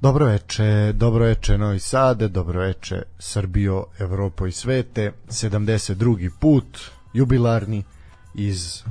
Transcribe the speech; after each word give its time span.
Dobro 0.00 0.26
veče, 0.26 0.92
dobro 0.92 1.24
veče 1.24 1.58
Novi 1.58 1.78
Sade, 1.78 2.28
dobro 2.28 2.60
veče 2.60 3.02
Srbijo, 3.18 3.84
Evropo 3.98 4.46
i 4.46 4.52
svete. 4.52 5.12
72. 5.28 6.30
put, 6.40 6.78
jubilarni 7.12 7.84
iz 8.34 8.82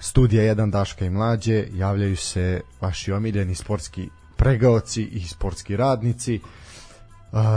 studija 0.00 0.54
1 0.54 0.70
Daška 0.70 1.04
i 1.04 1.10
Mlađe. 1.10 1.66
Javljaju 1.72 2.16
se 2.16 2.60
vaši 2.80 3.12
omiljeni 3.12 3.54
sportski 3.54 4.08
pregaoci 4.36 5.02
i 5.02 5.28
sportski 5.28 5.76
radnici. 5.76 6.40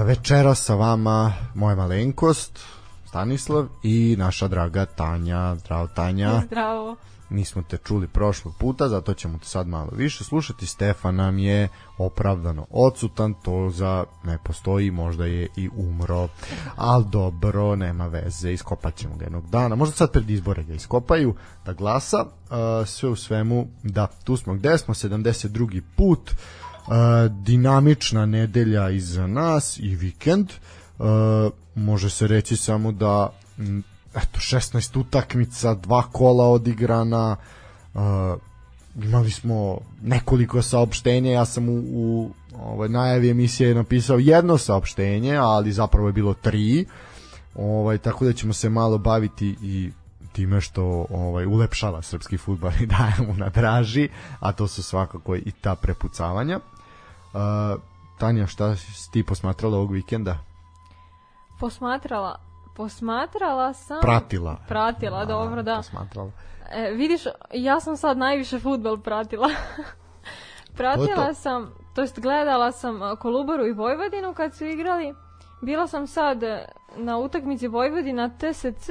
Večera 0.06 0.56
sa 0.56 0.76
vama 0.76 1.34
moja 1.56 1.76
malenkost, 1.76 2.60
Stanislav 3.08 3.68
i 3.84 4.16
naša 4.20 4.48
draga 4.48 4.86
Tanja. 4.86 5.56
Zdravo 5.56 5.88
Tanja. 5.88 6.42
Zdravo 6.46 6.96
nismo 7.30 7.62
te 7.62 7.78
čuli 7.78 8.08
prošlog 8.08 8.54
puta, 8.60 8.90
zato 8.90 9.14
ćemo 9.14 9.38
te 9.38 9.46
sad 9.46 9.68
malo 9.68 9.90
više 9.92 10.24
slušati. 10.24 10.66
Stefan 10.66 11.16
nam 11.16 11.40
je 11.40 11.70
opravdano 11.98 12.66
odsutan, 12.70 13.34
to 13.34 13.70
za 13.70 14.06
ne 14.24 14.38
postoji, 14.44 14.92
možda 14.92 15.26
je 15.26 15.48
i 15.56 15.70
umro. 15.76 16.28
Al 16.76 17.04
dobro, 17.04 17.76
nema 17.76 18.08
veze, 18.08 18.54
iskopat 18.54 18.96
ćemo 18.96 19.16
ga 19.16 19.26
jednog 19.26 19.50
dana. 19.50 19.76
Možda 19.76 19.96
sad 19.96 20.12
pred 20.12 20.30
izbore 20.30 20.64
ga 20.64 20.74
iskopaju, 20.74 21.36
da 21.66 21.74
glasa. 21.74 22.18
Uh, 22.22 22.88
sve 22.88 23.10
u 23.10 23.16
svemu, 23.16 23.68
da, 23.84 24.08
tu 24.24 24.38
smo 24.38 24.54
gde 24.54 24.78
smo, 24.78 24.94
72. 24.94 25.82
put, 25.96 26.32
uh, 26.32 26.94
dinamična 27.32 28.26
nedelja 28.26 28.90
iza 28.90 29.28
nas 29.28 29.80
i 29.80 29.96
vikend. 29.96 30.50
Uh, 31.00 31.06
može 31.76 32.10
se 32.10 32.28
reći 32.28 32.58
samo 32.58 32.92
da 32.92 33.30
eto 34.16 34.40
16 34.40 35.00
utakmica, 35.00 35.74
dva 35.74 36.04
kola 36.12 36.48
odigrana, 36.48 37.36
uh, 37.94 38.02
imali 39.04 39.32
smo 39.32 39.78
nekoliko 40.02 40.62
saopštenja, 40.62 41.32
ja 41.32 41.46
sam 41.46 41.70
u, 41.70 41.82
u 41.92 42.32
ovaj, 42.64 42.90
najavi 42.90 43.30
emisije 43.30 43.76
napisao 43.76 44.18
jedno 44.18 44.58
saopštenje, 44.58 45.36
ali 45.36 45.72
zapravo 45.72 46.08
je 46.08 46.14
bilo 46.14 46.34
tri, 46.34 46.86
ovaj, 47.56 47.98
tako 47.98 48.26
da 48.26 48.34
ćemo 48.34 48.54
se 48.54 48.70
malo 48.70 48.98
baviti 48.98 49.56
i 49.62 49.92
time 50.32 50.62
što 50.62 51.06
ovaj 51.10 51.46
ulepšava 51.46 52.02
srpski 52.02 52.38
fudbal 52.38 52.72
i 52.82 52.86
daje 52.86 53.28
mu 53.28 53.34
na 53.34 53.50
draži, 53.50 54.10
a 54.40 54.52
to 54.52 54.68
su 54.68 54.84
svakako 54.84 55.36
i 55.36 55.52
ta 55.62 55.76
prepucavanja. 55.76 56.60
Uh, 57.34 57.82
Tanja, 58.18 58.48
šta 58.48 58.76
si 58.76 59.12
ti 59.12 59.24
posmatrala 59.24 59.78
ovog 59.78 59.92
vikenda? 59.92 60.38
Posmatrala 61.60 62.47
Posmatrala 62.78 63.74
sam... 63.74 64.02
Pratila. 64.02 64.58
Pratila, 64.68 65.18
A, 65.18 65.26
dobro, 65.26 65.64
da. 65.64 65.76
Posmatrala. 65.76 66.32
E, 66.72 66.92
vidiš, 66.92 67.22
ja 67.54 67.80
sam 67.80 67.98
sad 67.98 68.18
najviše 68.18 68.60
futbol 68.60 68.98
pratila. 68.98 69.50
pratila 70.78 71.28
to 71.28 71.34
sam, 71.34 71.74
to 71.96 72.02
jest 72.02 72.20
gledala 72.20 72.72
sam 72.72 73.00
Kolubaru 73.20 73.66
i 73.66 73.74
Vojvodinu 73.74 74.34
kad 74.34 74.56
su 74.56 74.66
igrali. 74.66 75.14
Bila 75.62 75.88
sam 75.88 76.08
sad 76.08 76.42
na 76.96 77.18
utakmici 77.18 77.68
Vojvodina 77.68 78.30
TSC 78.30 78.90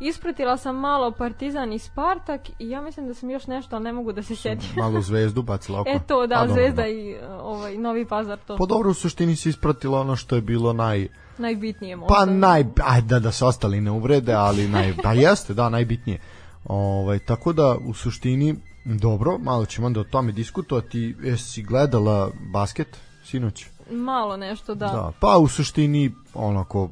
Ispratila 0.00 0.56
sam 0.56 0.76
malo 0.76 1.10
Partizan 1.10 1.72
i 1.72 1.78
Spartak 1.78 2.40
i 2.58 2.70
ja 2.70 2.80
mislim 2.82 3.06
da 3.06 3.14
sam 3.14 3.30
još 3.30 3.46
nešto, 3.46 3.76
ali 3.76 3.84
ne 3.84 3.92
mogu 3.92 4.12
da 4.12 4.22
se 4.22 4.36
sjetim. 4.36 4.68
malo 4.76 5.00
Zvezdu 5.08 5.42
bacila 5.42 5.80
oko. 5.80 5.90
E 5.90 5.98
to, 6.06 6.26
da, 6.26 6.34
A, 6.34 6.48
Zvezda 6.48 6.82
dobro. 6.82 6.88
i 6.88 7.16
ovaj, 7.40 7.78
Novi 7.78 8.06
Pazar 8.06 8.38
to. 8.38 8.56
Pa 8.56 8.66
dobro, 8.66 8.90
u 8.90 8.94
suštini 8.94 9.36
si 9.36 9.48
ispratila 9.48 10.00
ono 10.00 10.16
što 10.16 10.36
je 10.36 10.42
bilo 10.42 10.72
naj 10.72 11.08
Najbitnije 11.38 11.96
možda. 11.96 12.14
Pa 12.14 12.24
naj, 12.24 12.64
ajde 12.84 13.06
da, 13.06 13.18
da 13.18 13.32
se 13.32 13.44
ostali 13.44 13.80
ne 13.80 13.90
uvrede, 13.90 14.32
ali 14.32 14.68
naj, 14.68 14.94
pa 15.02 15.12
jeste, 15.12 15.54
da, 15.54 15.68
najbitnije. 15.68 16.18
Ovaj, 16.64 17.18
tako 17.18 17.52
da, 17.52 17.76
u 17.86 17.94
suštini, 17.94 18.54
dobro, 18.84 19.38
malo 19.38 19.66
ćemo 19.66 19.86
onda 19.86 20.00
o 20.00 20.04
tome 20.04 20.32
diskutovati. 20.32 21.16
Jesi 21.22 21.62
gledala 21.62 22.30
basket 22.52 22.96
sinoć? 23.24 23.66
Malo 23.90 24.36
nešto, 24.36 24.74
da. 24.74 24.86
da. 24.86 25.12
Pa 25.20 25.38
u 25.38 25.48
suštini, 25.48 26.12
onako, 26.34 26.88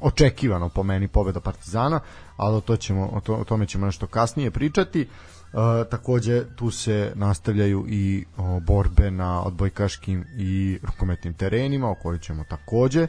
očekivano 0.00 0.68
po 0.68 0.82
meni 0.82 1.08
pobeda 1.08 1.40
Partizana, 1.40 2.00
ali 2.36 2.56
o, 2.56 2.60
to 2.60 2.76
ćemo, 2.76 3.10
o, 3.12 3.20
to, 3.20 3.34
o 3.34 3.44
tome 3.44 3.66
ćemo 3.66 3.86
nešto 3.86 4.06
kasnije 4.06 4.50
pričati. 4.50 5.00
E, 5.00 5.88
takođe 5.90 6.44
tu 6.56 6.70
se 6.70 7.12
nastavljaju 7.14 7.86
i 7.88 8.24
o, 8.36 8.60
borbe 8.60 9.10
na 9.10 9.42
odbojkaškim 9.42 10.24
i 10.38 10.78
rukometnim 10.82 11.34
terenima 11.34 11.90
o 11.90 11.94
kojoj 11.94 12.18
ćemo 12.18 12.44
takođe 12.48 13.06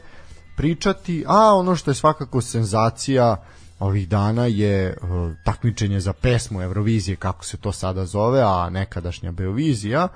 pričati, 0.56 1.24
a 1.26 1.54
ono 1.54 1.76
što 1.76 1.90
je 1.90 1.94
svakako 1.94 2.40
senzacija 2.40 3.36
ovih 3.78 4.08
dana 4.08 4.46
je 4.46 4.96
uh, 5.02 5.32
takmičenje 5.44 6.00
za 6.00 6.12
pesmu 6.12 6.62
Eurovizije, 6.62 7.16
kako 7.16 7.44
se 7.44 7.56
to 7.56 7.72
sada 7.72 8.06
zove, 8.06 8.42
a 8.42 8.70
nekadašnja 8.70 9.32
Beovizija, 9.32 10.08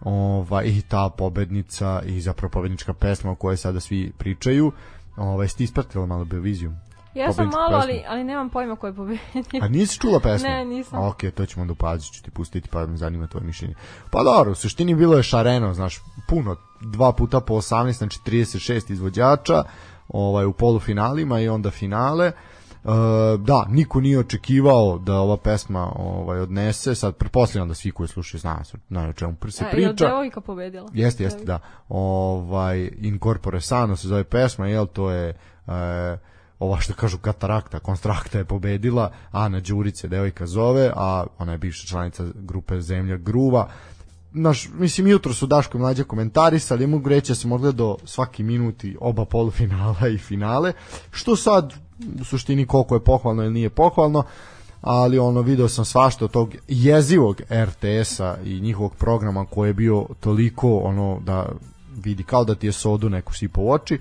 ova, 0.00 0.64
i 0.64 0.82
ta 0.82 1.10
pobednica 1.18 2.02
i 2.06 2.20
zapravo 2.20 2.50
pobednička 2.50 2.94
pesma 2.94 3.30
o 3.30 3.34
kojoj 3.34 3.56
sada 3.56 3.80
svi 3.80 4.12
pričaju. 4.18 4.72
Ovaj, 5.16 5.48
ste 5.48 5.64
ispratila 5.64 6.06
malo 6.06 6.24
Beoviziju? 6.24 6.72
Ja 7.16 7.32
sam 7.32 7.46
malo, 7.46 7.78
ali, 7.82 8.02
ali 8.08 8.24
nemam 8.24 8.50
pojma 8.50 8.76
ko 8.76 8.86
je 8.86 8.92
pobedio. 8.92 9.20
A 9.62 9.68
nisi 9.68 9.98
čula 9.98 10.20
pesmu? 10.20 10.48
Ne, 10.48 10.64
nisam. 10.64 11.04
Ok, 11.04 11.16
to 11.34 11.46
ćemo 11.46 11.66
da 11.66 11.72
upazit, 11.72 12.12
ću 12.12 12.22
ti 12.22 12.30
pustiti, 12.30 12.68
pa 12.68 12.86
me 12.86 12.96
zanima 12.96 13.26
tvoje 13.26 13.44
mišljenje. 13.44 13.74
Pa 14.10 14.22
dobro, 14.22 14.52
u 14.52 14.54
suštini 14.54 14.94
bilo 14.94 15.16
je 15.16 15.22
šareno, 15.22 15.74
znaš, 15.74 16.00
puno, 16.28 16.56
dva 16.80 17.12
puta 17.12 17.40
po 17.40 17.54
18, 17.54 17.92
znači 17.92 18.18
36 18.26 18.92
izvođača, 18.92 19.62
ovaj 20.08 20.44
u 20.44 20.52
polufinalima 20.52 21.40
i 21.40 21.48
onda 21.48 21.70
finale. 21.70 22.32
Uh, 22.84 22.92
da, 23.40 23.66
niko 23.68 24.00
nije 24.00 24.18
očekivao 24.18 24.98
da 24.98 25.14
ova 25.14 25.36
pesma 25.36 25.92
ovaj 25.96 26.40
odnese, 26.40 26.94
sad 26.94 27.16
pretpostavljam 27.16 27.68
da 27.68 27.74
svi 27.74 27.90
koji 27.90 28.08
slušaju 28.08 28.40
znaju, 28.40 28.58
znaju 28.88 29.10
o 29.10 29.12
čemu 29.12 29.36
se 29.48 29.64
e, 29.64 29.70
priča. 29.70 30.04
Je 30.04 30.10
devojka 30.10 30.40
pobedila? 30.40 30.88
Jeste, 30.92 31.24
jeste, 31.24 31.44
da. 31.44 31.58
Ovaj 31.88 32.90
Incorpore 33.00 33.60
Sano 33.60 33.96
se 33.96 34.08
zove 34.08 34.24
pesma, 34.24 34.66
jel 34.66 34.86
to 34.86 35.10
je 35.10 35.36
uh, 35.66 35.72
ova 36.58 36.80
što 36.80 36.94
kažu 36.94 37.18
katarakta, 37.18 37.78
konstrakta 37.78 38.38
je 38.38 38.44
pobedila, 38.44 39.12
Ana 39.32 39.60
Đurice 39.60 40.08
devojka 40.08 40.46
zove, 40.46 40.92
a 40.96 41.24
ona 41.38 41.52
je 41.52 41.58
bivša 41.58 41.86
članica 41.86 42.24
grupe 42.34 42.80
Zemlja 42.80 43.16
Gruva. 43.16 43.68
Naš, 44.32 44.68
mislim, 44.74 45.06
jutro 45.06 45.32
su 45.34 45.46
Daško 45.46 45.78
mlađe 45.78 46.04
komentarisali, 46.04 46.86
mogu 46.86 47.08
reći 47.08 47.30
da 47.30 47.34
sam 47.34 47.52
odgledao 47.52 47.96
svaki 48.04 48.42
minuti 48.42 48.96
oba 49.00 49.24
polufinala 49.24 50.08
i 50.08 50.18
finale, 50.18 50.72
što 51.10 51.36
sad 51.36 51.74
u 52.20 52.24
suštini 52.24 52.66
koliko 52.66 52.94
je 52.94 53.04
pohvalno 53.04 53.42
ili 53.42 53.52
nije 53.52 53.70
pohvalno, 53.70 54.22
ali 54.80 55.18
ono 55.18 55.40
video 55.40 55.68
sam 55.68 55.84
svašta 55.84 56.24
od 56.24 56.30
tog 56.30 56.54
jezivog 56.68 57.40
RTS-a 57.50 58.36
i 58.44 58.60
njihovog 58.60 58.94
programa 58.96 59.44
koji 59.44 59.68
je 59.68 59.74
bio 59.74 60.06
toliko 60.20 60.76
ono 60.76 61.20
da 61.24 61.48
vidi 62.04 62.22
kao 62.22 62.44
da 62.44 62.54
ti 62.54 62.66
je 62.66 62.72
sodu 62.72 63.08
neku 63.08 63.34
sipo 63.34 63.60
u 63.60 63.70
oči 63.70 63.98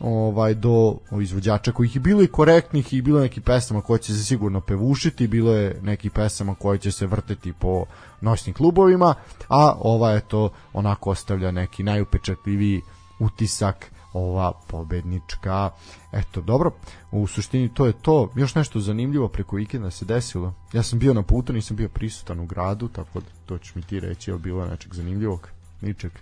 ovaj 0.00 0.54
do 0.54 0.96
izvođača 1.20 1.72
kojih 1.72 1.94
je 1.96 2.00
bilo 2.00 2.22
i 2.22 2.26
korektnih 2.26 2.92
i 2.92 3.02
bilo 3.02 3.20
neki 3.20 3.40
pesama 3.40 3.80
koje 3.80 3.98
će 3.98 4.12
se 4.14 4.24
sigurno 4.24 4.60
pevušiti, 4.60 5.26
bilo 5.26 5.52
je 5.52 5.80
neki 5.82 6.10
pesama 6.10 6.54
koje 6.54 6.78
će 6.78 6.92
se 6.92 7.06
vrteti 7.06 7.52
po 7.52 7.84
noćnim 8.20 8.54
klubovima, 8.54 9.14
a 9.48 9.74
ova 9.80 10.10
je 10.10 10.20
to 10.20 10.50
onako 10.72 11.10
ostavlja 11.10 11.50
neki 11.50 11.82
najupečatljiviji 11.82 12.82
utisak 13.18 13.90
ova 14.12 14.52
pobednička. 14.68 15.70
Eto, 16.12 16.40
dobro, 16.40 16.70
u 17.12 17.26
suštini 17.26 17.74
to 17.74 17.86
je 17.86 17.92
to. 17.92 18.30
Još 18.36 18.54
nešto 18.54 18.80
zanimljivo 18.80 19.28
preko 19.28 19.56
vikenda 19.56 19.90
se 19.90 20.04
desilo. 20.04 20.54
Ja 20.72 20.82
sam 20.82 20.98
bio 20.98 21.14
na 21.14 21.22
putu, 21.22 21.52
nisam 21.52 21.76
bio 21.76 21.88
prisutan 21.88 22.40
u 22.40 22.46
gradu, 22.46 22.88
tako 22.88 23.20
da 23.20 23.26
to 23.46 23.58
ćeš 23.58 23.74
mi 23.74 23.82
ti 23.82 24.00
reći, 24.00 24.30
je 24.30 24.38
bilo 24.38 24.66
nečeg 24.66 24.94
zanimljivog? 24.94 25.48
Ničeg. 25.80 26.12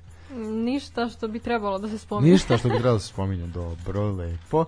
Ništa 0.64 1.08
što 1.08 1.28
bi 1.28 1.38
trebalo 1.38 1.78
da 1.78 1.88
se 1.88 1.98
spominje. 1.98 2.32
Ništa 2.32 2.58
što 2.58 2.68
bi 2.68 2.74
trebalo 2.74 2.94
da 2.94 3.00
se 3.00 3.08
spominje. 3.08 3.46
Dobro, 3.46 4.12
lepo. 4.12 4.64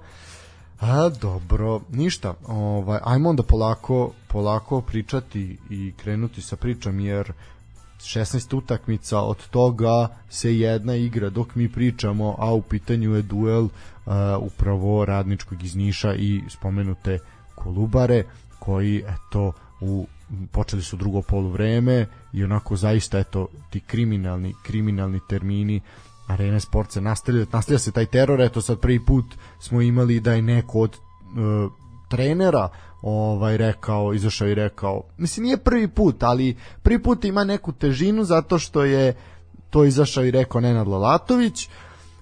A, 0.81 1.09
dobro, 1.21 1.81
ništa. 1.91 2.35
Ovaj, 2.47 2.99
ajmo 3.05 3.29
onda 3.31 3.43
polako, 3.43 4.13
polako 4.29 4.81
pričati 4.81 5.59
i 5.71 5.93
krenuti 5.97 6.43
sa 6.43 6.57
pričom, 6.57 7.01
jer 7.01 7.33
16 7.99 8.57
utakmica, 8.57 9.21
od 9.21 9.49
toga 9.49 10.09
se 10.29 10.59
jedna 10.59 10.95
igra 10.95 11.31
dok 11.31 11.55
mi 11.55 11.73
pričamo, 11.73 12.37
a 12.39 12.55
u 12.55 12.63
pitanju 12.63 13.15
je 13.15 13.23
duel 13.23 13.65
uh, 13.65 13.71
upravo 14.41 15.05
radničkog 15.05 15.63
iz 15.63 15.77
Niša 15.77 16.15
i 16.15 16.43
spomenute 16.49 17.19
Kolubare, 17.55 18.25
koji 18.59 18.99
eto 18.99 19.53
u 19.81 20.07
počeli 20.53 20.83
su 20.83 20.97
drugo 20.97 21.23
poluvreme 21.23 22.07
i 22.33 22.45
onako 22.45 22.77
zaista 22.77 23.19
eto 23.19 23.49
ti 23.71 23.81
kriminalni 23.81 24.55
kriminalni 24.63 25.21
termini 25.29 25.81
Arena 26.27 26.61
Sport 26.61 26.93
se 26.93 27.01
nastavlja, 27.01 27.47
nastavlja 27.53 27.79
se 27.79 27.93
taj 27.93 28.07
teror, 28.07 28.41
eto 28.41 28.61
sad 28.61 28.81
prvi 28.81 29.05
put 29.05 29.25
smo 29.61 29.81
imali 29.81 30.21
da 30.21 30.33
je 30.33 30.43
neko 30.43 30.81
od 30.81 30.97
uh, 30.97 31.73
trenera 32.09 32.69
ovaj 33.03 33.57
rekao, 33.57 34.15
izašao 34.15 34.49
i 34.49 34.55
rekao, 34.55 35.03
mislim 35.19 35.45
nije 35.45 35.57
prvi 35.57 35.89
put, 35.89 36.23
ali 36.23 36.57
prvi 36.83 37.03
put 37.03 37.25
ima 37.25 37.45
neku 37.45 37.73
težinu 37.73 38.25
zato 38.25 38.59
što 38.59 38.85
je 38.85 39.15
to 39.71 39.85
izašao 39.85 40.25
i 40.25 40.31
rekao 40.31 40.61
Nenad 40.61 40.89
Lalatović, 40.89 41.69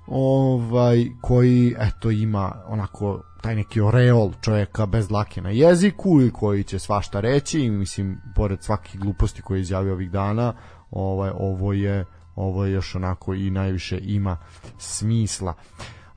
ovaj 0.07 1.07
koji 1.21 1.75
eto 1.79 2.11
ima 2.11 2.53
onako 2.67 3.23
taj 3.43 3.55
neki 3.55 3.81
oreol 3.81 4.33
čovjeka 4.41 4.87
bez 4.87 5.09
dlake 5.09 5.43
na 5.43 5.51
jeziku 5.51 6.23
i 6.23 6.31
koji 6.31 6.65
će 6.65 6.79
svašta 6.79 7.21
reći 7.21 7.61
i 7.61 7.71
mislim 7.71 8.21
pored 8.35 8.63
svakih 8.63 9.01
gluposti 9.01 9.43
koje 9.43 9.59
je 9.59 9.63
izjavio 9.63 9.93
ovih 9.93 10.11
dana 10.11 10.55
ovaj 10.91 11.31
ovo 11.35 11.73
je 11.73 12.05
ovo 12.37 12.65
još 12.65 12.95
onako 12.95 13.35
i 13.35 13.51
najviše 13.51 13.99
ima 14.03 14.37
smisla. 14.79 15.55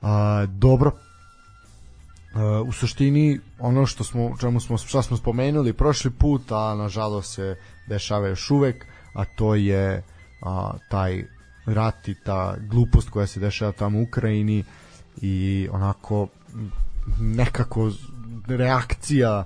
A, 0.02 0.46
dobro, 0.48 0.90
Uh, 2.36 2.68
u 2.68 2.72
suštini 2.72 3.40
ono 3.58 3.86
što 3.86 4.04
smo 4.04 4.36
čemu 4.40 4.60
smo 4.60 4.78
šta 4.78 5.02
smo 5.02 5.16
spomenuli 5.16 5.72
prošli 5.72 6.10
put 6.10 6.52
a 6.52 6.74
nažalost 6.74 7.34
se 7.34 7.56
dešava 7.88 8.28
još 8.28 8.50
uvek 8.50 8.86
a 9.14 9.24
to 9.24 9.54
je 9.54 10.02
a, 10.42 10.72
taj 10.90 11.24
rat 11.66 12.08
i 12.08 12.14
ta 12.24 12.56
glupost 12.60 13.10
koja 13.10 13.26
se 13.26 13.40
dešava 13.40 13.72
tamo 13.72 13.98
u 13.98 14.02
Ukrajini 14.02 14.64
i 15.22 15.68
onako 15.72 16.28
nekako 17.20 17.90
reakcija 18.46 19.44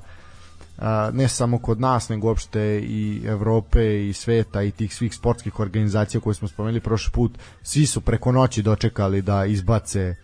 ne 1.12 1.28
samo 1.28 1.58
kod 1.58 1.80
nas 1.80 2.08
nego 2.08 2.28
uopšte 2.28 2.80
i 2.80 3.22
Evrope 3.26 4.08
i 4.08 4.12
sveta 4.12 4.62
i 4.62 4.70
tih 4.70 4.94
svih 4.94 5.14
sportskih 5.14 5.60
organizacija 5.60 6.20
koje 6.20 6.34
smo 6.34 6.48
spomenuli 6.48 6.80
prošli 6.80 7.12
put 7.12 7.38
svi 7.62 7.86
su 7.86 8.00
preko 8.00 8.32
noći 8.32 8.62
dočekali 8.62 9.22
da 9.22 9.44
izbace 9.44 10.14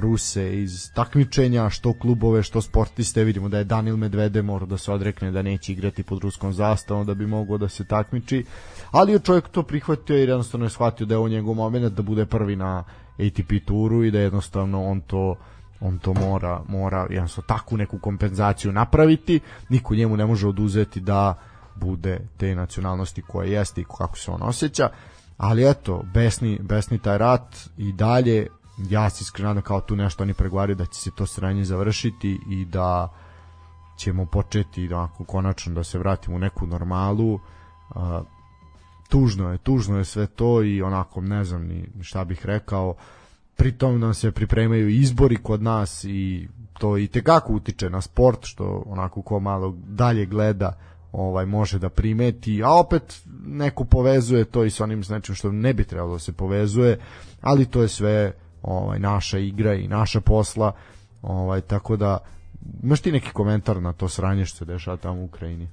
Ruse 0.00 0.62
iz 0.62 0.92
takmičenja, 0.94 1.70
što 1.70 1.92
klubove, 1.92 2.42
što 2.42 2.62
sportiste, 2.62 3.24
vidimo 3.24 3.48
da 3.48 3.58
je 3.58 3.64
Danil 3.64 3.96
Medvede 3.96 4.42
mora 4.42 4.66
da 4.66 4.78
se 4.78 4.92
odrekne 4.92 5.30
da 5.30 5.42
neće 5.42 5.72
igrati 5.72 6.02
pod 6.02 6.22
ruskom 6.22 6.52
zastavom 6.52 7.06
da 7.06 7.14
bi 7.14 7.26
mogao 7.26 7.58
da 7.58 7.68
se 7.68 7.84
takmiči, 7.84 8.44
ali 8.90 9.12
je 9.12 9.18
čovjek 9.18 9.48
to 9.48 9.62
prihvatio 9.62 10.16
i 10.16 10.20
jednostavno 10.20 10.66
je 10.66 10.70
shvatio 10.70 11.06
da 11.06 11.14
je 11.14 11.18
ovo 11.18 11.28
njegov 11.28 11.54
moment 11.54 11.94
da 11.94 12.02
bude 12.02 12.26
prvi 12.26 12.56
na 12.56 12.84
ATP 13.18 13.66
turu 13.66 14.04
i 14.04 14.10
da 14.10 14.20
jednostavno 14.20 14.84
on 14.84 15.00
to 15.00 15.36
on 15.80 15.98
to 15.98 16.14
mora, 16.14 16.62
mora 16.68 17.06
jednostavno 17.10 17.46
takvu 17.46 17.78
neku 17.78 17.98
kompenzaciju 17.98 18.72
napraviti, 18.72 19.40
niko 19.68 19.94
njemu 19.94 20.16
ne 20.16 20.26
može 20.26 20.48
oduzeti 20.48 21.00
da 21.00 21.34
bude 21.74 22.20
te 22.36 22.54
nacionalnosti 22.54 23.22
koje 23.22 23.52
jeste 23.52 23.80
i 23.80 23.84
kako 23.84 24.18
se 24.18 24.30
on 24.30 24.42
osjeća, 24.42 24.88
ali 25.36 25.70
eto, 25.70 26.02
besni, 26.14 26.58
besni 26.62 26.98
taj 26.98 27.18
rat 27.18 27.56
i 27.76 27.92
dalje 27.92 28.46
ja 28.88 29.10
se 29.10 29.22
iskreno 29.22 29.62
kao 29.62 29.80
tu 29.80 29.96
nešto 29.96 30.22
oni 30.22 30.34
pregovaraju 30.34 30.76
da 30.76 30.86
će 30.86 31.00
se 31.00 31.10
to 31.10 31.26
sranje 31.26 31.64
završiti 31.64 32.40
i 32.48 32.64
da 32.64 33.08
ćemo 33.96 34.26
početi 34.26 34.88
da 34.88 35.08
konačno 35.26 35.74
da 35.74 35.84
se 35.84 35.98
vratimo 35.98 36.36
u 36.36 36.38
neku 36.38 36.66
normalu 36.66 37.34
uh, 37.34 38.02
tužno 39.08 39.52
je, 39.52 39.58
tužno 39.58 39.98
je 39.98 40.04
sve 40.04 40.26
to 40.26 40.62
i 40.62 40.82
onako 40.82 41.20
ne 41.20 41.44
znam 41.44 41.62
ni 41.62 41.88
šta 42.02 42.24
bih 42.24 42.46
rekao 42.46 42.94
pritom 43.56 44.00
nam 44.00 44.14
se 44.14 44.32
pripremaju 44.32 44.88
izbori 44.88 45.36
kod 45.36 45.62
nas 45.62 46.04
i 46.04 46.48
to 46.78 46.98
i 46.98 47.06
tekako 47.06 47.52
utiče 47.52 47.90
na 47.90 48.00
sport 48.00 48.38
što 48.42 48.82
onako 48.86 49.22
ko 49.22 49.40
malo 49.40 49.74
dalje 49.88 50.26
gleda 50.26 50.78
ovaj 51.12 51.46
može 51.46 51.78
da 51.78 51.88
primeti, 51.88 52.62
a 52.64 52.72
opet 52.72 53.22
neko 53.46 53.84
povezuje 53.84 54.44
to 54.44 54.64
i 54.64 54.70
sa 54.70 54.84
onim 54.84 55.04
s 55.04 55.08
nečim 55.08 55.34
što 55.34 55.52
ne 55.52 55.74
bi 55.74 55.84
trebalo 55.84 56.12
da 56.12 56.18
se 56.18 56.32
povezuje, 56.32 56.98
ali 57.40 57.64
to 57.64 57.82
je 57.82 57.88
sve 57.88 58.32
ovaj 58.62 58.98
naša 58.98 59.38
igra 59.38 59.74
i 59.74 59.88
naša 59.88 60.20
posla. 60.20 60.72
Ovaj 61.22 61.60
tako 61.60 61.96
da 61.96 62.18
imaš 62.82 63.00
ti 63.00 63.12
neki 63.12 63.30
komentar 63.30 63.82
na 63.82 63.92
to 63.92 64.08
sranje 64.08 64.44
što 64.44 64.58
se 64.58 64.64
dešava 64.64 64.96
tamo 64.96 65.20
u 65.20 65.24
Ukrajini? 65.24 65.68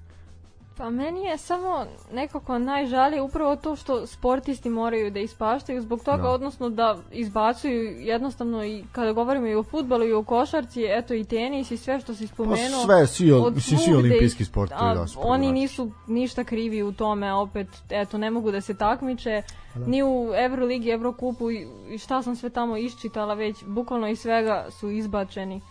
Pa 0.77 0.89
meni 0.89 1.23
je 1.23 1.37
samo 1.37 1.85
nekako 2.13 2.57
najžalije 2.57 3.21
upravo 3.21 3.55
to 3.55 3.75
što 3.75 4.07
sportisti 4.07 4.69
moraju 4.69 5.11
da 5.11 5.19
ispaštaju 5.19 5.81
zbog 5.81 5.99
toga, 6.03 6.17
no. 6.17 6.23
Da. 6.23 6.29
odnosno 6.29 6.69
da 6.69 6.97
izbacuju 7.11 7.99
jednostavno 7.99 8.65
i 8.65 8.83
kada 8.91 9.11
govorimo 9.11 9.47
i 9.47 9.55
o 9.55 9.63
futbolu 9.63 10.05
i 10.05 10.13
o 10.13 10.23
košarci, 10.23 10.85
eto 10.89 11.13
i 11.13 11.23
tenis 11.23 11.71
i 11.71 11.77
sve 11.77 11.99
što 11.99 12.15
si 12.15 12.27
spomenuo. 12.27 12.87
Pa 12.87 12.93
sve, 12.93 13.07
svi, 13.07 13.31
mislim, 13.55 13.79
svi 13.79 13.93
olimpijski 13.93 14.45
sportovi. 14.45 14.95
Da, 14.95 15.05
oni 15.17 15.51
nisu 15.51 15.91
ništa 16.07 16.43
krivi 16.43 16.83
u 16.83 16.91
tome, 16.91 17.33
opet, 17.33 17.67
eto, 17.89 18.17
ne 18.17 18.31
mogu 18.31 18.51
da 18.51 18.61
se 18.61 18.77
takmiče, 18.77 19.41
da. 19.75 19.85
ni 19.85 20.03
u 20.03 20.31
Euroligi, 20.35 20.89
Evrokupu 20.89 21.51
i 21.51 21.67
šta 21.97 22.21
sam 22.21 22.35
sve 22.35 22.49
tamo 22.49 22.77
iščitala 22.77 23.33
već, 23.33 23.63
bukvalno 23.65 24.07
i 24.07 24.15
svega 24.15 24.65
su 24.79 24.89
izbačeni. 24.89 25.61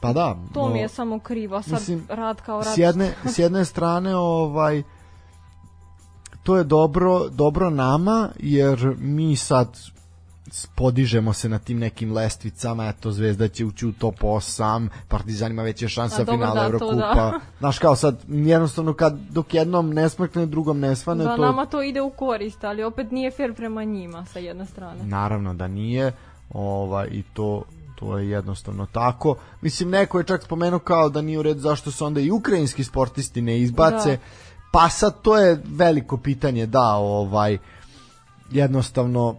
Pa 0.00 0.12
da. 0.12 0.36
To 0.54 0.68
mi 0.68 0.78
je 0.78 0.88
samo 0.88 1.18
krivo, 1.18 1.62
sad 1.62 1.72
mislim, 1.72 2.06
rad 2.08 2.40
kao 2.40 2.62
rad. 2.62 2.74
S 2.74 2.78
jedne, 2.78 3.14
s 3.24 3.38
jedne 3.38 3.64
strane, 3.64 4.16
ovaj, 4.16 4.82
to 6.42 6.56
je 6.56 6.64
dobro, 6.64 7.28
dobro 7.28 7.70
nama, 7.70 8.28
jer 8.38 8.94
mi 8.98 9.36
sad 9.36 9.78
podižemo 10.74 11.32
se 11.32 11.48
na 11.48 11.58
tim 11.58 11.78
nekim 11.78 12.12
lestvicama, 12.12 12.88
eto 12.88 13.12
Zvezda 13.12 13.48
će 13.48 13.64
ući 13.64 13.86
u 13.86 13.92
top 13.92 14.20
8, 14.20 14.88
Partizan 15.08 15.52
ima 15.52 15.62
veće 15.62 15.88
šanse 15.88 16.16
za 16.16 16.32
finale 16.32 16.60
da, 16.60 16.66
Evrokupa. 16.66 16.94
Da. 16.94 17.40
Znaš 17.58 17.78
kao 17.78 17.96
sad, 17.96 18.22
jednostavno 18.28 18.94
kad 18.94 19.18
dok 19.30 19.54
jednom 19.54 19.90
ne 19.90 20.08
smrkne, 20.08 20.46
drugom 20.46 20.80
ne 20.80 20.96
svane. 20.96 21.24
Da, 21.24 21.36
to... 21.36 21.42
nama 21.42 21.66
to 21.66 21.82
ide 21.82 22.00
u 22.00 22.10
korist, 22.10 22.64
ali 22.64 22.84
opet 22.84 23.10
nije 23.10 23.30
fair 23.30 23.54
prema 23.54 23.84
njima 23.84 24.24
sa 24.24 24.38
jedne 24.38 24.66
strane. 24.66 25.04
Naravno 25.04 25.54
da 25.54 25.68
nije, 25.68 26.12
ovaj, 26.50 27.08
i 27.10 27.22
to 27.22 27.62
to 27.96 28.18
je 28.18 28.30
jednostavno 28.30 28.86
tako. 28.86 29.36
Mislim, 29.60 29.90
neko 29.90 30.18
je 30.18 30.24
čak 30.24 30.42
spomenuo 30.42 30.78
kao 30.78 31.08
da 31.08 31.22
nije 31.22 31.38
u 31.38 31.42
redu 31.42 31.60
zašto 31.60 31.90
se 31.90 32.04
onda 32.04 32.20
i 32.20 32.30
ukrajinski 32.30 32.84
sportisti 32.84 33.42
ne 33.42 33.60
izbace. 33.60 34.10
Da. 34.10 34.22
Pa 34.72 34.88
sad 34.88 35.22
to 35.22 35.36
je 35.36 35.62
veliko 35.64 36.16
pitanje, 36.16 36.66
da, 36.66 36.94
ovaj, 36.94 37.58
jednostavno, 38.50 39.36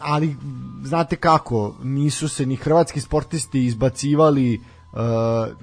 ali 0.00 0.36
znate 0.82 1.16
kako, 1.16 1.74
nisu 1.82 2.28
se 2.28 2.46
ni 2.46 2.56
hrvatski 2.56 3.00
sportisti 3.00 3.64
izbacivali 3.64 4.56
uh, 4.56 5.00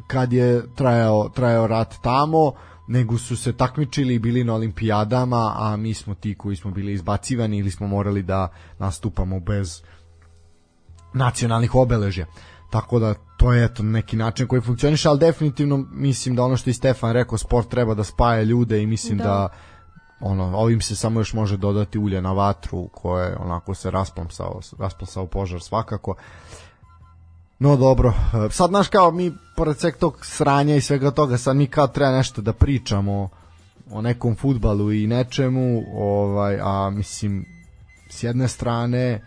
kad 0.08 0.34
je 0.34 0.76
trajao, 0.76 1.30
trajao 1.30 1.68
rat 1.68 1.96
tamo, 2.02 2.52
nego 2.88 3.18
su 3.18 3.38
se 3.38 3.54
takmičili 3.54 4.14
i 4.14 4.20
bili 4.20 4.44
na 4.44 4.54
olimpijadama, 4.54 5.54
a 5.58 5.76
mi 5.78 5.94
smo 5.94 6.16
ti 6.16 6.36
koji 6.36 6.56
smo 6.56 6.72
bili 6.72 6.94
izbacivani 6.94 7.58
ili 7.58 7.72
smo 7.72 7.88
morali 7.88 8.24
da 8.24 8.48
nastupamo 8.80 9.40
bez 9.40 9.80
uh, 9.80 9.97
nacionalnih 11.18 11.76
obeležja. 11.76 12.26
Tako 12.70 13.00
da 13.00 13.14
to 13.38 13.54
je 13.54 13.66
eto 13.66 13.84
neki 13.84 14.16
način 14.16 14.48
koji 14.48 14.62
funkcioniše, 14.62 15.10
ali 15.10 15.20
definitivno 15.20 15.86
mislim 15.92 16.36
da 16.36 16.44
ono 16.44 16.58
što 16.58 16.70
i 16.70 16.74
Stefan 16.74 17.12
rekao, 17.12 17.38
sport 17.38 17.70
treba 17.70 17.94
da 17.94 18.04
spaja 18.04 18.44
ljude 18.44 18.82
i 18.82 18.88
mislim 18.88 19.18
da, 19.18 19.24
da 19.24 19.50
ono, 20.20 20.58
ovim 20.58 20.82
se 20.82 20.96
samo 20.96 21.20
još 21.20 21.34
može 21.34 21.58
dodati 21.58 22.00
ulje 22.00 22.22
na 22.22 22.32
vatru 22.32 22.88
koje 22.88 23.38
onako 23.38 23.74
se 23.74 23.92
rasplamsao, 23.92 24.60
rasplamsao 24.80 25.26
požar 25.26 25.62
svakako. 25.62 26.16
No 27.60 27.76
dobro, 27.76 28.14
sad 28.52 28.70
znaš 28.70 28.88
kao 28.88 29.12
mi 29.12 29.34
pored 29.56 29.78
sveg 29.78 29.98
tog 29.98 30.26
sranja 30.26 30.76
i 30.76 30.82
svega 30.82 31.12
toga 31.12 31.38
sad 31.38 31.56
mi 31.56 31.68
kao 31.68 31.88
treba 31.88 32.12
nešto 32.12 32.42
da 32.42 32.54
pričamo 32.54 33.30
o 33.92 34.02
nekom 34.02 34.36
futbalu 34.36 34.92
i 34.92 35.08
nečemu, 35.08 35.84
ovaj, 35.96 36.60
a 36.62 36.90
mislim 36.90 37.46
s 38.10 38.24
jedne 38.24 38.48
strane 38.48 39.22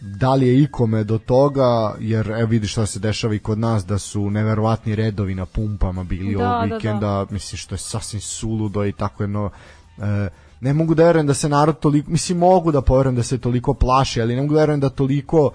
da 0.00 0.34
li 0.34 0.48
je 0.48 0.62
ikome 0.62 1.04
do 1.04 1.18
toga, 1.18 1.94
jer 2.00 2.30
evo 2.30 2.46
vidiš 2.46 2.72
šta 2.72 2.86
se 2.86 2.98
dešava 2.98 3.34
i 3.34 3.38
kod 3.38 3.58
nas, 3.58 3.86
da 3.86 3.98
su 3.98 4.30
neverovatni 4.30 4.94
redovi 4.94 5.34
na 5.34 5.46
pumpama 5.46 6.04
bili 6.04 6.36
da, 6.36 6.52
ovog 6.52 6.72
vikenda, 6.72 7.06
da, 7.06 7.24
da. 7.24 7.26
mislim 7.30 7.56
što 7.56 7.74
je 7.74 7.78
sasvim 7.78 8.20
suludo 8.20 8.86
i 8.86 8.92
tako 8.92 9.22
jedno, 9.22 9.50
e, 9.98 10.28
ne 10.60 10.72
mogu 10.72 10.94
da 10.94 11.04
verujem 11.04 11.26
da 11.26 11.34
se 11.34 11.48
narod 11.48 11.78
toliko, 11.78 12.10
mislim 12.10 12.38
mogu 12.38 12.72
da 12.72 12.82
poverujem 12.82 13.16
da 13.16 13.22
se 13.22 13.38
toliko 13.38 13.74
plaši, 13.74 14.22
ali 14.22 14.36
ne 14.36 14.42
mogu 14.42 14.54
da 14.54 14.60
verujem 14.60 14.80
da 14.80 14.88
toliko 14.88 15.50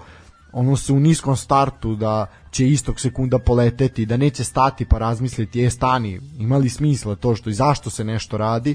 ono 0.52 0.76
se 0.76 0.92
u 0.92 1.00
niskom 1.00 1.36
startu 1.36 1.96
da 1.96 2.26
će 2.50 2.68
istog 2.68 3.00
sekunda 3.00 3.38
poleteti, 3.38 4.06
da 4.06 4.16
neće 4.16 4.44
stati 4.44 4.84
pa 4.84 4.98
razmisliti, 4.98 5.58
je 5.58 5.70
stani, 5.70 6.20
imali 6.38 6.68
smisla 6.68 7.14
to 7.14 7.36
što 7.36 7.50
i 7.50 7.54
zašto 7.54 7.90
se 7.90 8.04
nešto 8.04 8.36
radi, 8.36 8.74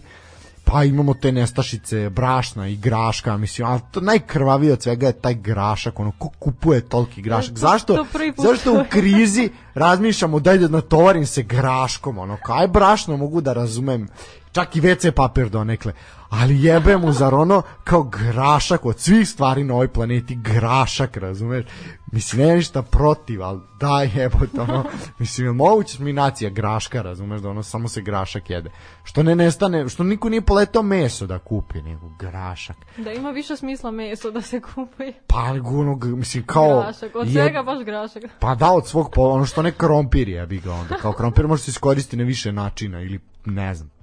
pa 0.71 0.83
imamo 0.83 1.13
te 1.13 1.31
nestašice 1.31 2.09
brašna 2.09 2.67
i 2.67 2.75
graška, 2.75 3.37
mislim, 3.37 3.67
a 3.67 3.79
to 3.79 4.01
najkrvavije 4.01 4.73
od 4.73 4.83
svega 4.83 5.07
je 5.07 5.13
taj 5.13 5.33
grašak, 5.33 5.99
ono, 5.99 6.11
ko 6.11 6.29
kupuje 6.39 6.81
toliki 6.81 7.21
grašak? 7.21 7.57
Zašto, 7.57 8.05
zašto 8.37 8.73
u 8.73 8.83
krizi 8.89 9.49
razmišljamo 9.73 10.39
da 10.39 10.53
ide 10.53 10.69
natovarim 10.69 11.25
se 11.25 11.43
graškom, 11.43 12.17
ono, 12.17 12.37
kaj 12.43 12.67
brašno 12.67 13.17
mogu 13.17 13.41
da 13.41 13.53
razumem, 13.53 14.07
čak 14.51 14.75
i 14.75 14.81
WC 14.81 15.11
papir 15.11 15.49
donekle, 15.49 15.93
ali 16.29 16.63
jebe 16.63 16.97
mu 16.97 17.11
zar 17.11 17.33
ono 17.33 17.61
kao 17.83 18.03
grašak 18.03 18.85
od 18.85 18.99
svih 18.99 19.29
stvari 19.29 19.63
na 19.63 19.73
ovoj 19.73 19.87
planeti 19.87 20.35
grašak, 20.35 21.17
razumeš? 21.17 21.65
Mislim, 22.11 22.41
nema 22.41 22.55
ništa 22.55 22.81
protiv, 22.81 23.43
ali 23.43 23.59
daj 23.79 24.09
jebote, 24.15 24.61
ono, 24.61 24.83
mislim, 25.19 25.47
je 25.47 25.53
moguće 25.53 26.03
mi 26.03 26.13
nacija 26.13 26.49
graška, 26.49 27.01
razumeš, 27.01 27.41
da 27.41 27.49
ono 27.49 27.63
samo 27.63 27.87
se 27.87 28.01
grašak 28.01 28.49
jede. 28.49 28.69
Što 29.03 29.23
ne 29.23 29.35
nestane, 29.35 29.89
što 29.89 30.03
niko 30.03 30.29
nije 30.29 30.41
poletao 30.41 30.83
meso 30.83 31.27
da 31.27 31.39
kupi, 31.39 31.81
nego 31.81 32.09
grašak. 32.19 32.77
Da 32.97 33.11
ima 33.11 33.29
više 33.29 33.55
smisla 33.55 33.91
meso 33.91 34.31
da 34.31 34.41
se 34.41 34.61
kupi. 34.61 35.13
Pa, 35.27 35.43
ono, 35.63 35.95
mislim, 35.95 36.43
kao... 36.45 36.81
Grašak, 36.81 37.15
od 37.15 37.27
je, 37.27 37.33
svega 37.33 37.63
baš 37.63 37.85
grašak. 37.85 38.23
Pa 38.39 38.55
da, 38.55 38.71
od 38.71 38.87
svog, 38.87 39.13
ono 39.15 39.45
što 39.45 39.61
ne 39.61 39.71
krompir 39.71 40.29
je, 40.29 40.47
bi 40.47 40.59
ga 40.59 40.73
onda, 40.73 40.95
kao 40.95 41.13
krompir 41.13 41.47
može 41.47 41.63
se 41.63 41.71
iskoristiti 41.71 42.17
na 42.17 42.23
više 42.23 42.51
načina, 42.51 43.01
ili 43.01 43.19
ne 43.45 43.75
znam, 43.75 43.98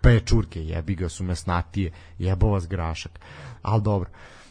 pečurke, 0.00 0.64
jebi 0.64 0.94
ga 0.94 1.08
su 1.08 1.24
mesnatije, 1.24 1.92
jebo 2.18 2.48
vas 2.48 2.68
grašak. 2.68 3.20
Al 3.62 3.80
dobro. 3.80 4.10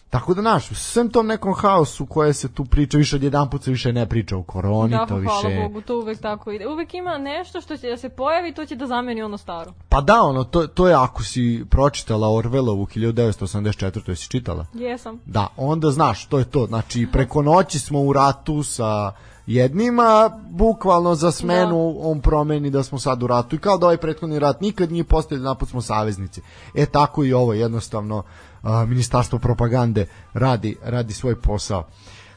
Tako 0.10 0.34
da, 0.34 0.42
naš, 0.42 0.70
svem 0.70 1.10
tom 1.10 1.28
nekom 1.28 1.54
haosu 1.54 2.06
koje 2.06 2.34
se 2.34 2.54
tu 2.54 2.66
priča, 2.66 2.98
više 2.98 3.16
od 3.16 3.24
jedan 3.24 3.50
put 3.50 3.64
se 3.64 3.72
više 3.72 3.94
ne 3.94 4.06
priča 4.10 4.38
o 4.38 4.44
koroni, 4.44 4.90
da, 4.90 5.06
to 5.06 5.16
više... 5.16 5.34
hvala 5.42 5.68
Bogu, 5.68 5.82
to 5.82 6.00
uvek 6.00 6.22
tako 6.22 6.52
ide. 6.52 6.68
Uvek 6.68 6.94
ima 6.94 7.18
nešto 7.18 7.62
što 7.62 7.78
će 7.78 7.90
da 7.90 7.98
se 7.98 8.10
pojavi, 8.10 8.54
to 8.54 8.66
će 8.66 8.76
da 8.76 8.88
zameni 8.88 9.22
ono 9.22 9.38
staro. 9.38 9.74
Pa 9.90 10.02
da, 10.02 10.22
ono, 10.22 10.44
to, 10.44 10.68
to 10.68 10.88
je 10.88 10.96
ako 10.96 11.24
si 11.24 11.66
pročitala 11.70 12.36
Orvelovu 12.36 12.86
1984, 12.86 14.10
jesi 14.10 14.30
čitala? 14.30 14.66
Jesam. 14.74 15.20
Da, 15.26 15.48
onda 15.58 15.92
znaš, 15.92 16.26
to 16.26 16.40
je 16.40 16.46
to. 16.46 16.66
Znači, 16.66 17.08
preko 17.12 17.42
noći 17.42 17.80
smo 17.80 18.02
u 18.02 18.14
ratu 18.14 18.64
sa 18.64 19.12
jednima, 19.54 20.30
bukvalno 20.50 21.16
za 21.16 21.32
smenu 21.32 21.94
da. 21.94 22.00
on 22.08 22.22
promeni 22.22 22.70
da 22.70 22.84
smo 22.84 23.00
sad 23.00 23.24
u 23.24 23.28
ratu. 23.28 23.56
I 23.56 23.60
kao 23.60 23.78
da 23.78 23.86
ovaj 23.86 23.98
prethodni 23.98 24.40
rat 24.40 24.62
nikad 24.62 24.92
nije 24.92 25.04
postavljen 25.04 25.44
napad 25.44 25.70
smo 25.70 25.82
saveznici. 25.82 26.42
E 26.76 26.86
tako 26.86 27.24
i 27.24 27.34
ovo, 27.34 27.54
jednostavno, 27.54 28.24
a, 28.64 28.86
ministarstvo 28.86 29.40
propagande 29.40 30.08
radi, 30.34 30.78
radi 30.84 31.14
svoj 31.14 31.42
posao. 31.42 31.88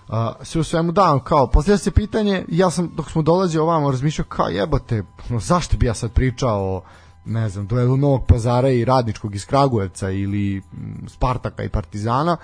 A, 0.09 0.33
sve 0.43 0.61
u 0.61 0.65
svemu 0.65 0.93
da, 0.93 1.19
kao, 1.25 1.47
postavlja 1.47 1.79
se 1.79 1.91
pitanje, 1.91 2.45
ja 2.49 2.71
sam, 2.71 2.93
dok 2.97 3.11
smo 3.11 3.23
dolazili 3.23 3.63
ovamo, 3.63 3.91
razmišljao, 3.91 4.27
kao 4.29 4.49
jebote, 4.49 5.03
no, 5.29 5.41
zašto 5.41 5.77
bi 5.77 5.87
ja 5.87 5.95
sad 5.95 6.13
pričao 6.13 6.77
o 6.77 6.83
ne 7.25 7.49
znam, 7.49 7.67
duelu 7.67 7.97
Novog 7.97 8.27
pazara 8.27 8.69
i 8.69 8.85
Radničkog 8.85 9.35
iz 9.35 9.47
Kragujevca 9.47 10.11
ili 10.11 10.63
Spartaka 11.09 11.63
i 11.63 11.69
Partizana, 11.69 12.37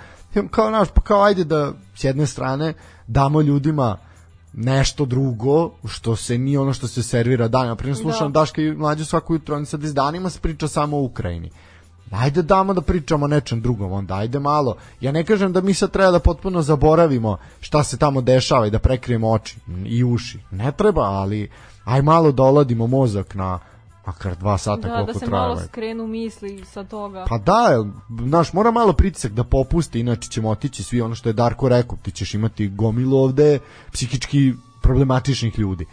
kao 0.50 0.70
naš, 0.70 0.88
pa 0.94 1.00
kao 1.00 1.22
ajde 1.22 1.44
da 1.44 1.72
s 1.94 2.04
jedne 2.04 2.26
strane 2.26 2.74
damo 3.06 3.40
ljudima 3.40 3.96
nešto 4.52 5.04
drugo 5.04 5.70
što 5.88 6.16
se 6.16 6.38
nije 6.38 6.58
ono 6.58 6.72
što 6.72 6.88
se 6.88 7.02
servira 7.02 7.48
danima. 7.48 7.76
Prije 7.76 7.94
slušam 7.94 8.32
da. 8.32 8.40
Daška 8.40 8.62
i 8.62 8.72
mlađu 8.72 9.04
svaku 9.04 9.34
jutro, 9.34 9.56
oni 9.56 9.66
sad 9.66 9.84
iz 9.84 9.94
danima 9.94 10.30
se 10.30 10.40
priča 10.40 10.68
samo 10.68 10.96
o 10.96 11.02
Ukrajini. 11.02 11.50
Ajde 12.10 12.42
damo 12.42 12.74
da 12.74 12.80
pričamo 12.80 13.24
o 13.24 13.28
nečem 13.28 13.60
drugom, 13.60 13.92
onda 13.92 14.14
ajde 14.14 14.38
malo. 14.38 14.76
Ja 15.00 15.12
ne 15.12 15.24
kažem 15.24 15.52
da 15.52 15.60
mi 15.60 15.74
sad 15.74 15.90
treba 15.90 16.10
da 16.10 16.18
potpuno 16.18 16.62
zaboravimo 16.62 17.36
šta 17.60 17.84
se 17.84 17.96
tamo 17.96 18.20
dešava 18.20 18.66
i 18.66 18.70
da 18.70 18.78
prekrijemo 18.78 19.30
oči 19.30 19.56
i 19.86 20.04
uši. 20.04 20.38
Ne 20.50 20.72
treba, 20.72 21.02
ali 21.02 21.50
aj 21.84 22.02
malo 22.02 22.32
da 22.32 22.42
oladimo 22.42 22.86
mozak 22.86 23.34
na 23.34 23.58
makar 24.08 24.36
dva 24.36 24.58
sata 24.58 24.88
da, 24.88 24.94
koliko 24.94 25.12
da 25.12 25.18
se 25.18 25.26
traje. 25.26 25.48
malo 25.48 25.60
skrenu 25.68 26.06
misli 26.06 26.64
sa 26.64 26.84
toga. 26.84 27.24
Pa 27.28 27.38
da, 27.38 27.84
znaš, 28.26 28.52
mora 28.52 28.70
malo 28.70 28.92
pritisak 28.92 29.32
da 29.32 29.44
popusti, 29.44 30.00
inače 30.00 30.30
ćemo 30.30 30.50
otići 30.50 30.82
svi 30.82 31.00
ono 31.00 31.14
što 31.14 31.28
je 31.28 31.32
Darko 31.32 31.68
rekao, 31.68 31.98
ti 32.02 32.10
ćeš 32.10 32.34
imati 32.34 32.68
gomilu 32.68 33.16
ovde 33.16 33.58
psihički 33.92 34.54
problematičnih 34.82 35.58
ljudi, 35.58 35.86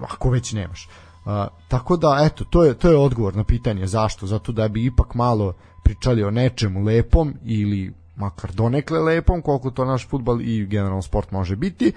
ako 0.00 0.30
već 0.30 0.52
nemaš. 0.52 0.88
Uh, 1.24 1.32
tako 1.68 1.96
da, 1.96 2.18
eto, 2.20 2.44
to 2.44 2.64
je, 2.64 2.74
to 2.74 2.90
je 2.90 2.96
odgovor 2.96 3.36
na 3.36 3.44
pitanje 3.44 3.86
zašto, 3.86 4.26
zato 4.26 4.52
da 4.52 4.68
bi 4.68 4.84
ipak 4.84 5.14
malo 5.14 5.52
pričali 5.82 6.24
o 6.24 6.30
nečemu 6.30 6.80
lepom 6.80 7.34
ili 7.44 7.92
makar 8.16 8.52
donekle 8.52 9.00
lepom, 9.00 9.42
koliko 9.42 9.70
to 9.70 9.84
naš 9.84 10.08
futbal 10.08 10.40
i 10.40 10.66
generalno 10.66 11.02
sport 11.02 11.30
može 11.30 11.56
biti, 11.56 11.92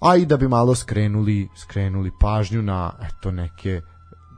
a 0.00 0.16
i 0.16 0.26
da 0.26 0.36
bi 0.36 0.48
malo 0.48 0.74
skrenuli, 0.74 1.48
skrenuli 1.56 2.10
pažnju 2.20 2.62
na 2.62 2.92
eto 3.02 3.30
neke 3.30 3.80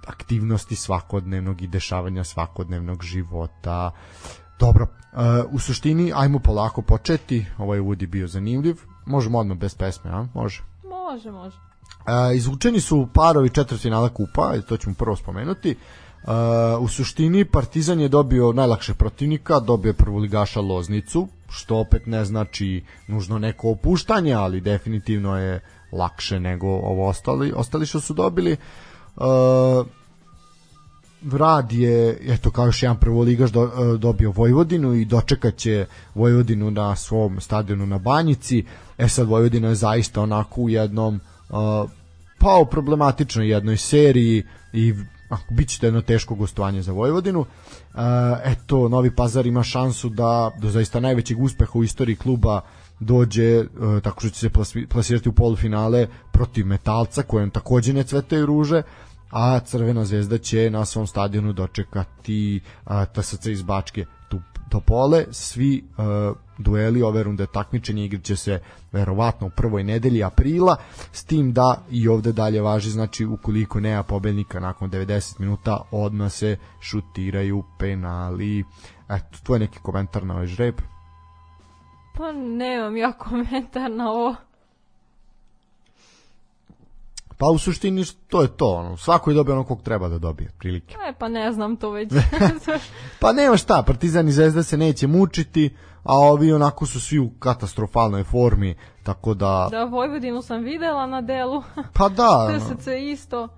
aktivnosti 0.06 0.76
svakodnevnog 0.76 1.62
i 1.62 1.66
dešavanja 1.66 2.24
svakodnevnog 2.24 3.02
života. 3.02 3.90
Dobro, 4.58 4.86
uh, 5.12 5.18
u 5.52 5.58
suštini 5.58 6.12
ajmo 6.14 6.38
polako 6.38 6.82
početi. 6.82 7.46
Ovaj 7.58 7.80
uvod 7.80 8.02
je 8.02 8.08
bio 8.08 8.28
zanimljiv. 8.28 8.76
Možemo 9.06 9.38
odmah 9.38 9.58
bez 9.58 9.74
pesme, 9.74 10.10
a? 10.10 10.26
Može. 10.34 10.62
Može, 10.84 11.30
može. 11.30 11.56
Uh, 11.56 12.36
izvučeni 12.36 12.80
su 12.80 13.08
parovi 13.14 13.50
četvrtfinala 13.50 14.08
kupa, 14.08 14.54
to 14.68 14.76
ćemo 14.76 14.94
prvo 14.94 15.16
spomenuti. 15.16 15.76
Uh, 16.24 16.30
u 16.80 16.88
suštini 16.88 17.44
Partizan 17.44 18.00
je 18.00 18.08
dobio 18.08 18.52
najlakšeg 18.52 18.96
protivnika, 18.96 19.60
dobio 19.60 19.90
je 19.90 19.96
prvoligaša 19.96 20.60
Loznicu, 20.60 21.28
što 21.48 21.76
opet 21.76 22.06
ne 22.06 22.24
znači 22.24 22.84
nužno 23.08 23.38
neko 23.38 23.70
opuštanje, 23.70 24.32
ali 24.32 24.60
definitivno 24.60 25.38
je 25.38 25.60
lakše 25.92 26.40
nego 26.40 26.66
ovo 26.66 27.08
ostali, 27.08 27.52
ostali 27.56 27.86
što 27.86 28.00
su 28.00 28.14
dobili. 28.14 28.52
Uh, 28.52 28.58
Rad 31.32 31.72
je, 31.72 32.18
eto 32.26 32.50
kao 32.50 32.66
još 32.66 32.82
jedan 32.82 32.96
prvoligaš 32.96 33.50
do, 33.50 33.62
uh, 33.62 34.00
dobio 34.00 34.30
Vojvodinu 34.30 34.94
i 34.94 35.04
dočekaće 35.04 35.86
Vojvodinu 36.14 36.70
na 36.70 36.96
svom 36.96 37.40
stadionu 37.40 37.86
na 37.86 37.98
Banjici. 37.98 38.64
E 38.98 39.08
sad 39.08 39.28
Vojvodina 39.28 39.68
je 39.68 39.74
zaista 39.74 40.22
onako 40.22 40.60
u 40.60 40.68
jednom 40.68 41.20
uh, 41.48 41.90
pa 42.38 42.56
u 42.56 42.66
problematičnoj 42.66 43.50
jednoj 43.50 43.76
seriji 43.76 44.42
i 44.72 44.94
ako 45.28 45.54
bit 45.54 45.68
će 45.68 45.86
jedno 45.86 46.00
teško 46.00 46.34
gostovanje 46.34 46.82
za 46.82 46.92
Vojvodinu. 46.92 47.40
Uh, 47.40 48.00
eto, 48.44 48.88
Novi 48.88 49.10
Pazar 49.10 49.46
ima 49.46 49.62
šansu 49.62 50.08
da 50.08 50.50
do 50.58 50.70
zaista 50.70 51.00
najvećeg 51.00 51.40
uspeha 51.40 51.72
u 51.74 51.84
istoriji 51.84 52.16
kluba 52.16 52.60
dođe 53.04 53.60
uh, 53.60 54.02
tako 54.02 54.20
što 54.20 54.30
će 54.30 54.38
se 54.38 54.50
plasirati 54.88 55.28
u 55.28 55.32
polufinale 55.32 56.06
protiv 56.32 56.66
Metalca 56.66 57.22
kojem 57.22 57.50
takođe 57.50 57.92
ne 57.92 58.04
cvetaju 58.04 58.46
ruže 58.46 58.82
a 59.34 59.60
Crvena 59.60 60.04
zvezda 60.04 60.38
će 60.38 60.70
na 60.70 60.84
svom 60.84 61.06
stadionu 61.06 61.52
dočekati 61.52 62.60
a, 62.84 63.04
TSC 63.04 63.46
iz 63.46 63.62
Bačke 63.62 64.04
tu, 64.28 64.40
Topole. 64.70 65.24
Svi 65.30 65.84
a, 65.98 66.32
dueli 66.58 67.02
ove 67.02 67.22
runde 67.22 67.46
takmičenja 67.46 68.04
igraće 68.04 68.36
se 68.36 68.60
verovatno 68.92 69.46
u 69.46 69.50
prvoj 69.50 69.84
nedelji 69.84 70.22
aprila, 70.24 70.76
s 71.12 71.24
tim 71.24 71.52
da 71.52 71.82
i 71.90 72.08
ovde 72.08 72.32
dalje 72.32 72.62
važi, 72.62 72.90
znači 72.90 73.24
ukoliko 73.24 73.80
nema 73.80 74.02
pobednika 74.02 74.60
nakon 74.60 74.90
90 74.90 75.40
minuta, 75.40 75.80
odmah 75.90 76.32
se 76.32 76.56
šutiraju 76.80 77.64
penali. 77.78 78.64
Eto, 79.08 79.38
to 79.42 79.54
je 79.54 79.60
neki 79.60 79.78
komentar 79.82 80.26
na 80.26 80.34
ovaj 80.34 80.46
žreb. 80.46 80.74
Pa 82.16 82.32
nemam 82.32 82.96
ja 82.96 83.12
komentar 83.12 83.90
na 83.90 84.10
ovo. 84.10 84.34
Pa 87.38 87.46
u 87.46 87.58
suštini 87.58 88.04
to 88.28 88.42
je 88.42 88.48
to, 88.48 88.74
ono, 88.74 88.96
svako 88.96 89.30
je 89.30 89.34
dobio 89.34 89.54
ono 89.54 89.64
kog 89.64 89.82
treba 89.82 90.08
da 90.08 90.18
dobije, 90.18 90.50
prilike. 90.58 90.96
E, 91.08 91.12
pa 91.18 91.28
ne 91.28 91.52
znam 91.52 91.76
to 91.76 91.90
već. 91.90 92.12
pa 93.20 93.32
nema 93.32 93.56
šta, 93.56 93.82
Partizan 93.86 94.28
i 94.28 94.32
Zvezda 94.32 94.62
se 94.62 94.76
neće 94.76 95.06
mučiti, 95.06 95.76
a 96.02 96.14
ovi 96.18 96.52
onako 96.52 96.86
su 96.86 97.00
svi 97.00 97.18
u 97.18 97.30
katastrofalnoj 97.38 98.24
formi, 98.24 98.74
tako 99.02 99.34
da... 99.34 99.68
Da, 99.70 99.84
Vojvodinu 99.84 100.42
sam 100.42 100.62
videla 100.62 101.06
na 101.06 101.20
delu. 101.20 101.62
Pa 101.92 102.08
da. 102.08 102.48
TSC 102.58 102.86
isto. 103.00 103.48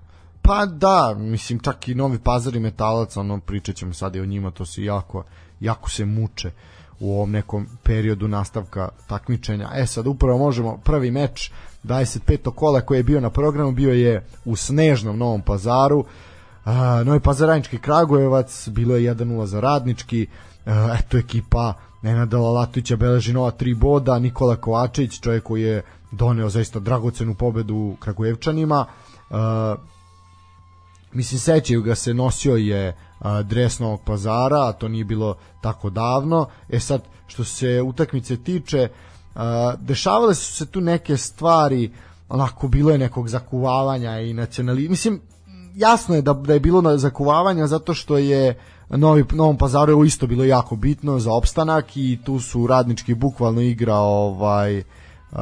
Pa 0.43 0.67
da, 0.67 1.15
mislim 1.19 1.59
čak 1.59 1.89
i 1.89 1.95
Novi 1.95 2.19
Pazar 2.19 2.57
i 2.57 2.61
Metalac, 2.61 3.17
ono 3.17 3.41
pričat 3.41 3.77
ćemo 3.77 3.93
sad 3.93 4.17
i 4.17 4.21
o 4.21 4.27
njima, 4.27 4.51
to 4.51 4.67
se 4.67 4.85
jako, 4.85 5.25
jako 5.61 5.91
se 5.91 6.05
muče 6.05 6.51
u 7.01 7.15
ovom 7.15 7.31
nekom 7.31 7.67
periodu 7.83 8.29
nastavka 8.29 8.89
takmičenja. 9.07 9.71
E 9.75 9.87
sad 9.87 10.07
upravo 10.07 10.39
možemo 10.39 10.79
prvi 10.85 11.11
meč 11.11 11.51
25. 11.85 12.55
kola 12.55 12.81
koji 12.81 12.99
je 12.99 13.03
bio 13.03 13.21
na 13.21 13.31
programu 13.31 13.73
bio 13.73 13.93
je 13.93 14.27
u 14.45 14.57
snežnom 14.57 15.19
Novom 15.19 15.43
pazaru 15.43 15.99
uh, 15.99 16.07
Novi 17.05 17.21
Pazaranički 17.21 17.79
Kragujevac 17.79 18.69
bilo 18.69 18.97
je 18.97 19.15
1-0 19.15 19.45
za 19.45 19.61
radnički 19.61 20.27
uh, 20.67 20.73
eto 20.99 21.19
ekipa 21.19 21.75
Nenada 22.03 22.39
Lalatovića 22.39 22.97
beleži 22.97 23.33
nova 23.33 23.51
tri 23.51 23.75
boda 23.75 24.19
Nikola 24.19 24.57
Kovačević 24.57 25.21
čovjek 25.21 25.43
koji 25.43 25.63
je 25.63 25.83
doneo 26.11 26.49
zaista 26.49 26.79
dragocenu 26.79 27.35
pobedu 27.35 27.97
Kragujevčanima 28.01 28.87
uh, 29.31 29.37
mislim 31.17 31.41
sećaju 31.41 31.83
ga 31.83 31.95
se 31.95 32.15
nosio 32.15 32.57
je 32.57 32.97
a, 33.19 33.43
dres 33.43 33.79
Novog 33.79 34.01
pazara, 34.05 34.69
a 34.69 34.73
to 34.73 34.89
nije 34.89 35.05
bilo 35.05 35.37
tako 35.63 35.91
davno. 35.91 36.49
E 36.69 36.81
sad, 36.81 37.03
što 37.27 37.45
se 37.45 37.83
utakmice 37.83 38.37
tiče, 38.37 38.89
a, 39.35 39.75
dešavale 39.81 40.35
su 40.35 40.53
se 40.53 40.67
tu 40.67 40.81
neke 40.81 41.17
stvari, 41.17 41.93
onako 42.29 42.69
bilo 42.69 42.91
je 42.91 42.99
nekog 42.99 43.29
zakuvavanja 43.29 44.21
i 44.21 44.33
nacionali... 44.33 44.89
Mislim, 44.89 45.21
jasno 45.75 46.15
je 46.15 46.23
da, 46.23 46.33
da 46.33 46.53
je 46.53 46.61
bilo 46.61 46.99
zakuvavanja 46.99 47.67
zato 47.67 47.95
što 47.95 48.19
je 48.19 48.59
Novi, 48.89 49.25
Novom 49.33 49.59
pazaru 49.59 50.03
je 50.03 50.07
isto 50.07 50.27
bilo 50.27 50.45
jako 50.45 50.77
bitno 50.77 51.19
za 51.19 51.33
opstanak 51.33 51.97
i 51.97 52.19
tu 52.25 52.41
su 52.41 52.67
radnički 52.67 53.15
bukvalno 53.15 53.61
igra 53.61 53.95
ovaj 53.95 54.79
uh, 54.79 55.39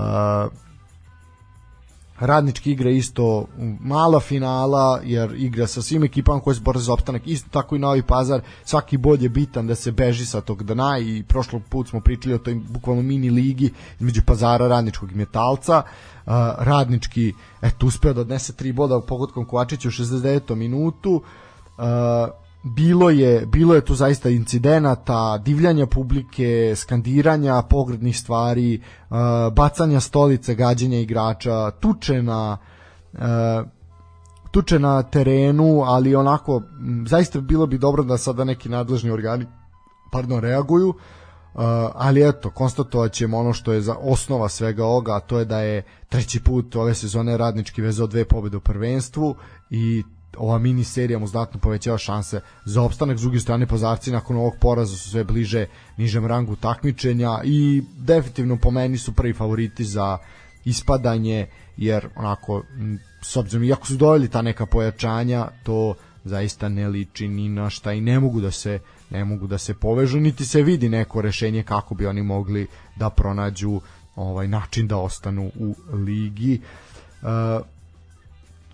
radnički 2.27 2.73
igra 2.73 2.91
isto 2.91 3.47
mala 3.81 4.21
finala 4.21 5.01
jer 5.05 5.35
igra 5.37 5.67
sa 5.67 5.83
svim 5.83 6.05
ekipama 6.05 6.41
koje 6.41 6.55
se 6.55 6.61
bore 6.61 6.81
za 6.81 6.93
opstanak 6.93 7.23
isto 7.27 7.49
tako 7.51 7.77
i 7.77 7.79
Novi 7.79 8.03
Pazar 8.03 8.41
svaki 8.65 8.97
bod 8.97 9.23
je 9.23 9.29
bitan 9.29 9.67
da 9.67 9.75
se 9.75 9.93
beži 9.93 10.27
sa 10.27 10.41
tog 10.41 10.63
dna 10.63 10.99
i 10.99 11.23
prošlog 11.29 11.63
put 11.69 11.89
smo 11.89 12.01
pričali 12.01 12.35
o 12.35 12.39
toj 12.39 12.55
bukvalno 12.55 13.03
mini 13.03 13.31
ligi 13.31 13.73
između 14.01 14.23
Pazara 14.27 14.69
radničkog 14.69 15.13
i 15.13 15.15
Metalca 15.15 15.83
uh, 15.83 16.33
radnički 16.59 17.33
eto 17.63 17.87
uspeo 17.87 18.13
da 18.13 18.21
odnese 18.21 18.53
tri 18.53 18.73
boda 18.73 19.01
pogodkom 19.01 19.45
Kovačića 19.45 19.89
u 19.89 19.91
69. 19.91 20.55
minutu 20.55 21.23
uh, 21.79 21.85
bilo 22.65 23.11
je 23.11 23.47
bilo 23.47 23.75
je 23.75 23.85
tu 23.85 23.95
zaista 23.95 24.31
incidenata, 24.31 25.39
divljanja 25.39 25.87
publike, 25.87 26.73
skandiranja 26.77 27.63
pogrednih 27.63 28.19
stvari, 28.19 28.81
uh, 29.11 29.17
bacanja 29.53 30.01
stolice, 30.01 30.55
gađanja 30.55 30.99
igrača, 30.99 31.71
tuče 31.71 32.23
na 32.23 32.57
uh, 33.13 33.21
tuče 34.51 34.79
na 34.79 35.03
terenu, 35.03 35.83
ali 35.87 36.15
onako 36.15 36.63
zaista 37.07 37.41
bilo 37.41 37.67
bi 37.67 37.79
dobro 37.79 38.03
da 38.03 38.19
sada 38.19 38.45
neki 38.45 38.69
nadležni 38.69 39.11
organi 39.11 39.47
pardon 40.13 40.41
reaguju. 40.41 40.95
ali 41.95 42.29
eto, 42.29 42.51
konstatovat 42.51 43.13
ćemo 43.13 43.39
ono 43.39 43.53
što 43.53 43.73
je 43.73 43.81
za 43.81 43.97
osnova 44.01 44.49
svega 44.49 44.85
ovoga, 44.85 45.17
a 45.17 45.21
to 45.21 45.39
je 45.39 45.45
da 45.45 45.61
je 45.61 45.83
treći 46.09 46.41
put 46.41 46.77
ove 46.77 46.95
sezone 46.95 47.37
radnički 47.37 47.83
vezao 47.83 48.07
dve 48.07 48.25
pobede 48.25 48.57
u 48.57 48.61
prvenstvu 48.61 49.35
i 49.71 50.03
ova 50.39 50.59
mini 50.59 50.85
serija 50.85 51.19
mu 51.19 51.27
znatno 51.27 51.61
povećava 51.61 51.99
šanse 51.99 52.41
za 52.65 52.83
opstanak. 52.83 53.19
S 53.19 53.21
druge 53.21 53.41
strane, 53.41 53.67
pozarci 53.67 54.13
nakon 54.13 54.37
ovog 54.37 54.55
poraza 54.61 54.97
su 54.97 55.11
sve 55.11 55.25
bliže 55.25 55.67
nižem 55.97 56.27
rangu 56.27 56.57
takmičenja 56.57 57.41
i 57.45 57.83
definitivno 57.99 58.57
po 58.57 58.71
meni 58.71 58.99
su 58.99 59.13
prvi 59.13 59.33
favoriti 59.33 59.85
za 59.85 60.19
ispadanje, 60.65 61.47
jer 61.77 62.09
onako, 62.17 62.63
s 63.23 63.37
obzirom, 63.37 63.65
iako 63.65 63.87
su 63.87 63.97
doveli 63.97 64.29
ta 64.29 64.43
neka 64.43 64.67
pojačanja, 64.67 65.49
to 65.63 65.95
zaista 66.25 66.69
ne 66.69 66.89
liči 66.89 67.29
ni 67.29 67.49
na 67.49 67.71
šta 67.71 67.93
i 67.93 68.01
ne 68.01 68.21
mogu 68.21 68.41
da 68.41 68.51
se 68.51 68.79
ne 69.11 69.25
mogu 69.25 69.47
da 69.47 69.59
se 69.59 69.75
povežu, 69.75 70.21
niti 70.21 70.45
se 70.45 70.63
vidi 70.63 70.89
neko 70.89 71.21
rešenje 71.21 71.63
kako 71.63 71.95
bi 71.95 72.07
oni 72.07 72.23
mogli 72.23 72.67
da 72.97 73.11
pronađu 73.11 73.81
ovaj 74.17 74.49
način 74.49 74.89
da 74.89 74.97
ostanu 74.97 75.51
u 75.59 75.75
ligi. 75.93 76.61
Uh, 77.23 77.29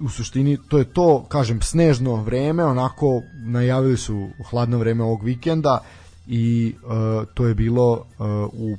u 0.00 0.09
suštini 0.09 0.59
to 0.69 0.78
je 0.78 0.85
to, 0.85 1.25
kažem, 1.28 1.62
snežno 1.62 2.16
vreme, 2.16 2.64
onako 2.64 3.23
najavili 3.45 3.97
su 3.97 4.28
hladno 4.50 4.78
vreme 4.78 5.04
ovog 5.04 5.25
vikenda 5.25 5.78
i 6.26 6.75
uh, 6.83 6.90
to 7.35 7.47
je 7.47 7.54
bilo 7.54 7.92
uh, 7.92 8.26
u 8.52 8.76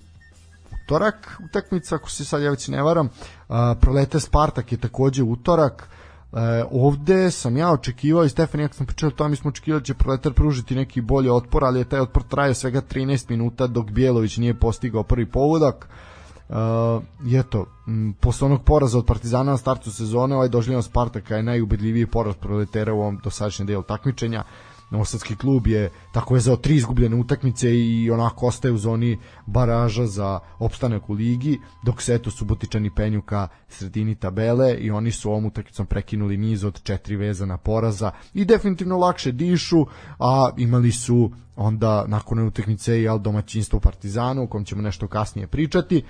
utorak 0.84 1.42
utakmica, 1.46 1.96
ako 1.96 2.10
se 2.10 2.26
sad 2.26 2.42
ja 2.42 2.50
već 2.50 2.68
ne 2.68 2.84
varam, 2.84 3.06
uh, 3.06 3.56
prolete 3.82 4.20
Spartak 4.20 4.72
je 4.72 4.78
takođe 4.78 5.24
utorak, 5.24 5.90
uh, 6.32 6.40
ovde 6.72 7.32
sam 7.32 7.58
ja 7.58 7.72
očekivao 7.72 8.24
i 8.24 8.30
Stefan, 8.30 8.62
jak 8.62 8.76
sam 8.76 8.86
pričao 8.86 9.12
to, 9.12 9.28
mi 9.28 9.36
smo 9.36 9.50
očekivali 9.50 9.82
da 9.82 9.86
će 9.86 9.94
proletar 9.94 10.34
pružiti 10.34 10.76
neki 10.76 11.02
bolji 11.02 11.30
otpor, 11.30 11.64
ali 11.64 11.80
je 11.80 11.90
taj 11.90 12.00
otpor 12.00 12.24
traje 12.24 12.54
svega 12.54 12.82
13 12.82 13.30
minuta 13.30 13.68
dok 13.68 13.92
Bjelović 13.92 14.38
nije 14.38 14.54
postigao 14.54 15.04
prvi 15.04 15.26
povodak. 15.26 15.90
I 17.26 17.38
eto, 17.38 17.66
m, 17.88 18.14
posle 18.20 18.46
onog 18.46 18.64
poraza 18.64 18.98
od 18.98 19.06
Partizana 19.06 19.52
na 19.52 19.58
startu 19.58 19.92
sezone, 19.92 20.36
ovaj 20.36 20.50
doživljen 20.50 20.84
Spartaka 20.84 21.36
je 21.36 21.44
najubedljiviji 21.44 22.06
poraz 22.06 22.36
proletera 22.36 22.94
u 22.94 23.00
ovom 23.00 23.20
dosadašnjem 23.24 23.68
delu 23.68 23.84
takmičenja. 23.84 24.44
Novosadski 24.92 25.36
klub 25.36 25.68
je 25.68 25.90
tako 26.14 26.34
vezao 26.34 26.56
tri 26.56 26.76
izgubljene 26.76 27.16
utakmice 27.16 27.80
i 27.80 28.12
onako 28.12 28.48
ostaje 28.48 28.72
u 28.72 28.78
zoni 28.78 29.20
baraža 29.46 30.06
za 30.06 30.40
opstanak 30.60 31.10
u 31.10 31.14
ligi, 31.14 31.60
dok 31.86 32.02
se 32.02 32.16
eto 32.16 32.32
Subotičani 32.32 32.92
penju 32.96 33.22
ka 33.22 33.48
sredini 33.68 34.16
tabele 34.16 34.74
i 34.74 34.92
oni 34.92 35.12
su 35.12 35.30
ovom 35.30 35.46
utakmicom 35.46 35.86
prekinuli 35.86 36.38
niz 36.38 36.64
od 36.64 36.84
četiri 36.84 37.16
vezana 37.16 37.58
poraza 37.58 38.12
i 38.34 38.46
definitivno 38.46 38.98
lakše 38.98 39.32
dišu, 39.32 39.86
a 40.20 40.50
imali 40.58 40.92
su 40.92 41.32
onda 41.56 42.06
nakon 42.08 42.48
utakmice 42.48 43.02
i 43.02 43.08
domaćinstvo 43.20 43.78
u 43.78 43.82
Partizanu, 43.82 44.44
o 44.44 44.48
kom 44.48 44.66
ćemo 44.66 44.82
nešto 44.82 45.08
kasnije 45.08 45.48
pričati. 45.48 46.04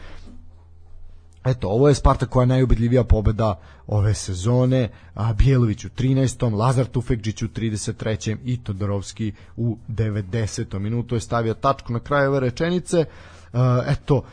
Eto, 1.45 1.67
ovo 1.69 1.88
je 1.88 1.95
Sparta 1.95 2.25
koja 2.25 2.43
je 2.43 2.48
najubedljivija 2.48 3.03
pobeda 3.03 3.60
ove 3.88 4.13
sezone, 4.13 4.89
a 5.13 5.33
Bijelović 5.33 5.86
u 5.86 5.89
13. 5.89 6.53
Lazar 6.53 6.86
Tufekđić 6.86 7.41
u 7.41 7.48
33. 7.48 8.38
i 8.45 8.63
Todorovski 8.63 9.33
u 9.57 9.77
90. 9.88 10.79
minutu 10.79 11.15
je 11.15 11.21
stavio 11.21 11.53
tačku 11.53 11.93
na 11.93 12.00
kraju 12.00 12.29
ove 12.29 12.39
rečenice. 12.39 13.05
Eto, 13.88 14.24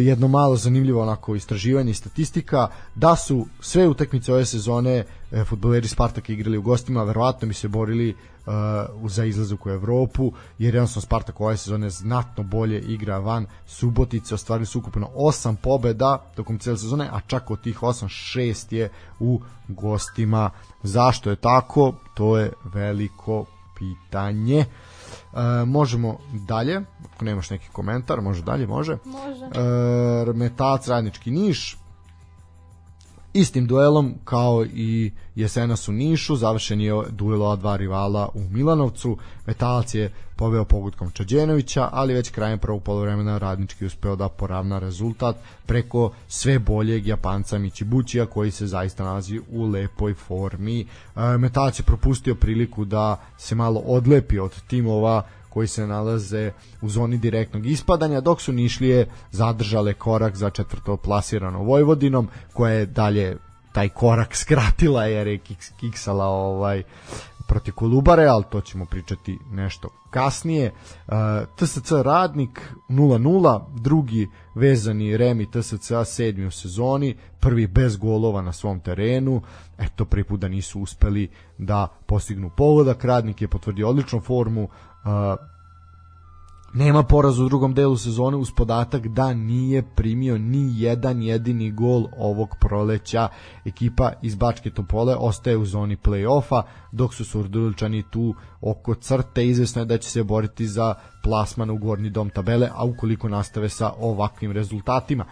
jedno 0.00 0.28
malo 0.28 0.56
zanimljivo 0.56 1.02
onako 1.02 1.34
istraživanje 1.34 1.90
i 1.90 1.94
statistika 1.94 2.68
da 2.94 3.16
su 3.16 3.46
sve 3.60 3.88
utakmice 3.88 4.32
ove 4.32 4.46
sezone 4.46 5.04
e, 5.32 5.44
fudbaleri 5.44 5.88
Spartaka 5.88 6.32
igrali 6.32 6.58
u 6.58 6.62
gostima, 6.62 7.04
verovatno 7.04 7.48
bi 7.48 7.54
se 7.54 7.68
borili 7.68 8.14
uh, 8.46 9.10
za 9.10 9.24
izlazak 9.24 9.66
u 9.66 9.70
Evropu, 9.70 10.32
jer 10.58 10.74
jednostavno 10.74 11.02
Spartak 11.02 11.40
ove 11.40 11.56
sezone 11.56 11.90
znatno 11.90 12.44
bolje 12.44 12.80
igra 12.80 13.18
van 13.18 13.46
Subotice, 13.66 14.34
ostvarili 14.34 14.66
su 14.66 14.78
ukupno 14.78 15.08
8 15.16 15.56
pobeda 15.56 16.18
tokom 16.36 16.58
cijele 16.58 16.78
sezone, 16.78 17.08
a 17.12 17.20
čak 17.26 17.50
od 17.50 17.60
tih 17.60 17.82
8, 17.82 18.04
6 18.38 18.74
je 18.74 18.90
u 19.20 19.40
gostima. 19.68 20.50
Zašto 20.82 21.30
je 21.30 21.36
tako? 21.36 21.94
To 22.14 22.38
je 22.38 22.52
veliko 22.64 23.44
pitanje. 23.78 24.64
E, 25.32 25.64
možemo 25.66 26.18
dalje, 26.32 26.80
ako 27.14 27.24
nemaš 27.24 27.50
neki 27.50 27.68
komentar, 27.72 28.20
može 28.20 28.42
dalje, 28.42 28.66
može. 28.66 28.98
Može. 29.04 29.44
E, 29.44 30.32
Metalac 30.34 30.88
Radnički 30.88 31.30
Niš, 31.30 31.78
istim 33.32 33.66
duelom 33.66 34.14
kao 34.24 34.64
i 34.64 35.12
jesenas 35.34 35.88
u 35.88 35.92
Nišu 35.92 36.36
završen 36.36 36.80
je 36.80 37.02
duel 37.10 37.42
ova 37.42 37.56
dva 37.56 37.76
rivala 37.76 38.28
u 38.34 38.40
Milanovcu. 38.40 39.16
Metalac 39.46 39.94
je 39.94 40.12
poveo 40.36 40.64
pogodkom 40.64 41.10
Čađenovića 41.10 41.88
ali 41.92 42.14
već 42.14 42.30
krajem 42.30 42.58
prvog 42.58 42.82
polovremena 42.82 43.38
radnički 43.38 43.86
uspeo 43.86 44.16
da 44.16 44.28
poravna 44.28 44.78
rezultat 44.78 45.36
preko 45.66 46.12
sve 46.28 46.58
boljeg 46.58 47.06
Japanca 47.06 47.58
Michibuchija 47.58 48.26
koji 48.26 48.50
se 48.50 48.66
zaista 48.66 49.04
nalazi 49.04 49.40
u 49.50 49.64
lepoj 49.64 50.14
formi. 50.14 50.80
E, 50.80 51.38
Metalac 51.38 51.78
je 51.78 51.82
propustio 51.82 52.34
priliku 52.34 52.84
da 52.84 53.20
se 53.38 53.54
malo 53.54 53.80
odlepi 53.80 54.38
od 54.38 54.62
timova 54.66 55.22
koji 55.50 55.68
se 55.68 55.86
nalaze 55.86 56.52
u 56.82 56.88
zoni 56.88 57.18
direktnog 57.18 57.66
ispadanja, 57.66 58.20
dok 58.20 58.40
su 58.40 58.52
Nišlije 58.52 59.06
zadržale 59.30 59.94
korak 59.94 60.36
za 60.36 60.50
četvrto 60.50 60.96
plasirano 60.96 61.62
Vojvodinom, 61.62 62.28
koja 62.52 62.72
je 62.72 62.86
dalje 62.86 63.36
taj 63.72 63.88
korak 63.88 64.36
skratila 64.42 65.04
jer 65.04 65.26
je 65.26 65.38
kiksala 65.80 66.26
ovaj 66.26 66.82
protiv 67.50 67.74
Kolubare, 67.74 68.26
ali 68.26 68.44
to 68.50 68.60
ćemo 68.60 68.86
pričati 68.86 69.38
nešto 69.50 69.88
kasnije. 70.10 70.72
Uh, 71.06 71.14
TSC 71.56 71.92
Radnik 72.02 72.60
0-0, 72.88 73.80
drugi 73.80 74.28
vezani 74.54 75.16
Remi 75.16 75.50
TSC 75.50 75.92
sedmi 76.04 76.46
u 76.46 76.50
sezoni, 76.50 77.16
prvi 77.40 77.66
bez 77.66 77.96
golova 77.96 78.42
na 78.42 78.52
svom 78.52 78.80
terenu, 78.80 79.42
eto 79.78 80.04
prvi 80.04 80.24
put 80.24 80.40
da 80.40 80.48
nisu 80.48 80.80
uspeli 80.80 81.30
da 81.58 81.88
postignu 82.06 82.50
pogodak, 82.56 83.04
Radnik 83.04 83.42
je 83.42 83.48
potvrdio 83.48 83.88
odličnu 83.88 84.20
formu, 84.20 84.68
nema 86.72 87.02
poraz 87.02 87.38
u 87.38 87.48
drugom 87.48 87.74
delu 87.74 87.96
sezone 87.96 88.36
uz 88.36 88.48
podatak 88.56 89.08
da 89.08 89.34
nije 89.34 89.94
primio 89.96 90.38
ni 90.38 90.82
jedan 90.82 91.22
jedini 91.22 91.70
gol 91.70 92.06
ovog 92.16 92.48
proleća. 92.60 93.28
Ekipa 93.64 94.12
iz 94.22 94.34
Bačke 94.34 94.70
Topole 94.70 95.16
ostaje 95.18 95.56
u 95.56 95.64
zoni 95.64 95.96
play-offa, 95.96 96.62
dok 96.92 97.14
su 97.14 97.24
Surduličani 97.24 98.04
tu 98.10 98.34
oko 98.60 98.94
crte. 98.94 99.46
Izvesno 99.46 99.82
je 99.82 99.86
da 99.86 99.98
će 99.98 100.10
se 100.10 100.22
boriti 100.22 100.66
za 100.66 100.94
plasman 101.22 101.70
u 101.70 101.76
gornji 101.76 102.10
dom 102.10 102.30
tabele, 102.30 102.68
a 102.74 102.84
ukoliko 102.84 103.28
nastave 103.28 103.68
sa 103.68 103.92
ovakvim 103.98 104.52
rezultatima. 104.52 105.24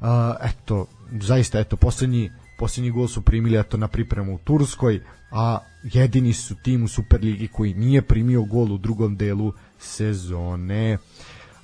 Uh, 0.00 0.06
eto, 0.42 0.86
zaista, 1.20 1.60
eto, 1.60 1.76
poslednji, 1.76 2.30
poslednji 2.58 2.90
gol 2.90 3.08
su 3.08 3.22
primili 3.22 3.58
eto, 3.58 3.76
na 3.76 3.88
pripremu 3.88 4.34
u 4.34 4.38
Turskoj, 4.38 5.00
a 5.36 5.58
jedini 5.82 6.32
su 6.32 6.54
tim 6.54 6.84
u 6.84 6.88
Superligi 6.88 7.48
koji 7.48 7.74
nije 7.74 8.02
primio 8.02 8.42
gol 8.42 8.72
u 8.72 8.78
drugom 8.78 9.16
delu 9.16 9.52
sezone. 9.78 10.98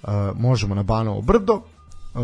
Uh, 0.03 0.09
možemo 0.37 0.75
na 0.75 0.83
Banovo 0.83 1.23
brdo. 1.23 1.55
Uh, 1.55 2.23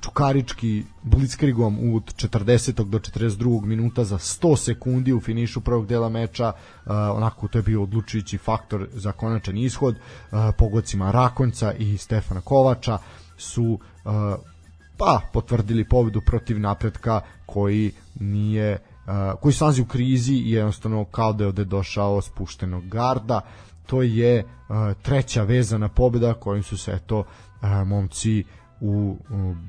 Čukarički 0.00 0.84
blitzkrigom 1.02 1.78
u 1.78 2.00
40. 2.00 2.84
do 2.84 2.98
42. 2.98 3.64
minuta 3.64 4.04
za 4.04 4.18
100 4.18 4.56
sekundi 4.56 5.12
u 5.12 5.20
finišu 5.20 5.60
prvog 5.60 5.86
dela 5.86 6.08
meča 6.08 6.52
uh, 6.52 6.92
onako 6.92 7.48
to 7.48 7.58
je 7.58 7.62
bio 7.62 7.82
odlučujući 7.82 8.38
faktor 8.38 8.88
za 8.92 9.12
konačan 9.12 9.58
ishod 9.58 9.94
uh, 9.96 10.38
pogodcima 10.58 11.10
Rakonca 11.10 11.72
i 11.72 11.98
Stefana 11.98 12.40
Kovača 12.40 12.98
su 13.36 13.64
uh, 14.04 14.12
pa 14.96 15.20
potvrdili 15.32 15.88
pobedu 15.88 16.20
protiv 16.20 16.60
napretka 16.60 17.20
koji 17.46 17.92
nije 18.20 18.78
koji 19.40 19.52
se 19.52 19.64
nalazi 19.64 19.82
u 19.82 19.86
krizi 19.86 20.34
i 20.34 20.50
jednostavno 20.50 21.04
kao 21.04 21.32
da 21.32 21.44
je 21.44 21.48
ovde 21.48 21.64
došao 21.64 22.20
spuštenog 22.20 22.88
garda. 22.88 23.40
To 23.86 24.02
je 24.02 24.44
uh, 24.44 24.76
treća 25.02 25.42
vezana 25.42 25.88
pobeda 25.88 26.34
kojim 26.34 26.62
su 26.62 26.78
se 26.78 26.98
to 27.06 27.18
uh, 27.18 27.26
momci 27.86 28.44
u, 28.80 29.16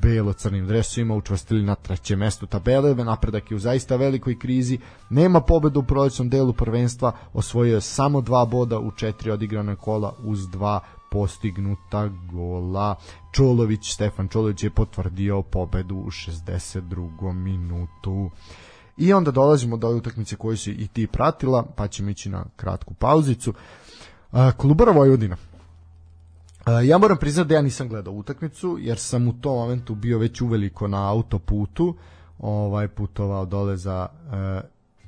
belo-crnim 0.02 0.68
dresovima 0.68 1.16
učvrstili 1.16 1.64
na 1.64 1.76
treće 1.76 2.16
mesto 2.16 2.46
tabele, 2.46 2.96
napredak 2.96 3.52
je 3.52 3.56
u 3.56 3.60
zaista 3.60 3.96
velikoj 3.96 4.40
krizi, 4.40 4.80
nema 5.10 5.42
pobedu 5.42 5.80
u 5.80 5.84
prolećnom 5.84 6.30
delu 6.30 6.54
prvenstva, 6.54 7.12
osvojio 7.34 7.76
je 7.76 7.82
samo 7.82 8.22
dva 8.22 8.46
boda 8.46 8.80
u 8.80 8.92
četiri 8.92 9.32
odigrane 9.32 9.76
kola 9.76 10.14
uz 10.24 10.50
dva 10.50 10.80
postignuta 11.12 12.10
gola. 12.32 12.96
Čolović, 13.32 13.94
Stefan 13.94 14.28
Čolović 14.28 14.64
je 14.64 14.70
potvrdio 14.70 15.42
pobedu 15.42 15.96
u 15.96 16.12
62. 16.12 17.34
minutu. 17.34 18.30
I 18.98 19.14
onda 19.14 19.32
dolazimo 19.32 19.78
do 19.78 19.90
utakmice 19.90 20.36
koju 20.36 20.58
si 20.58 20.72
i 20.72 20.88
ti 20.88 21.08
pratila, 21.08 21.64
pa 21.76 21.88
ćemo 21.88 22.10
ići 22.10 22.30
na 22.30 22.46
kratku 22.56 22.94
pauzicu. 22.94 23.54
Kolubara 24.58 24.92
Vojvodina. 24.92 25.38
Ja 26.84 26.98
moram 26.98 27.18
priznati 27.18 27.50
da 27.50 27.56
ja 27.56 27.62
nisam 27.62 27.88
gledao 27.88 28.14
utakmicu, 28.14 28.78
jer 28.80 29.00
sam 29.00 29.28
u 29.28 29.34
tom 29.34 29.56
momentu 29.56 29.96
bio 29.96 30.18
već 30.18 30.42
uveliko 30.42 30.88
na 30.88 31.10
autoputu, 31.10 31.96
ovaj 32.40 32.88
putovao 32.88 33.46
dole 33.46 33.78
za 33.78 34.08
uh, 34.12 34.32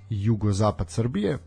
jugozapad 0.10 0.90
Srbije. 0.90 1.38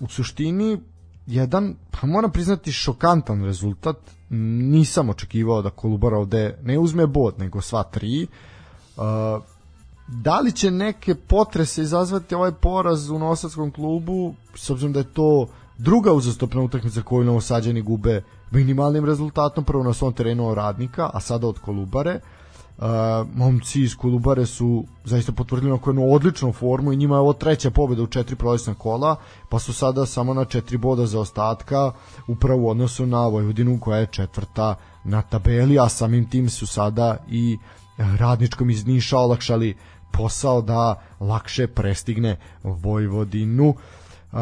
U 0.00 0.08
suštini 0.08 0.78
jedan, 1.26 1.74
pa 1.90 2.06
moram 2.06 2.32
priznati, 2.32 2.72
šokantan 2.72 3.44
rezultat. 3.44 3.96
nisam 4.30 5.10
očekivao 5.10 5.62
da 5.62 5.70
Kolubara 5.70 6.18
ovde 6.18 6.58
ne 6.62 6.78
uzme 6.78 7.06
bod, 7.06 7.38
nego 7.38 7.60
sva 7.60 7.82
tri. 7.82 8.26
Uh, 8.96 9.02
da 10.12 10.40
li 10.40 10.52
će 10.52 10.70
neke 10.70 11.14
potrese 11.14 11.82
izazvati 11.82 12.34
ovaj 12.34 12.52
poraz 12.52 13.10
u 13.10 13.18
Novosadskom 13.18 13.70
klubu, 13.70 14.34
s 14.54 14.70
obzirom 14.70 14.92
da 14.92 14.98
je 14.98 15.12
to 15.12 15.46
druga 15.78 16.12
uzastopna 16.12 16.62
utakmica 16.62 17.02
koju 17.02 17.24
Novosađani 17.24 17.82
gube 17.82 18.22
minimalnim 18.50 19.04
rezultatom, 19.04 19.64
prvo 19.64 19.84
na 19.84 19.92
svom 19.92 20.12
terenu 20.12 20.54
radnika, 20.54 21.10
a 21.14 21.20
sada 21.20 21.46
od 21.46 21.58
Kolubare. 21.58 22.20
Uh, 22.78 22.86
momci 23.34 23.82
iz 23.82 23.96
Kolubare 23.96 24.46
su 24.46 24.84
zaista 25.04 25.32
potvrdili 25.32 25.72
na 25.72 25.78
jednu 25.86 26.12
odličnu 26.12 26.52
formu 26.52 26.92
i 26.92 26.96
njima 26.96 27.14
je 27.14 27.20
ovo 27.20 27.32
treća 27.32 27.70
pobjeda 27.70 28.02
u 28.02 28.06
četiri 28.06 28.36
prolesna 28.36 28.74
kola, 28.74 29.16
pa 29.48 29.58
su 29.58 29.72
sada 29.72 30.06
samo 30.06 30.34
na 30.34 30.44
četiri 30.44 30.76
boda 30.76 31.06
za 31.06 31.20
ostatka, 31.20 31.92
upravo 32.28 32.62
u 32.62 32.70
odnosu 32.70 33.06
na 33.06 33.26
Vojvodinu 33.26 33.78
koja 33.80 33.98
je 33.98 34.06
četvrta 34.06 34.74
na 35.04 35.22
tabeli, 35.22 35.78
a 35.78 35.88
samim 35.88 36.30
tim 36.30 36.48
su 36.48 36.66
sada 36.66 37.16
i 37.28 37.58
radničkom 38.18 38.70
iz 38.70 38.86
Niša 38.86 39.18
olakšali 39.18 39.76
posao 40.12 40.62
da 40.62 41.00
lakše 41.20 41.66
prestigne 41.66 42.36
Vojvodinu. 42.62 43.74
Uh, 44.32 44.38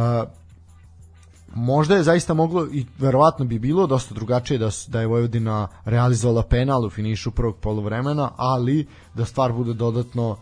možda 1.54 1.96
je 1.96 2.02
zaista 2.02 2.35
moglo 2.35 2.66
i 2.72 2.87
verovatno 2.98 3.44
bi 3.44 3.59
bilo 3.59 3.87
dosta 3.87 4.14
drugačije 4.14 4.59
da, 4.59 4.70
da 4.88 5.00
je 5.00 5.07
Vojvodina 5.07 5.68
realizovala 5.85 6.42
penal 6.42 6.85
u 6.85 6.90
finišu 6.90 7.31
prvog 7.31 7.57
polovremena, 7.57 8.31
ali 8.37 8.87
da 9.14 9.24
stvar 9.24 9.52
bude 9.52 9.72
dodatno 9.72 10.31
uh, 10.31 10.38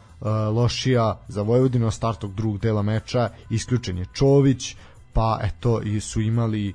lošija 0.56 1.20
za 1.28 1.42
Vojvodinu 1.42 1.90
startog 1.90 2.34
drugog 2.34 2.60
dela 2.60 2.82
meča 2.82 3.30
isključen 3.50 3.98
je 3.98 4.06
Čović 4.12 4.76
pa 5.16 5.38
eto 5.42 5.80
i 5.80 6.00
su 6.00 6.20
imali 6.20 6.74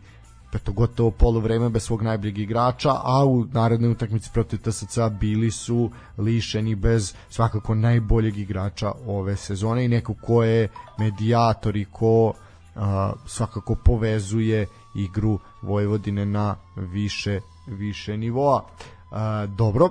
eto 0.53 0.71
gotovo 0.71 1.11
polovreme 1.11 1.69
bez 1.69 1.83
svog 1.83 2.01
najboljeg 2.01 2.37
igrača, 2.37 2.89
a 3.03 3.25
u 3.25 3.45
narednoj 3.45 3.91
utakmici 3.91 4.29
protiv 4.33 4.59
TSC 4.59 4.97
bili 5.19 5.51
su 5.51 5.91
lišeni 6.17 6.75
bez 6.75 7.13
svakako 7.29 7.75
najboljeg 7.75 8.37
igrača 8.37 8.91
ove 9.07 9.35
sezone 9.35 9.85
i 9.85 9.87
neko 9.87 10.13
ko 10.13 10.43
je 10.43 10.67
medijator 10.99 11.77
i 11.77 11.85
ko 11.85 12.33
a, 12.75 13.13
svakako 13.25 13.75
povezuje 13.75 14.67
igru 14.95 15.39
Vojvodine 15.61 16.25
na 16.25 16.55
više 16.75 17.39
više 17.67 18.17
nivoa. 18.17 18.65
A, 19.11 19.45
dobro. 19.45 19.89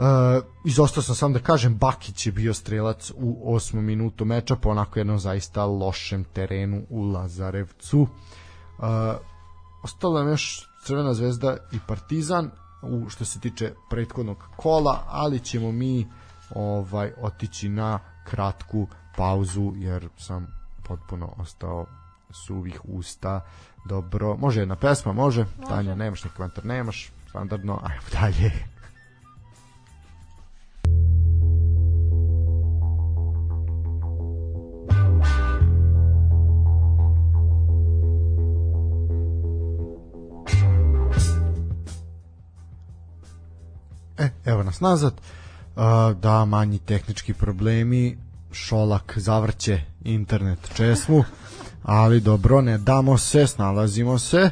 Uh, 0.00 0.06
izostao 0.64 1.02
sam 1.02 1.14
sam 1.14 1.32
da 1.32 1.38
kažem 1.38 1.74
Bakić 1.74 2.26
je 2.26 2.32
bio 2.32 2.54
strelac 2.54 3.10
u 3.16 3.54
osmom 3.54 3.84
minutu 3.84 4.24
meča 4.24 4.56
po 4.56 4.68
onako 4.68 4.98
jednom 4.98 5.18
zaista 5.18 5.64
lošem 5.64 6.24
terenu 6.24 6.82
u 6.88 7.02
Lazarevcu. 7.02 8.00
Uh, 8.00 8.08
Uh, 8.80 8.86
ostalo 9.82 10.18
nam 10.18 10.28
još 10.28 10.68
Crvena 10.84 11.14
zvezda 11.14 11.56
i 11.72 11.78
Partizan 11.86 12.50
u 12.82 13.08
što 13.08 13.24
se 13.24 13.40
tiče 13.40 13.72
prethodnog 13.90 14.38
kola, 14.56 15.04
ali 15.08 15.40
ćemo 15.40 15.72
mi 15.72 16.06
ovaj 16.54 17.12
otići 17.20 17.68
na 17.68 17.98
kratku 18.24 18.86
pauzu 19.16 19.72
jer 19.76 20.08
sam 20.18 20.46
potpuno 20.82 21.32
ostao 21.36 21.86
suvih 22.30 22.80
usta. 22.84 23.40
Dobro, 23.84 24.36
može 24.36 24.60
jedna 24.60 24.76
pesma, 24.76 25.12
može. 25.12 25.40
može. 25.58 25.68
Tanja, 25.68 25.94
nemaš 25.94 26.24
neki 26.24 26.36
komentar, 26.36 26.64
nemaš. 26.66 27.12
Standardno, 27.28 27.80
ajmo 27.82 28.02
dalje. 28.20 28.52
E, 44.20 44.30
evo 44.44 44.62
nas 44.62 44.80
nazad. 44.80 45.14
Uh, 45.76 45.82
da, 46.16 46.44
manji 46.44 46.78
tehnički 46.78 47.34
problemi. 47.34 48.18
Šolak 48.52 49.18
zavrće 49.18 49.80
internet 50.04 50.70
česmu. 50.74 51.24
Ali 51.82 52.20
dobro, 52.20 52.60
ne 52.60 52.78
damo 52.78 53.18
se, 53.18 53.46
snalazimo 53.46 54.18
se. 54.18 54.50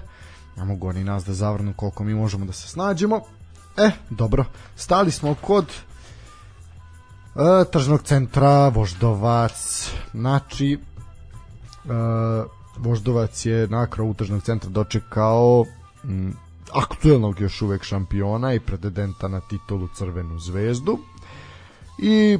Ne 0.57 0.65
mogu 0.65 0.89
oni 0.89 1.05
nas 1.05 1.25
da 1.25 1.33
zavrnu 1.33 1.73
koliko 1.77 2.05
mi 2.05 2.15
možemo 2.15 2.45
da 2.45 2.53
se 2.53 2.69
snađemo. 2.69 3.21
E, 3.77 3.91
dobro, 4.11 4.45
stali 4.77 5.11
smo 5.11 5.35
kod 5.35 5.65
uh, 7.35 7.43
tržnog 7.73 8.03
centra 8.03 8.69
Voždovac. 8.69 9.91
Znači, 10.15 10.79
uh, 11.85 11.91
Voždovac 12.77 13.47
je 13.47 13.69
na 13.69 13.87
krovu 13.87 14.15
tržnog 14.15 14.43
centra 14.43 14.71
dočekao 14.71 15.65
mm, 16.05 16.31
aktuelnog 16.75 17.41
još 17.41 17.63
uvek 17.63 17.83
šampiona 17.83 18.55
i 18.55 18.61
pretendenta 18.61 19.29
na 19.29 19.41
titulu 19.41 19.89
Crvenu 19.95 20.39
zvezdu. 20.39 20.99
I 21.99 22.39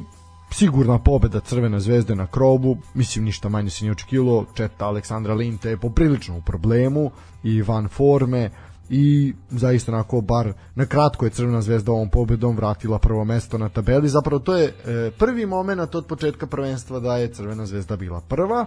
sigurna 0.51 0.99
pobeda 0.99 1.39
Crvene 1.39 1.79
zvezde 1.79 2.15
na 2.15 2.27
krobu, 2.27 2.77
mislim 2.93 3.25
ništa 3.25 3.49
manje 3.49 3.69
se 3.69 3.83
nije 3.83 3.91
očekivalo, 3.91 4.45
četa 4.53 4.85
Aleksandra 4.85 5.33
Linte 5.33 5.69
je 5.69 5.77
poprilično 5.77 6.37
u 6.37 6.41
problemu. 6.41 7.11
I 7.43 7.61
van 7.61 7.87
forme, 7.87 8.49
i 8.89 9.33
zaista 9.49 9.91
onako 9.91 10.21
bar 10.21 10.53
na 10.75 10.85
kratko 10.85 11.25
je 11.25 11.31
Crvena 11.31 11.61
zvezda 11.61 11.91
ovom 11.91 12.09
pobedom 12.09 12.55
vratila 12.55 12.99
prvo 12.99 13.25
mesto 13.25 13.57
na 13.57 13.69
tabeli. 13.69 14.09
Zapravo 14.09 14.39
to 14.39 14.55
je 14.55 14.65
e, 14.65 15.11
prvi 15.17 15.45
moment 15.45 15.95
od 15.95 16.05
početka 16.05 16.47
prvenstva 16.47 16.99
da 16.99 17.17
je 17.17 17.33
Crvena 17.33 17.65
zvezda 17.65 17.95
bila 17.95 18.21
prva. 18.21 18.65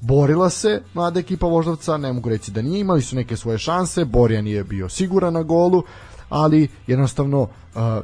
Borila 0.00 0.50
se 0.50 0.82
mlada 0.94 1.20
ekipa 1.20 1.46
Voždovca 1.46 1.96
ne 1.96 2.12
mogu 2.12 2.28
reći 2.28 2.50
da 2.50 2.62
nije 2.62 2.80
imali 2.80 3.02
su 3.02 3.16
neke 3.16 3.36
svoje 3.36 3.58
šanse 3.58 4.04
Borjan 4.04 4.46
je 4.46 4.64
bio 4.64 4.88
siguran 4.88 5.32
na 5.32 5.42
golu 5.42 5.82
ali 6.28 6.68
jednostavno 6.86 7.40
uh, 7.40 7.48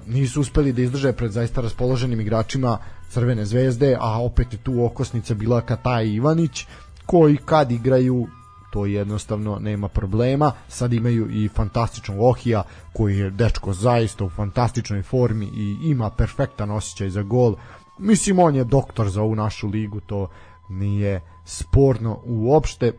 nisu 0.07 0.41
uspeli 0.41 0.73
da 0.73 0.83
izdrže 0.83 1.13
pred 1.13 1.33
zaista 1.33 1.61
raspoloženim 1.61 2.21
igračima 2.21 2.79
Crvene 3.11 3.45
zvezde, 3.45 3.97
a 4.01 4.23
opet 4.23 4.53
je 4.53 4.59
tu 4.59 4.85
okosnica 4.85 5.35
bila 5.35 5.61
Kataj 5.61 6.07
Ivanić, 6.07 6.67
koji 7.07 7.37
kad 7.37 7.73
igraju 7.73 8.27
to 8.71 8.87
jednostavno 8.87 9.59
nema 9.59 9.89
problema. 9.89 10.53
Sad 10.69 10.93
imaju 10.93 11.31
i 11.31 11.49
fantastičnog 11.49 12.21
Ohija 12.21 12.63
koji 12.93 13.19
je 13.19 13.31
dečko 13.31 13.73
zaista 13.73 14.25
u 14.25 14.31
fantastičnoj 14.31 15.03
formi 15.03 15.47
i 15.47 15.77
ima 15.83 16.11
perfektan 16.11 16.71
osjećaj 16.71 17.11
za 17.11 17.23
gol. 17.23 17.55
Mislim 17.99 18.39
on 18.39 18.55
je 18.55 18.65
doktor 18.65 19.09
za 19.09 19.23
ovu 19.23 19.35
našu 19.35 19.69
ligu, 19.69 20.01
to 20.01 20.29
nije 20.69 21.21
sporno 21.45 22.21
uopšte. 22.25 22.93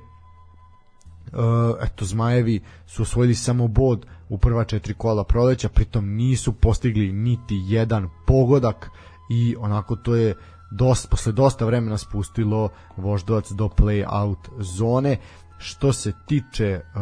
Uh, 1.33 1.39
eto 1.81 2.05
Zmajevi 2.05 2.59
su 2.87 3.01
osvojili 3.01 3.35
samo 3.35 3.67
bod 3.67 4.05
u 4.29 4.37
prva 4.37 4.63
četiri 4.63 4.93
kola 4.93 5.23
proleća, 5.23 5.69
pritom 5.69 6.15
nisu 6.15 6.53
postigli 6.53 7.11
niti 7.11 7.61
jedan 7.65 8.09
pogodak 8.27 8.89
i 9.29 9.55
onako 9.59 9.95
to 9.95 10.15
je 10.15 10.35
dosta, 10.71 11.07
posle 11.07 11.31
dosta 11.31 11.65
vremena 11.65 11.97
spustilo 11.97 12.69
voždovac 12.97 13.51
do 13.51 13.67
play 13.67 14.05
out 14.21 14.49
zone. 14.59 15.17
Što 15.61 15.93
se 15.93 16.11
tiče 16.27 16.81
uh, 16.95 17.01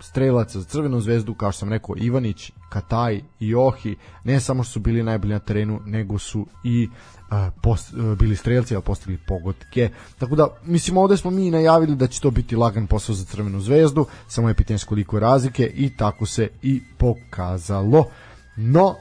strelaca 0.00 0.60
za 0.60 0.64
Crvenu 0.64 1.00
zvezdu, 1.00 1.34
kao 1.34 1.52
što 1.52 1.58
sam 1.58 1.72
rekao, 1.72 1.94
Ivanić, 1.98 2.52
Kataj 2.68 3.20
i 3.40 3.54
Ohi, 3.54 3.96
ne 4.24 4.40
samo 4.40 4.62
što 4.62 4.72
su 4.72 4.80
bili 4.80 5.02
najbolji 5.02 5.32
na 5.32 5.38
terenu, 5.38 5.80
nego 5.86 6.18
su 6.18 6.46
i 6.64 6.88
uh, 6.88 7.52
post, 7.62 7.94
uh, 7.94 8.18
bili 8.18 8.36
strelci, 8.36 8.76
a 8.76 8.80
postigli 8.80 9.18
pogodke. 9.28 9.90
Tako 10.18 10.36
da, 10.36 10.48
mislim, 10.64 10.96
ovde 10.96 11.16
smo 11.16 11.30
mi 11.30 11.50
najavili 11.50 11.96
da 11.96 12.06
će 12.06 12.20
to 12.20 12.30
biti 12.30 12.56
lagan 12.56 12.86
posao 12.86 13.14
za 13.14 13.24
Crvenu 13.24 13.60
zvezdu, 13.60 14.06
samo 14.28 14.48
je 14.48 14.54
pitanje 14.54 14.78
koliko 14.86 15.18
razlike 15.18 15.72
i 15.74 15.96
tako 15.96 16.26
se 16.26 16.48
i 16.62 16.82
pokazalo. 16.98 18.04
No, 18.56 18.94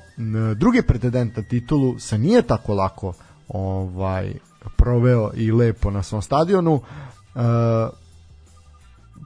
drugi 0.55 0.81
pretendent 0.81 1.38
na 1.38 1.43
titulu 1.43 1.99
se 1.99 2.17
nije 2.17 2.41
tako 2.41 2.73
lako 2.73 3.13
ovaj 3.47 4.33
proveo 4.77 5.31
i 5.36 5.51
lepo 5.51 5.91
na 5.91 6.03
svom 6.03 6.21
stadionu. 6.21 6.73
Uh, 6.73 7.41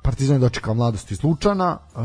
Partizan 0.01 0.35
je 0.35 0.39
dočekao 0.39 0.73
mladost 0.73 1.11
iz 1.11 1.23
Lučana 1.23 1.77
e, 1.77 1.99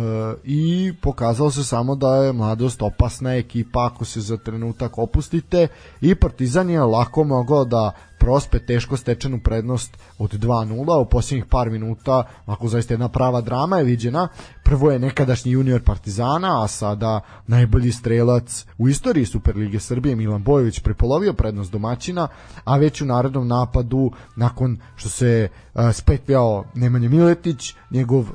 i 0.45 0.93
pokazalo 1.03 1.51
se 1.51 1.65
samo 1.65 1.95
da 1.95 2.17
je 2.17 2.33
mladost 2.33 2.83
opasna 2.83 3.35
ekipa 3.35 3.87
ako 3.87 4.05
se 4.05 4.21
za 4.21 4.37
trenutak 4.37 4.99
opustite 4.99 5.69
i 6.01 6.15
Partizan 6.15 6.71
je 6.71 6.81
lako 6.81 7.25
mogao 7.25 7.65
da 7.65 7.93
prospe 8.19 8.59
teško 8.59 8.97
stečenu 8.97 9.41
prednost 9.41 9.97
od 10.19 10.33
2-0 10.33 11.01
u 11.01 11.05
posljednjih 11.05 11.45
par 11.45 11.71
minuta 11.71 12.25
ako 12.47 12.69
zaista 12.69 12.95
jedna 12.95 13.09
prava 13.09 13.41
drama 13.41 13.79
je 13.79 13.85
viđena. 13.85 14.29
Prvo 14.65 14.91
je 14.91 14.99
nekadašnji 14.99 15.53
junior 15.53 15.83
Partizana 15.83 16.65
a 16.65 16.69
sada 16.69 17.21
najbolji 17.47 17.93
strelac 17.93 18.67
u 18.79 18.89
istoriji 18.89 19.27
Superlige 19.27 19.81
Srbije 19.81 20.17
Milan 20.17 20.43
Bojović 20.43 20.81
prepolovio 20.81 21.33
prednost 21.33 21.73
domaćina 21.73 22.29
a 22.65 22.77
već 22.77 23.01
u 23.01 23.07
narodnom 23.07 23.49
napadu 23.49 24.11
nakon 24.37 24.79
što 24.97 25.09
se 25.09 25.49
uh, 25.75 25.81
spetljao 25.93 26.65
Nemanja 26.75 27.09
Miletić 27.09 27.75
njegov 27.91 28.21
uh, 28.21 28.27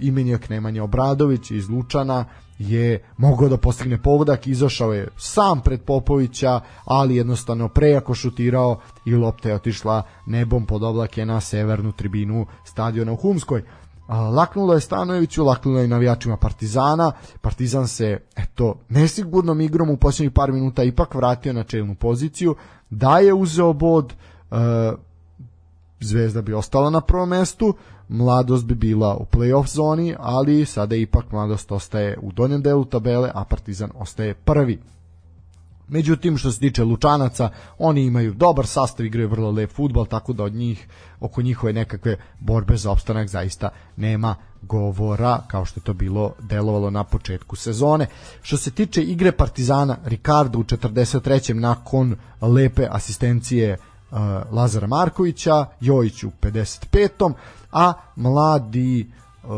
imenjak 0.00 0.48
Nemanja 0.48 0.84
Obradović 0.84 1.50
iz 1.50 1.68
Lučana 1.70 2.24
je 2.58 3.02
mogao 3.16 3.48
da 3.48 3.56
postigne 3.56 4.02
pogodak, 4.02 4.46
izašao 4.46 4.92
je 4.92 5.08
sam 5.16 5.60
pred 5.60 5.82
Popovića, 5.82 6.60
ali 6.84 7.16
jednostavno 7.16 7.68
prejako 7.68 8.14
šutirao 8.14 8.80
i 9.04 9.14
lopta 9.14 9.48
je 9.48 9.54
otišla 9.54 10.02
nebom 10.26 10.66
pod 10.66 10.82
oblake 10.82 11.26
na 11.26 11.40
severnu 11.40 11.92
tribinu 11.92 12.46
stadiona 12.64 13.12
u 13.12 13.16
Humskoj. 13.16 13.62
laknulo 14.08 14.74
je 14.74 14.80
Stanojeviću, 14.80 15.44
laknulo 15.44 15.80
je 15.80 15.88
navijačima 15.88 16.36
Partizana. 16.36 17.12
Partizan 17.40 17.88
se, 17.88 18.20
eto, 18.36 18.74
nesigurnom 18.88 19.60
igrom 19.60 19.90
u 19.90 19.96
posljednjih 19.96 20.32
par 20.32 20.52
minuta 20.52 20.82
ipak 20.82 21.14
vratio 21.14 21.52
na 21.52 21.62
čelnu 21.62 21.94
poziciju, 21.94 22.54
da 22.90 23.18
je 23.18 23.34
uzeo 23.34 23.72
bod, 23.72 24.12
e, 24.50 24.56
Zvezda 26.00 26.42
bi 26.42 26.54
ostala 26.54 26.90
na 26.90 27.00
prvom 27.00 27.28
mestu, 27.28 27.74
Mladost 28.08 28.64
bi 28.64 28.74
bila 28.74 29.14
u 29.14 29.24
playoff 29.32 29.74
zoni, 29.74 30.14
ali 30.18 30.66
sada 30.66 30.96
ipak 30.96 31.32
Mladost 31.32 31.72
ostaje 31.72 32.18
u 32.22 32.32
donjem 32.32 32.62
delu 32.62 32.84
tabele, 32.84 33.30
a 33.34 33.44
Partizan 33.44 33.90
ostaje 33.94 34.34
prvi. 34.34 34.78
Međutim, 35.88 36.38
što 36.38 36.52
se 36.52 36.58
tiče 36.58 36.84
Lučanaca, 36.84 37.50
oni 37.78 38.04
imaju 38.04 38.34
dobar 38.34 38.66
sastav, 38.66 39.06
igraju 39.06 39.28
vrlo 39.28 39.50
lep 39.50 39.72
futbal, 39.72 40.06
tako 40.06 40.32
da 40.32 40.44
od 40.44 40.54
njih, 40.54 40.88
oko 41.20 41.42
njihove 41.42 41.72
nekakve 41.72 42.16
borbe 42.40 42.76
za 42.76 42.90
opstanak 42.90 43.28
zaista 43.28 43.68
nema 43.96 44.34
govora, 44.62 45.42
kao 45.48 45.64
što 45.64 45.80
je 45.80 45.84
to 45.84 45.94
bilo 45.94 46.32
delovalo 46.40 46.90
na 46.90 47.04
početku 47.04 47.56
sezone. 47.56 48.06
Što 48.42 48.56
se 48.56 48.70
tiče 48.70 49.02
igre 49.02 49.32
Partizana, 49.32 49.96
Ricardo 50.04 50.58
u 50.58 50.64
43. 50.64 51.52
nakon 51.52 52.16
lepe 52.40 52.86
asistencije 52.90 53.76
uh, 53.76 54.18
Lazara 54.52 54.86
Markovića, 54.86 55.66
Jojić 55.80 56.24
u 56.24 56.30
55. 56.40 57.32
a 57.72 57.92
mladi 58.16 59.10
uh, 59.44 59.50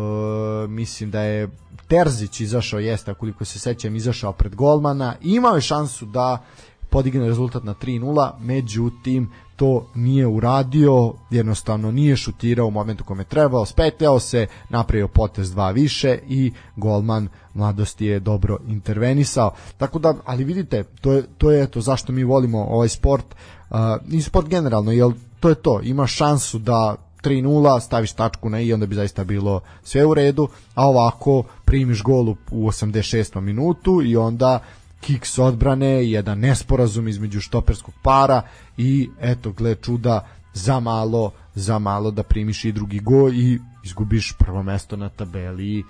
mislim 0.71 1.11
da 1.11 1.21
je 1.21 1.49
Terzić 1.89 2.41
izašao, 2.41 2.81
jeste, 2.81 3.15
koliko 3.15 3.45
se 3.45 3.59
sećam, 3.59 3.97
izašao 3.97 4.33
pred 4.33 4.55
golmana, 4.55 5.15
imao 5.21 5.55
je 5.55 5.61
šansu 5.61 6.07
da 6.07 6.45
podigne 6.91 7.27
rezultat 7.27 7.65
na 7.65 7.75
3-0, 7.75 8.31
međutim 8.41 9.31
to 9.57 9.87
nije 9.95 10.27
uradio, 10.27 11.13
jednostavno 11.31 11.91
nije 11.91 12.17
šutirao 12.17 12.67
u 12.67 12.71
momentu 12.71 13.05
kome 13.05 13.25
trebao, 13.25 13.67
spetljao 13.67 14.21
se, 14.21 14.47
napravio 14.69 15.09
potez 15.09 15.51
dva 15.51 15.71
više 15.71 16.19
i 16.29 16.53
golman 16.77 17.29
mladosti 17.55 18.07
je 18.07 18.21
dobro 18.21 18.59
intervenisao. 18.69 19.51
Tako 19.77 19.99
da, 19.99 20.15
ali 20.25 20.45
vidite, 20.45 20.85
to 20.85 21.13
je 21.13 21.23
to 21.39 21.51
je 21.51 21.67
to 21.67 21.81
zašto 21.81 22.13
mi 22.13 22.25
volimo 22.25 22.65
ovaj 22.65 22.89
sport, 22.89 23.35
uh, 23.71 23.77
i 24.11 24.23
sport 24.23 24.49
generalno, 24.49 24.93
jel 24.93 25.13
to 25.41 25.49
je 25.49 25.55
to, 25.55 25.81
ima 25.83 26.07
šansu 26.07 26.59
da 26.59 26.97
3-0, 27.23 27.81
staviš 27.81 28.13
tačku 28.13 28.51
na 28.51 28.61
i 28.61 28.73
onda 28.73 28.87
bi 28.87 28.95
zaista 28.95 29.25
bilo 29.25 29.61
sve 29.83 30.07
u 30.07 30.15
redu, 30.15 30.49
a 30.75 30.87
ovako 30.87 31.45
primiš 31.65 32.03
gol 32.03 32.29
u 32.29 32.37
86. 32.51 33.41
minutu 33.41 34.03
i 34.03 34.17
onda 34.17 34.61
kiks 35.01 35.39
odbrane, 35.39 36.11
jedan 36.11 36.39
nesporazum 36.39 37.09
između 37.09 37.41
štoperskog 37.41 37.95
para 38.03 38.43
i 38.77 39.11
eto, 39.21 39.53
gle 39.53 39.75
čuda, 39.75 40.27
za 40.55 40.81
malo, 40.81 41.33
za 41.55 41.79
malo 41.79 42.11
da 42.11 42.23
primiš 42.23 42.65
i 42.65 42.73
drugi 42.73 43.01
gol 43.01 43.33
i 43.33 43.59
izgubiš 43.85 44.35
prvo 44.39 44.63
mesto 44.63 44.97
na 44.97 45.09
tabeli. 45.09 45.79
E, 45.79 45.85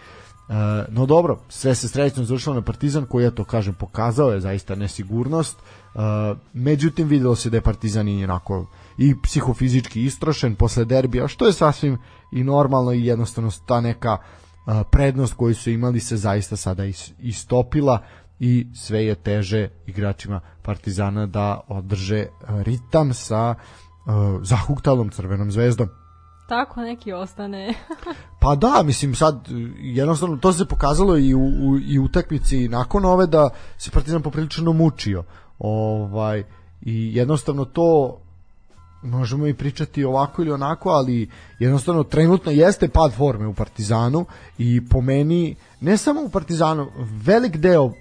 no 0.88 1.06
dobro, 1.06 1.40
sve 1.48 1.74
se 1.74 1.88
srećno 1.88 2.24
završilo 2.24 2.54
na 2.54 2.62
Partizan 2.62 3.06
koji, 3.06 3.24
ja 3.24 3.30
to 3.30 3.44
kažem, 3.44 3.74
pokazao 3.74 4.30
je 4.30 4.40
zaista 4.40 4.74
nesigurnost. 4.74 5.56
E, 5.58 5.98
međutim, 6.52 7.08
videlo 7.08 7.36
se 7.36 7.50
da 7.50 7.56
je 7.56 7.60
Partizan 7.60 8.08
i 8.08 8.24
onako 8.24 8.66
i 8.98 9.14
psihofizički 9.22 10.04
istrošen 10.04 10.54
posle 10.54 10.84
derbija, 10.84 11.28
što 11.28 11.46
je 11.46 11.52
sasvim 11.52 11.98
i 12.32 12.44
normalno 12.44 12.92
i 12.92 13.06
jednostavno 13.06 13.50
ta 13.66 13.80
neka 13.80 14.16
prednost 14.90 15.34
koju 15.34 15.54
su 15.54 15.70
imali 15.70 16.00
se 16.00 16.16
zaista 16.16 16.56
sada 16.56 16.82
istopila 17.18 18.02
i 18.40 18.66
sve 18.74 19.04
je 19.04 19.14
teže 19.14 19.68
igračima 19.86 20.40
Partizana 20.62 21.26
da 21.26 21.60
održe 21.68 22.26
ritam 22.48 23.14
sa 23.14 23.54
zahuktalom 24.42 25.10
crvenom 25.10 25.50
zvezdom. 25.52 25.88
Tako 26.48 26.80
neki 26.80 27.12
ostane. 27.12 27.74
pa 28.40 28.54
da, 28.54 28.82
mislim 28.84 29.14
sad 29.14 29.48
jednostavno 29.78 30.36
to 30.36 30.52
se 30.52 30.64
pokazalo 30.64 31.18
i 31.18 31.34
u, 31.34 31.40
u 31.40 31.78
i 31.78 31.98
utakmici 31.98 32.68
nakon 32.68 33.04
ove 33.04 33.26
da 33.26 33.50
se 33.78 33.90
Partizan 33.90 34.22
poprilično 34.22 34.72
mučio. 34.72 35.24
Ovaj 35.58 36.44
i 36.80 37.16
jednostavno 37.16 37.64
to 37.64 38.18
možemo 39.02 39.46
i 39.46 39.54
pričati 39.54 40.04
ovako 40.04 40.42
ili 40.42 40.52
onako, 40.52 40.90
ali 40.90 41.30
jednostavno 41.58 42.02
trenutno 42.02 42.52
jeste 42.52 42.88
pad 42.88 43.12
forme 43.12 43.46
u 43.46 43.54
Partizanu 43.54 44.26
i 44.58 44.88
po 44.88 45.00
meni, 45.00 45.56
ne 45.80 45.96
samo 45.96 46.20
u 46.20 46.28
Partizanu, 46.28 46.90
velik 47.24 47.56
deo 47.56 47.92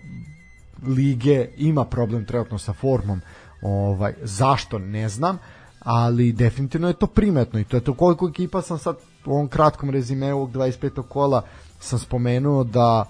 lige 0.87 1.47
ima 1.57 1.85
problem 1.85 2.25
trenutno 2.25 2.57
sa 2.57 2.73
formom. 2.73 3.21
Ovaj, 3.61 4.13
zašto, 4.21 4.79
ne 4.79 5.09
znam, 5.09 5.37
ali 5.79 6.31
definitivno 6.31 6.87
je 6.87 6.93
to 6.93 7.07
primetno 7.07 7.59
i 7.59 7.63
to 7.63 7.77
je 7.77 7.83
to 7.83 7.93
koliko 7.93 8.27
ekipa 8.27 8.61
sam 8.61 8.77
sad 8.77 8.95
u 9.25 9.31
ovom 9.31 9.47
kratkom 9.47 9.89
rezimeu 9.89 10.37
ovog 10.37 10.51
25. 10.51 11.01
kola 11.01 11.41
sam 11.79 11.99
spomenuo 11.99 12.63
da 12.63 13.05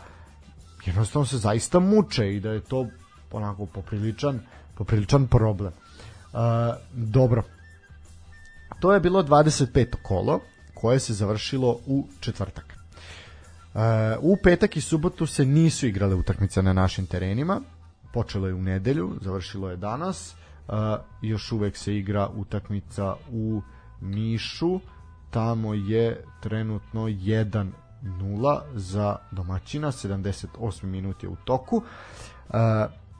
jednostavno 0.86 1.26
se 1.26 1.38
zaista 1.38 1.80
muče 1.80 2.36
i 2.36 2.39
da 2.39 2.52
je 2.52 2.60
to 2.60 2.88
onako 3.32 3.65
popriličan, 3.65 4.39
popriličan 4.76 5.28
problem. 5.28 5.73
Uh, 6.34 6.39
dobro, 6.93 7.43
To 8.80 8.94
je 8.94 9.00
bilo 9.00 9.24
25. 9.24 9.96
kolo 10.02 10.40
koje 10.74 11.00
se 11.00 11.13
završilo 11.13 11.80
u 11.86 12.08
četvrtak. 12.20 12.78
Uh, 13.74 13.82
u 14.22 14.38
petak 14.44 14.78
i 14.78 14.82
subotu 14.82 15.26
se 15.26 15.46
nisu 15.46 15.88
igrale 15.88 16.16
utakmice 16.16 16.63
na 16.63 16.74
našim 16.74 17.06
terenima. 17.06 17.62
Počelo 18.13 18.48
je 18.48 18.54
u 18.54 18.62
nedelju, 18.62 19.18
završilo 19.22 19.70
je 19.70 19.78
danas. 19.78 20.36
Uh, 20.68 20.74
još 21.22 21.52
uvek 21.52 21.78
se 21.78 21.98
igra 21.98 22.30
utakmica 22.36 23.16
u 23.32 23.62
Nišu. 24.02 24.80
Tamo 25.30 25.74
je 25.74 26.24
trenutno 26.42 27.02
1 27.02 27.72
0 28.04 28.62
za 28.76 29.16
domaćina, 29.32 29.92
78 29.92 30.86
minut 30.86 31.24
je 31.24 31.30
u 31.30 31.36
toku. 31.46 31.76
Uh, 31.76 32.56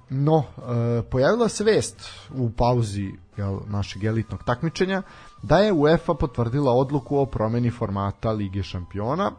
no, 0.10 0.44
e, 0.58 1.02
pojavila 1.02 1.50
se 1.50 1.64
vest 1.64 2.10
u 2.36 2.50
pauzi 2.50 3.12
jel, 3.38 3.60
našeg 3.68 4.04
elitnog 4.04 4.44
takmičenja 4.44 5.02
da 5.42 5.58
je 5.58 5.74
UEFA 5.74 6.14
potvrdila 6.14 6.72
odluku 6.72 7.18
o 7.18 7.26
promeni 7.26 7.72
formata 7.72 8.32
Lige 8.32 8.64
šampiona 8.64 9.32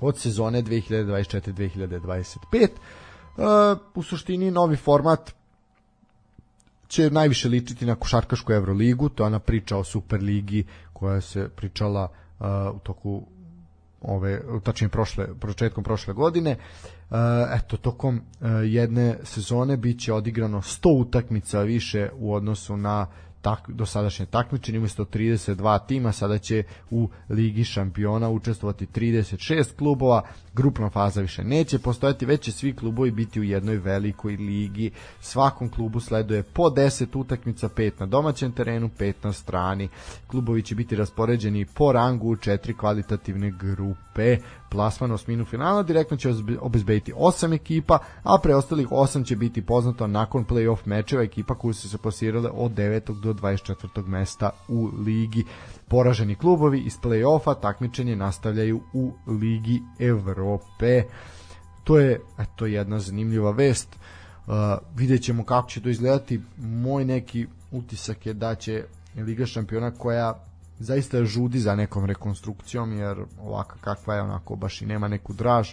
od 0.00 0.18
sezone 0.18 0.62
2024-2025. 0.62 2.38
E, 2.58 2.68
u 3.94 4.02
suštini 4.02 4.50
novi 4.50 4.76
format 4.76 5.32
će 6.88 7.10
najviše 7.10 7.48
ličiti 7.48 7.86
na 7.86 7.94
košarkašku 7.94 8.52
Euroligu, 8.52 9.08
to 9.08 9.22
je 9.22 9.26
ona 9.26 9.38
priča 9.38 9.76
o 9.76 9.84
Superligi 9.84 10.64
koja 10.92 11.20
se 11.20 11.48
pričala 11.48 12.08
uh, 12.40 12.46
u 12.76 12.78
toku 12.78 13.22
ove 14.00 14.42
tačnije 14.62 14.88
prošle 14.88 15.26
početkom 15.40 15.84
prošle 15.84 16.14
godine. 16.14 16.56
Uh, 17.10 17.16
eto 17.56 17.76
tokom 17.76 18.16
uh, 18.16 18.48
jedne 18.64 19.18
sezone 19.22 19.76
biće 19.76 20.12
odigrano 20.12 20.58
100 20.58 21.00
utakmica 21.00 21.60
više 21.60 22.10
u 22.18 22.34
odnosu 22.34 22.76
na 22.76 23.06
tak, 23.40 23.70
dosadašnje 23.70 24.26
takmičenje 24.26 24.78
umesto 24.78 25.04
32 25.04 25.86
tima 25.86 26.12
sada 26.12 26.38
će 26.38 26.62
u 26.90 27.08
Ligi 27.28 27.64
šampiona 27.64 28.30
učestvovati 28.30 28.86
36 28.86 29.76
klubova. 29.78 30.22
Grupna 30.54 30.90
faza 30.90 31.20
više 31.20 31.44
neće 31.44 31.78
postojati 31.78 32.26
već 32.26 32.40
će 32.40 32.52
svi 32.52 32.72
klubovi 32.76 33.10
biti 33.10 33.40
u 33.40 33.44
jednoj 33.44 33.76
velikoj 33.76 34.36
ligi. 34.36 34.90
Svakom 35.20 35.68
klubu 35.68 36.00
sleduje 36.00 36.42
po 36.42 36.62
10 36.62 37.18
utakmica 37.18 37.68
5 37.68 37.92
na 38.00 38.06
domaćem 38.06 38.52
terenu 38.52 38.90
5 38.98 39.14
na 39.22 39.32
strani. 39.32 39.88
Klubovi 40.26 40.62
će 40.62 40.74
biti 40.74 40.96
raspoređeni 40.96 41.64
po 41.64 41.92
rangu 41.92 42.28
u 42.28 42.36
četiri 42.36 42.74
kvalitativne 42.74 43.50
grupe 43.50 44.38
plasman 44.70 45.12
osminu 45.12 45.44
finala 45.44 45.82
direktno 45.82 46.16
će 46.16 46.32
obezbediti 46.60 47.12
8 47.12 47.54
ekipa, 47.54 47.98
a 48.22 48.38
preostalih 48.42 48.88
8 48.88 49.26
će 49.26 49.36
biti 49.36 49.66
poznato 49.66 50.06
nakon 50.06 50.46
play-off 50.46 50.78
mečeva 50.84 51.22
ekipa 51.22 51.54
koje 51.54 51.74
su 51.74 51.88
se 51.88 51.98
plasirale 51.98 52.50
od 52.52 52.72
9. 52.72 53.20
do 53.20 53.32
24. 53.32 54.06
mesta 54.06 54.50
u 54.68 54.90
ligi. 55.04 55.44
Poraženi 55.88 56.34
klubovi 56.34 56.80
iz 56.80 56.98
play-offa 57.02 57.60
takmičenje 57.60 58.16
nastavljaju 58.16 58.80
u 58.92 59.12
Ligi 59.26 59.82
Evrope. 59.98 61.02
To 61.84 61.98
je 61.98 62.20
eto 62.38 62.66
jedna 62.66 62.98
zanimljiva 62.98 63.50
vest. 63.50 63.88
Uh, 64.46 64.54
vidjet 64.96 65.22
ćemo 65.22 65.44
kako 65.44 65.68
će 65.68 65.82
to 65.82 65.88
izgledati. 65.88 66.40
Moj 66.58 67.04
neki 67.04 67.46
utisak 67.72 68.26
je 68.26 68.34
da 68.34 68.54
će 68.54 68.84
Liga 69.16 69.46
šampiona 69.46 69.90
koja 69.90 70.47
zaista 70.78 71.24
žudi 71.24 71.58
za 71.58 71.74
nekom 71.74 72.04
rekonstrukcijom 72.04 72.92
jer 72.92 73.18
ovaka 73.40 73.76
kakva 73.80 74.14
je 74.14 74.22
onako 74.22 74.56
baš 74.56 74.82
i 74.82 74.86
nema 74.86 75.08
neku 75.08 75.32
draž 75.32 75.68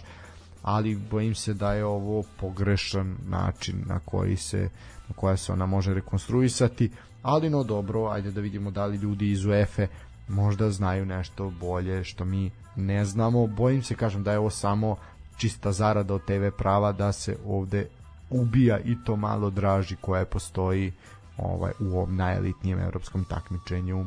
ali 0.66 0.96
bojim 1.10 1.34
se 1.34 1.54
da 1.54 1.72
je 1.72 1.84
ovo 1.84 2.22
pogrešan 2.40 3.16
način 3.28 3.84
na 3.86 3.98
koji 3.98 4.36
se 4.36 4.68
na 5.08 5.14
koja 5.16 5.36
se 5.36 5.52
ona 5.52 5.66
može 5.66 5.94
rekonstruisati. 5.94 6.90
Ali 7.22 7.50
no 7.50 7.62
dobro, 7.62 8.06
ajde 8.06 8.30
da 8.30 8.40
vidimo 8.40 8.70
da 8.70 8.86
li 8.86 8.96
ljudi 8.96 9.30
iz 9.30 9.44
UEFA 9.44 9.86
možda 10.28 10.70
znaju 10.70 11.06
nešto 11.06 11.52
bolje 11.60 12.04
što 12.04 12.24
mi 12.24 12.50
ne 12.76 13.04
znamo. 13.04 13.46
Bojim 13.46 13.82
se 13.82 13.94
kažem 13.94 14.22
da 14.22 14.32
je 14.32 14.38
ovo 14.38 14.50
samo 14.50 14.96
čista 15.36 15.72
zarada 15.72 16.14
od 16.14 16.24
TV 16.24 16.48
prava 16.58 16.92
da 16.92 17.12
se 17.12 17.36
ovde 17.46 17.88
ubija 18.30 18.78
i 18.78 18.96
to 19.04 19.16
malo 19.16 19.50
draži 19.50 19.96
koje 20.00 20.24
postoji 20.24 20.92
ovaj 21.38 21.72
u 21.80 21.84
ovom 21.84 22.16
najelitnijem 22.16 22.78
evropskom 22.80 23.24
takmičenju 23.24 24.04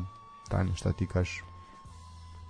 Tanja, 0.50 0.74
šta 0.74 0.92
ti 0.92 1.06
kažeš? 1.06 1.44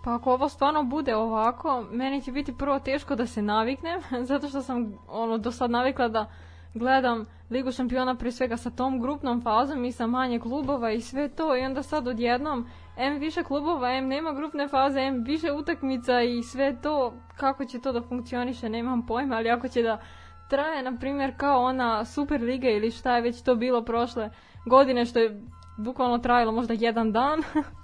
Pa 0.04 0.14
ako 0.14 0.32
ovo 0.32 0.48
stvarno 0.48 0.82
bude 0.82 1.16
ovako, 1.16 1.84
meni 1.90 2.22
će 2.22 2.32
biti 2.32 2.56
prvo 2.58 2.78
teško 2.78 3.14
da 3.14 3.26
se 3.26 3.42
naviknem, 3.42 4.00
zato 4.30 4.48
što 4.48 4.62
sam 4.62 4.92
ono 5.08 5.38
do 5.38 5.52
sad 5.52 5.70
navikla 5.70 6.08
da 6.08 6.30
gledam 6.74 7.24
Ligu 7.50 7.72
šampiona 7.72 8.14
pre 8.14 8.32
svega 8.32 8.56
sa 8.56 8.70
tom 8.70 9.00
grupnom 9.00 9.42
fazom 9.42 9.84
i 9.84 9.92
sa 9.92 10.06
manje 10.06 10.38
klubova 10.38 10.90
i 10.90 11.00
sve 11.00 11.28
to 11.28 11.56
i 11.56 11.60
onda 11.60 11.82
sad 11.82 12.08
odjednom 12.08 12.66
M 12.96 13.18
više 13.18 13.42
klubova, 13.42 13.92
M 13.92 14.08
nema 14.08 14.32
grupne 14.32 14.68
faze, 14.68 15.00
M 15.00 15.24
više 15.24 15.52
utakmica 15.52 16.22
i 16.22 16.42
sve 16.42 16.76
to, 16.82 17.14
kako 17.36 17.64
će 17.64 17.80
to 17.80 17.92
da 17.92 18.02
funkcioniše, 18.02 18.68
nemam 18.68 19.06
pojma, 19.06 19.36
ali 19.36 19.50
ako 19.50 19.68
će 19.68 19.82
da 19.82 20.00
traje, 20.50 20.82
na 20.82 20.96
primjer, 21.00 21.32
kao 21.36 21.62
ona 21.62 22.04
Super 22.04 22.42
Liga 22.42 22.68
ili 22.68 22.90
šta 22.90 23.16
je 23.16 23.22
već 23.22 23.42
to 23.42 23.54
bilo 23.54 23.84
prošle 23.84 24.30
godine, 24.66 25.04
što 25.04 25.18
je 25.18 25.42
bukvalno 25.78 26.18
trajalo 26.18 26.52
možda 26.52 26.74
jedan 26.74 27.12
dan, 27.12 27.42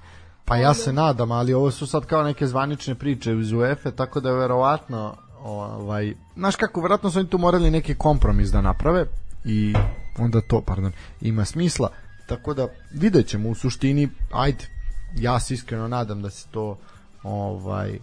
Pa 0.47 0.57
ja 0.57 0.75
se 0.75 0.93
nadam, 0.93 1.33
ali 1.33 1.55
ovo 1.55 1.71
su 1.71 1.87
sad 1.87 2.07
kao 2.07 2.23
neke 2.23 2.47
zvanične 2.47 2.95
priče 2.95 3.33
iz 3.41 3.53
UEFA, 3.53 3.91
tako 3.91 4.21
da 4.21 4.29
je 4.29 4.37
verovatno 4.37 5.17
ovaj, 5.43 6.15
znaš 6.37 6.57
kako, 6.57 6.81
verovatno 6.81 7.11
su 7.11 7.19
oni 7.19 7.29
tu 7.29 7.39
morali 7.39 7.71
neki 7.71 7.95
kompromis 7.95 8.51
da 8.51 8.61
naprave 8.61 9.07
i 9.45 9.75
onda 10.19 10.41
to, 10.41 10.61
pardon, 10.61 10.93
ima 11.21 11.45
smisla, 11.45 11.91
tako 12.27 12.55
da 12.55 12.69
vidjet 12.93 13.27
ćemo 13.27 13.49
u 13.49 13.55
suštini, 13.55 14.09
ajde, 14.33 14.65
ja 15.17 15.41
se 15.41 15.55
iskreno 15.55 15.89
nadam 15.89 16.23
da 16.23 16.31
se 16.31 16.47
to 16.51 16.79
ovaj 17.23 17.99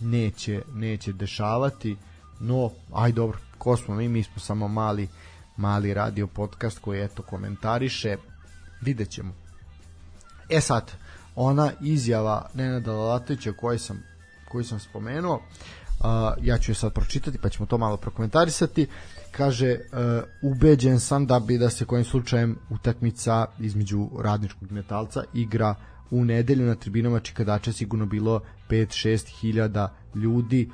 neće, 0.00 0.62
neće 0.74 1.12
dešavati, 1.12 1.96
no, 2.40 2.70
aj 2.92 3.12
dobro, 3.12 3.38
ko 3.58 3.76
smo 3.76 3.94
mi, 3.94 4.08
mi 4.08 4.22
smo 4.22 4.40
samo 4.40 4.68
mali, 4.68 5.08
mali 5.56 5.94
radio 5.94 6.26
podcast 6.26 6.78
koji 6.78 7.04
eto 7.04 7.22
komentariše, 7.22 8.16
vidjet 8.80 9.10
ćemo. 9.10 9.32
E 10.48 10.60
sad, 10.60 10.92
ona 11.40 11.72
izjava 11.80 12.50
Nenada 12.54 12.92
Lalatovića 12.92 13.52
koju 13.52 13.78
sam, 13.78 14.02
koju 14.48 14.64
sam 14.64 14.80
spomenuo, 14.80 15.34
uh, 15.34 16.06
ja 16.42 16.58
ću 16.58 16.70
je 16.70 16.74
sad 16.74 16.92
pročitati 16.92 17.38
pa 17.38 17.48
ćemo 17.48 17.66
to 17.66 17.78
malo 17.78 17.96
prokomentarisati. 17.96 18.86
Kaže 19.30 19.72
uh, 19.72 20.52
ubeđen 20.52 21.00
sam 21.00 21.26
da 21.26 21.40
bi 21.40 21.58
da 21.58 21.70
se 21.70 21.84
kojim 21.84 22.04
slučajem 22.04 22.58
utakmica 22.70 23.46
između 23.58 24.08
radničkog 24.18 24.72
metalca 24.72 25.22
igra 25.34 25.74
u 26.10 26.24
nedelju 26.24 26.66
na 26.66 26.74
tribinama 26.74 27.20
Čikadača 27.20 27.72
sigurno 27.72 28.06
bilo 28.06 28.40
5-6 28.70 29.40
hiljada 29.40 29.94
ljudi 30.14 30.70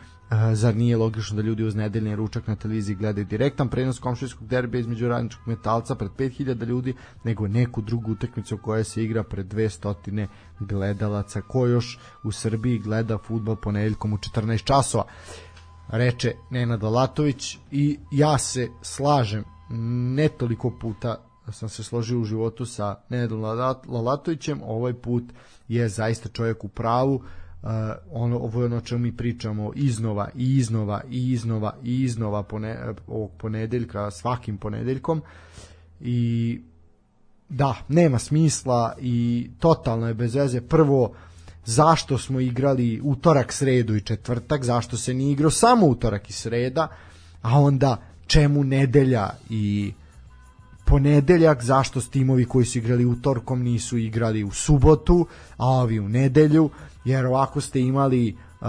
zar 0.55 0.77
nije 0.77 0.97
logično 0.97 1.37
da 1.37 1.43
ljudi 1.43 1.65
uz 1.65 1.75
nedeljni 1.75 2.17
ručak 2.17 2.47
na 2.47 2.57
televiziji 2.57 2.97
gledaju 2.97 3.27
direktan 3.27 3.69
prenos 3.69 3.99
komšijskog 3.99 4.49
derbija 4.49 4.81
između 4.81 5.09
radničkog 5.09 5.49
metalca 5.49 5.95
pred 5.95 6.11
5000 6.19 6.67
ljudi, 6.67 6.95
nego 7.25 7.49
neku 7.49 7.83
drugu 7.83 8.13
utakmicu 8.13 8.59
koja 8.59 8.85
se 8.85 9.05
igra 9.05 9.23
pred 9.23 9.47
200 9.47 10.27
gledalaca, 10.61 11.41
ko 11.41 11.67
još 11.67 11.99
u 12.25 12.33
Srbiji 12.33 12.79
gleda 12.79 13.19
futbol 13.19 13.57
ponedeljkom 13.57 14.13
u 14.13 14.17
14 14.17 14.65
časova? 14.65 15.05
Reče 15.89 16.33
Nenad 16.51 16.83
Latović 16.83 17.59
i 17.71 17.99
ja 18.13 18.39
se 18.39 18.69
slažem 18.83 19.45
ne 20.15 20.29
toliko 20.29 20.71
puta 20.81 21.17
sam 21.53 21.69
se 21.69 21.85
složio 21.85 22.21
u 22.21 22.25
životu 22.25 22.67
sa 22.67 22.97
Nenadom 23.09 23.43
Lalatovićem, 23.89 24.61
ovaj 24.65 24.95
put 24.95 25.25
je 25.69 25.89
zaista 25.89 26.29
čovjek 26.29 26.65
u 26.65 26.69
pravu, 26.69 27.15
uh, 27.15 27.23
ono, 28.11 28.39
ovo 28.39 28.61
je 28.61 28.67
ono 28.67 28.81
čemu 28.81 29.03
mi 29.03 29.17
pričamo 29.17 29.73
iznova 29.75 30.29
i 30.37 30.57
iznova 30.57 31.03
i 31.11 31.33
iznova 31.33 31.75
i 31.83 32.03
iznova 32.03 32.43
pone, 32.43 32.79
ovog 33.07 33.31
ponedeljka, 33.39 34.11
svakim 34.11 34.59
ponedeljkom. 34.59 35.23
I 36.01 36.61
da, 37.49 37.75
nema 37.89 38.19
smisla 38.19 38.95
i 39.01 39.51
totalno 39.59 40.09
je 40.09 40.15
bez 40.15 40.35
veze. 40.35 40.61
Prvo, 40.61 41.13
zašto 41.65 42.19
smo 42.19 42.41
igrali 42.41 43.01
utorak, 43.05 43.53
sredu 43.53 43.97
i 43.97 44.01
četvrtak, 44.01 44.65
zašto 44.65 44.97
se 44.97 45.15
nije 45.15 45.33
igrao 45.33 45.51
samo 45.51 45.87
utorak 45.87 46.31
i 46.31 46.33
sreda, 46.33 46.89
a 47.43 47.61
onda 47.61 47.97
čemu 48.27 48.65
nedelja 48.65 49.31
i 49.51 49.93
ponedeljak, 50.85 51.63
zašto 51.63 52.01
timovi 52.01 52.45
koji 52.45 52.65
su 52.65 52.79
igrali 52.79 53.05
utorkom 53.05 53.63
nisu 53.63 53.99
igrali 53.99 54.45
u 54.45 54.51
subotu, 54.51 55.27
a 55.57 55.67
ovi 55.67 56.01
u 56.01 56.09
nedelju, 56.09 56.71
jer 57.05 57.27
ovako 57.27 57.61
ste 57.61 57.81
imali 57.81 58.37
uh, 58.61 58.67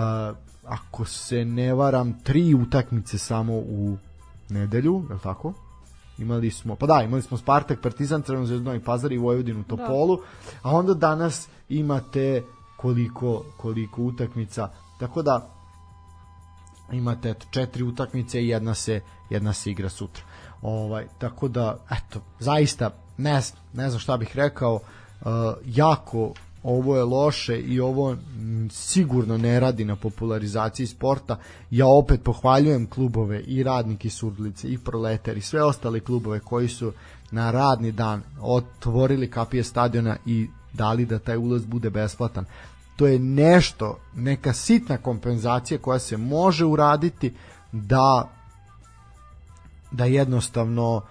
ako 0.68 1.06
se 1.06 1.46
ne 1.46 1.74
varam 1.74 2.20
tri 2.24 2.54
utakmice 2.54 3.18
samo 3.18 3.54
u 3.54 3.98
nedelju, 4.50 5.04
je 5.10 5.14
li 5.14 5.20
tako? 5.24 5.54
Imali 6.18 6.52
smo, 6.52 6.76
pa 6.76 6.86
da, 6.86 7.02
imali 7.02 7.22
smo 7.22 7.38
Spartak, 7.38 7.82
Partizan, 7.82 8.22
Crveno 8.22 8.46
zvezdo 8.46 8.74
i 8.74 8.80
Pazar 8.80 9.12
i 9.12 9.18
Vojvodinu 9.18 9.64
Topolu, 9.64 10.18
da. 10.18 10.70
a 10.70 10.72
onda 10.72 10.94
danas 10.94 11.48
imate 11.70 12.44
koliko, 12.78 13.44
koliko 13.58 14.02
utakmica, 14.02 14.70
tako 15.00 15.22
da 15.22 15.50
imate 16.92 17.30
eto, 17.30 17.46
četiri 17.52 17.84
utakmice 17.84 18.42
i 18.42 18.48
jedna 18.48 18.74
se, 18.74 19.02
jedna 19.30 19.54
se 19.54 19.72
igra 19.72 19.90
sutra. 19.90 20.24
Ovaj, 20.62 21.08
tako 21.18 21.48
da, 21.48 21.78
eto, 21.92 22.22
zaista, 22.40 22.90
ne, 23.18 23.42
ne 23.74 23.90
znam 23.90 24.00
šta 24.00 24.18
bih 24.18 24.32
rekao, 24.36 24.74
uh, 24.74 25.32
jako 25.66 26.34
ovo 26.68 26.98
je 26.98 27.04
loše 27.04 27.60
i 27.60 27.80
ovo 27.80 28.16
sigurno 28.72 29.38
ne 29.38 29.60
radi 29.60 29.86
na 29.86 29.96
popularizaciji 29.96 30.88
sporta. 30.88 31.38
Ja 31.72 31.88
opet 31.88 32.24
pohvaljujem 32.24 32.88
klubove 32.90 33.42
i 33.42 33.64
radnike 33.64 34.10
Surdulice 34.10 34.68
i 34.68 34.78
Proletar 34.78 35.38
i 35.38 35.42
sve 35.42 35.64
ostale 35.64 36.00
klubove 36.00 36.40
koji 36.40 36.68
su 36.68 36.94
na 37.32 37.52
radni 37.52 37.92
dan 37.92 38.22
otvorili 38.42 39.32
kapije 39.32 39.64
stadiona 39.64 40.18
i 40.26 40.48
dali 40.74 41.06
da 41.06 41.20
taj 41.20 41.38
ulaz 41.38 41.66
bude 41.66 41.90
besplatan. 41.90 42.46
To 42.96 43.08
je 43.08 43.20
nešto, 43.20 44.00
neka 44.16 44.54
sitna 44.54 44.98
kompenzacija 44.98 45.78
koja 45.78 46.00
se 46.00 46.18
može 46.18 46.66
uraditi 46.66 47.34
da 47.72 48.32
da 49.92 50.06
jednostavno 50.06 51.02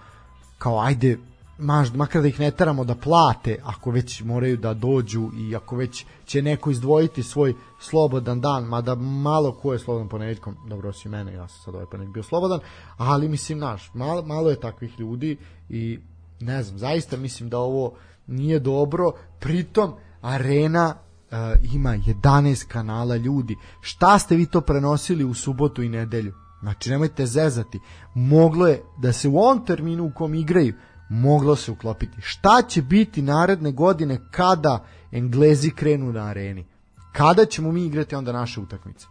kao 0.57 0.79
ajde 0.79 1.17
maž, 1.57 1.93
makar 1.93 2.21
da 2.21 2.27
ih 2.27 2.39
ne 2.39 2.51
teramo 2.51 2.83
da 2.83 2.95
plate 2.95 3.57
ako 3.63 3.91
već 3.91 4.21
moraju 4.21 4.57
da 4.57 4.73
dođu 4.73 5.29
i 5.37 5.55
ako 5.55 5.75
već 5.75 6.05
će 6.25 6.41
neko 6.41 6.71
izdvojiti 6.71 7.23
svoj 7.23 7.53
slobodan 7.79 8.41
dan, 8.41 8.63
mada 8.63 8.95
malo 8.95 9.51
ko 9.51 9.73
je 9.73 9.79
slobodan 9.79 10.09
ponedeljkom, 10.09 10.55
dobro 10.67 10.89
osim 10.89 11.11
mene, 11.11 11.33
ja 11.33 11.47
sam 11.47 11.63
sad 11.63 11.75
ovaj 11.75 11.85
ponedeljk 11.85 12.13
bio 12.13 12.23
slobodan, 12.23 12.59
ali 12.97 13.29
mislim, 13.29 13.59
naš, 13.59 13.91
malo, 13.93 14.25
malo 14.25 14.49
je 14.49 14.59
takvih 14.59 14.99
ljudi 14.99 15.37
i 15.69 15.99
ne 16.39 16.63
znam, 16.63 16.79
zaista 16.79 17.17
mislim 17.17 17.49
da 17.49 17.59
ovo 17.59 17.93
nije 18.27 18.59
dobro, 18.59 19.11
pritom 19.39 19.93
arena 20.21 20.95
uh, 20.95 21.37
ima 21.73 21.89
11 21.89 22.67
kanala 22.67 23.15
ljudi, 23.15 23.55
šta 23.81 24.19
ste 24.19 24.35
vi 24.35 24.45
to 24.45 24.61
prenosili 24.61 25.23
u 25.23 25.33
subotu 25.33 25.83
i 25.83 25.89
nedelju? 25.89 26.33
Znači, 26.61 26.89
nemojte 26.89 27.25
zezati. 27.25 27.79
Moglo 28.13 28.67
je 28.67 28.83
da 28.97 29.13
se 29.13 29.27
u 29.27 29.37
ovom 29.37 29.65
terminu 29.65 30.05
u 30.05 30.11
kom 30.15 30.33
igraju 30.33 30.73
moglo 31.09 31.55
se 31.55 31.71
uklopiti. 31.71 32.21
Šta 32.21 32.61
će 32.67 32.81
biti 32.81 33.21
naredne 33.21 33.71
godine 33.71 34.19
kada 34.31 34.85
Englezi 35.11 35.69
krenu 35.69 36.13
na 36.13 36.25
areni? 36.25 36.65
Kada 37.11 37.45
ćemo 37.45 37.71
mi 37.71 37.85
igrati 37.85 38.15
onda 38.15 38.31
naše 38.31 38.59
utakmice? 38.59 39.05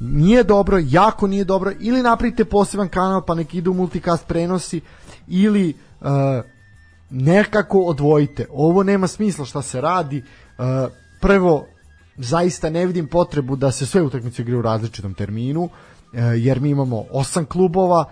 Nije 0.00 0.42
dobro, 0.44 0.78
jako 0.82 1.26
nije 1.26 1.44
dobro, 1.44 1.72
ili 1.80 2.02
napravite 2.02 2.44
poseban 2.44 2.88
kanal 2.88 3.22
pa 3.26 3.34
nek 3.34 3.54
idu 3.54 3.74
multicast 3.74 4.26
prenosi, 4.26 4.80
ili 5.28 5.74
uh, 6.00 6.08
nekako 7.10 7.78
odvojite. 7.78 8.46
Ovo 8.50 8.82
nema 8.82 9.06
smisla 9.06 9.44
šta 9.44 9.62
se 9.62 9.80
radi. 9.80 10.24
Uh, 10.58 10.64
prvo, 11.20 11.66
zaista 12.16 12.70
ne 12.70 12.86
vidim 12.86 13.06
potrebu 13.08 13.56
da 13.56 13.72
se 13.72 13.86
sve 13.86 14.02
utakmice 14.02 14.42
igraju 14.42 14.58
u 14.58 14.62
različitom 14.62 15.14
terminu, 15.14 15.62
uh, 15.62 15.70
jer 16.36 16.60
mi 16.60 16.70
imamo 16.70 17.04
osam 17.10 17.44
klubova, 17.44 18.04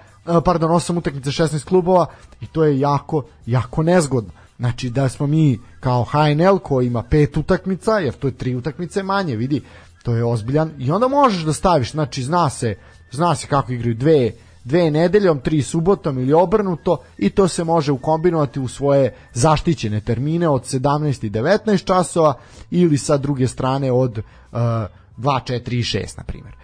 pardon, 0.44 0.70
8 0.70 0.98
utakmica, 0.98 1.30
16 1.30 1.64
klubova 1.64 2.06
i 2.40 2.46
to 2.46 2.64
je 2.64 2.80
jako, 2.80 3.22
jako 3.46 3.82
nezgodno. 3.82 4.30
Znači 4.58 4.90
da 4.90 5.08
smo 5.08 5.26
mi 5.26 5.60
kao 5.80 6.04
HNL 6.04 6.58
koji 6.58 6.86
ima 6.86 7.02
pet 7.02 7.36
utakmica, 7.36 7.98
jer 7.98 8.14
to 8.14 8.26
je 8.26 8.36
tri 8.36 8.54
utakmice 8.54 9.02
manje, 9.02 9.36
vidi, 9.36 9.62
to 10.02 10.14
je 10.14 10.24
ozbiljan 10.24 10.70
i 10.78 10.90
onda 10.90 11.08
možeš 11.08 11.42
da 11.42 11.52
staviš, 11.52 11.92
znači 11.92 12.22
zna 12.22 12.50
se, 12.50 12.76
zna 13.10 13.34
se 13.34 13.46
kako 13.46 13.72
igraju 13.72 13.94
dve, 13.94 14.32
dve 14.64 14.90
nedeljom, 14.90 15.40
tri 15.40 15.62
subotom 15.62 16.18
ili 16.18 16.32
obrnuto 16.32 16.98
i 17.18 17.30
to 17.30 17.48
se 17.48 17.64
može 17.64 17.92
ukombinovati 17.92 18.60
u 18.60 18.68
svoje 18.68 19.14
zaštićene 19.32 20.00
termine 20.00 20.48
od 20.48 20.62
17 20.62 21.26
i 21.26 21.30
19 21.30 21.84
časova 21.84 22.34
ili 22.70 22.98
sa 22.98 23.16
druge 23.16 23.48
strane 23.48 23.92
od 23.92 24.18
uh, 24.18 24.24
2, 24.52 24.88
4 25.18 25.74
i 25.74 25.82
6 25.82 26.18
na 26.18 26.24
primjer. 26.24 26.54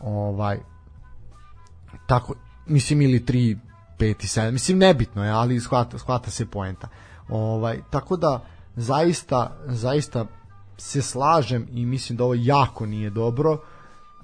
Ovaj 0.00 0.58
tako 2.06 2.34
mislim 2.66 3.02
ili 3.02 3.20
3 3.20 3.56
5 3.98 4.04
i 4.04 4.12
7 4.12 4.50
mislim 4.50 4.78
nebitno 4.78 5.24
je 5.24 5.30
ali 5.30 5.60
shvata, 5.60 5.98
shvata 5.98 6.30
se 6.30 6.46
poenta 6.46 6.88
ovaj 7.28 7.80
tako 7.90 8.16
da 8.16 8.44
zaista 8.76 9.56
zaista 9.66 10.26
se 10.78 11.02
slažem 11.02 11.66
i 11.70 11.86
mislim 11.86 12.16
da 12.18 12.24
ovo 12.24 12.34
jako 12.34 12.86
nije 12.86 13.10
dobro 13.10 13.58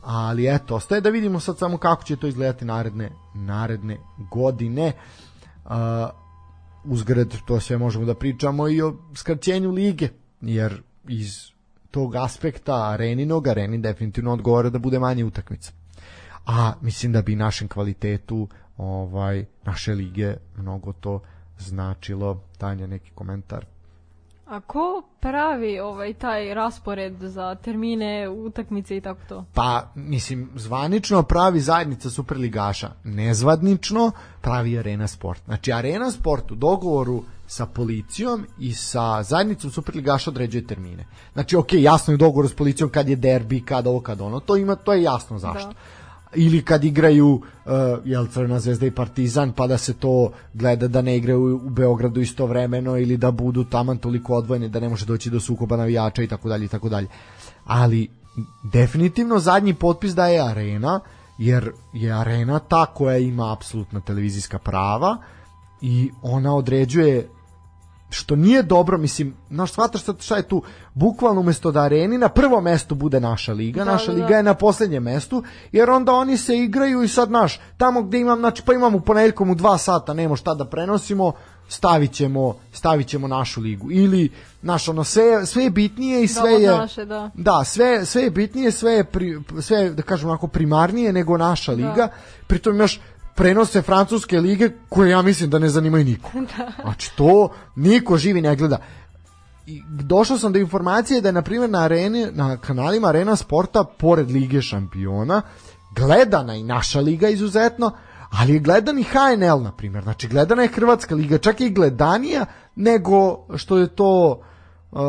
ali 0.02 0.54
eto 0.54 0.74
ostaje 0.74 1.00
da 1.00 1.10
vidimo 1.10 1.40
sad 1.40 1.58
samo 1.58 1.78
kako 1.78 2.04
će 2.04 2.16
to 2.16 2.26
izgledati 2.26 2.64
naredne 2.64 3.10
naredne 3.34 3.98
godine 4.30 4.92
uh, 5.64 5.70
uzgred 6.84 7.34
to 7.46 7.60
sve 7.60 7.78
možemo 7.78 8.04
da 8.04 8.14
pričamo 8.14 8.68
i 8.68 8.82
o 8.82 8.94
skraćenju 9.14 9.70
lige 9.70 10.08
jer 10.40 10.82
iz 11.08 11.50
tog 11.90 12.16
aspekta 12.16 12.90
areninog, 12.90 13.48
areni 13.48 13.78
definitivno 13.78 14.32
odgovara 14.32 14.70
da 14.70 14.78
bude 14.78 14.98
manje 14.98 15.24
utakmica. 15.24 15.72
A 16.46 16.72
mislim 16.80 17.12
da 17.12 17.22
bi 17.22 17.36
našem 17.36 17.68
kvalitetu 17.68 18.48
ovaj 18.76 19.44
naše 19.64 19.94
lige 19.94 20.34
mnogo 20.56 20.92
to 20.92 21.20
značilo. 21.58 22.40
Tanja, 22.58 22.86
neki 22.86 23.10
komentar? 23.14 23.64
A 24.46 24.60
ko 24.60 25.02
pravi 25.20 25.80
ovaj 25.80 26.14
taj 26.14 26.54
raspored 26.54 27.14
za 27.20 27.54
termine, 27.54 28.28
utakmice 28.28 28.96
i 28.96 29.00
tako 29.00 29.20
to? 29.28 29.44
Pa, 29.54 29.88
mislim, 29.94 30.50
zvanično 30.54 31.22
pravi 31.22 31.60
zajednica 31.60 32.10
Superligaša, 32.10 32.90
nezvadnično 33.04 34.12
pravi 34.40 34.78
Arena 34.78 35.08
Sport. 35.08 35.42
Znači, 35.44 35.72
Arena 35.72 36.10
Sport 36.10 36.50
u 36.50 36.54
dogovoru 36.54 37.22
sa 37.46 37.66
policijom 37.66 38.46
i 38.58 38.72
sa 38.72 39.22
zajednicom 39.22 39.70
Superligaša 39.70 40.30
određuje 40.30 40.66
termine. 40.66 41.06
Znači, 41.32 41.56
ok, 41.56 41.72
jasno 41.72 42.14
je 42.14 42.16
dogovor 42.16 42.48
s 42.48 42.54
policijom 42.54 42.90
kad 42.90 43.08
je 43.08 43.16
derbi, 43.16 43.64
kad 43.64 43.86
ovo, 43.86 44.00
kad 44.00 44.20
ono, 44.20 44.40
to 44.40 44.56
ima, 44.56 44.74
to 44.74 44.92
je 44.92 45.02
jasno 45.02 45.38
zašto. 45.38 45.68
Da 45.68 45.99
ili 46.34 46.62
kad 46.62 46.84
igraju 46.84 47.28
uh, 47.28 47.72
jel 48.04 48.26
Crvena 48.26 48.60
zvezda 48.60 48.86
i 48.86 48.90
Partizan 48.90 49.52
pa 49.52 49.66
da 49.66 49.78
se 49.78 49.94
to 49.94 50.32
gleda 50.54 50.88
da 50.88 51.02
ne 51.02 51.16
igraju 51.16 51.60
u 51.64 51.70
Beogradu 51.70 52.20
istovremeno 52.20 52.98
ili 52.98 53.16
da 53.16 53.30
budu 53.30 53.64
taman 53.64 53.98
toliko 53.98 54.34
odvojeni 54.34 54.68
da 54.68 54.80
ne 54.80 54.88
može 54.88 55.06
doći 55.06 55.30
do 55.30 55.40
sukoba 55.40 55.76
navijača 55.76 56.22
i 56.22 56.26
tako 56.26 56.48
dalje 56.48 56.64
i 56.64 56.68
tako 56.68 56.88
dalje. 56.88 57.08
Ali 57.64 58.08
definitivno 58.72 59.38
zadnji 59.38 59.74
potpis 59.74 60.14
da 60.14 60.26
je 60.26 60.48
Arena 60.50 61.00
jer 61.38 61.72
je 61.92 62.12
Arena 62.12 62.58
ta 62.58 62.86
koja 62.86 63.18
ima 63.18 63.52
apsolutna 63.52 64.00
televizijska 64.00 64.58
prava 64.58 65.16
i 65.80 66.10
ona 66.22 66.54
određuje 66.54 67.28
što 68.10 68.36
nije 68.36 68.62
dobro, 68.62 68.98
mislim, 68.98 69.34
naš 69.50 69.72
shvataš 69.72 70.02
sad 70.02 70.22
šta 70.22 70.36
je 70.36 70.42
tu, 70.42 70.62
bukvalno 70.94 71.40
umesto 71.40 71.70
da 71.70 71.80
areni 71.80 72.18
na 72.18 72.28
prvom 72.28 72.64
mestu 72.64 72.94
bude 72.94 73.20
naša 73.20 73.52
liga, 73.52 73.84
da, 73.84 73.92
naša 73.92 74.06
da, 74.06 74.12
liga 74.12 74.28
da. 74.28 74.36
je 74.36 74.42
na 74.42 74.54
poslednjem 74.54 75.02
mestu, 75.02 75.42
jer 75.72 75.90
onda 75.90 76.12
oni 76.12 76.36
se 76.36 76.58
igraju 76.58 77.02
i 77.02 77.08
sad, 77.08 77.30
naš, 77.30 77.60
tamo 77.76 78.02
gde 78.02 78.20
imam, 78.20 78.38
znači, 78.38 78.62
pa 78.66 78.72
imamo 78.72 78.98
u 78.98 79.00
ponedeljkom 79.00 79.50
u 79.50 79.54
dva 79.54 79.78
sata, 79.78 80.14
nemo 80.14 80.36
šta 80.36 80.54
da 80.54 80.64
prenosimo, 80.64 81.32
stavit 81.68 82.12
ćemo, 82.12 82.56
stavit 82.72 83.08
ćemo 83.08 83.28
našu 83.28 83.60
ligu. 83.60 83.90
Ili, 83.92 84.30
naš, 84.62 84.88
ono, 84.88 85.04
sve, 85.04 85.46
sve 85.46 85.64
je 85.64 85.70
bitnije 85.70 86.24
i 86.24 86.26
da, 86.26 86.32
sve 86.40 86.50
je... 86.50 86.70
Naše, 86.70 87.04
da. 87.04 87.30
da, 87.34 87.64
sve, 87.64 88.06
sve 88.06 88.22
je 88.22 88.30
bitnije, 88.30 88.70
sve 88.70 88.92
je, 88.92 89.04
pri, 89.04 89.40
sve, 89.60 89.90
da 89.90 90.02
kažem 90.02 90.28
onako, 90.28 90.46
primarnije 90.46 91.12
nego 91.12 91.36
naša 91.36 91.72
liga. 91.72 91.94
Da. 91.96 92.08
Pritom 92.46 92.80
još 92.80 93.00
prenose 93.34 93.82
francuske 93.82 94.40
lige 94.40 94.70
koje 94.88 95.10
ja 95.10 95.22
mislim 95.22 95.50
da 95.50 95.58
ne 95.58 95.68
zanimaju 95.68 96.04
niko. 96.04 96.30
Da. 96.56 96.72
Znači 96.82 97.10
to 97.16 97.48
niko 97.76 98.16
živi 98.16 98.40
ne 98.40 98.56
gleda. 98.56 98.78
I 99.66 99.82
došao 99.88 100.38
sam 100.38 100.52
do 100.52 100.58
informacije 100.58 101.20
da 101.20 101.28
je 101.28 101.32
na 101.32 101.42
primjer 101.42 101.70
na 101.70 101.84
areni, 101.84 102.26
na 102.32 102.56
kanalima 102.56 103.08
Arena 103.08 103.36
Sporta 103.36 103.84
pored 103.84 104.30
Lige 104.30 104.62
šampiona 104.62 105.42
gledana 105.96 106.54
i 106.54 106.62
naša 106.62 107.00
liga 107.00 107.28
izuzetno, 107.28 107.92
ali 108.30 108.52
je 108.52 108.58
gledan 108.58 108.98
i 108.98 109.02
HNL 109.02 109.62
na 109.62 109.72
primjer. 109.72 110.04
Znači 110.04 110.28
gledana 110.28 110.62
je 110.62 110.68
Hrvatska 110.68 111.14
liga, 111.14 111.38
čak 111.38 111.60
i 111.60 111.70
gledanija 111.70 112.46
nego 112.76 113.46
što 113.56 113.78
je 113.78 113.86
to 113.86 114.42
uh, 114.90 115.00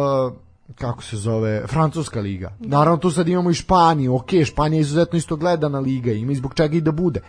kako 0.76 1.04
se 1.04 1.18
zove, 1.18 1.68
Francuska 1.68 2.20
liga. 2.20 2.54
Naravno 2.60 2.98
tu 2.98 3.12
sad 3.12 3.28
imamo 3.28 3.50
i 3.50 3.54
Španiju, 3.54 4.16
ok, 4.16 4.30
Španija 4.46 4.78
je 4.78 4.82
izuzetno 4.82 5.18
isto 5.18 5.36
gledana 5.36 5.80
liga, 5.80 6.12
ima 6.12 6.32
i 6.32 6.36
zbog 6.36 6.54
čega 6.54 6.78
i 6.78 6.82
da 6.82 6.92
bude 6.92 7.22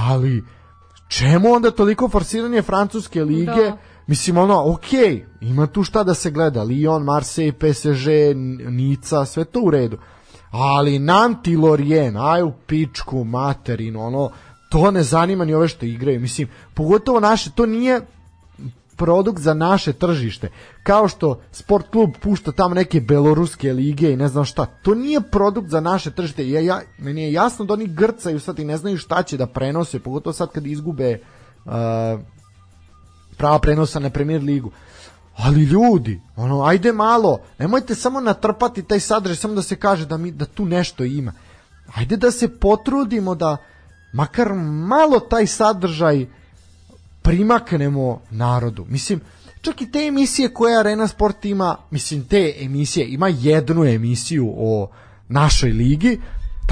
ali 0.00 0.44
čemu 1.08 1.52
onda 1.52 1.70
toliko 1.70 2.08
forsiranje 2.08 2.62
francuske 2.62 3.24
lige? 3.24 3.64
Da. 3.70 3.76
Mislim, 4.06 4.38
ono, 4.38 4.72
ok, 4.72 4.92
ima 5.40 5.66
tu 5.66 5.84
šta 5.84 6.04
da 6.04 6.14
se 6.14 6.30
gleda, 6.30 6.64
Lyon, 6.64 7.04
Marseille, 7.04 7.52
PSG, 7.52 8.08
Nica, 8.68 9.24
sve 9.24 9.44
to 9.44 9.60
u 9.60 9.70
redu. 9.70 9.98
Ali 10.50 10.98
Nanti 10.98 11.56
Lorient, 11.56 12.16
aj 12.20 12.42
u 12.42 12.52
pičku, 12.66 13.24
materin, 13.24 13.96
ono, 13.96 14.30
to 14.70 14.90
ne 14.90 15.02
zanima 15.02 15.44
ni 15.44 15.54
ove 15.54 15.68
što 15.68 15.86
igraju. 15.86 16.20
Mislim, 16.20 16.48
pogotovo 16.74 17.20
naše, 17.20 17.50
to 17.50 17.66
nije 17.66 18.00
produkt 19.02 19.42
za 19.42 19.54
naše 19.54 19.92
tržište. 19.92 20.48
Kao 20.82 21.08
što 21.08 21.40
sport 21.52 21.90
klub 21.90 22.10
pušta 22.20 22.52
tamo 22.52 22.74
neke 22.74 23.00
beloruske 23.00 23.72
lige 23.72 24.12
i 24.12 24.16
ne 24.16 24.28
znam 24.28 24.44
šta. 24.44 24.66
To 24.66 24.94
nije 24.94 25.20
produkt 25.20 25.70
za 25.70 25.80
naše 25.80 26.10
tržište. 26.10 26.48
Ja, 26.48 26.60
ja, 26.60 26.80
meni 26.98 27.22
je 27.22 27.32
jasno 27.32 27.64
da 27.64 27.74
oni 27.74 27.86
grcaju 27.86 28.40
sad 28.40 28.58
i 28.58 28.64
ne 28.64 28.76
znaju 28.76 28.98
šta 28.98 29.22
će 29.22 29.36
da 29.36 29.46
prenose, 29.46 29.98
pogotovo 29.98 30.32
sad 30.32 30.52
kad 30.52 30.66
izgube 30.66 31.18
uh, 31.18 31.72
prava 33.36 33.58
prenosa 33.58 33.98
na 33.98 34.10
premier 34.10 34.42
ligu. 34.42 34.70
Ali 35.36 35.64
ljudi, 35.64 36.20
ono, 36.36 36.62
ajde 36.64 36.92
malo, 36.92 37.38
nemojte 37.58 37.94
samo 37.94 38.20
natrpati 38.20 38.82
taj 38.82 39.00
sadržaj, 39.00 39.36
samo 39.36 39.54
da 39.54 39.62
se 39.62 39.76
kaže 39.76 40.06
da, 40.06 40.16
mi, 40.16 40.30
da 40.30 40.44
tu 40.44 40.64
nešto 40.64 41.04
ima. 41.04 41.32
Ajde 41.94 42.16
da 42.16 42.30
se 42.30 42.48
potrudimo 42.48 43.34
da 43.34 43.56
makar 44.12 44.52
malo 44.54 45.20
taj 45.20 45.46
sadržaj 45.46 46.22
uh, 46.22 46.28
primaknemo 47.22 48.20
narodu. 48.30 48.86
Mislim, 48.88 49.20
čak 49.60 49.82
i 49.82 49.90
te 49.90 49.98
emisije 49.98 50.54
koje 50.54 50.78
Arena 50.78 51.08
Sport 51.08 51.44
ima, 51.44 51.76
mislim, 51.90 52.24
te 52.24 52.54
emisije, 52.60 53.06
ima 53.08 53.28
jednu 53.28 53.84
emisiju 53.84 54.54
o 54.56 54.90
našoj 55.28 55.70
ligi, 55.70 56.20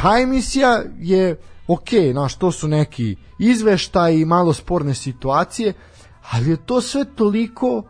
ta 0.03 0.19
emisija 0.19 0.83
je 0.99 1.37
ok, 1.69 1.89
znaš, 2.13 2.35
to 2.35 2.53
su 2.53 2.69
neki 2.69 3.17
izveštaj 3.39 4.15
i 4.15 4.25
malo 4.25 4.53
sporne 4.53 4.95
situacije, 4.95 5.73
ali 6.31 6.51
je 6.51 6.57
to 6.57 6.81
sve 6.81 7.05
toliko 7.05 7.83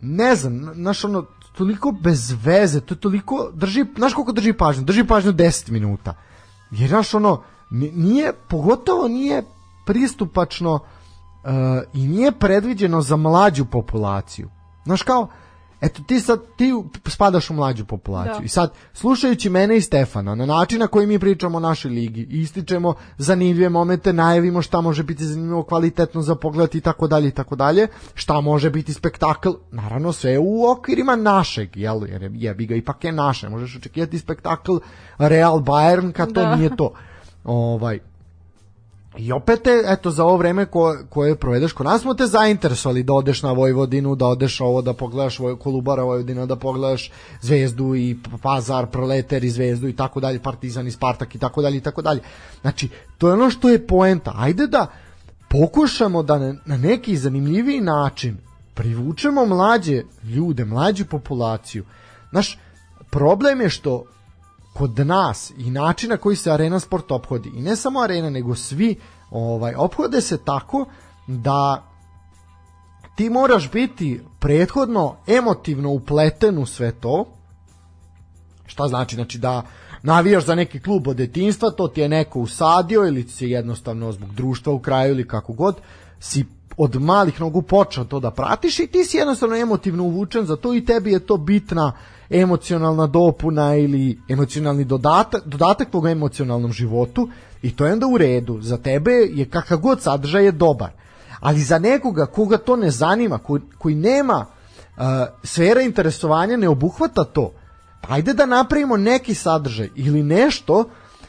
ne 0.00 0.34
znam, 0.36 0.74
znaš, 0.74 1.04
ono, 1.04 1.26
toliko 1.56 1.92
bez 1.92 2.34
veze, 2.44 2.80
to 2.80 2.94
je 2.94 3.00
toliko, 3.00 3.50
drži, 3.54 3.84
znaš 3.96 4.14
koliko 4.14 4.32
drži 4.32 4.52
pažnju? 4.52 4.84
Drži 4.84 5.04
pažnju 5.04 5.32
10 5.32 5.70
minuta. 5.70 6.14
Jer, 6.70 6.88
znaš, 6.88 7.14
ono, 7.14 7.42
nije, 7.70 8.32
pogotovo 8.48 9.08
nije 9.08 9.42
pristupačno 9.86 10.74
uh, 10.74 10.80
i 11.94 12.08
nije 12.08 12.32
predviđeno 12.32 13.02
za 13.02 13.16
mlađu 13.16 13.64
populaciju. 13.64 14.50
Znaš 14.84 15.02
kao, 15.02 15.28
eto 15.84 16.02
ti 16.02 16.20
sad 16.20 16.40
ti 16.56 16.72
spadaš 17.06 17.50
u 17.50 17.54
mlađu 17.54 17.84
populaciju 17.84 18.38
da. 18.38 18.44
i 18.44 18.48
sad 18.48 18.72
slušajući 18.92 19.50
mene 19.50 19.76
i 19.76 19.80
Stefana 19.80 20.34
na 20.34 20.46
način 20.46 20.80
na 20.80 20.86
koji 20.86 21.06
mi 21.06 21.18
pričamo 21.18 21.56
o 21.56 21.60
našoj 21.60 21.90
ligi 21.90 22.26
ističemo 22.30 22.94
zanimljive 23.18 23.68
momente 23.68 24.12
najavimo 24.12 24.62
šta 24.62 24.80
može 24.80 25.02
biti 25.02 25.24
zanimljivo 25.24 25.62
kvalitetno 25.62 26.22
za 26.22 26.34
pogled 26.34 26.74
i 26.74 26.80
tako 26.80 27.06
dalje 27.06 27.28
i 27.28 27.30
tako 27.30 27.56
dalje 27.56 27.88
šta 28.14 28.40
može 28.40 28.70
biti 28.70 28.92
spektakl 28.92 29.50
naravno 29.70 30.12
sve 30.12 30.38
u 30.38 30.70
okvirima 30.70 31.16
našeg 31.16 31.76
jel 31.76 32.06
jer 32.08 32.30
jebi 32.34 32.66
ga 32.66 32.74
ipak 32.74 33.04
je 33.04 33.12
naše 33.12 33.48
možeš 33.48 33.76
očekivati 33.76 34.18
spektakl 34.18 34.76
Real 35.18 35.58
Bayern 35.58 36.12
kad 36.12 36.32
da. 36.32 36.50
to 36.50 36.56
nije 36.56 36.76
to 36.76 36.92
ovaj 37.44 37.98
I 39.16 39.32
opet 39.32 39.62
te, 39.62 39.82
eto, 39.86 40.10
za 40.10 40.24
ovo 40.24 40.36
vreme 40.36 40.66
ko, 40.66 40.96
koje 41.08 41.36
provedeš 41.36 41.72
kod 41.72 41.86
nas 41.86 42.02
smo 42.02 42.14
te 42.14 42.26
zainteresovali 42.26 43.02
da 43.02 43.12
odeš 43.12 43.42
na 43.42 43.52
Vojvodinu, 43.52 44.14
da 44.14 44.26
odeš 44.26 44.60
ovo, 44.60 44.82
da 44.82 44.92
pogledaš 44.92 45.38
Voj, 45.38 45.58
Kolubara 45.58 46.02
Vojvodina, 46.02 46.46
da 46.46 46.56
pogledaš 46.56 47.10
Zvezdu 47.40 47.94
i 47.94 48.16
Pazar, 48.42 48.86
Proleter 48.86 49.44
i 49.44 49.50
Zvezdu 49.50 49.88
i 49.88 49.96
tako 49.96 50.20
dalje, 50.20 50.42
Partizan 50.42 50.86
i 50.86 50.90
Spartak 50.90 51.34
i 51.34 51.38
tako 51.38 51.62
dalje 51.62 51.76
i 51.76 51.80
tako 51.80 52.02
dalje. 52.02 52.20
Znači, 52.60 52.88
to 53.18 53.28
je 53.28 53.34
ono 53.34 53.50
što 53.50 53.68
je 53.68 53.86
poenta. 53.86 54.32
Ajde 54.36 54.66
da 54.66 54.86
pokušamo 55.48 56.22
da 56.22 56.38
na, 56.38 56.54
na 56.64 56.76
neki 56.76 57.16
zanimljiviji 57.16 57.80
način 57.80 58.38
privučemo 58.74 59.46
mlađe 59.46 60.02
ljude, 60.24 60.64
mlađu 60.64 61.04
populaciju. 61.04 61.84
Znaš, 62.30 62.58
problem 63.10 63.60
je 63.60 63.70
što 63.70 64.04
kod 64.74 65.06
nas 65.06 65.52
i 65.56 65.70
načina 65.70 66.16
koji 66.16 66.36
se 66.36 66.50
arena 66.50 66.80
sport 66.80 67.10
ophodi. 67.10 67.52
I 67.54 67.62
ne 67.62 67.76
samo 67.76 68.00
arena 68.00 68.30
nego 68.30 68.54
svi 68.54 68.96
ovaj 69.30 69.74
ophode 69.74 70.20
se 70.20 70.38
tako 70.44 70.86
da 71.26 71.90
ti 73.16 73.30
moraš 73.30 73.70
biti 73.70 74.20
prethodno 74.40 75.16
emotivno 75.26 75.90
upleten 75.90 76.58
u 76.58 76.66
sve 76.66 76.92
to. 76.92 77.24
Šta 78.66 78.88
znači? 78.88 79.14
Znači 79.14 79.38
da 79.38 79.62
navijaš 80.02 80.46
za 80.46 80.54
neki 80.54 80.80
klub 80.80 81.08
od 81.08 81.16
detinstva 81.16 81.70
to 81.70 81.88
ti 81.88 82.00
je 82.00 82.08
neko 82.08 82.40
usadio 82.40 83.06
ili 83.06 83.28
si 83.28 83.46
jednostavno 83.46 84.12
zbog 84.12 84.34
društva 84.34 84.72
u 84.72 84.78
kraju 84.78 85.12
ili 85.12 85.28
kako 85.28 85.52
god 85.52 85.76
si 86.20 86.44
od 86.76 87.02
malih 87.02 87.40
nogu 87.40 87.62
počeo 87.62 88.04
to 88.04 88.20
da 88.20 88.30
pratiš 88.30 88.78
i 88.78 88.86
ti 88.86 89.04
si 89.04 89.16
jednostavno 89.16 89.56
emotivno 89.56 90.04
uvučen 90.04 90.46
za 90.46 90.56
to 90.56 90.74
i 90.74 90.84
tebi 90.84 91.12
je 91.12 91.26
to 91.26 91.36
bitna 91.36 91.92
emocionalna 92.30 93.06
dopuna 93.06 93.76
ili 93.76 94.18
emocionalni 94.28 94.84
dodatak, 94.84 95.46
dodatak 95.46 95.90
tvojom 95.90 96.06
emocionalnom 96.06 96.72
životu 96.72 97.28
i 97.62 97.76
to 97.76 97.86
je 97.86 97.92
onda 97.92 98.06
u 98.06 98.18
redu. 98.18 98.58
Za 98.60 98.76
tebe 98.76 99.12
je 99.12 99.44
kakav 99.44 99.78
god 99.78 100.02
sadržaj 100.02 100.44
je 100.44 100.52
dobar. 100.52 100.90
Ali 101.40 101.60
za 101.60 101.78
nekoga 101.78 102.26
koga 102.26 102.58
to 102.58 102.76
ne 102.76 102.90
zanima, 102.90 103.38
koji, 103.38 103.62
koji 103.78 103.94
nema 103.94 104.46
uh, 104.96 105.02
sfera 105.42 105.82
interesovanja, 105.82 106.56
ne 106.56 106.68
obuhvata 106.68 107.24
to, 107.24 107.52
pa 108.00 108.14
ajde 108.14 108.32
da 108.32 108.46
napravimo 108.46 108.96
neki 108.96 109.34
sadržaj 109.34 109.88
ili 109.94 110.22
nešto 110.22 110.84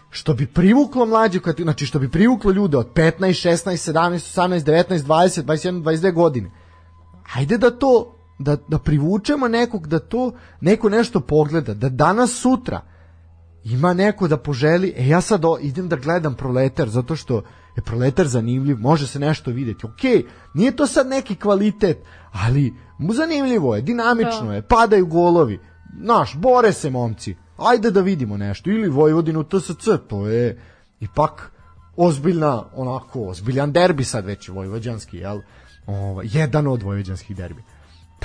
što 0.10 0.34
bi 0.34 0.48
privuklo 0.48 1.06
mlađe, 1.06 1.40
znači 1.58 1.86
što 1.86 2.00
bi 2.00 2.12
privuklo 2.12 2.52
ljude 2.52 2.78
od 2.78 2.94
15, 2.94 3.12
16, 3.20 3.92
17, 3.92 4.40
18, 4.42 4.64
19, 4.64 5.00
20, 5.00 5.44
21, 5.44 5.84
22 5.84 6.14
godine. 6.14 6.52
Ajde 7.36 7.58
da 7.58 7.72
to 7.72 8.15
da, 8.40 8.58
da 8.68 8.80
privučemo 8.80 9.48
nekog 9.48 9.88
da 9.88 10.00
to 10.00 10.32
neko 10.62 10.90
nešto 10.90 11.20
pogleda, 11.20 11.74
da 11.74 11.90
danas 11.90 12.32
sutra 12.42 12.82
ima 13.64 13.94
neko 13.94 14.28
da 14.28 14.38
poželi, 14.38 14.94
e 14.98 15.08
ja 15.08 15.22
sad 15.22 15.46
o, 15.46 15.58
idem 15.62 15.90
da 15.90 15.96
gledam 15.96 16.34
proletar 16.34 16.90
zato 16.90 17.16
što 17.16 17.44
je 17.76 17.84
proletar 17.84 18.28
zanimljiv, 18.28 18.80
može 18.80 19.08
se 19.08 19.20
nešto 19.20 19.52
videti. 19.52 19.86
Ok, 19.86 20.28
nije 20.54 20.76
to 20.76 20.88
sad 20.88 21.08
neki 21.08 21.36
kvalitet, 21.36 21.98
ali 22.32 22.74
mu 22.98 23.14
zanimljivo 23.14 23.76
je, 23.76 23.82
dinamično 23.82 24.48
da. 24.48 24.54
je, 24.54 24.62
padaju 24.62 25.06
golovi, 25.06 25.60
naš, 26.00 26.36
bore 26.36 26.74
se 26.74 26.90
momci, 26.90 27.36
ajde 27.58 27.92
da 27.92 28.02
vidimo 28.02 28.38
nešto, 28.38 28.70
ili 28.70 28.90
Vojvodinu 28.90 29.44
TSC, 29.44 29.88
to 30.08 30.28
je 30.28 30.62
ipak 31.00 31.52
ozbiljna, 31.96 32.64
onako, 32.76 33.28
ozbiljan 33.28 33.72
derbi 33.72 34.04
sad 34.04 34.26
već 34.26 34.50
vojvođanski, 34.50 35.18
jel? 35.18 35.40
Ovo, 35.86 36.22
jedan 36.24 36.68
od 36.68 36.84
vojvođanskih 36.84 37.36
derbi. 37.36 37.64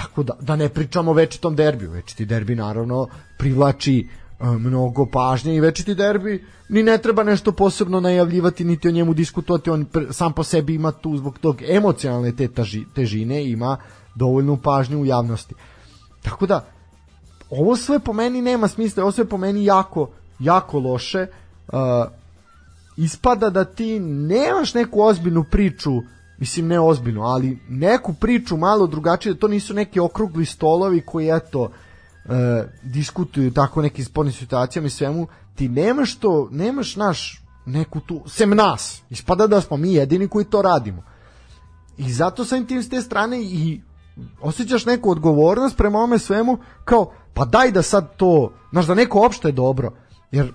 Tako 0.01 0.23
da, 0.23 0.35
da 0.41 0.57
ne 0.57 0.69
pričamo 0.69 1.13
večitom 1.13 1.57
derbiju, 1.57 1.91
večiti 1.91 2.25
derbi 2.25 2.55
naravno 2.55 3.09
privlači 3.39 4.09
e, 4.41 4.45
mnogo 4.47 5.07
pažnje 5.07 5.55
i 5.57 5.61
večiti 5.61 5.95
derbi 5.95 6.45
ni 6.69 6.83
ne 6.83 6.99
treba 6.99 7.23
nešto 7.25 7.53
posebno 7.53 8.01
najavljivati 8.01 8.65
niti 8.65 8.89
o 8.89 8.91
njemu 8.91 9.15
diskutovati, 9.15 9.71
on 9.71 9.87
sam 10.11 10.33
po 10.33 10.45
sebi 10.45 10.75
ima 10.75 10.93
tu 10.93 11.17
zbog 11.17 11.39
tog 11.39 11.63
emocionalne 11.63 12.37
te 12.37 12.49
taži, 12.49 12.85
težine 12.95 13.51
ima 13.51 13.77
dovoljnu 14.15 14.57
pažnju 14.57 15.01
u 15.01 15.07
javnosti. 15.07 15.55
Tako 16.23 16.47
da, 16.47 16.67
ovo 17.51 17.77
sve 17.77 17.99
po 17.99 18.13
meni 18.13 18.43
nema 18.43 18.69
smisla, 18.69 19.03
ovo 19.03 19.13
sve 19.13 19.25
po 19.25 19.37
meni 19.37 19.65
jako, 19.65 20.11
jako 20.39 20.79
loše. 20.79 21.27
Uh, 21.69 21.79
ispada 22.97 23.51
da 23.51 23.65
ti 23.65 24.01
nemaš 24.01 24.75
neku 24.75 25.01
ozbiljnu 25.03 25.45
priču, 25.51 25.91
mislim 26.41 26.67
ne 26.67 26.81
ozbiljnu, 26.81 27.23
ali 27.23 27.59
neku 27.69 28.15
priču 28.15 28.57
malo 28.57 28.87
drugačije, 28.87 29.35
da 29.35 29.41
to 29.41 29.49
nisu 29.49 29.75
neki 29.75 30.01
okrugli 30.01 30.47
stolovi 30.47 31.01
koji 31.01 31.37
eto 31.37 31.63
uh, 31.63 31.71
diskutuju 32.83 33.53
tako 33.53 33.83
nekim 33.83 34.05
spornim 34.05 34.33
situacijama 34.33 34.87
i 34.87 34.91
svemu, 34.91 35.27
ti 35.55 35.69
nemaš 35.69 36.17
to, 36.17 36.49
nemaš 36.51 36.97
naš 36.97 37.43
neku 37.67 38.01
tu, 38.01 38.23
sem 38.27 38.51
nas, 38.51 39.03
ispada 39.11 39.47
da 39.47 39.61
smo 39.61 39.77
mi 39.77 39.93
jedini 39.93 40.29
koji 40.29 40.45
to 40.45 40.63
radimo. 40.63 41.03
I 41.99 42.13
zato 42.13 42.45
sam 42.45 42.67
tim 42.67 42.83
s 42.83 42.89
te 42.89 43.01
strane 43.01 43.43
i 43.43 43.81
osjećaš 44.41 44.87
neku 44.87 45.11
odgovornost 45.11 45.77
prema 45.77 45.99
ome 45.99 46.19
svemu 46.19 46.59
kao 46.85 47.13
pa 47.35 47.45
daj 47.45 47.71
da 47.71 47.83
sad 47.83 48.17
to, 48.17 48.53
znaš 48.71 48.87
da 48.87 48.95
neko 48.95 49.27
opšte 49.27 49.49
je 49.49 49.53
dobro, 49.53 49.93
jer 50.31 50.53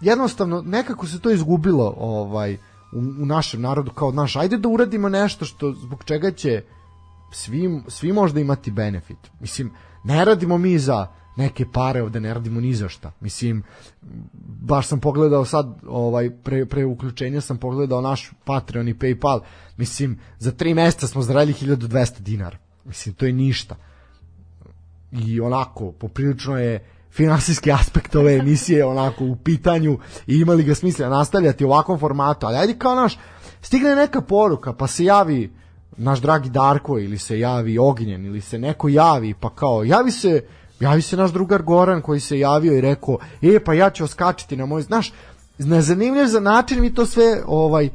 jednostavno 0.00 0.62
nekako 0.62 1.06
se 1.06 1.20
to 1.20 1.30
izgubilo 1.30 1.94
ovaj 1.98 2.58
u, 2.92 2.98
u 2.98 3.26
našem 3.26 3.60
narodu 3.60 3.90
kao 3.90 4.12
naš 4.12 4.36
ajde 4.36 4.56
da 4.56 4.68
uradimo 4.68 5.08
nešto 5.08 5.44
što 5.44 5.72
zbog 5.72 6.04
čega 6.04 6.30
će 6.30 6.62
svi, 7.32 7.82
svi 7.88 8.12
možda 8.12 8.40
imati 8.40 8.70
benefit. 8.70 9.30
Mislim 9.40 9.72
ne 10.04 10.24
radimo 10.24 10.58
mi 10.58 10.78
za 10.78 11.06
neke 11.36 11.66
pare 11.72 12.02
ovde 12.02 12.20
ne 12.20 12.34
radimo 12.34 12.60
ni 12.60 12.74
za 12.74 12.88
šta. 12.88 13.12
Mislim 13.20 13.62
baš 14.60 14.86
sam 14.86 15.00
pogledao 15.00 15.44
sad 15.44 15.78
ovaj 15.86 16.30
pre, 16.30 16.66
pre 16.66 16.84
uključenja 16.84 17.40
sam 17.40 17.58
pogledao 17.58 18.00
naš 18.00 18.30
Patreon 18.44 18.88
i 18.88 18.94
Paypal. 18.94 19.40
Mislim 19.76 20.18
za 20.38 20.52
3 20.52 20.74
meseca 20.74 21.06
smo 21.06 21.22
zaradili 21.22 21.58
1200 21.60 22.20
dinara. 22.20 22.58
Mislim 22.84 23.14
to 23.14 23.26
je 23.26 23.32
ništa. 23.32 23.76
I 25.12 25.40
onako 25.40 25.92
poprilično 25.92 26.58
je 26.58 26.84
finansijski 27.12 27.72
aspekt 27.72 28.16
ove 28.16 28.34
emisije 28.34 28.84
onako 28.84 29.24
u 29.24 29.36
pitanju 29.36 29.98
i 30.26 30.36
imali 30.36 30.62
ga 30.62 30.74
smisla 30.74 31.08
nastavljati 31.08 31.64
u 31.64 31.68
ovakvom 31.68 31.98
formatu, 31.98 32.46
ali 32.46 32.56
ajde 32.56 32.78
kao 32.78 32.94
naš 32.94 33.18
stigne 33.62 33.94
neka 33.94 34.20
poruka 34.20 34.72
pa 34.72 34.86
se 34.86 35.04
javi 35.04 35.52
naš 35.96 36.20
dragi 36.20 36.50
Darko 36.50 36.98
ili 36.98 37.18
se 37.18 37.38
javi 37.38 37.78
Ognjen 37.78 38.26
ili 38.26 38.40
se 38.40 38.58
neko 38.58 38.88
javi 38.88 39.34
pa 39.40 39.50
kao 39.50 39.84
javi 39.84 40.10
se 40.10 40.44
javi 40.80 41.02
se 41.02 41.16
naš 41.16 41.30
drugar 41.30 41.62
Goran 41.62 42.02
koji 42.02 42.20
se 42.20 42.38
javio 42.38 42.78
i 42.78 42.80
rekao 42.80 43.18
e 43.42 43.60
pa 43.64 43.74
ja 43.74 43.90
ću 43.90 44.04
oskačiti 44.04 44.56
na 44.56 44.66
moj 44.66 44.82
znaš 44.82 45.12
nezanimljiv 45.58 46.26
za 46.26 46.40
način 46.40 46.80
vi 46.80 46.94
to 46.94 47.06
sve 47.06 47.42
ovaj 47.46 47.88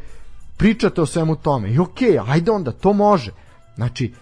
pričate 0.57 1.01
o 1.01 1.05
svemu 1.05 1.36
tome. 1.36 1.72
I 1.72 1.80
okej 1.80 2.11
okay, 2.11 2.24
ajde 2.28 2.51
onda 2.51 2.72
to 2.72 2.93
može. 2.93 3.32
Znači 3.76 4.13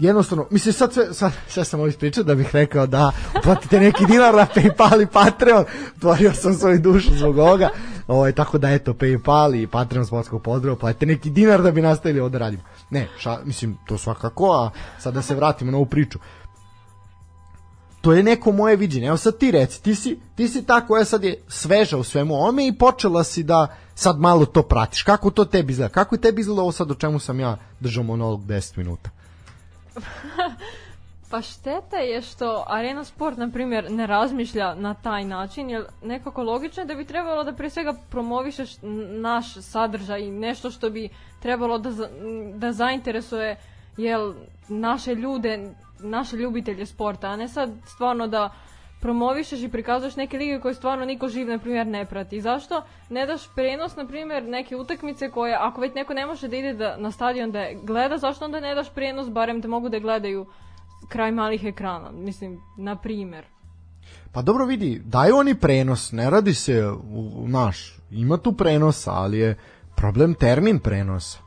jednostavno, 0.00 0.46
mislim 0.50 0.72
sad 0.72 0.92
sve, 0.92 1.14
sad, 1.14 1.32
sve 1.48 1.64
sam 1.64 1.80
ovo 1.80 1.86
ispričao 1.86 2.24
da 2.24 2.34
bih 2.34 2.50
rekao 2.52 2.86
da 2.86 3.12
platite 3.42 3.80
neki 3.80 4.06
dinar 4.06 4.34
na 4.34 4.46
Paypal 4.54 5.02
i 5.02 5.06
Patreon, 5.06 5.64
tvorio 6.00 6.32
sam 6.32 6.54
svoju 6.54 6.78
dušu 6.78 7.10
zbog 7.18 7.38
ovoga, 7.38 7.68
ovaj, 8.08 8.32
tako 8.32 8.58
da 8.58 8.70
eto 8.70 8.92
Paypal 8.92 9.62
i 9.62 9.66
Patreon 9.66 10.06
sportskog 10.06 10.42
pozdrava, 10.42 10.76
platite 10.76 11.06
neki 11.06 11.30
dinar 11.30 11.62
da 11.62 11.70
bi 11.70 11.82
nastavili 11.82 12.20
ovo 12.20 12.28
da 12.28 12.38
radimo. 12.38 12.62
Ne, 12.90 13.08
ša, 13.18 13.38
mislim, 13.44 13.78
to 13.86 13.98
svakako, 13.98 14.52
a 14.52 14.70
sad 14.98 15.14
da 15.14 15.22
se 15.22 15.34
vratimo 15.34 15.70
na 15.70 15.76
ovu 15.76 15.86
priču. 15.86 16.18
To 18.00 18.12
je 18.12 18.22
neko 18.22 18.52
moje 18.52 18.76
viđenje. 18.76 19.06
Evo 19.06 19.16
sad 19.16 19.38
ti 19.38 19.50
reci, 19.50 19.82
ti 19.82 19.94
si, 19.94 20.18
ti 20.36 20.48
si 20.48 20.62
ta 20.62 20.86
koja 20.86 21.04
sad 21.04 21.24
je 21.24 21.42
sveža 21.48 21.96
u 21.96 22.04
svemu 22.04 22.34
ome 22.48 22.66
i 22.66 22.78
počela 22.78 23.24
si 23.24 23.42
da 23.42 23.76
sad 23.94 24.18
malo 24.18 24.46
to 24.46 24.62
pratiš. 24.62 25.02
Kako 25.02 25.30
to 25.30 25.44
tebi 25.44 25.72
izgleda? 25.72 25.92
Kako 25.92 26.14
je 26.14 26.20
tebi 26.20 26.40
izgleda 26.40 26.62
ovo 26.62 26.72
sad 26.72 26.90
o 26.90 26.94
čemu 26.94 27.18
sam 27.18 27.40
ja 27.40 27.56
držao 27.80 28.04
monolog 28.04 28.40
10 28.40 28.78
minuta? 28.78 29.10
Pa 31.30 31.42
šteta 31.42 31.96
je 31.96 32.22
što 32.22 32.64
Arena 32.68 33.04
Sport, 33.04 33.38
na 33.38 33.50
primjer, 33.50 33.90
ne 33.90 34.06
razmišlja 34.06 34.74
na 34.74 34.94
taj 34.94 35.24
način, 35.24 35.70
jer 35.70 35.84
nekako 36.02 36.42
logično 36.42 36.82
je 36.82 36.86
da 36.86 36.94
bi 36.94 37.04
trebalo 37.04 37.44
da 37.44 37.52
pre 37.52 37.70
svega 37.70 37.94
promovišeš 38.10 38.70
naš 39.20 39.54
sadržaj 39.54 40.20
i 40.20 40.30
nešto 40.30 40.70
što 40.70 40.90
bi 40.90 41.08
trebalo 41.42 41.78
da, 41.78 41.90
da 42.54 42.72
zainteresuje 42.72 43.56
jel, 43.96 44.32
naše 44.68 45.14
ljude, 45.14 45.74
naše 46.00 46.36
ljubitelje 46.36 46.86
sporta, 46.86 47.28
a 47.28 47.36
ne 47.36 47.48
sad 47.48 47.70
stvarno 47.86 48.26
da 48.26 48.50
promovišeš 49.00 49.62
i 49.62 49.68
prikazuješ 49.68 50.16
neke 50.16 50.38
lige 50.38 50.60
koje 50.60 50.74
stvarno 50.74 51.04
niko 51.04 51.28
živ, 51.28 51.48
na 51.48 51.58
primjer, 51.58 51.86
ne 51.86 52.04
prati. 52.04 52.40
Zašto 52.40 52.82
ne 53.08 53.26
daš 53.26 53.48
prenos, 53.54 53.96
na 53.96 54.06
primjer, 54.06 54.44
neke 54.44 54.76
utakmice 54.76 55.30
koje, 55.30 55.56
ako 55.60 55.80
već 55.80 55.94
neko 55.94 56.14
ne 56.14 56.26
može 56.26 56.48
da 56.48 56.56
ide 56.56 56.72
da, 56.74 56.96
na 56.96 57.10
stadion 57.10 57.50
da 57.50 57.66
gleda, 57.82 58.18
zašto 58.18 58.44
onda 58.44 58.60
ne 58.60 58.74
daš 58.74 58.94
prenos, 58.94 59.30
barem 59.30 59.60
da 59.60 59.68
mogu 59.68 59.88
da 59.88 59.98
gledaju 59.98 60.46
kraj 61.08 61.32
malih 61.32 61.64
ekrana, 61.64 62.10
mislim, 62.10 62.60
na 62.78 62.96
primjer. 62.96 63.44
Pa 64.32 64.42
dobro 64.42 64.64
vidi, 64.64 65.02
daju 65.04 65.36
oni 65.36 65.54
prenos, 65.54 66.12
ne 66.12 66.30
radi 66.30 66.54
se 66.54 66.88
u, 67.12 67.48
naš, 67.48 67.98
ima 68.10 68.36
tu 68.36 68.52
prenosa, 68.52 69.12
ali 69.12 69.38
je 69.38 69.58
problem 69.96 70.34
termin 70.34 70.78
prenosa. 70.78 71.38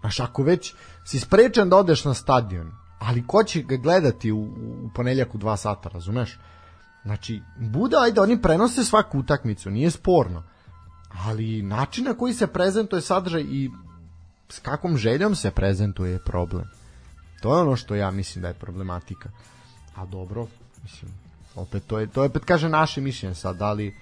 Znaš, 0.00 0.20
ako 0.20 0.42
već 0.42 0.74
si 1.04 1.18
sprečan 1.20 1.68
da 1.68 1.76
odeš 1.76 2.04
na 2.04 2.14
stadion, 2.14 2.72
ali 2.98 3.26
ko 3.26 3.44
će 3.44 3.62
ga 3.62 3.76
gledati 3.76 4.32
u, 4.32 4.40
u 4.40 4.90
ponedljak 4.94 5.34
u 5.34 5.38
dva 5.38 5.56
sata, 5.56 5.88
razumeš? 5.88 6.38
Znači, 7.04 7.42
bude, 7.56 7.96
ajde, 8.00 8.20
oni 8.20 8.42
prenose 8.42 8.84
svaku 8.84 9.18
utakmicu, 9.18 9.70
nije 9.70 9.90
sporno. 9.90 10.42
Ali 11.26 11.62
način 11.62 12.04
na 12.04 12.14
koji 12.14 12.34
se 12.34 12.46
prezentuje 12.46 13.02
sadržaj 13.02 13.42
i 13.42 13.70
s 14.48 14.58
kakvom 14.58 14.96
željom 14.96 15.34
se 15.34 15.50
prezentuje 15.50 16.12
je 16.12 16.24
problem. 16.24 16.64
To 17.42 17.54
je 17.54 17.60
ono 17.60 17.76
što 17.76 17.94
ja 17.94 18.10
mislim 18.10 18.42
da 18.42 18.48
je 18.48 18.54
problematika. 18.54 19.30
A 19.96 20.06
dobro, 20.06 20.46
mislim, 20.82 21.10
opet 21.54 21.82
to 21.86 21.98
je, 21.98 22.06
to 22.06 22.22
je 22.22 22.28
opet 22.28 22.44
kaže 22.44 22.68
naše 22.68 23.00
mišljenje 23.00 23.34
sad, 23.34 23.56
da 23.56 23.72
li 23.72 23.94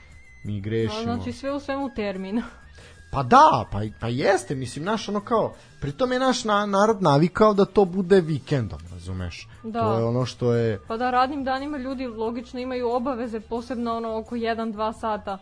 mi 0.45 0.61
grešimo. 0.61 1.03
Znači 1.03 1.33
sve 1.33 1.53
u 1.53 1.61
svemu 1.61 1.91
terminu. 1.97 2.43
Pa 3.11 3.23
da, 3.23 3.65
pa, 3.73 3.81
pa 4.01 4.09
jeste, 4.09 4.55
mislim, 4.55 4.85
naš 4.85 5.09
ono 5.09 5.21
kao, 5.21 5.55
pritom 5.81 6.13
je 6.13 6.19
naš 6.19 6.45
na, 6.45 6.67
narod 6.67 7.03
navikao 7.03 7.55
da 7.55 7.65
to 7.65 7.85
bude 7.85 8.21
vikendom, 8.21 8.79
razumeš? 8.93 9.49
Da. 9.63 9.81
To 9.81 9.99
je 9.99 10.05
ono 10.05 10.27
što 10.27 10.53
je... 10.53 10.81
Pa 10.89 10.97
da, 10.97 11.11
radnim 11.11 11.45
danima 11.45 11.79
ljudi 11.79 12.07
logično 12.07 12.61
imaju 12.61 12.91
obaveze, 12.91 13.41
posebno 13.41 13.97
ono 13.97 14.19
oko 14.19 14.37
1-2 14.37 15.01
sata. 15.01 15.39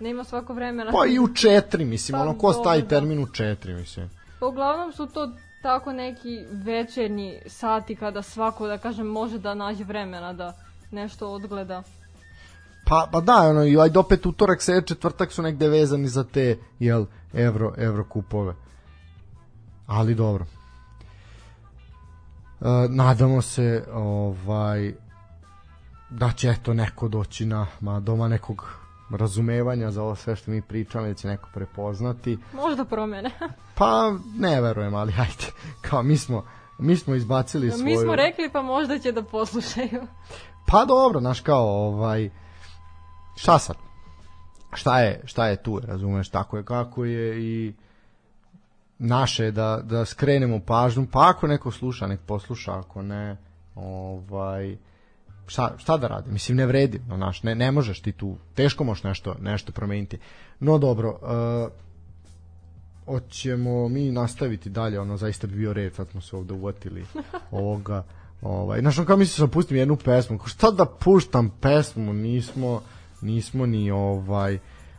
Nema 0.00 0.24
svako 0.24 0.54
vremena. 0.54 0.92
Pa 0.92 1.06
i 1.06 1.18
u 1.18 1.34
četiri, 1.34 1.84
mislim, 1.84 2.18
pa, 2.18 2.22
ono, 2.22 2.38
ko 2.38 2.52
stavi 2.52 2.82
da. 2.82 2.88
termin 2.88 3.22
u 3.22 3.26
četiri, 3.26 3.74
mislim. 3.74 4.10
Pa 4.40 4.46
uglavnom 4.46 4.92
su 4.92 5.06
to 5.06 5.30
tako 5.62 5.92
neki 5.92 6.44
večernji 6.50 7.38
sati 7.46 7.96
kada 7.96 8.22
svako, 8.22 8.66
da 8.66 8.78
kažem, 8.78 9.06
može 9.06 9.38
da 9.38 9.54
nađe 9.54 9.84
vremena 9.84 10.32
da 10.32 10.52
nešto 10.90 11.28
odgleda. 11.28 11.82
Pa, 12.88 13.08
pa 13.12 13.20
da, 13.20 13.36
ono, 13.36 13.64
i 13.64 13.78
ajde 13.78 13.98
opet 13.98 14.26
utorak, 14.26 14.62
se 14.62 14.82
četvrtak 14.86 15.32
su 15.32 15.42
negde 15.42 15.68
vezani 15.68 16.08
za 16.08 16.24
te, 16.24 16.58
jel, 16.78 17.06
evro, 17.34 17.74
evro 17.78 18.04
kupove. 18.04 18.54
Ali 19.86 20.14
dobro. 20.14 20.44
E, 22.60 22.66
nadamo 22.88 23.42
se, 23.42 23.84
ovaj, 23.92 24.94
da 26.10 26.32
će 26.32 26.48
eto 26.48 26.74
neko 26.74 27.08
doći 27.08 27.46
na 27.46 27.66
ma, 27.80 28.00
doma 28.00 28.28
nekog 28.28 28.68
razumevanja 29.10 29.90
za 29.90 30.02
ovo 30.02 30.14
sve 30.14 30.36
što 30.36 30.50
mi 30.50 30.62
pričamo 30.62 31.06
da 31.06 31.14
će 31.14 31.28
neko 31.28 31.48
prepoznati. 31.54 32.38
Možda 32.52 32.84
promene. 32.84 33.30
pa 33.78 34.14
ne 34.38 34.60
verujem, 34.60 34.94
ali 34.94 35.12
ajde. 35.12 35.52
Kao 35.80 36.02
mi 36.02 36.16
smo 36.16 36.44
mi 36.78 36.96
smo 36.96 37.14
izbacili 37.14 37.70
svoju... 37.70 37.84
Mi 37.84 37.96
smo 37.96 38.16
rekli 38.16 38.50
pa 38.52 38.62
možda 38.62 38.98
će 38.98 39.12
da 39.12 39.22
poslušaju. 39.22 40.06
Pa 40.66 40.84
dobro, 40.84 41.20
znaš 41.20 41.40
kao 41.40 41.86
ovaj 41.86 42.30
šta 43.36 43.58
sad? 43.58 43.76
Šta 44.74 45.00
je, 45.00 45.20
šta 45.24 45.46
je 45.46 45.62
tu, 45.62 45.80
razumeš, 45.80 46.28
tako 46.28 46.56
je 46.56 46.64
kako 46.64 47.04
je 47.04 47.42
i 47.42 47.74
naše 48.98 49.44
je 49.44 49.50
da, 49.52 49.80
da 49.82 50.04
skrenemo 50.04 50.60
pažnju, 50.60 51.06
pa 51.12 51.28
ako 51.30 51.46
neko 51.46 51.70
sluša, 51.70 52.06
nek 52.06 52.20
posluša, 52.26 52.78
ako 52.78 53.02
ne, 53.02 53.36
ovaj, 53.74 54.76
šta, 55.46 55.74
šta 55.78 55.96
da 55.96 56.06
radi? 56.06 56.30
Mislim, 56.30 56.56
ne 56.56 56.66
vredi, 56.66 57.00
no, 57.08 57.16
naš, 57.16 57.42
ne, 57.42 57.54
ne 57.54 57.72
možeš 57.72 58.00
ti 58.00 58.12
tu, 58.12 58.36
teško 58.54 58.84
možeš 58.84 59.04
nešto, 59.04 59.36
nešto 59.40 59.72
promeniti. 59.72 60.18
No 60.60 60.78
dobro, 60.78 61.18
uh, 61.22 61.72
hoćemo 63.06 63.88
mi 63.88 64.10
nastaviti 64.10 64.70
dalje, 64.70 65.00
ono 65.00 65.16
zaista 65.16 65.46
bi 65.46 65.56
bio 65.56 65.72
red, 65.72 65.94
sad 65.94 66.08
smo 66.08 66.20
se 66.20 66.36
ovde 66.36 66.54
uvatili 66.54 67.04
ovoga. 67.50 68.04
Ovaj, 68.42 68.80
znaš, 68.80 68.96
kao 69.06 69.16
mislim 69.16 69.46
da 69.46 69.52
pustim 69.52 69.76
jednu 69.76 69.96
pesmu, 69.96 70.38
šta 70.44 70.70
da 70.70 70.84
puštam 70.84 71.50
pesmu, 71.60 72.12
nismo, 72.12 72.82
nismo 73.20 73.66
ni 73.66 73.90
ovaj, 73.90 74.58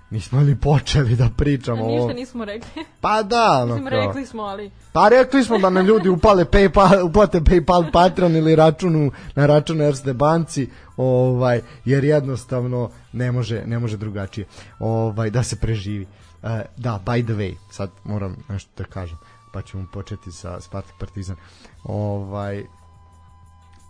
nismo 0.09 0.39
li 0.39 0.55
počeli 0.55 1.15
da 1.15 1.29
pričamo 1.37 1.85
o... 1.85 1.87
Ništa 1.87 2.13
nismo 2.13 2.45
rekli. 2.45 2.85
Pa 3.01 3.23
da, 3.23 3.59
no 3.65 3.75
Mislim, 3.75 3.87
rekli 3.87 4.25
smo, 4.25 4.43
ali... 4.43 4.71
Pa 4.93 5.09
rekli 5.09 5.43
smo 5.43 5.57
da 5.57 5.69
nam 5.69 5.85
ljudi 5.85 6.09
upale 6.09 6.45
PayPal, 6.45 7.05
uplate 7.05 7.39
PayPal 7.39 7.91
Patreon 7.91 8.35
ili 8.35 8.55
računu 8.55 9.11
na 9.35 9.45
račun 9.45 9.81
Erste 9.81 10.13
banci, 10.13 10.69
ovaj, 10.97 11.61
jer 11.85 12.03
jednostavno 12.03 12.89
ne 13.13 13.31
može, 13.31 13.63
ne 13.65 13.79
može 13.79 13.97
drugačije 13.97 14.47
ovaj, 14.79 15.29
da 15.29 15.43
se 15.43 15.55
preživi. 15.55 16.07
Uh, 16.43 16.49
da, 16.77 16.99
by 17.05 17.23
the 17.23 17.33
way, 17.33 17.55
sad 17.71 17.89
moram 18.03 18.35
nešto 18.49 18.71
da 18.77 18.83
kažem, 18.83 19.17
pa 19.53 19.61
ćemo 19.61 19.85
početi 19.93 20.31
sa 20.31 20.61
Spartak 20.61 20.95
Partizan. 20.99 21.35
Ovaj, 21.83 22.63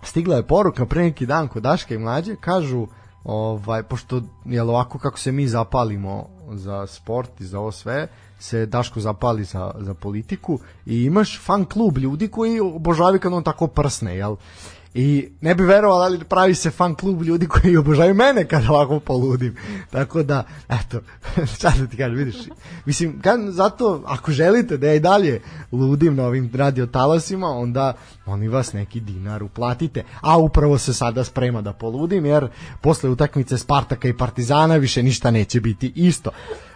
stigla 0.04 0.36
je 0.36 0.48
poruka 0.48 0.86
pre 0.86 1.04
neki 1.04 1.26
dan 1.26 1.48
kod 1.48 1.64
Daška 1.64 1.96
i 1.96 1.98
Mlađe, 1.98 2.36
kažu 2.36 2.88
ovaj, 3.28 3.84
pošto 3.84 4.22
je 4.46 4.62
ovako 4.62 5.00
kako 5.00 5.20
se 5.20 5.32
mi 5.32 5.48
zapalimo 5.48 6.28
za 6.52 6.88
sport 6.88 7.42
i 7.42 7.46
za 7.46 7.60
ovo 7.60 7.72
sve, 7.72 8.08
se 8.40 8.66
Daško 8.66 9.00
zapali 9.00 9.44
za, 9.44 9.72
za 9.80 9.94
politiku 9.94 10.60
i 10.86 11.04
imaš 11.04 11.40
fan 11.44 11.66
klub 11.66 11.98
ljudi 11.98 12.28
koji 12.28 12.60
obožavaju 12.60 13.20
kad 13.20 13.34
on 13.34 13.44
tako 13.44 13.68
prsne, 13.68 14.16
jel? 14.16 14.36
I 15.00 15.30
ne 15.42 15.56
bi 15.56 15.64
verovali, 15.64 16.06
ali 16.06 16.24
pravi 16.24 16.56
se 16.56 16.72
fan 16.72 16.96
klub 16.96 17.22
ljudi 17.22 17.48
koji 17.48 17.78
obožavaju 17.78 18.14
mene 18.14 18.48
kad 18.48 18.66
ovako 18.70 19.00
poludim. 19.00 19.56
Tako 19.92 20.24
da, 20.24 20.44
eto, 20.70 21.00
šta 21.56 21.74
da 21.80 21.88
ti 21.88 21.98
kažem, 21.98 22.18
vidiš. 22.18 22.36
Mislim, 22.86 23.22
kad, 23.22 23.40
zato, 23.48 24.04
ako 24.06 24.32
želite 24.32 24.78
da 24.78 24.88
ja 24.88 24.94
i 24.94 25.00
dalje 25.00 25.42
ludim 25.72 26.16
na 26.16 26.26
ovim 26.26 26.52
radio 26.54 26.86
talasima, 26.86 27.48
onda 27.48 27.94
oni 28.26 28.48
vas 28.48 28.74
neki 28.74 29.00
dinar 29.00 29.44
uplatite. 29.44 30.04
A 30.22 30.38
upravo 30.38 30.78
se 30.78 30.94
sada 30.94 31.24
sprema 31.24 31.62
da 31.62 31.74
poludim, 31.74 32.26
jer 32.26 32.48
posle 32.82 33.10
utakmice 33.10 33.58
Spartaka 33.58 34.08
i 34.08 34.18
Partizana 34.18 34.76
više 34.76 35.04
ništa 35.04 35.32
neće 35.32 35.62
biti 35.62 35.94
isto. 35.96 36.30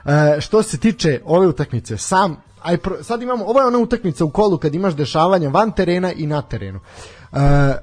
E, 0.06 0.42
što 0.42 0.64
se 0.64 0.78
tiče 0.78 1.22
ove 1.26 1.48
utakmice, 1.48 1.98
sam 1.98 2.38
aj 2.64 2.78
sad 3.02 3.22
imamo 3.22 3.46
ovo 3.46 3.60
je 3.60 3.66
ona 3.66 3.78
utakmica 3.78 4.26
u 4.26 4.30
kolu 4.30 4.58
kad 4.58 4.76
imaš 4.76 4.94
dešavanja 4.94 5.50
van 5.50 5.72
terena 5.72 6.14
i 6.14 6.28
na 6.28 6.42
terenu. 6.42 6.80
Uh, 7.32 7.38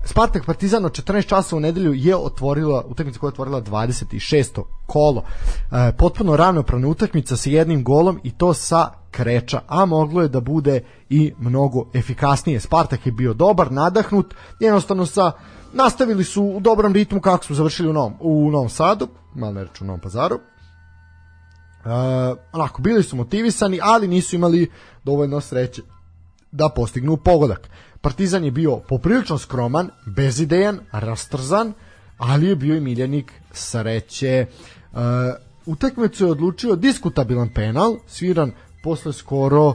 Spartak 0.05 0.47
Partizan 0.47 0.85
od 0.85 0.93
14 0.93 1.27
časa 1.27 1.57
u 1.57 1.61
nedelju 1.61 1.95
je 1.95 2.17
otvorila 2.17 2.85
utakmica 2.89 3.19
koja 3.19 3.29
je 3.29 3.33
otvorila 3.33 3.63
26. 3.63 4.63
kolo. 4.87 5.23
Uh, 5.23 5.79
potpuno 5.99 6.37
ravnopravna 6.37 6.89
utakmica 6.89 7.37
sa 7.37 7.51
jednim 7.51 7.85
golom 7.85 8.21
i 8.23 8.31
to 8.31 8.55
sa 8.55 8.91
kreča, 9.11 9.61
a 9.67 9.85
moglo 9.87 10.23
je 10.23 10.29
da 10.29 10.41
bude 10.41 10.81
i 11.09 11.33
mnogo 11.39 11.87
efikasnije. 11.95 12.61
Spartak 12.61 13.07
je 13.07 13.13
bio 13.13 13.35
dobar, 13.35 13.73
nadahnut, 13.73 14.35
jednostavno 14.61 15.07
sa 15.07 15.33
nastavili 15.73 16.25
su 16.25 16.43
u 16.43 16.61
dobrom 16.61 16.93
ritmu 16.93 17.21
kako 17.21 17.45
su 17.45 17.55
završili 17.55 17.89
u 17.89 17.93
Novom, 17.93 18.15
u 18.21 18.51
Novom 18.51 18.69
Sadu, 18.69 19.09
malo 19.35 19.53
ne 19.53 19.65
reću 19.65 19.85
u 19.85 19.87
Novom 19.87 20.01
Pazaru. 20.01 20.35
Uh, 20.35 20.41
onako, 22.53 22.83
bili 22.83 23.03
su 23.03 23.17
motivisani, 23.17 23.81
ali 23.83 24.09
nisu 24.09 24.37
imali 24.37 24.71
dovoljno 25.05 25.41
sreće 25.41 25.83
da 26.53 26.69
postignu 26.69 27.17
pogodak. 27.17 27.71
Partizan 28.01 28.45
je 28.45 28.51
bio 28.51 28.77
poprilično 28.77 29.39
skroman, 29.39 29.91
bezidejan, 30.07 30.81
rastrzan, 30.93 31.73
ali 32.19 32.47
je 32.47 32.57
bio 32.57 32.77
i 32.77 32.81
miljenik 32.81 33.33
sreće. 33.53 34.47
Uh, 34.93 34.99
utakmicu 35.67 36.25
je 36.25 36.31
odlučio 36.31 36.77
diskutabilan 36.77 37.49
penal, 37.49 37.97
sviran 38.07 38.53
posle 38.83 39.13
skoro 39.13 39.67
uh, 39.67 39.75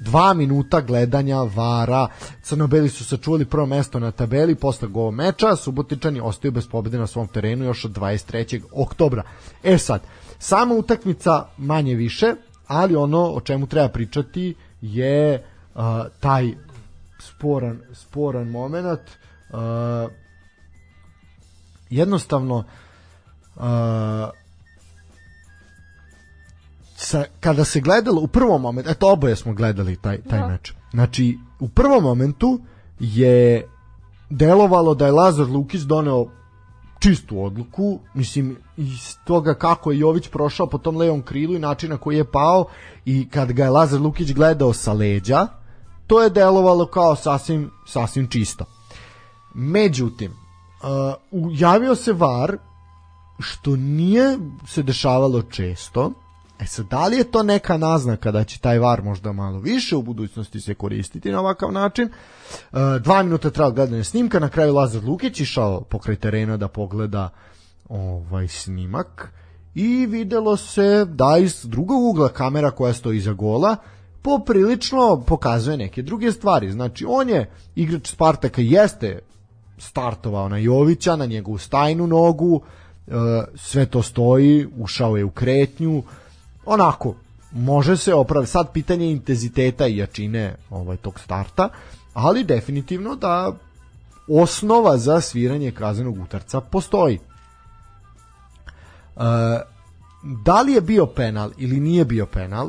dva 0.00 0.34
minuta 0.34 0.80
gledanja 0.80 1.42
vara. 1.42 2.08
Crnobeli 2.42 2.88
su 2.88 3.04
sačuvali 3.04 3.44
prvo 3.44 3.66
mesto 3.66 3.98
na 3.98 4.10
tabeli 4.10 4.54
posle 4.54 4.88
gova 4.88 5.10
meča, 5.10 5.56
Subotičani 5.56 6.20
ostaju 6.20 6.52
bez 6.52 6.68
pobede 6.68 6.98
na 6.98 7.06
svom 7.06 7.28
terenu 7.28 7.64
još 7.64 7.84
od 7.84 7.90
23. 7.96 8.62
oktobra. 8.72 9.22
E 9.62 9.78
sad, 9.78 10.00
sama 10.38 10.74
utakmica 10.74 11.46
manje 11.56 11.94
više, 11.94 12.34
ali 12.66 12.96
ono 12.96 13.22
o 13.24 13.40
čemu 13.40 13.66
treba 13.66 13.88
pričati 13.88 14.54
je 14.80 15.44
uh, 15.74 15.82
taj 16.20 16.54
sporan, 17.18 17.80
sporan 17.94 18.48
moment. 18.48 19.00
Uh, 19.50 19.58
jednostavno 21.90 22.64
uh, 23.56 23.62
sa, 26.96 27.24
kada 27.40 27.64
se 27.64 27.80
gledalo 27.80 28.20
u 28.20 28.26
prvom 28.26 28.62
momentu, 28.62 28.90
eto 28.90 29.12
oboje 29.12 29.36
smo 29.36 29.54
gledali 29.54 29.96
taj, 29.96 30.18
taj 30.22 30.38
da. 30.38 30.48
meč. 30.48 30.72
Znači, 30.90 31.38
u 31.60 31.68
prvom 31.68 32.02
momentu 32.02 32.60
je 32.98 33.68
delovalo 34.30 34.94
da 34.94 35.06
je 35.06 35.12
Lazar 35.12 35.46
Lukić 35.46 35.80
doneo 35.80 36.26
čistu 36.98 37.44
odluku, 37.44 38.00
mislim, 38.14 38.56
iz 38.76 39.16
toga 39.24 39.54
kako 39.54 39.92
je 39.92 39.98
Jović 39.98 40.28
prošao 40.28 40.66
po 40.66 40.78
tom 40.78 40.96
levom 40.96 41.22
krilu 41.22 41.54
i 41.54 41.58
načina 41.58 41.96
koji 41.96 42.16
je 42.16 42.30
pao 42.30 42.66
i 43.04 43.28
kad 43.28 43.52
ga 43.52 43.64
je 43.64 43.70
Lazar 43.70 44.00
Lukić 44.00 44.32
gledao 44.32 44.72
sa 44.72 44.92
leđa, 44.92 45.46
to 46.08 46.22
je 46.22 46.30
delovalo 46.30 46.86
kao 46.86 47.16
sasvim, 47.16 47.70
sasvim 47.86 48.28
čisto. 48.28 48.64
Međutim, 49.54 50.32
uh, 50.32 51.50
javio 51.52 51.94
se 51.94 52.12
VAR, 52.12 52.56
što 53.38 53.76
nije 53.76 54.38
se 54.66 54.82
dešavalo 54.82 55.42
često, 55.42 56.12
E 56.60 56.66
sad, 56.66 56.86
da 56.86 57.06
li 57.06 57.16
je 57.16 57.30
to 57.30 57.42
neka 57.42 57.76
naznaka 57.76 58.30
da 58.30 58.44
će 58.44 58.60
taj 58.60 58.78
VAR 58.78 59.02
možda 59.02 59.32
malo 59.32 59.58
više 59.58 59.96
u 59.96 60.02
budućnosti 60.02 60.60
se 60.60 60.74
koristiti 60.74 61.32
na 61.32 61.40
ovakav 61.40 61.72
način? 61.72 62.08
Uh, 62.72 62.78
dva 63.02 63.22
minuta 63.22 63.50
trajalo 63.50 63.74
gledanje 63.74 64.04
snimka, 64.04 64.38
na 64.38 64.48
kraju 64.48 64.74
Lazar 64.74 65.04
Lukić 65.04 65.40
išao 65.40 65.80
pokraj 65.80 66.16
terena 66.16 66.56
da 66.56 66.68
pogleda 66.68 67.28
ovaj 67.88 68.48
snimak 68.48 69.32
i 69.74 70.06
videlo 70.06 70.56
se 70.56 71.04
da 71.04 71.38
iz 71.38 71.64
drugog 71.64 72.02
ugla 72.02 72.28
kamera 72.28 72.70
koja 72.70 72.92
stoji 72.92 73.16
iza 73.16 73.32
gola 73.32 73.76
poprilično 74.22 75.22
pokazuje 75.26 75.76
neke 75.76 76.02
druge 76.02 76.32
stvari. 76.32 76.72
Znači, 76.72 77.04
on 77.08 77.28
je 77.28 77.50
igrač 77.74 78.08
Spartaka, 78.10 78.62
jeste 78.62 79.18
startovao 79.78 80.48
na 80.48 80.56
Jovića, 80.56 81.16
na 81.16 81.26
njegovu 81.26 81.58
stajnu 81.58 82.06
nogu, 82.06 82.60
e, 83.06 83.12
sve 83.54 83.86
to 83.86 84.02
stoji, 84.02 84.68
ušao 84.78 85.16
je 85.16 85.24
u 85.24 85.30
kretnju, 85.30 86.02
onako, 86.66 87.14
može 87.52 87.96
se 87.96 88.14
opraviti. 88.14 88.50
Sad 88.50 88.72
pitanje 88.72 89.10
intenziteta 89.10 89.86
i 89.86 89.96
jačine 89.96 90.56
ovaj, 90.70 90.96
tog 90.96 91.20
starta, 91.20 91.68
ali 92.14 92.44
definitivno 92.44 93.14
da 93.14 93.52
osnova 94.28 94.98
za 94.98 95.20
sviranje 95.20 95.70
kaznenog 95.70 96.18
utarca 96.18 96.60
postoji. 96.60 97.14
E, 97.16 97.20
da 100.22 100.62
li 100.62 100.72
je 100.72 100.80
bio 100.80 101.06
penal 101.06 101.50
ili 101.58 101.80
nije 101.80 102.04
bio 102.04 102.26
penal, 102.26 102.68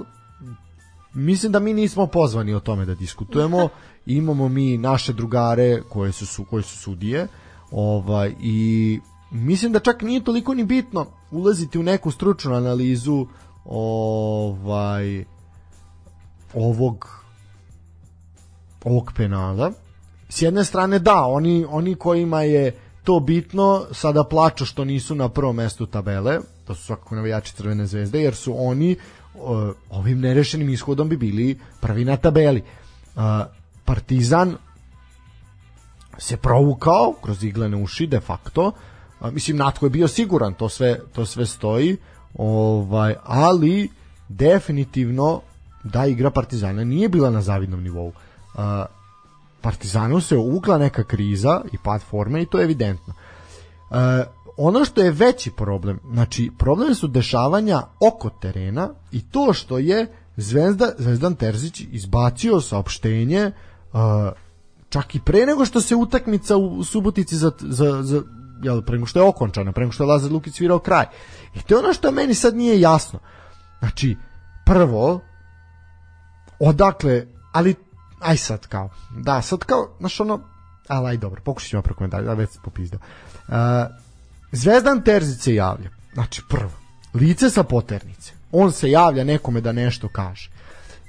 mislim 1.13 1.51
da 1.51 1.59
mi 1.59 1.73
nismo 1.73 2.07
pozvani 2.07 2.53
o 2.53 2.59
tome 2.59 2.85
da 2.85 2.95
diskutujemo. 2.95 3.69
Imamo 4.05 4.49
mi 4.49 4.77
naše 4.77 5.13
drugare 5.13 5.81
koje 5.89 6.11
su 6.11 6.25
su 6.25 6.45
koje 6.45 6.63
su 6.63 6.77
sudije, 6.77 7.27
ovaj 7.71 8.35
i 8.41 8.99
mislim 9.31 9.71
da 9.71 9.79
čak 9.79 10.01
nije 10.01 10.23
toliko 10.23 10.53
ni 10.53 10.63
bitno 10.63 11.05
ulaziti 11.31 11.79
u 11.79 11.83
neku 11.83 12.11
stručnu 12.11 12.53
analizu 12.53 13.27
ovaj 13.65 15.23
ovog 16.53 17.07
ovog 18.83 19.11
penala. 19.15 19.71
S 20.29 20.41
jedne 20.41 20.63
strane 20.63 20.99
da, 20.99 21.23
oni 21.25 21.65
oni 21.69 21.95
kojima 21.95 22.41
je 22.41 22.75
to 23.03 23.19
bitno 23.19 23.85
sada 23.91 24.23
plaču 24.23 24.65
što 24.65 24.85
nisu 24.85 25.15
na 25.15 25.29
prvom 25.29 25.55
mestu 25.55 25.85
tabele, 25.85 26.39
to 26.65 26.75
su 26.75 26.83
svakako 26.83 27.15
navijači 27.15 27.55
Crvene 27.55 27.85
zvezde, 27.85 28.21
jer 28.21 28.35
su 28.35 28.53
oni 28.57 28.95
ovim 29.89 30.19
nerešenim 30.19 30.69
ishodom 30.69 31.09
bi 31.09 31.17
bili 31.17 31.59
prvi 31.81 32.05
na 32.05 32.17
tabeli. 32.17 32.63
Partizan 33.85 34.55
se 36.17 36.37
provukao 36.37 37.13
kroz 37.21 37.43
iglene 37.43 37.77
uši 37.77 38.07
de 38.07 38.19
facto. 38.19 38.71
Mislim 39.31 39.57
Natko 39.57 39.85
je 39.85 39.89
bio 39.89 40.07
siguran, 40.07 40.53
to 40.53 40.69
sve 40.69 40.99
to 41.13 41.25
sve 41.25 41.45
stoji. 41.45 41.97
Ovaj, 42.33 43.15
ali 43.23 43.89
definitivno 44.29 45.41
da 45.83 46.05
igra 46.05 46.31
Partizana 46.31 46.83
nije 46.83 47.09
bila 47.09 47.29
na 47.29 47.41
zavidnom 47.41 47.83
nivou. 47.83 48.13
Partizanu 49.61 50.21
se 50.21 50.37
uvukla 50.37 50.77
neka 50.77 51.03
kriza 51.03 51.61
i 51.71 51.77
pad 51.83 52.01
forme 52.01 52.41
i 52.41 52.45
to 52.45 52.57
je 52.59 52.63
evidentno 52.63 53.13
ono 54.61 54.85
što 54.85 55.01
je 55.01 55.11
veći 55.11 55.51
problem, 55.51 55.99
znači 56.11 56.51
problem 56.57 56.95
su 56.95 57.07
dešavanja 57.07 57.81
oko 57.99 58.29
terena 58.29 58.89
i 59.11 59.21
to 59.21 59.53
što 59.53 59.77
je 59.77 60.07
Zvezda, 60.37 60.91
Zvezdan 60.97 61.35
Terzić 61.35 61.81
izbacio 61.91 62.61
saopštenje 62.61 63.51
uh, 63.93 63.99
čak 64.89 65.15
i 65.15 65.19
pre 65.19 65.45
nego 65.45 65.65
što 65.65 65.81
se 65.81 65.95
utakmica 65.95 66.57
u 66.57 66.83
Subotici 66.83 67.35
za, 67.35 67.51
za, 67.59 68.03
za 68.03 68.21
jel, 68.63 68.81
pre 68.81 68.95
nego 68.95 69.05
što 69.05 69.19
je 69.19 69.27
okončana, 69.27 69.71
pre 69.71 69.81
nego 69.83 69.91
što 69.91 70.03
je 70.03 70.07
Lazar 70.07 70.31
Lukić 70.31 70.55
svirao 70.55 70.79
kraj. 70.79 71.05
I 71.55 71.61
to 71.61 71.73
je 71.73 71.79
ono 71.79 71.93
što 71.93 72.11
meni 72.11 72.33
sad 72.33 72.55
nije 72.55 72.81
jasno. 72.81 73.19
Znači, 73.79 74.17
prvo, 74.65 75.19
odakle, 76.59 77.25
ali, 77.51 77.75
aj 78.19 78.37
sad 78.37 78.67
kao, 78.67 78.89
da, 79.17 79.41
sad 79.41 79.59
kao, 79.59 79.95
znaš 79.99 80.19
ono, 80.19 80.39
ali 80.87 81.09
aj 81.09 81.17
dobro, 81.17 81.41
pokušat 81.45 81.69
ćemo 81.69 81.81
prokomentari, 81.81 82.25
da 82.25 82.33
već 82.33 82.49
se 82.49 82.59
popizdao. 82.63 82.99
Uh, 83.47 83.55
Zvezdan 84.51 85.01
Terzić 85.03 85.41
se 85.41 85.55
javlja, 85.55 85.89
znači 86.13 86.41
prvo, 86.49 86.71
lice 87.13 87.49
sa 87.49 87.63
poternice, 87.63 88.33
on 88.51 88.71
se 88.71 88.91
javlja 88.91 89.23
nekome 89.23 89.61
da 89.61 89.71
nešto 89.71 90.07
kaže. 90.07 90.49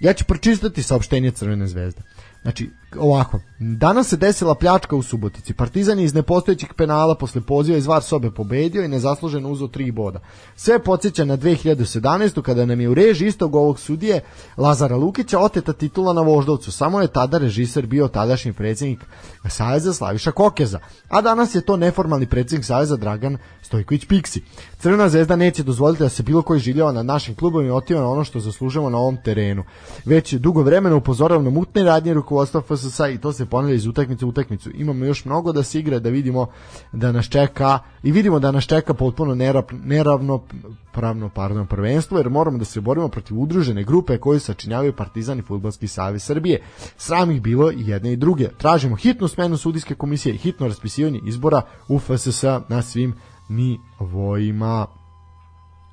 Ja 0.00 0.12
ću 0.12 0.24
pročistati 0.24 0.82
saopštenje 0.82 1.30
Crvene 1.30 1.66
zvezde. 1.66 2.02
Znači, 2.42 2.70
ovako, 2.98 3.40
danas 3.58 4.08
se 4.08 4.16
desila 4.16 4.54
pljačka 4.54 4.96
u 4.96 5.02
Subotici. 5.02 5.54
Partizan 5.54 5.98
je 5.98 6.04
iz 6.04 6.14
nepostojećih 6.14 6.74
penala 6.74 7.14
posle 7.14 7.40
poziva 7.40 7.78
iz 7.78 7.86
var 7.86 8.02
sobe 8.02 8.30
pobedio 8.30 8.84
i 8.84 8.88
nezasluženo 8.88 9.50
uzo 9.50 9.66
tri 9.66 9.90
boda. 9.90 10.20
Sve 10.56 10.78
podsjeća 10.78 11.24
na 11.24 11.36
2017. 11.36 12.42
kada 12.42 12.66
nam 12.66 12.80
je 12.80 12.88
u 12.88 12.94
reži 12.94 13.26
istog 13.26 13.54
ovog 13.54 13.80
sudije 13.80 14.20
Lazara 14.56 14.96
Lukića 14.96 15.38
oteta 15.38 15.72
titula 15.72 16.12
na 16.12 16.20
Voždovcu. 16.20 16.72
Samo 16.72 17.00
je 17.00 17.08
tada 17.08 17.38
režiser 17.38 17.86
bio 17.86 18.08
tadašnji 18.08 18.52
predsjednik 18.52 19.00
Saveza 19.48 19.92
Slaviša 19.92 20.32
Kokeza. 20.32 20.78
A 21.08 21.20
danas 21.20 21.54
je 21.54 21.60
to 21.60 21.76
neformalni 21.76 22.26
predsjednik 22.26 22.64
Saveza 22.64 22.96
Dragan 22.96 23.38
Stojković 23.62 24.04
Piksi. 24.04 24.42
Crvena 24.78 25.08
zvezda 25.08 25.36
neće 25.36 25.62
dozvoliti 25.62 26.02
da 26.02 26.08
se 26.08 26.22
bilo 26.22 26.42
koji 26.42 26.60
žiljava 26.60 26.92
nad 26.92 27.06
našim 27.06 27.34
klubom 27.34 27.66
i 27.66 27.70
otima 27.70 28.00
na 28.00 28.08
ono 28.08 28.24
što 28.24 28.40
zaslužujemo 28.40 28.90
na 28.90 28.98
ovom 28.98 29.16
terenu. 29.24 29.64
Već 30.04 30.34
dugo 30.34 30.62
vremena 30.62 30.96
upozoravam 30.96 31.44
na 31.44 31.50
mutne 31.50 31.82
radnje 31.82 32.14
rukovodstva 32.14 32.60
FSS 32.80 33.00
i 33.14 33.18
to 33.18 33.32
se 33.32 33.46
ponavlja 33.46 33.74
iz 33.74 33.86
utakmice 33.86 34.24
u 34.24 34.28
utakmicu. 34.28 34.70
Imamo 34.74 35.04
još 35.04 35.24
mnogo 35.24 35.52
da 35.52 35.62
se 35.62 35.78
igra, 35.78 35.98
da 35.98 36.10
vidimo 36.10 36.46
da 36.92 37.12
nas 37.12 37.28
čeka 37.28 37.78
i 38.02 38.12
vidimo 38.12 38.38
da 38.38 38.50
nas 38.50 38.64
čeka 38.64 38.94
potpuno 38.94 39.34
neravno 39.70 40.40
pravno 40.92 41.28
pardon, 41.28 41.66
prvenstvo, 41.66 42.18
jer 42.18 42.30
moramo 42.30 42.58
da 42.58 42.64
se 42.64 42.80
borimo 42.80 43.08
protiv 43.08 43.40
udružene 43.40 43.84
grupe 43.84 44.18
koje 44.18 44.40
sačinjavaju 44.40 44.92
Partizan 44.92 45.38
i 45.38 45.42
Futbolski 45.42 45.88
savez 45.88 46.22
Srbije. 46.22 46.62
Sram 46.96 47.30
ih 47.30 47.42
bilo 47.42 47.72
i 47.72 47.86
jedne 47.86 48.12
i 48.12 48.16
druge. 48.16 48.48
Tražimo 48.58 48.96
hitnu 48.96 49.28
smenu 49.28 49.56
sudijske 49.56 49.94
komisije 49.94 50.34
i 50.34 50.38
hitno 50.38 50.68
raspisivanje 50.68 51.20
izbora 51.26 51.62
u 51.88 51.98
FSS 51.98 52.42
na 52.68 52.82
svim 52.82 53.14
nivoima. 53.48 54.86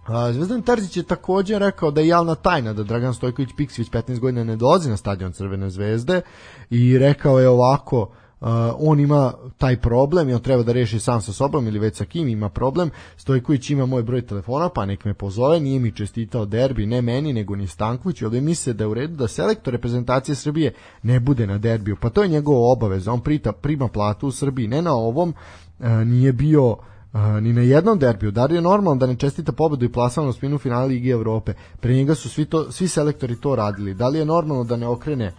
Zvezdan 0.07 0.61
Terzić 0.61 0.97
je 0.97 1.03
takođe 1.03 1.59
rekao 1.59 1.91
da 1.91 2.01
je 2.01 2.07
javna 2.07 2.35
tajna 2.35 2.73
da 2.73 2.83
Dragan 2.83 3.13
Stojković 3.13 3.49
Piksi 3.57 3.81
već 3.81 3.91
15 3.91 4.19
godina 4.19 4.43
ne 4.43 4.55
dolazi 4.55 4.89
na 4.89 4.97
stadion 4.97 5.31
Crvene 5.31 5.69
zvezde 5.69 6.21
i 6.69 6.97
rekao 6.97 7.39
je 7.39 7.49
ovako 7.49 8.01
uh, 8.01 8.47
on 8.79 8.99
ima 8.99 9.33
taj 9.57 9.81
problem 9.81 10.29
i 10.29 10.33
on 10.33 10.41
treba 10.41 10.63
da 10.63 10.71
reši 10.71 10.99
sam 10.99 11.21
sa 11.21 11.33
sobom 11.33 11.67
ili 11.67 11.79
već 11.79 11.95
sa 11.95 12.05
kim 12.05 12.27
ima 12.27 12.49
problem. 12.49 12.89
Stojković 13.17 13.69
ima 13.69 13.85
moj 13.85 14.03
broj 14.03 14.21
telefona, 14.21 14.69
pa 14.69 14.85
nek 14.85 15.05
me 15.05 15.13
pozove, 15.13 15.59
nije 15.59 15.79
mi 15.79 15.91
čestitao 15.91 16.45
derbi, 16.45 16.85
ne 16.85 17.01
meni, 17.01 17.33
nego 17.33 17.55
ni 17.55 17.67
Stanković, 17.67 18.21
ovdje 18.21 18.41
misle 18.41 18.73
da 18.73 18.83
je 18.83 18.87
u 18.87 18.93
redu 18.93 19.15
da 19.15 19.27
selektor 19.27 19.73
reprezentacije 19.73 20.35
Srbije 20.35 20.73
ne 21.03 21.19
bude 21.19 21.47
na 21.47 21.57
derbiju, 21.57 21.95
pa 22.01 22.09
to 22.09 22.23
je 22.23 22.29
njegova 22.29 22.71
obaveza, 22.71 23.11
on 23.11 23.21
prita, 23.21 23.51
prima 23.51 23.87
platu 23.87 24.27
u 24.27 24.31
Srbiji, 24.31 24.67
ne 24.67 24.81
na 24.81 24.93
ovom, 24.93 25.33
uh, 25.79 25.87
nije 25.87 26.33
bio 26.33 26.77
a, 27.17 27.39
ni 27.39 27.53
na 27.53 27.61
jednom 27.61 27.99
derbiju. 27.99 28.31
Da 28.31 28.45
li 28.45 28.55
je 28.55 28.61
normalno 28.61 28.99
da 28.99 29.05
ne 29.05 29.15
čestita 29.15 29.51
pobedu 29.51 29.85
i 29.85 29.91
plasman 29.91 30.27
u 30.27 30.33
spinu 30.33 30.57
finala 30.57 30.85
Lige 30.85 31.09
Evrope? 31.09 31.53
Pre 31.79 31.93
njega 31.93 32.15
su 32.15 32.29
svi, 32.29 32.45
to, 32.45 32.71
svi 32.71 32.87
selektori 32.87 33.41
to 33.41 33.55
radili. 33.55 33.93
Da 33.93 34.07
li 34.07 34.19
je 34.19 34.25
normalno 34.25 34.63
da 34.63 34.75
ne 34.75 34.87
okrene 34.87 35.33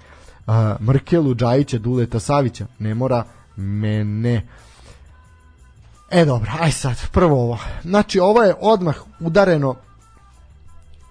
a, 0.47 0.77
Mrkelu, 0.81 1.35
Džajića, 1.35 1.79
Duleta, 1.79 2.21
Savića? 2.21 2.67
Ne 2.79 2.95
mora 2.95 3.25
mene. 3.57 4.47
E 6.11 6.25
dobro, 6.25 6.51
aj 6.61 6.73
sad, 6.73 6.97
prvo 7.13 7.43
ovo. 7.43 7.59
Znači, 7.83 8.21
ovo 8.21 8.43
je 8.43 8.55
odmah 8.61 8.97
udareno, 9.21 9.75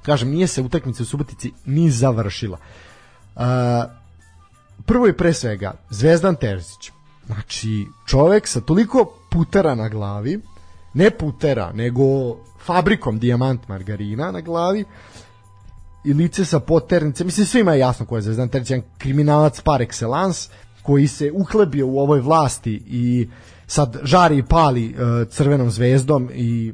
kažem, 0.05 0.29
nije 0.29 0.47
se 0.47 0.61
utakmica 0.61 1.03
u 1.03 1.05
Subotici 1.05 1.51
ni 1.65 1.91
završila. 1.91 2.57
Uh, 3.35 3.43
prvo 4.85 5.07
je 5.07 5.17
pre 5.17 5.33
svega 5.33 5.73
Zvezdan 5.89 6.35
Terzić. 6.35 6.91
Znači, 7.25 7.85
čovek 8.07 8.47
sa 8.47 8.61
toliko 8.61 9.13
putera 9.31 9.75
na 9.75 9.89
glavi, 9.89 10.41
ne 10.97 11.11
putera, 11.11 11.71
nego 11.73 12.03
fabrikom 12.65 13.19
dijamant 13.19 13.67
margarina 13.67 14.31
na 14.31 14.41
glavi 14.41 14.85
i 16.05 16.13
lice 16.13 16.45
sa 16.45 16.59
poternice, 16.59 17.23
mislim 17.23 17.45
svima 17.45 17.73
je 17.73 17.79
jasno 17.79 18.05
ko 18.05 18.15
je 18.15 18.21
Zvezdan 18.21 18.49
Terzić, 18.49 18.71
jedan 18.71 18.89
kriminalac 18.97 19.61
par 19.61 19.81
excellence, 19.81 20.49
koji 20.83 21.07
se 21.07 21.31
uhlebio 21.31 21.87
u 21.87 21.99
ovoj 21.99 22.19
vlasti 22.19 22.83
i 22.87 23.27
sad 23.67 23.97
žari 24.03 24.37
i 24.37 24.43
pali 24.43 24.89
uh, 24.89 25.27
crvenom 25.29 25.69
zvezdom 25.69 26.29
i 26.33 26.73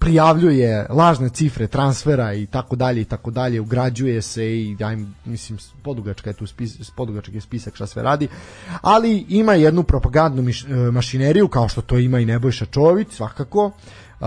prijavljuje 0.00 0.86
lažne 0.90 1.28
cifre 1.28 1.66
transfera 1.66 2.34
i 2.34 2.46
tako 2.46 2.76
dalje 2.76 3.00
i 3.00 3.04
tako 3.04 3.30
dalje, 3.30 3.60
ugrađuje 3.60 4.22
se 4.22 4.44
i 4.44 4.76
ja 4.78 4.92
im, 4.92 5.14
mislim 5.24 5.58
podugačka 5.82 6.30
je 6.30 6.34
tu 6.34 6.46
spis, 6.46 6.90
podugačak 6.96 7.34
je 7.34 7.40
spisak 7.40 7.74
šta 7.74 7.86
sve 7.86 8.02
radi, 8.02 8.28
ali 8.80 9.26
ima 9.28 9.54
jednu 9.54 9.82
propagandnu 9.82 10.42
miš, 10.42 10.64
e, 10.64 10.68
mašineriju 10.74 11.48
kao 11.48 11.68
što 11.68 11.82
to 11.82 11.98
ima 11.98 12.18
i 12.18 12.24
Nebojša 12.24 12.66
Čović 12.66 13.08
svakako. 13.12 13.70
Uh, 14.20 14.26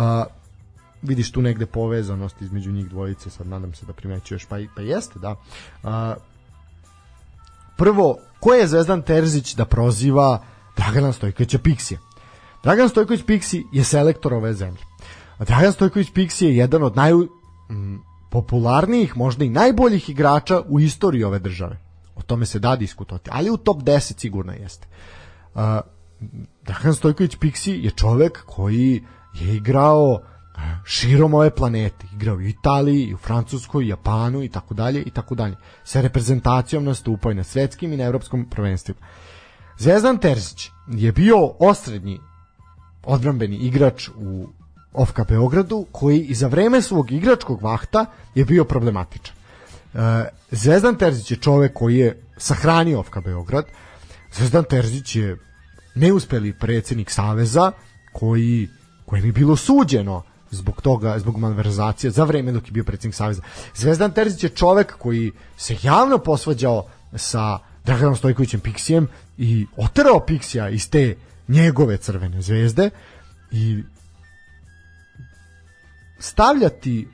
vidiš 1.01 1.31
tu 1.31 1.41
negde 1.41 1.65
povezanost 1.65 2.41
između 2.41 2.71
njih 2.71 2.89
dvojice, 2.89 3.29
sad 3.29 3.47
nadam 3.47 3.73
se 3.73 3.85
da 3.85 3.93
primećuješ, 3.93 4.45
pa, 4.45 4.57
pa 4.75 4.81
jeste, 4.81 5.19
da. 5.19 5.35
Uh, 5.83 5.89
prvo, 7.77 8.17
ko 8.39 8.53
je 8.53 8.67
Zvezdan 8.67 9.01
Terzić 9.01 9.55
da 9.55 9.65
proziva 9.65 10.43
Dragana 10.77 11.13
Stojkovića 11.13 11.57
Pixija? 11.57 11.97
Dragan 12.63 12.89
Stojković 12.89 13.23
Piksi 13.25 13.65
je 13.71 13.83
selektor 13.83 14.33
ove 14.33 14.53
zemlje 14.53 14.92
Dragan 15.39 15.73
Stojković 15.73 16.11
Piksi 16.13 16.45
je 16.45 16.55
jedan 16.55 16.83
od 16.83 16.95
najpopularnijih, 16.95 19.17
možda 19.17 19.45
i 19.45 19.49
najboljih 19.49 20.09
igrača 20.09 20.61
u 20.67 20.79
istoriji 20.79 21.23
ove 21.23 21.39
države. 21.39 21.79
O 22.15 22.21
tome 22.21 22.45
se 22.45 22.59
da 22.59 22.75
diskutovati, 22.75 23.29
ali 23.33 23.49
u 23.49 23.57
top 23.57 23.81
10 23.81 24.19
sigurno 24.19 24.53
jeste. 24.53 24.87
Uh, 25.55 25.61
Dragan 26.63 26.95
Stojković 26.95 27.35
Piksi 27.35 27.71
je 27.71 27.91
čovek 27.91 28.43
koji 28.45 29.03
je 29.33 29.55
igrao 29.55 30.21
širom 30.85 31.33
ove 31.33 31.55
planete, 31.55 32.07
igrao 32.13 32.35
u 32.35 32.41
Italiji, 32.41 33.03
i 33.03 33.13
u 33.13 33.17
Francuskoj, 33.17 33.85
i 33.85 33.87
Japanu 33.87 34.43
i 34.43 34.49
tako 34.49 34.73
dalje 34.73 35.03
i 35.03 35.11
tako 35.11 35.35
dalje. 35.35 35.55
Sa 35.83 36.01
reprezentacijom 36.01 36.83
nastupao 36.83 37.31
i 37.31 37.35
na 37.35 37.43
svetskim 37.43 37.93
i 37.93 37.97
na 37.97 38.03
evropskom 38.03 38.45
prvenstvima. 38.49 38.99
Zvezdan 39.77 40.17
Terzić 40.17 40.69
je 40.87 41.11
bio 41.11 41.37
osrednji 41.59 42.19
odbrambeni 43.03 43.55
igrač 43.55 44.09
u 44.15 44.47
Ofka 44.93 45.23
Beogradu, 45.23 45.85
koji 45.91 46.19
i 46.19 46.35
za 46.35 46.47
vreme 46.47 46.81
svog 46.81 47.11
igračkog 47.11 47.61
vahta 47.61 48.05
je 48.35 48.45
bio 48.45 48.65
problematičan. 48.65 49.35
E, 49.93 50.25
Zvezdan 50.51 50.95
Terzić 50.95 51.31
je 51.31 51.37
čovek 51.37 51.73
koji 51.73 51.97
je 51.97 52.21
sahranio 52.37 52.99
Ofka 52.99 53.21
Beograd. 53.21 53.65
Zvezdan 54.33 54.63
Terzić 54.63 55.15
je 55.15 55.37
neuspeli 55.95 56.53
predsednik 56.53 57.11
Saveza 57.11 57.71
koji, 58.13 58.69
kojem 59.05 59.25
je 59.25 59.31
bilo 59.31 59.55
suđeno 59.55 60.23
zbog 60.51 60.81
toga, 60.81 61.19
zbog 61.19 61.37
malverzacije 61.37 62.11
za 62.11 62.23
vreme 62.23 62.51
dok 62.51 62.67
je 62.67 62.71
bio 62.71 62.83
predsednik 62.83 63.15
Saveza. 63.15 63.41
Zvezdan 63.75 64.11
Terzić 64.11 64.43
je 64.43 64.49
čovek 64.49 64.97
koji 64.97 65.31
se 65.57 65.77
javno 65.83 66.17
posvađao 66.17 66.85
sa 67.15 67.59
Draganom 67.85 68.15
Stojkovićem 68.15 68.59
Piksijem 68.59 69.07
i 69.37 69.65
oterao 69.77 70.19
Piksija 70.19 70.69
iz 70.69 70.89
te 70.89 71.15
njegove 71.47 71.97
crvene 71.97 72.41
zvezde 72.41 72.89
i 73.51 73.83
stavljati 76.23 77.07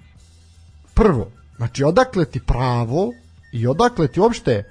prvo, 0.93 1.31
znači 1.57 1.83
odakle 1.83 2.25
ti 2.25 2.39
pravo 2.39 3.13
i 3.51 3.67
odakle 3.67 4.07
ti 4.07 4.19
uopšte 4.19 4.63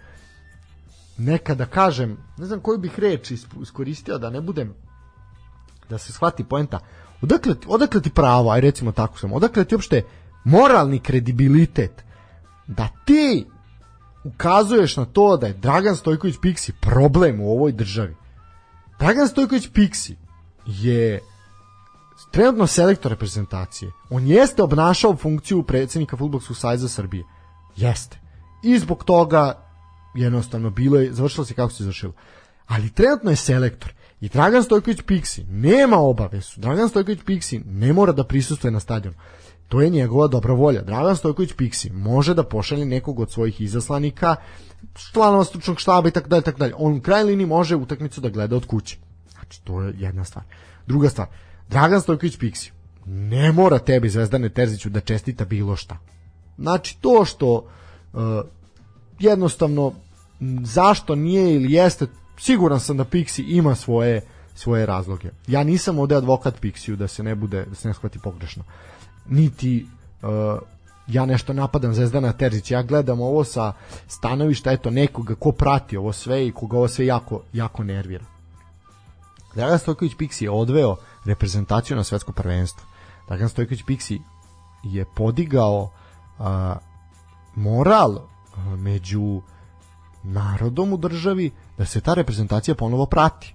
neka 1.16 1.54
da 1.54 1.66
kažem, 1.66 2.16
ne 2.36 2.46
znam 2.46 2.60
koju 2.60 2.78
bih 2.78 2.98
reč 2.98 3.30
iskoristio 3.62 4.18
da 4.18 4.30
ne 4.30 4.40
budem 4.40 4.74
da 5.90 5.98
se 5.98 6.12
shvati 6.12 6.44
poenta, 6.44 6.78
odakle, 7.22 7.54
odakle 7.66 8.02
ti 8.02 8.10
pravo, 8.10 8.50
aj 8.50 8.60
recimo 8.60 8.92
tako 8.92 9.18
sam, 9.18 9.32
odakle 9.32 9.64
ti 9.64 9.74
uopšte 9.74 10.02
moralni 10.44 10.98
kredibilitet 10.98 12.04
da 12.66 12.88
ti 13.04 13.46
ukazuješ 14.24 14.96
na 14.96 15.04
to 15.04 15.36
da 15.36 15.46
je 15.46 15.52
Dragan 15.52 15.96
Stojković 15.96 16.36
Piksi 16.42 16.72
problem 16.80 17.40
u 17.40 17.50
ovoj 17.50 17.72
državi. 17.72 18.16
Dragan 18.98 19.28
Stojković 19.28 19.68
Piksi 19.72 20.16
je 20.66 21.20
trenutno 22.30 22.66
selektor 22.66 23.12
reprezentacije. 23.12 23.92
On 24.10 24.26
jeste 24.26 24.62
obnašao 24.62 25.16
funkciju 25.16 25.62
predsednika 25.62 26.16
Futbolskog 26.16 26.56
sajza 26.56 26.88
Srbije. 26.88 27.24
Jeste. 27.76 28.18
I 28.62 28.78
zbog 28.78 29.04
toga 29.04 29.68
jednostavno 30.14 30.70
bilo 30.70 31.00
je, 31.00 31.12
završilo 31.12 31.44
se 31.44 31.54
kako 31.54 31.72
se 31.72 31.82
završilo. 31.82 32.12
Ali 32.66 32.90
trenutno 32.90 33.30
je 33.30 33.36
selektor. 33.36 33.92
I 34.20 34.28
Dragan 34.28 34.62
Stojković 34.62 35.02
Piksi 35.06 35.44
nema 35.44 35.96
obavezu. 35.96 36.60
Dragan 36.60 36.88
Stojković 36.88 37.20
Piksi 37.24 37.58
ne 37.58 37.92
mora 37.92 38.12
da 38.12 38.24
prisustuje 38.24 38.70
na 38.70 38.80
stadionu. 38.80 39.16
To 39.68 39.80
je 39.80 39.90
njegova 39.90 40.26
dobra 40.26 40.54
volja. 40.54 40.82
Dragan 40.82 41.16
Stojković 41.16 41.52
Piksi 41.52 41.90
može 41.90 42.34
da 42.34 42.42
pošalje 42.42 42.84
nekog 42.84 43.20
od 43.20 43.32
svojih 43.32 43.60
izaslanika, 43.60 44.36
članova 45.12 45.44
stručnog 45.44 45.80
štaba 45.80 46.08
i 46.08 46.10
tako 46.10 46.28
dalje, 46.28 46.42
tako 46.42 46.58
dalje. 46.58 46.74
On 46.78 46.96
u 46.96 47.00
kraj 47.00 47.24
liniji 47.24 47.46
može 47.46 47.76
utakmicu 47.76 48.20
da 48.20 48.28
gleda 48.28 48.56
od 48.56 48.66
kuće. 48.66 48.96
Znači, 49.32 49.64
to 49.64 49.82
je 49.82 49.94
jedna 49.98 50.24
stvar. 50.24 50.44
Druga 50.86 51.08
stvar, 51.08 51.28
Dragan 51.68 52.00
Stojković 52.00 52.36
Piksi 52.36 52.72
ne 53.06 53.52
mora 53.52 53.78
tebi 53.78 54.08
Zvezdane 54.08 54.48
Terziću 54.48 54.90
da 54.90 55.00
čestita 55.00 55.44
bilo 55.44 55.76
šta. 55.76 55.96
Znači, 56.58 56.98
to 57.00 57.24
što 57.24 57.54
uh, 57.54 58.20
jednostavno 59.18 59.92
zašto 60.62 61.14
nije 61.14 61.54
ili 61.54 61.72
jeste, 61.72 62.06
siguran 62.38 62.80
sam 62.80 62.96
da 62.96 63.04
Pixi 63.04 63.44
ima 63.48 63.74
svoje 63.74 64.20
svoje 64.54 64.86
razloge. 64.86 65.30
Ja 65.46 65.64
nisam 65.64 65.98
ovde 65.98 66.14
advokat 66.14 66.60
Pixiju 66.60 66.96
da 66.96 67.08
se 67.08 67.22
ne 67.22 67.34
bude 67.34 67.64
da 67.64 67.74
se 67.74 67.88
ne 67.88 67.94
shvati 67.94 68.18
pogrešno. 68.18 68.64
Niti 69.28 69.86
uh, 70.22 70.28
ja 71.06 71.26
nešto 71.26 71.52
napadam 71.52 71.94
Zvezdana 71.94 72.32
Terzića, 72.32 72.74
ja 72.74 72.82
gledam 72.82 73.20
ovo 73.20 73.44
sa 73.44 73.72
stanovišta 74.08 74.72
eto 74.72 74.90
nekoga 74.90 75.34
ko 75.34 75.52
prati 75.52 75.96
ovo 75.96 76.12
sve 76.12 76.46
i 76.46 76.52
koga 76.52 76.76
ovo 76.76 76.88
sve 76.88 77.06
jako, 77.06 77.42
jako 77.52 77.84
nervira. 77.84 78.24
Dragan 79.58 79.78
Stojković 79.78 80.12
Pixi 80.16 80.44
je 80.44 80.50
odveo 80.50 80.96
reprezentaciju 81.24 81.96
na 81.96 82.04
svetsko 82.04 82.32
prvenstvo. 82.32 82.86
Dragan 83.28 83.48
Stojković 83.48 83.82
Pixi 83.84 84.18
je 84.82 85.04
podigao 85.04 85.90
a, 86.38 86.76
moral 87.54 88.18
među 88.76 89.40
narodom 90.22 90.92
u 90.92 90.96
državi 90.96 91.50
da 91.78 91.86
se 91.86 92.00
ta 92.00 92.14
reprezentacija 92.14 92.74
ponovo 92.74 93.06
prati. 93.06 93.54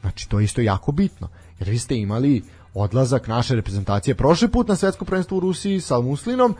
Znači, 0.00 0.28
to 0.28 0.40
je 0.40 0.44
isto 0.44 0.60
jako 0.60 0.92
bitno. 0.92 1.28
Jer 1.58 1.68
vi 1.68 1.78
ste 1.78 1.96
imali 1.96 2.42
odlazak 2.74 3.28
naše 3.28 3.54
reprezentacije 3.54 4.14
prošli 4.14 4.48
put 4.48 4.68
na 4.68 4.76
svetsko 4.76 5.04
prvenstvo 5.04 5.36
u 5.36 5.40
Rusiji 5.40 5.80
sa 5.80 6.00
Muslinom, 6.00 6.54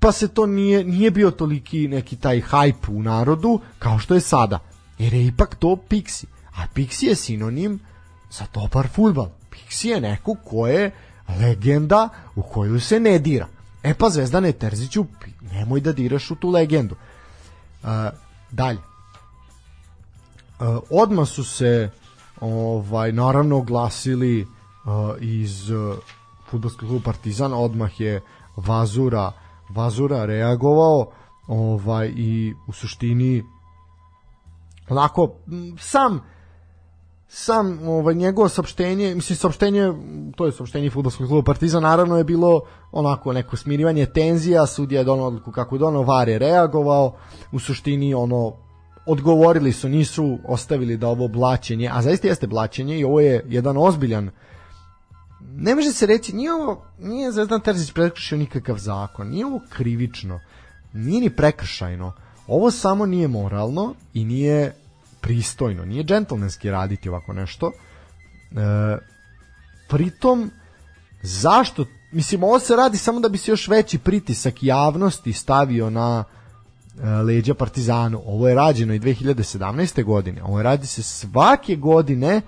pa 0.00 0.12
se 0.12 0.28
to 0.28 0.46
nije, 0.46 0.84
nije 0.84 1.10
bio 1.10 1.30
toliki 1.30 1.88
neki 1.88 2.16
taj 2.16 2.40
hype 2.40 2.88
u 2.88 3.02
narodu 3.02 3.60
kao 3.78 3.98
što 3.98 4.14
je 4.14 4.20
sada. 4.20 4.58
Jer 4.98 5.14
je 5.14 5.26
ipak 5.26 5.54
to 5.54 5.76
Pixi. 5.88 6.24
A 6.56 6.66
Pixi 6.74 7.06
je 7.06 7.14
sinonim 7.14 7.80
za 8.30 8.44
dobar 8.54 8.88
futbal. 8.88 9.28
Pixi 9.50 9.88
je 9.88 10.00
neko 10.00 10.36
ko 10.44 10.66
je 10.66 10.90
legenda 11.40 12.08
u 12.36 12.42
koju 12.42 12.80
se 12.80 13.00
ne 13.00 13.18
dira. 13.18 13.46
E 13.82 13.94
pa 13.94 14.10
Zvezdane 14.10 14.52
Terziću, 14.52 15.04
nemoj 15.52 15.80
da 15.80 15.92
diraš 15.92 16.30
u 16.30 16.34
tu 16.34 16.50
legendu. 16.50 16.94
Uh, 17.82 17.88
dalje. 18.50 18.78
Uh, 18.78 20.66
odmah 20.90 21.28
su 21.28 21.44
se 21.44 21.90
ovaj 22.40 23.12
naravno 23.12 23.56
oglasili 23.56 24.42
uh, 24.42 24.48
iz 25.20 25.70
uh, 25.70 25.96
fudbalskog 26.50 26.88
kluba 26.88 27.04
Partizan, 27.04 27.52
odmah 27.52 28.00
je 28.00 28.20
Vazura 28.56 29.32
Vazura 29.70 30.24
reagovao 30.24 31.10
ovaj 31.46 32.12
i 32.16 32.54
u 32.66 32.72
suštini 32.72 33.44
onako 34.88 35.32
sam 35.78 36.20
sam 37.32 37.88
ovaj 37.88 38.14
njegovo 38.14 38.48
saopštenje, 38.48 39.14
mislim 39.14 39.36
saopštenje, 39.36 39.92
to 40.36 40.46
je 40.46 40.52
saopštenje 40.52 40.90
fudbalskog 40.90 41.28
kluba 41.28 41.44
Partizan, 41.44 41.82
naravno 41.82 42.18
je 42.18 42.24
bilo 42.24 42.60
onako 42.92 43.32
neko 43.32 43.56
smirivanje 43.56 44.06
tenzija, 44.06 44.66
sudija 44.66 45.00
je 45.00 45.04
donao 45.04 45.26
odluku 45.26 45.52
kako 45.52 45.74
je 45.74 45.78
donao, 45.78 46.02
VAR 46.02 46.28
je 46.28 46.38
reagovao, 46.38 47.12
u 47.52 47.58
suštini 47.58 48.14
ono 48.14 48.52
odgovorili 49.06 49.72
su, 49.72 49.88
nisu 49.88 50.38
ostavili 50.48 50.96
da 50.96 51.08
ovo 51.08 51.28
blaćenje, 51.28 51.90
a 51.92 52.02
zaista 52.02 52.28
jeste 52.28 52.46
blaćenje 52.46 52.98
i 52.98 53.04
ovo 53.04 53.20
je 53.20 53.44
jedan 53.48 53.76
ozbiljan 53.76 54.30
ne 55.40 55.74
može 55.74 55.92
se 55.92 56.06
reći, 56.06 56.36
nije 56.36 56.52
ovo, 56.52 56.84
nije 56.98 57.32
Zvezdan 57.32 57.60
Terzić 57.60 57.92
prekršio 57.92 58.38
nikakav 58.38 58.78
zakon, 58.78 59.28
nije 59.28 59.46
ovo 59.46 59.60
krivično, 59.68 60.40
nije 60.92 61.20
ni 61.20 61.30
prekršajno, 61.30 62.12
ovo 62.46 62.70
samo 62.70 63.06
nije 63.06 63.28
moralno 63.28 63.94
i 64.14 64.24
nije 64.24 64.74
pristojno, 65.20 65.84
nije 65.84 66.04
džentlmenski 66.04 66.70
raditi 66.70 67.08
ovako 67.08 67.32
nešto. 67.32 67.72
E, 67.72 68.98
pritom, 69.88 70.50
zašto, 71.22 71.84
mislim, 72.12 72.42
ovo 72.42 72.58
se 72.58 72.76
radi 72.76 72.98
samo 72.98 73.20
da 73.20 73.28
bi 73.28 73.38
se 73.38 73.50
još 73.50 73.68
veći 73.68 73.98
pritisak 73.98 74.62
javnosti 74.62 75.32
stavio 75.32 75.90
na 75.90 76.24
e, 77.02 77.08
leđa 77.08 77.54
Partizanu. 77.54 78.22
Ovo 78.26 78.48
je 78.48 78.54
rađeno 78.54 78.94
i 78.94 79.00
2017. 79.00 80.04
godine. 80.04 80.42
Ovo 80.42 80.58
je 80.58 80.62
radi 80.62 80.86
se 80.86 81.02
svake 81.02 81.76
godine 81.76 82.40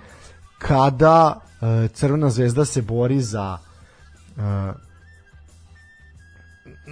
kada 0.58 1.40
e, 1.60 1.88
Crvena 1.88 2.30
zvezda 2.30 2.64
se 2.64 2.82
bori 2.82 3.20
za 3.20 3.58
e, 4.36 4.42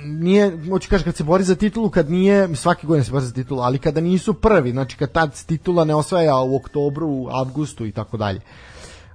nije, 0.04 0.58
hoću 0.68 0.90
kaži, 0.90 1.04
kad 1.04 1.16
se 1.16 1.24
bori 1.24 1.44
za 1.44 1.54
titulu, 1.54 1.90
kad 1.90 2.10
nije, 2.10 2.56
svaki 2.56 2.86
godin 2.86 3.04
se 3.04 3.10
bori 3.10 3.24
za 3.24 3.32
titulu, 3.32 3.60
ali 3.60 3.78
kada 3.78 4.00
nisu 4.00 4.34
prvi, 4.34 4.70
znači 4.70 4.96
kad 4.96 5.12
tad 5.12 5.44
titula 5.44 5.84
ne 5.84 5.94
osvaja 5.94 6.36
u 6.36 6.56
oktobru, 6.56 7.06
u 7.08 7.28
avgustu 7.30 7.86
i 7.86 7.92
tako 7.92 8.16
dalje. 8.16 8.40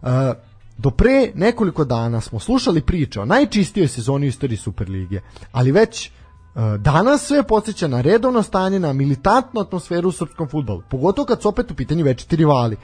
Uh, 0.01 0.09
do 0.77 0.89
pre 0.89 1.31
nekoliko 1.35 1.85
dana 1.85 2.21
smo 2.21 2.39
slušali 2.39 2.81
priče 2.81 3.21
o 3.21 3.25
najčistijoj 3.25 3.87
sezoni 3.87 4.25
u 4.25 4.29
istoriji 4.29 4.57
Superlige, 4.57 5.21
ali 5.51 5.71
već 5.71 6.09
uh, 6.09 6.61
danas 6.79 7.25
sve 7.25 7.43
podsjeća 7.43 7.87
na 7.87 8.01
redovno 8.01 8.43
stanje, 8.43 8.79
na 8.79 8.93
militantnu 8.93 9.61
atmosferu 9.61 10.09
u 10.09 10.11
srpskom 10.11 10.49
futbolu, 10.49 10.81
pogotovo 10.89 11.25
kad 11.25 11.41
su 11.41 11.49
opet 11.49 11.71
u 11.71 11.75
pitanju 11.75 12.05
večiti 12.05 12.35
rivali. 12.35 12.77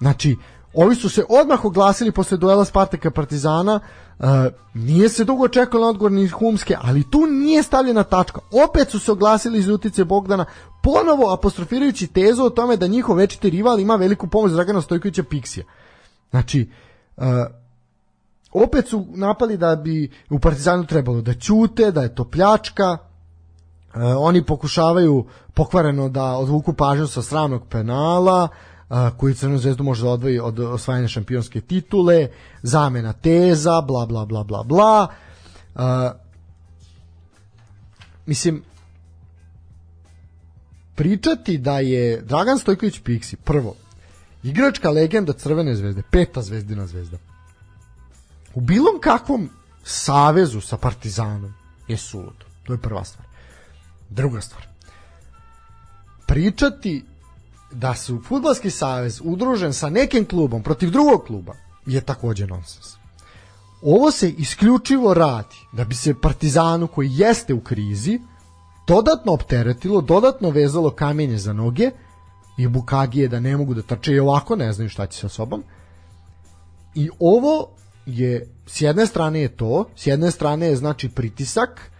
Znači, 0.00 0.36
Ovi 0.74 0.94
su 0.94 1.08
se 1.08 1.24
odmah 1.28 1.64
oglasili 1.64 2.12
posle 2.12 2.36
duela 2.38 2.64
Spartaka 2.64 3.10
Partizana, 3.10 3.80
uh, 4.22 4.52
nije 4.74 5.08
se 5.08 5.24
dugo 5.24 5.48
čekalo 5.48 5.84
na 5.84 5.90
odgovor 5.90 6.12
ni 6.12 6.28
Humske, 6.28 6.76
ali 6.82 7.10
tu 7.10 7.26
nije 7.26 7.62
stavljena 7.62 8.02
tačka. 8.02 8.40
Opet 8.68 8.90
su 8.90 8.98
se 8.98 9.12
oglasili 9.12 9.58
iz 9.58 9.68
utice 9.68 10.04
Bogdana, 10.04 10.44
ponovo 10.82 11.32
apostrofirajući 11.32 12.06
tezu 12.06 12.44
o 12.44 12.50
tome 12.50 12.76
da 12.76 12.86
njihov 12.86 13.16
večiti 13.16 13.50
rival 13.50 13.80
ima 13.80 13.96
veliku 13.96 14.26
pomoć 14.26 14.52
Dragana 14.52 14.80
Stojkovića 14.80 15.22
Piksija. 15.22 15.64
Znači, 16.30 16.70
uh, 17.16 17.24
opet 18.52 18.88
su 18.88 19.06
napali 19.14 19.56
da 19.56 19.76
bi 19.76 20.10
u 20.30 20.38
Partizanu 20.38 20.86
trebalo 20.86 21.20
da 21.20 21.34
ćute, 21.34 21.90
da 21.90 22.02
je 22.02 22.14
to 22.14 22.24
pljačka, 22.24 22.90
uh, 22.92 22.98
oni 24.18 24.46
pokušavaju 24.46 25.26
pokvareno 25.54 26.08
da 26.08 26.24
odvuku 26.24 26.72
pažnju 26.72 27.06
sa 27.06 27.22
sravnog 27.22 27.62
penala, 27.68 28.48
a, 28.92 29.10
koji 29.16 29.34
Crvenu 29.34 29.58
zvezdu 29.58 29.84
može 29.84 30.02
da 30.02 30.08
odvoji 30.08 30.40
od 30.40 30.58
osvajanja 30.58 31.08
šampionske 31.08 31.60
titule, 31.60 32.28
zamena 32.62 33.12
teza, 33.12 33.80
bla 33.80 34.06
bla 34.06 34.24
bla 34.26 34.44
bla 34.44 34.62
bla. 34.62 35.06
A, 35.74 36.12
mislim, 38.26 38.62
pričati 40.94 41.58
da 41.58 41.78
je 41.78 42.20
Dragan 42.20 42.58
Stojković 42.58 43.00
Piksi, 43.00 43.36
prvo, 43.36 43.74
igračka 44.42 44.90
legenda 44.90 45.32
Crvene 45.32 45.74
zvezde, 45.74 46.02
peta 46.10 46.42
zvezdina 46.42 46.86
zvezda, 46.86 47.18
u 48.54 48.60
bilom 48.60 49.00
kakvom 49.00 49.48
savezu 49.84 50.60
sa 50.60 50.76
Partizanom 50.76 51.54
je 51.88 51.96
suludo. 51.96 52.44
To 52.64 52.72
je 52.72 52.78
prva 52.78 53.04
stvar. 53.04 53.26
Druga 54.10 54.40
stvar. 54.40 54.66
Pričati 56.26 57.04
da 57.72 57.94
su 57.94 58.20
futbalski 58.28 58.70
savez 58.70 59.20
udružen 59.24 59.72
sa 59.72 59.90
nekim 59.90 60.24
klubom 60.24 60.62
protiv 60.62 60.90
drugog 60.90 61.24
kluba 61.26 61.52
je 61.86 62.00
takođe 62.00 62.46
nonsens. 62.46 62.86
Ovo 63.82 64.10
se 64.10 64.30
isključivo 64.30 65.14
radi 65.14 65.56
da 65.72 65.84
bi 65.84 65.94
se 65.94 66.14
Partizanu 66.20 66.86
koji 66.86 67.10
jeste 67.12 67.54
u 67.54 67.60
krizi 67.60 68.20
dodatno 68.86 69.32
opteretilo, 69.32 70.00
dodatno 70.00 70.50
vezalo 70.50 70.90
kamenje 70.90 71.38
za 71.38 71.52
noge 71.52 71.90
i 72.58 72.66
bukagije 72.66 73.28
da 73.28 73.40
ne 73.40 73.56
mogu 73.56 73.74
da 73.74 73.82
trče 73.82 74.12
i 74.12 74.20
ovako 74.20 74.56
ne 74.56 74.72
znaju 74.72 74.88
šta 74.88 75.06
će 75.06 75.18
sa 75.20 75.28
sobom. 75.28 75.64
I 76.94 77.10
ovo 77.18 77.68
je, 78.06 78.54
s 78.66 78.80
jedne 78.80 79.06
strane 79.06 79.40
je 79.40 79.56
to, 79.56 79.84
s 79.96 80.06
jedne 80.06 80.30
strane 80.30 80.66
je 80.66 80.76
znači 80.76 81.08
pritisak, 81.08 81.90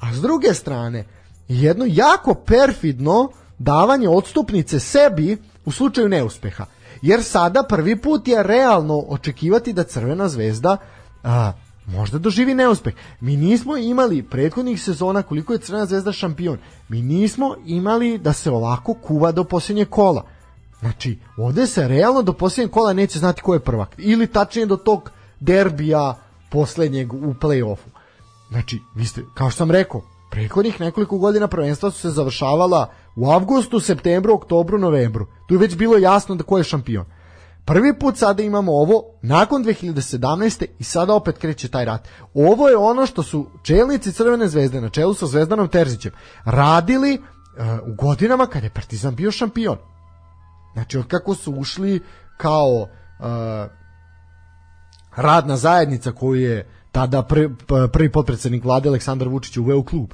a 0.00 0.14
s 0.14 0.20
druge 0.20 0.54
strane 0.54 1.04
jedno 1.48 1.84
jako 1.88 2.34
perfidno 2.34 3.20
uh, 3.20 3.45
davanje 3.58 4.08
odstupnice 4.08 4.80
sebi 4.80 5.38
u 5.64 5.72
slučaju 5.72 6.08
neuspeha. 6.08 6.66
Jer 7.02 7.22
sada 7.22 7.62
prvi 7.62 7.96
put 7.96 8.28
je 8.28 8.42
realno 8.42 9.04
očekivati 9.08 9.72
da 9.72 9.82
Crvena 9.84 10.28
zvezda 10.28 10.76
a, 11.22 11.52
možda 11.86 12.18
doživi 12.18 12.54
neuspeh. 12.54 12.94
Mi 13.20 13.36
nismo 13.36 13.76
imali 13.76 14.22
prethodnih 14.22 14.82
sezona 14.82 15.22
koliko 15.22 15.52
je 15.52 15.58
Crvena 15.58 15.86
zvezda 15.86 16.12
šampion. 16.12 16.58
Mi 16.88 17.02
nismo 17.02 17.56
imali 17.66 18.18
da 18.18 18.32
se 18.32 18.50
ovako 18.50 18.94
kuva 18.94 19.32
do 19.32 19.44
posljednje 19.44 19.84
kola. 19.84 20.24
Znači, 20.80 21.18
ovde 21.36 21.66
se 21.66 21.88
realno 21.88 22.22
do 22.22 22.32
posljednjeg 22.32 22.70
kola 22.70 22.92
neće 22.92 23.18
znati 23.18 23.42
ko 23.42 23.54
je 23.54 23.60
prvak. 23.60 23.94
Ili 23.98 24.26
tačnije 24.26 24.66
do 24.66 24.76
tog 24.76 25.10
derbija 25.40 26.18
poslednjeg 26.50 27.12
u 27.12 27.34
play-offu. 27.34 27.88
Znači, 28.50 28.80
vi 28.94 29.06
ste, 29.06 29.22
kao 29.34 29.50
što 29.50 29.58
sam 29.58 29.70
rekao, 29.70 30.02
prethodnih 30.30 30.80
nekoliko 30.80 31.18
godina 31.18 31.48
prvenstva 31.48 31.90
su 31.90 32.00
se 32.00 32.10
završavala 32.10 32.90
u 33.16 33.30
avgustu, 33.30 33.80
septembru, 33.80 34.34
oktobru, 34.34 34.78
novembru. 34.78 35.26
Tu 35.48 35.54
je 35.54 35.58
već 35.58 35.76
bilo 35.76 35.96
jasno 35.96 36.34
da 36.34 36.44
ko 36.44 36.58
je 36.58 36.64
šampion. 36.64 37.04
Prvi 37.64 37.98
put 37.98 38.16
sada 38.16 38.42
imamo 38.42 38.72
ovo 38.72 39.02
nakon 39.22 39.64
2017. 39.64 40.66
i 40.78 40.84
sada 40.84 41.14
opet 41.14 41.38
kreće 41.38 41.68
taj 41.68 41.84
rat. 41.84 42.08
Ovo 42.34 42.68
je 42.68 42.76
ono 42.76 43.06
što 43.06 43.22
su 43.22 43.46
čelnici 43.62 44.12
Crvene 44.12 44.48
zvezde 44.48 44.80
na 44.80 44.88
čelu 44.88 45.14
sa 45.14 45.26
Zvezdanom 45.26 45.68
Terzićem 45.68 46.12
radili 46.44 47.14
uh, 47.18 47.88
u 47.88 47.94
godinama 47.94 48.46
kad 48.46 48.64
je 48.64 48.70
Partizan 48.70 49.14
bio 49.14 49.30
šampion. 49.30 49.76
Znači, 50.72 50.98
od 50.98 51.06
kako 51.06 51.34
su 51.34 51.52
ušli 51.52 52.00
kao 52.36 52.72
uh, 52.72 52.86
radna 55.16 55.56
zajednica 55.56 56.12
koju 56.12 56.40
je 56.40 56.70
tada 56.92 57.22
prvi, 57.22 57.54
prvi 57.92 58.12
potpredsednik 58.12 58.64
vlade 58.64 58.88
Aleksandar 58.88 59.28
Vučić 59.28 59.56
uveo 59.56 59.78
u 59.78 59.84
klub. 59.84 60.10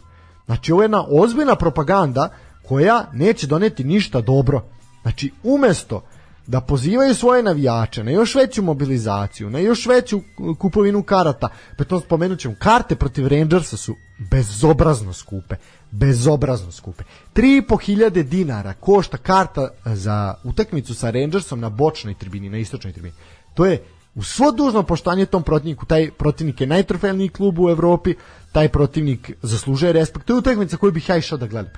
Znači, 0.47 0.73
ovo 0.73 0.83
je 0.83 0.85
jedna 0.85 1.05
ozbiljna 1.11 1.57
propaganda 1.57 2.29
koja 2.69 3.11
neće 3.13 3.47
doneti 3.47 3.85
ništa 3.85 4.21
dobro. 4.21 4.63
Znači, 5.03 5.31
umesto 5.43 6.03
da 6.47 6.61
pozivaju 6.61 7.15
svoje 7.15 7.43
navijače 7.43 8.05
na 8.05 8.11
još 8.11 8.35
veću 8.35 8.63
mobilizaciju, 8.63 9.51
na 9.51 9.59
još 9.59 9.87
veću 9.87 10.21
kupovinu 10.59 11.03
karata. 11.03 11.49
Pritom 11.77 12.01
spomenut 12.01 12.39
ćemo, 12.39 12.55
karte 12.59 12.97
protiv 12.97 13.27
Rangersa 13.27 13.77
su 13.77 13.97
bezobrazno 14.31 15.13
skupe. 15.13 15.57
Bezobrazno 15.91 16.73
skupe. 16.73 17.05
3.500 17.35 18.23
dinara 18.23 18.75
košta 18.75 19.17
karta 19.17 19.69
za 19.85 20.35
utakmicu 20.45 20.95
sa 20.95 21.11
Rangersom 21.11 21.61
na 21.61 21.69
bočnoj 21.69 22.15
tribini, 22.15 22.49
na 22.49 22.59
istočnoj 22.59 22.93
tribini. 22.93 23.15
To 23.55 23.67
je 23.67 23.85
u 24.15 24.23
svo 24.23 24.53
dužno 24.53 24.83
poštanje 24.83 25.27
tom 25.27 25.43
protivniku, 25.43 25.87
taj 25.87 26.11
protivnik 26.11 26.61
je 26.61 26.67
najtrofejniji 26.67 27.29
klub 27.29 27.59
u 27.59 27.71
Evropi, 27.71 28.15
taj 28.53 28.69
protivnik 28.69 29.33
zaslužuje 29.43 29.93
respekt. 29.93 30.27
To 30.27 30.33
je 30.33 30.39
utakmica 30.39 30.77
koju 30.77 30.93
bih 30.93 31.09
ja 31.09 31.17
išao 31.17 31.39
da 31.39 31.47
gledam. 31.47 31.73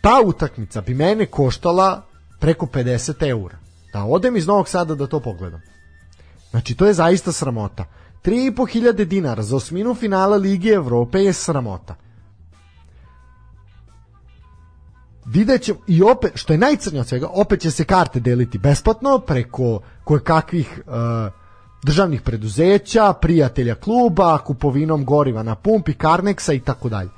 Ta 0.00 0.22
utakmica 0.24 0.80
bi 0.80 0.94
mene 0.94 1.26
koštala 1.26 2.02
preko 2.38 2.66
50 2.66 3.28
eura. 3.28 3.58
Da 3.92 4.04
odem 4.04 4.36
iz 4.36 4.46
Novog 4.46 4.68
Sada 4.68 4.94
da 4.94 5.06
to 5.06 5.20
pogledam. 5.20 5.62
Znači, 6.50 6.74
to 6.74 6.86
je 6.86 6.94
zaista 6.94 7.32
sramota. 7.32 7.84
3.500 8.24 9.04
dinara 9.04 9.42
za 9.42 9.56
osminu 9.56 9.94
finala 9.94 10.36
Lige 10.36 10.70
Evrope 10.70 11.18
je 11.18 11.32
sramota. 11.32 11.94
Vidjet 15.26 15.62
ćemo, 15.62 15.78
i 15.86 16.02
opet, 16.02 16.32
što 16.34 16.52
je 16.52 16.58
najcrnje 16.58 17.00
od 17.00 17.08
svega, 17.08 17.28
opet 17.32 17.60
će 17.60 17.70
se 17.70 17.84
karte 17.84 18.20
deliti 18.20 18.58
besplatno 18.58 19.18
preko 19.18 19.80
koje 20.04 20.20
kakvih 20.20 20.82
uh, 20.86 20.92
državnih 21.82 22.22
preduzeća, 22.22 23.12
prijatelja 23.12 23.74
kluba, 23.74 24.38
kupovinom 24.38 25.04
goriva 25.04 25.42
na 25.42 25.54
pumpi, 25.54 25.94
Karneksa 25.94 26.52
i 26.52 26.60
tako 26.60 26.88
dalje. 26.88 27.10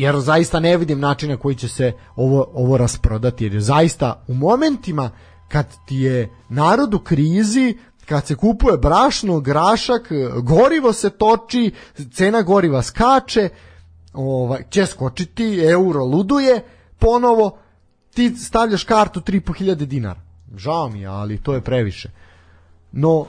Jer 0.00 0.20
zaista 0.20 0.60
ne 0.60 0.76
vidim 0.76 1.00
načina 1.00 1.36
koji 1.36 1.54
će 1.54 1.68
se 1.68 1.92
ovo, 2.16 2.46
ovo 2.54 2.76
rasprodati, 2.76 3.44
jer 3.44 3.54
je 3.54 3.60
zaista 3.60 4.24
u 4.28 4.34
momentima 4.34 5.10
kad 5.48 5.66
ti 5.86 5.96
je 5.96 6.28
narod 6.48 6.94
u 6.94 6.98
krizi, 6.98 7.78
kad 8.06 8.26
se 8.26 8.34
kupuje 8.34 8.78
brašno, 8.78 9.40
grašak, 9.40 10.08
gorivo 10.42 10.92
se 10.92 11.10
toči, 11.10 11.70
cena 12.12 12.42
goriva 12.42 12.82
skače, 12.82 13.48
ovaj, 14.12 14.62
će 14.70 14.86
skočiti, 14.86 15.60
euro 15.60 16.04
luduje, 16.04 16.64
ponovo 16.98 17.58
ti 18.14 18.36
stavljaš 18.36 18.84
kartu 18.84 19.20
3.500 19.20 19.74
dinara. 19.74 20.20
Žao 20.56 20.88
mi 20.88 21.00
je, 21.00 21.06
ali 21.06 21.42
to 21.42 21.54
je 21.54 21.60
previše. 21.60 22.10
No, 22.92 23.26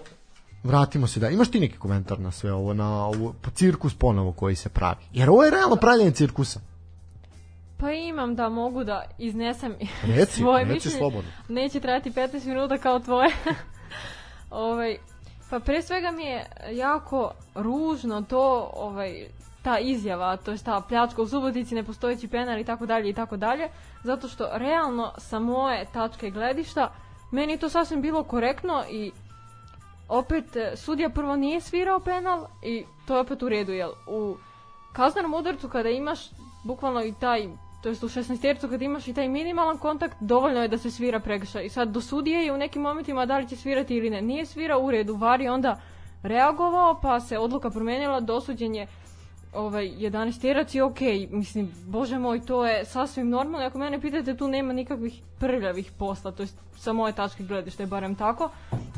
vratimo 0.63 1.07
se 1.07 1.19
da. 1.19 1.29
Imaš 1.29 1.51
ti 1.51 1.59
neki 1.59 1.77
komentar 1.77 2.19
na 2.19 2.31
sve 2.31 2.53
ovo, 2.53 2.73
na 2.73 3.05
ovo 3.05 3.33
pa 3.41 3.49
cirkus 3.49 3.95
ponovo 3.95 4.31
koji 4.31 4.55
se 4.55 4.69
pravi? 4.69 4.99
Jer 5.13 5.29
ovo 5.29 5.43
je 5.43 5.51
realno 5.51 5.75
pravljanje 5.75 6.11
cirkusa. 6.11 6.59
Pa 7.77 7.91
imam 7.91 8.35
da 8.35 8.49
mogu 8.49 8.83
da 8.83 9.03
iznesem 9.17 9.75
reci, 10.03 10.41
svoje 10.41 10.63
reci 10.63 10.73
mišljenje. 10.73 10.97
slobodno. 10.97 11.31
Neće 11.47 11.79
trajati 11.79 12.11
15 12.11 12.45
minuta 12.45 12.77
kao 12.77 12.99
tvoje. 12.99 13.29
ovaj, 14.49 14.97
pa 15.49 15.59
pre 15.59 15.81
svega 15.81 16.11
mi 16.11 16.23
je 16.23 16.45
jako 16.71 17.31
ružno 17.55 18.21
to, 18.21 18.71
ovaj, 18.75 19.27
ta 19.61 19.79
izjava, 19.79 20.37
to 20.37 20.51
je 20.51 20.57
ta 20.57 20.81
pljačka 20.89 21.21
u 21.21 21.27
Subotici, 21.27 21.75
nepostojeći 21.75 22.27
penal 22.27 22.59
i 22.59 22.63
tako 22.63 22.85
dalje 22.85 23.09
i 23.09 23.13
tako 23.13 23.37
dalje, 23.37 23.69
zato 24.03 24.27
što 24.27 24.49
realno 24.53 25.13
sa 25.17 25.39
moje 25.39 25.85
tačke 25.93 26.29
gledišta 26.29 26.93
meni 27.31 27.57
to 27.57 27.69
sasvim 27.69 28.01
bilo 28.01 28.23
korektno 28.23 28.83
i 28.89 29.11
opet 30.11 30.55
e, 30.55 30.71
sudija 30.75 31.09
prvo 31.09 31.35
nije 31.35 31.61
svirao 31.61 31.99
penal 31.99 32.45
i 32.61 32.85
to 33.05 33.15
je 33.15 33.21
opet 33.21 33.43
u 33.43 33.49
redu, 33.49 33.71
jel? 33.71 33.91
U 34.07 34.35
kaznenom 34.93 35.33
udarcu 35.33 35.69
kada 35.69 35.89
imaš 35.89 36.19
bukvalno 36.63 37.03
i 37.03 37.13
taj 37.19 37.47
to 37.81 37.89
jest 37.89 38.03
u 38.03 38.09
16 38.09 38.41
tercu 38.41 38.67
kad 38.69 38.81
imaš 38.81 39.07
i 39.07 39.13
taj 39.13 39.29
minimalan 39.29 39.77
kontakt, 39.77 40.17
dovoljno 40.19 40.61
je 40.61 40.67
da 40.67 40.77
se 40.77 40.91
svira 40.91 41.19
prekršaj. 41.19 41.65
I 41.65 41.69
sad 41.69 41.89
do 41.89 42.01
sudije 42.01 42.45
je 42.45 42.53
u 42.53 42.57
nekim 42.57 42.81
momentima 42.81 43.25
da 43.25 43.37
li 43.37 43.47
će 43.49 43.55
svirati 43.55 43.95
ili 43.95 44.09
ne. 44.09 44.21
Nije 44.21 44.45
svirao 44.45 44.79
u 44.79 44.91
redu, 44.91 45.15
var 45.15 45.41
je 45.41 45.51
onda 45.51 45.81
reagovao, 46.23 46.99
pa 47.01 47.19
se 47.19 47.37
odluka 47.37 47.69
promenila, 47.69 48.19
dosuđen 48.19 48.75
je 48.75 48.87
ovaj, 49.53 49.89
11 49.89 50.41
terac 50.41 50.75
i 50.75 50.81
ok, 50.81 50.99
mislim, 51.29 51.71
bože 51.87 52.19
moj, 52.19 52.45
to 52.45 52.65
je 52.65 52.85
sasvim 52.85 53.29
normalno. 53.29 53.67
Ako 53.67 53.77
mene 53.77 54.01
pitate, 54.01 54.37
tu 54.37 54.47
nema 54.47 54.73
nikakvih 54.73 55.21
prljavih 55.39 55.91
posla, 55.99 56.31
to 56.31 56.43
jest 56.43 56.57
sa 56.77 56.93
moje 56.93 57.13
tačke 57.13 57.43
gledište 57.43 57.83
je 57.83 57.87
barem 57.87 58.15
tako. 58.15 58.49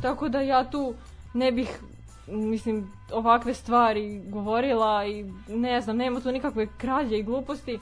Tako 0.01 0.29
da 0.29 0.41
ja 0.41 0.63
tu 0.69 0.93
ne 1.33 1.51
bih 1.51 1.79
mislim, 2.27 2.91
ovakve 3.11 3.53
stvari 3.53 4.21
govorila 4.29 5.05
i 5.05 5.25
ne 5.47 5.81
znam, 5.81 5.97
nema 5.97 6.19
tu 6.19 6.31
nikakve 6.31 6.67
krađe 6.77 7.17
i 7.17 7.23
gluposti. 7.23 7.79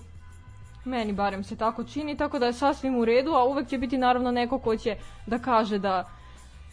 Meni 0.86 1.14
barem 1.14 1.44
se 1.44 1.56
tako 1.56 1.84
čini, 1.84 2.18
tako 2.18 2.40
da 2.40 2.46
je 2.46 2.54
sasvim 2.54 2.96
u 2.96 3.06
redu, 3.06 3.32
a 3.32 3.46
uvek 3.46 3.68
će 3.68 3.78
biti 3.78 3.98
naravno 3.98 4.32
neko 4.32 4.60
ko 4.60 4.78
će 4.78 4.96
da 5.26 5.40
kaže 5.40 5.80
da 5.80 6.10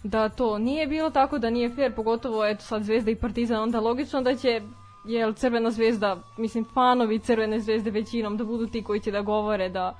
da 0.02 0.28
to 0.28 0.58
nije 0.58 0.86
bilo 0.86 1.10
tako, 1.10 1.38
da 1.38 1.50
nije 1.50 1.70
fair, 1.70 1.94
pogotovo 1.94 2.46
eto 2.46 2.64
sad 2.64 2.82
Zvezda 2.82 3.10
i 3.10 3.16
Partizan, 3.16 3.62
onda 3.62 3.80
logično 3.80 4.22
da 4.22 4.36
će 4.36 4.60
jel 5.04 5.32
Crvena 5.32 5.70
zvezda, 5.70 6.16
mislim 6.36 6.64
fanovi 6.64 7.18
Crvene 7.18 7.60
zvezde 7.60 7.90
većinom 7.90 8.36
da 8.36 8.44
budu 8.44 8.66
ti 8.66 8.82
koji 8.82 9.00
će 9.00 9.10
da 9.10 9.20
govore 9.20 9.68
da 9.68 9.98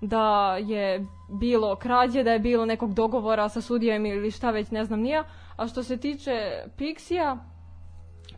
da 0.00 0.56
je 0.56 1.06
bilo 1.28 1.76
krađe, 1.76 2.22
da 2.22 2.32
je 2.32 2.38
bilo 2.38 2.66
nekog 2.66 2.94
dogovora 2.94 3.48
sa 3.48 3.60
sudijem 3.60 4.06
ili 4.06 4.30
šta 4.30 4.50
već 4.50 4.70
ne 4.70 4.84
znam 4.84 5.00
nija. 5.00 5.24
A 5.56 5.66
što 5.66 5.82
se 5.82 5.96
tiče 5.96 6.62
Pixija, 6.78 7.38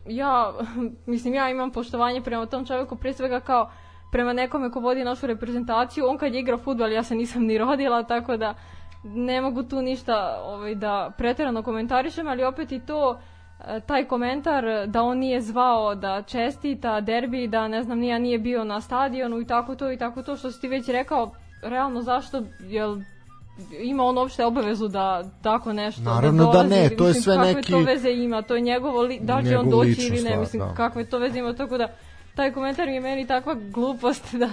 ja, 0.05 0.53
mislim, 1.05 1.33
ja 1.33 1.49
imam 1.49 1.71
poštovanje 1.71 2.21
prema 2.21 2.45
tom 2.45 2.65
čovjeku, 2.65 2.95
pre 2.95 3.13
svega 3.13 3.39
kao 3.39 3.69
prema 4.11 4.33
nekome 4.33 4.71
ko 4.71 4.79
vodi 4.79 5.03
našu 5.03 5.27
reprezentaciju. 5.27 6.05
On 6.07 6.17
kad 6.17 6.33
je 6.33 6.39
igrao 6.39 6.57
futbal, 6.57 6.91
ja 6.91 7.03
se 7.03 7.15
nisam 7.15 7.43
ni 7.43 7.57
rodila, 7.57 8.03
tako 8.03 8.37
da 8.37 8.53
ne 9.03 9.41
mogu 9.41 9.63
tu 9.63 9.81
ništa 9.81 10.41
ovaj, 10.45 10.75
da 10.75 11.11
preterano 11.17 11.63
komentarišem, 11.63 12.27
ali 12.27 12.43
opet 12.43 12.71
i 12.71 12.85
to 12.85 13.19
taj 13.85 14.05
komentar 14.05 14.87
da 14.87 15.03
on 15.03 15.17
nije 15.17 15.41
zvao 15.41 15.95
da 15.95 16.21
čestita 16.21 17.01
derbi, 17.01 17.47
da 17.47 17.67
ne 17.67 17.83
znam, 17.83 17.99
nija 17.99 18.19
nije 18.19 18.39
bio 18.39 18.63
na 18.63 18.81
stadionu 18.81 19.41
i 19.41 19.45
tako 19.45 19.75
to 19.75 19.91
i 19.91 19.97
tako 19.97 20.23
to 20.23 20.35
što 20.35 20.51
si 20.51 20.61
ti 20.61 20.67
već 20.67 20.87
rekao, 20.87 21.31
realno 21.61 22.01
zašto, 22.01 22.43
jel 22.59 22.97
ima 23.79 24.03
on 24.03 24.17
uopšte 24.17 24.45
obavezu 24.45 24.87
da 24.87 25.23
tako 25.41 25.73
nešto 25.73 26.01
da 26.01 26.13
Naravno 26.13 26.45
da, 26.45 26.51
dolazi, 26.51 26.69
da 26.69 26.75
ne, 26.75 26.89
to 26.89 27.07
je 27.07 27.13
sve 27.13 27.35
kakve 27.35 27.53
neki 27.53 27.71
to 27.71 27.79
veze 27.79 28.11
ima, 28.11 28.41
to 28.41 28.55
je 28.55 28.61
njegovo 28.61 29.01
li, 29.01 29.19
da 29.21 29.37
li 29.37 29.49
će 29.49 29.57
on 29.57 29.69
doći 29.69 30.07
ili 30.07 30.21
ne, 30.21 30.37
mislim 30.37 30.63
da. 30.63 30.73
kakve 30.73 31.05
to 31.05 31.17
veze 31.17 31.39
ima, 31.39 31.53
tako 31.53 31.77
da 31.77 31.87
taj 32.35 32.53
komentar 32.53 32.87
je 32.87 32.99
meni 32.99 33.27
takva 33.27 33.53
glupost 33.53 34.35
da 34.35 34.49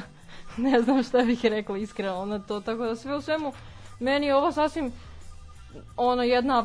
ne 0.71 0.83
znam 0.83 1.03
šta 1.03 1.23
bih 1.23 1.45
rekla 1.45 1.79
iskreno 1.79 2.25
na 2.25 2.39
to, 2.39 2.61
tako 2.61 2.85
da 2.85 2.97
sve 2.97 3.17
u 3.17 3.21
svemu 3.21 3.53
meni 4.01 4.27
je 4.27 4.35
ovo 4.35 4.53
sasvim 4.53 4.93
ono 5.97 6.23
jedna 6.23 6.65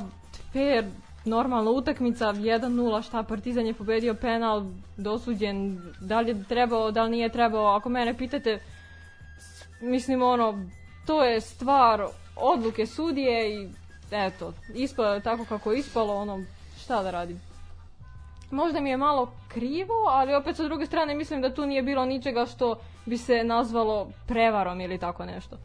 fair 0.53 0.85
normalna 1.29 1.71
utakmica 1.71 2.33
1-0 2.33 3.05
šta 3.05 3.23
Partizan 3.23 3.65
je 3.65 3.73
pobedio 3.73 4.13
penal 4.13 4.63
dosuđen 4.97 5.81
da 6.01 6.19
li 6.19 6.29
je 6.29 6.43
trebao, 6.43 6.91
da 6.91 7.03
li 7.03 7.11
nije 7.11 7.29
trebao 7.29 7.65
ako 7.65 7.89
mene 7.89 8.17
pitate 8.17 8.59
mislim 9.81 10.21
ono 10.21 10.65
to 11.05 11.23
je 11.23 11.41
stvar 11.41 12.05
odluke 12.35 12.85
sudije 12.85 13.53
i 13.53 13.69
eto, 14.11 14.53
ispalo 14.75 15.13
je 15.13 15.21
tako 15.21 15.45
kako 15.49 15.71
je 15.71 15.79
ispalo, 15.79 16.15
ono, 16.15 16.43
šta 16.79 17.03
da 17.03 17.11
radim. 17.11 17.41
Možda 18.51 18.79
mi 18.79 18.89
je 18.89 18.97
malo 18.97 19.31
krivo, 19.47 19.93
ali 20.09 20.35
opet 20.35 20.55
sa 20.55 20.63
druge 20.63 20.85
strane 20.85 21.15
mislim 21.15 21.41
da 21.41 21.53
tu 21.53 21.65
nije 21.65 21.83
bilo 21.83 22.05
ničega 22.05 22.45
što 22.45 22.79
bi 23.05 23.17
se 23.17 23.43
nazvalo 23.43 24.09
prevarom 24.27 24.81
ili 24.81 24.97
tako 24.97 25.25
nešto. 25.25 25.57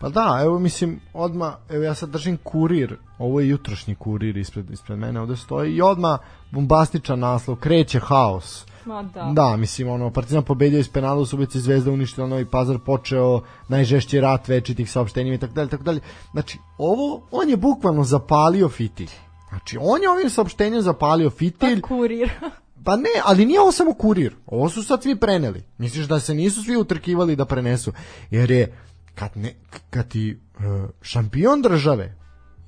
Pa 0.00 0.08
da, 0.08 0.40
evo 0.42 0.58
mislim, 0.58 1.00
odma, 1.12 1.56
evo 1.68 1.84
ja 1.84 1.94
sad 1.94 2.08
držim 2.08 2.36
kurir, 2.36 2.96
ovo 3.18 3.40
je 3.40 3.48
jutrošnji 3.48 3.94
kurir 3.94 4.36
ispred, 4.36 4.70
ispred 4.70 4.98
mene, 4.98 5.20
ovde 5.20 5.36
stoji 5.36 5.74
i 5.74 5.82
odma 5.82 6.18
bombastičan 6.50 7.18
naslov, 7.18 7.56
kreće 7.56 8.00
haos 8.00 8.66
Ma 8.86 9.02
da. 9.02 9.32
Da, 9.34 9.56
mislim, 9.56 9.88
ono, 9.88 10.10
Partizan 10.10 10.42
pobedio 10.42 10.78
iz 10.78 10.88
penala 10.88 11.20
u 11.20 11.26
Subici, 11.26 11.60
Zvezda 11.60 11.90
uništila 11.90 12.26
Novi 12.26 12.44
Pazar, 12.44 12.78
počeo 12.78 13.42
najžešći 13.68 14.20
rat 14.20 14.48
večitih 14.48 14.90
saopštenjima 14.90 15.34
i 15.34 15.38
tako 15.38 15.52
dalje, 15.52 15.68
tako 15.68 15.82
dalje. 15.82 16.00
Znači, 16.32 16.58
ovo, 16.78 17.28
on 17.30 17.50
je 17.50 17.56
bukvalno 17.56 18.04
zapalio 18.04 18.68
fitilj. 18.68 19.10
Znači, 19.48 19.78
on 19.80 20.02
je 20.02 20.10
ovim 20.10 20.30
saopštenjem 20.30 20.82
zapalio 20.82 21.30
fitilj. 21.30 21.80
Pa 21.80 21.88
kurir. 21.88 22.30
Pa 22.84 22.96
ne, 22.96 23.10
ali 23.24 23.46
nije 23.46 23.60
ovo 23.60 23.72
samo 23.72 23.94
kurir. 23.94 24.34
Ovo 24.46 24.68
su 24.68 24.82
sad 24.82 25.02
svi 25.02 25.16
preneli. 25.16 25.62
Misliš 25.78 26.06
da 26.06 26.20
se 26.20 26.34
nisu 26.34 26.62
svi 26.62 26.76
utrkivali 26.76 27.36
da 27.36 27.44
prenesu? 27.44 27.92
Jer 28.30 28.50
je 28.50 28.72
kad, 29.16 29.30
ne, 29.34 29.54
kad 29.90 30.08
ti 30.08 30.38
uh, 30.58 30.62
šampion 31.02 31.62
države 31.62 32.14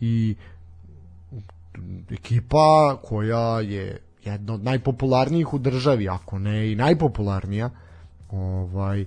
i 0.01 0.36
ekipa 2.11 2.99
koja 3.03 3.61
je 3.61 4.01
jedna 4.24 4.55
od 4.55 4.64
najpopularnijih 4.64 5.55
u 5.55 5.59
državi, 5.59 6.09
ako 6.09 6.38
ne 6.38 6.72
i 6.72 6.74
najpopularnija, 6.74 7.70
ovaj 8.30 9.05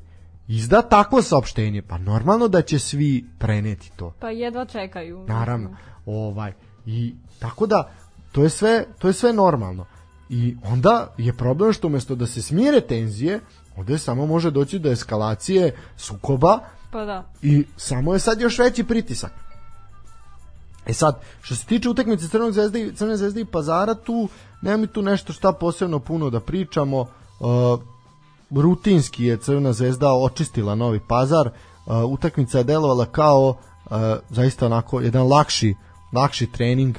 izda 0.47 0.81
takvo 0.81 1.21
saopštenje, 1.21 1.81
pa 1.81 1.97
normalno 1.97 2.47
da 2.47 2.61
će 2.61 2.79
svi 2.79 3.25
preneti 3.39 3.91
to. 3.95 4.13
Pa 4.19 4.29
jedva 4.29 4.65
čekaju. 4.65 5.25
Naravno. 5.27 5.75
Ovaj 6.05 6.53
i 6.85 7.15
tako 7.39 7.67
da 7.67 7.91
to 8.31 8.43
je 8.43 8.49
sve 8.49 8.85
to 8.99 9.07
je 9.07 9.13
sve 9.13 9.33
normalno. 9.33 9.85
I 10.29 10.55
onda 10.63 11.13
je 11.17 11.33
problem 11.33 11.73
što 11.73 11.87
umesto 11.87 12.15
da 12.15 12.27
se 12.27 12.41
smire 12.41 12.81
tenzije, 12.81 13.39
ovde 13.77 13.97
samo 13.97 14.25
može 14.25 14.51
doći 14.51 14.79
do 14.79 14.91
eskalacije 14.91 15.75
sukoba. 15.97 16.59
Pa 16.91 17.05
da. 17.05 17.23
I 17.41 17.65
samo 17.77 18.13
je 18.13 18.19
sad 18.19 18.41
još 18.41 18.59
veći 18.59 18.83
pritisak. 18.83 19.31
E 20.85 20.93
sad, 20.93 21.21
što 21.41 21.55
se 21.55 21.65
tiče 21.65 21.89
utakmice 21.89 22.27
Crvenog 22.27 22.53
zvezde 22.53 22.81
i 22.81 22.95
Crvene 22.95 23.17
zvezde 23.17 23.41
i 23.41 23.45
Pazara, 23.45 23.93
tu 23.93 24.29
nema 24.61 24.77
mi 24.77 24.87
tu 24.87 25.01
nešto 25.01 25.33
šta 25.33 25.51
posebno 25.51 25.99
puno 25.99 26.29
da 26.29 26.39
pričamo. 26.39 26.99
Uh, 26.99 27.79
rutinski 28.51 29.25
je 29.25 29.37
Crvena 29.37 29.73
zvezda 29.73 30.13
očistila 30.13 30.75
Novi 30.75 30.99
Pazar. 31.07 31.47
Uh, 31.47 32.11
utakmica 32.11 32.57
je 32.57 32.63
delovala 32.63 33.05
kao 33.05 33.49
uh, 33.49 33.91
zaista 34.29 34.65
onako 34.65 35.01
jedan 35.01 35.27
lakši 35.27 35.75
lakši 36.13 36.47
trening 36.51 36.95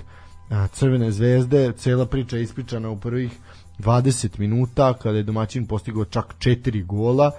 uh, 0.50 0.70
Crvene 0.72 1.12
zvezde. 1.12 1.72
Cela 1.76 2.06
priča 2.06 2.36
je 2.36 2.42
ispričana 2.42 2.90
u 2.90 2.96
prvih 2.96 3.38
20 3.78 4.38
minuta 4.38 4.94
kada 4.94 5.16
je 5.16 5.22
domaćin 5.22 5.66
postigao 5.66 6.04
čak 6.04 6.34
4 6.38 6.86
gola 6.86 7.30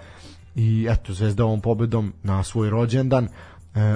i 0.55 0.87
eto 0.89 1.13
Zvezda 1.13 1.45
ovom 1.45 1.61
pobedom 1.61 2.13
na 2.23 2.43
svoj 2.43 2.69
rođendan 2.69 3.25
e, 3.25 3.29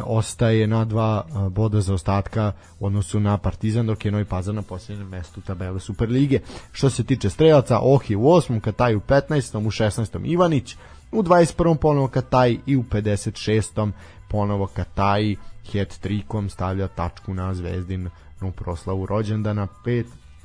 ostaje 0.05 0.67
na 0.67 0.85
dva 0.85 1.25
e, 1.27 1.49
boda 1.49 1.81
za 1.81 1.93
ostatka 1.93 2.51
u 2.79 2.85
odnosu 2.85 3.19
na 3.19 3.37
Partizan 3.37 3.87
dok 3.87 4.05
je 4.05 4.11
Novi 4.11 4.25
Pazar 4.25 4.55
na 4.55 4.61
posljednjem 4.61 5.07
mestu 5.07 5.41
tabele 5.41 5.79
Superlige. 5.79 6.39
Što 6.71 6.89
se 6.89 7.03
tiče 7.03 7.29
strelaca, 7.29 7.79
Ohi 7.79 8.15
u 8.15 8.21
8. 8.21 8.59
Kataj 8.59 8.95
u 8.95 8.99
15. 8.99 9.57
u 9.57 9.71
16. 9.71 10.25
Ivanić, 10.25 10.75
u 11.11 11.23
21. 11.23 11.77
ponovo 11.77 12.07
Kataj 12.07 12.57
i 12.65 12.77
u 12.77 12.83
56. 12.83 13.91
ponovo 14.29 14.67
Kataj 14.67 15.35
het 15.73 15.99
trikom 16.01 16.49
stavlja 16.49 16.87
tačku 16.87 17.33
na 17.33 17.53
Zvezdin 17.53 18.09
u 18.41 18.51
proslavu 18.51 19.05
rođendana 19.05 19.67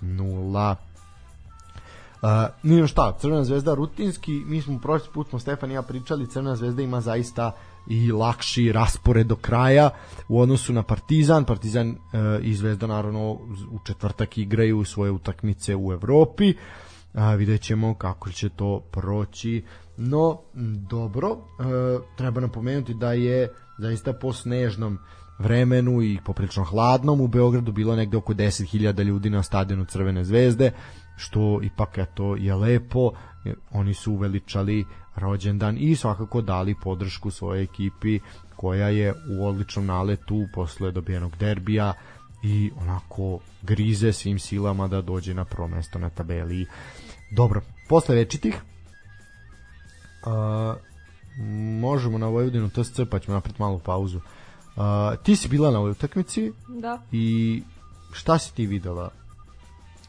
5-0 0.03 0.75
Uh, 2.23 2.29
nije 2.63 2.87
šta, 2.87 3.17
Crvena 3.21 3.45
zvezda 3.45 3.75
rutinski, 3.75 4.33
mi 4.33 4.63
smo 4.63 4.79
prošli 4.79 5.09
put 5.15 5.29
smo 5.29 5.39
Stefan 5.39 5.71
i 5.71 5.75
ja 5.75 5.83
pričali, 5.83 6.27
Crvena 6.27 6.57
zvezda 6.57 6.83
ima 6.83 7.01
zaista 7.01 7.53
i 7.87 8.13
lakši 8.13 8.73
raspored 8.73 9.27
do 9.27 9.37
kraja 9.37 9.91
u 10.29 10.41
odnosu 10.41 10.73
na 10.73 10.83
Partizan. 10.83 11.45
Partizan 11.45 11.89
uh, 11.89 11.97
i 12.43 12.55
Zvezda 12.55 12.87
naravno 12.87 13.31
u 13.71 13.79
četvrtak 13.85 14.39
igraju 14.39 14.85
svoje 14.85 15.11
utakmice 15.11 15.77
u 15.77 15.93
Evropi. 15.93 16.55
Uh, 17.15 17.35
vidjet 17.37 17.61
ćemo 17.61 17.95
kako 17.95 18.31
će 18.31 18.49
to 18.49 18.81
proći. 18.91 19.65
No, 19.97 20.41
dobro, 20.91 21.31
uh, 21.31 21.39
treba 22.17 22.41
napomenuti 22.41 22.95
da 22.95 23.13
je 23.13 23.53
zaista 23.79 24.13
po 24.13 24.33
snežnom 24.33 24.99
vremenu 25.39 26.03
i 26.03 26.19
poprilično 26.25 26.65
hladnom 26.65 27.21
u 27.21 27.29
Beogradu 27.29 27.73
bilo 27.73 27.97
negde 27.97 28.17
oko 28.17 28.35
10.000 28.35 29.03
ljudi 29.03 29.31
na 29.31 29.43
stadionu 29.43 29.85
Crvene 29.85 30.25
zvezde 30.25 30.73
što 31.17 31.61
ipak 31.63 31.99
eto 31.99 32.37
je 32.37 32.55
lepo 32.55 33.11
oni 33.71 33.95
su 33.95 34.13
uveličali 34.13 34.85
rođendan 35.17 35.77
i 35.79 35.97
svakako 35.97 36.41
dali 36.41 36.75
podršku 36.83 37.31
svojoj 37.31 37.63
ekipi 37.63 38.21
koja 38.57 38.89
je 38.89 39.15
u 39.31 39.47
odličnom 39.47 39.87
naletu 39.87 40.47
posle 40.55 40.91
dobijenog 40.91 41.37
derbija 41.37 41.93
i 42.43 42.71
onako 42.81 43.39
grize 43.63 44.13
svim 44.13 44.39
silama 44.39 44.89
da 44.89 45.01
dođe 45.01 45.35
na 45.35 45.45
prvo 45.45 45.69
mesto 45.69 45.99
na 45.99 46.11
tabeli. 46.11 46.67
Dobro, 47.31 47.61
posle 47.89 48.15
večitih 48.15 48.63
uh, 50.27 50.77
možemo 51.81 52.19
na 52.19 52.27
Vojvodinu 52.27 52.71
TSC 52.71 53.01
pa 53.11 53.19
ćemo 53.19 53.35
napraviti 53.35 53.63
malu 53.63 53.79
pauzu. 53.79 54.19
Uh, 54.19 54.83
ti 55.23 55.37
si 55.37 55.49
bila 55.49 55.71
na 55.71 55.79
ovoj 55.79 55.91
utakmici 55.91 56.53
Da. 56.69 57.03
i 57.13 57.63
šta 58.13 58.39
si 58.39 58.55
ti 58.55 58.67
videla 58.67 59.22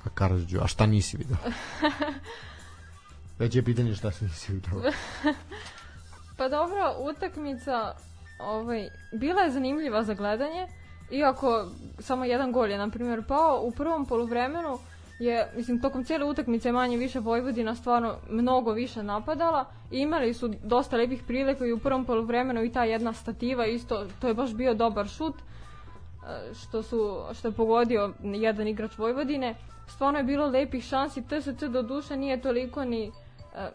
Karadžu, 0.09 0.59
a 0.61 0.67
šta 0.67 0.85
nisi 0.85 1.17
videla? 1.17 1.39
Već 3.39 3.55
je 3.55 3.63
pitanje 3.63 3.95
šta 3.95 4.11
si 4.11 4.23
nisi 4.23 4.53
videla. 4.53 4.91
pa 6.37 6.49
dobro, 6.49 6.95
utakmica 6.99 7.95
ovaj, 8.39 8.89
bila 9.13 9.41
je 9.41 9.51
zanimljiva 9.51 10.03
za 10.03 10.13
gledanje, 10.13 10.67
iako 11.11 11.65
samo 11.99 12.25
jedan 12.25 12.51
gol 12.51 12.71
je, 12.71 12.77
na 12.77 12.89
primjer, 12.89 13.23
pao. 13.27 13.61
U 13.63 13.71
prvom 13.71 14.05
poluvremenu 14.05 14.79
je, 15.19 15.51
mislim, 15.55 15.81
tokom 15.81 16.03
cijele 16.03 16.25
utakmice 16.25 16.71
manje 16.71 16.97
više 16.97 17.19
Vojvodina 17.19 17.75
stvarno 17.75 18.15
mnogo 18.29 18.71
više 18.71 19.03
napadala 19.03 19.65
i 19.91 19.99
imali 19.99 20.33
su 20.33 20.53
dosta 20.63 20.97
lepih 20.97 21.23
prilika 21.27 21.65
i 21.65 21.71
u 21.71 21.79
prvom 21.79 22.05
poluvremenu 22.05 22.63
i 22.63 22.71
ta 22.71 22.83
jedna 22.83 23.13
stativa 23.13 23.65
isto, 23.65 24.07
to 24.19 24.27
je 24.27 24.33
baš 24.33 24.53
bio 24.53 24.73
dobar 24.73 25.07
šut 25.07 25.35
što 26.53 26.83
su 26.83 27.21
što 27.33 27.47
je 27.47 27.51
pogodio 27.51 28.13
jedan 28.23 28.67
igrač 28.67 28.97
Vojvodine. 28.97 29.55
Stvarno 29.87 30.19
je 30.19 30.23
bilo 30.23 30.47
lepih 30.47 30.83
šansi, 30.83 31.23
TSC 31.27 31.63
do 31.63 31.81
duše 31.81 32.17
nije 32.17 32.41
toliko 32.41 32.85
ni 32.85 33.03
e, 33.05 33.11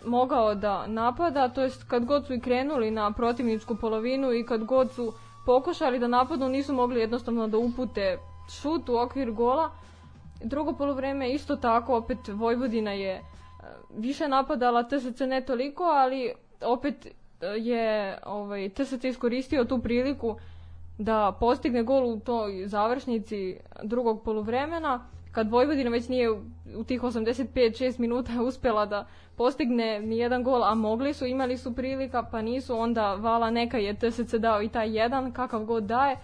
mogao 0.04 0.54
da 0.54 0.86
napada, 0.86 1.48
to 1.48 1.62
jest 1.62 1.84
kad 1.88 2.04
god 2.04 2.26
su 2.26 2.34
i 2.34 2.40
krenuli 2.40 2.90
na 2.90 3.12
protivničku 3.12 3.74
polovinu 3.76 4.32
i 4.32 4.46
kad 4.46 4.64
god 4.64 4.92
su 4.92 5.12
pokušali 5.46 5.98
da 5.98 6.06
napadnu 6.06 6.48
nisu 6.48 6.72
mogli 6.72 7.00
jednostavno 7.00 7.48
da 7.48 7.58
upute 7.58 8.18
šut 8.60 8.88
u 8.88 8.96
okvir 8.96 9.30
gola. 9.32 9.70
Drugo 10.44 10.72
polovreme 10.72 11.30
isto 11.32 11.56
tako, 11.56 11.96
opet 11.96 12.18
Vojvodina 12.28 12.92
je 12.92 13.12
e, 13.12 13.22
više 13.96 14.28
napadala, 14.28 14.82
TSC 14.82 15.20
ne 15.20 15.40
toliko, 15.40 15.84
ali 15.84 16.32
opet 16.60 17.06
e, 17.06 17.10
je 17.46 18.18
ovaj, 18.26 18.68
TSC 18.68 19.04
iskoristio 19.04 19.64
tu 19.64 19.78
priliku 19.78 20.36
da 20.98 21.36
postigne 21.40 21.82
gol 21.82 22.06
u 22.06 22.20
toj 22.20 22.66
završnici 22.66 23.56
drugog 23.82 24.22
poluvremena, 24.22 25.04
kad 25.32 25.50
Vojvodina 25.50 25.90
već 25.90 26.08
nije 26.08 26.30
u 26.76 26.84
tih 26.86 27.02
85-6 27.02 28.00
minuta 28.00 28.42
uspela 28.48 28.86
da 28.86 29.06
postigne 29.36 30.00
ni 30.00 30.18
jedan 30.18 30.42
gol, 30.42 30.64
a 30.64 30.74
mogli 30.74 31.14
su, 31.14 31.26
imali 31.26 31.58
su 31.58 31.74
prilika, 31.74 32.22
pa 32.22 32.42
nisu, 32.42 32.78
onda 32.78 33.14
vala 33.14 33.50
neka 33.50 33.78
je 33.78 33.94
TSC 33.94 34.34
dao 34.34 34.62
i 34.62 34.68
taj 34.68 34.98
jedan, 34.98 35.32
kakav 35.32 35.64
god 35.64 35.84
daje. 35.84 36.16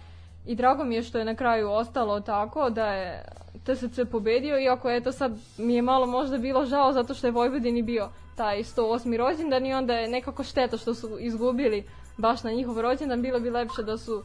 I 0.46 0.54
drago 0.54 0.84
mi 0.84 0.94
je 0.94 1.02
što 1.02 1.18
je 1.18 1.24
na 1.24 1.34
kraju 1.34 1.70
ostalo 1.70 2.20
tako 2.20 2.70
da 2.70 2.86
je 2.86 3.24
TSC 3.64 4.00
pobedio, 4.10 4.58
iako 4.58 4.90
eto 4.90 5.12
sad 5.12 5.38
mi 5.58 5.74
je 5.74 5.82
malo 5.82 6.06
možda 6.06 6.38
bilo 6.38 6.66
žao 6.66 6.92
zato 6.92 7.14
što 7.14 7.26
je 7.26 7.30
Vojvodini 7.30 7.82
bio 7.82 8.08
taj 8.36 8.62
108. 8.62 9.16
rođendan 9.16 9.66
i 9.66 9.74
onda 9.74 9.94
je 9.94 10.08
nekako 10.08 10.44
šteta 10.44 10.76
što 10.76 10.94
su 10.94 11.18
izgubili 11.20 11.84
baš 12.16 12.42
na 12.42 12.50
njihov 12.50 12.80
rođendan, 12.80 13.22
bilo 13.22 13.40
bi 13.40 13.50
lepše 13.50 13.82
da 13.82 13.98
su 13.98 14.22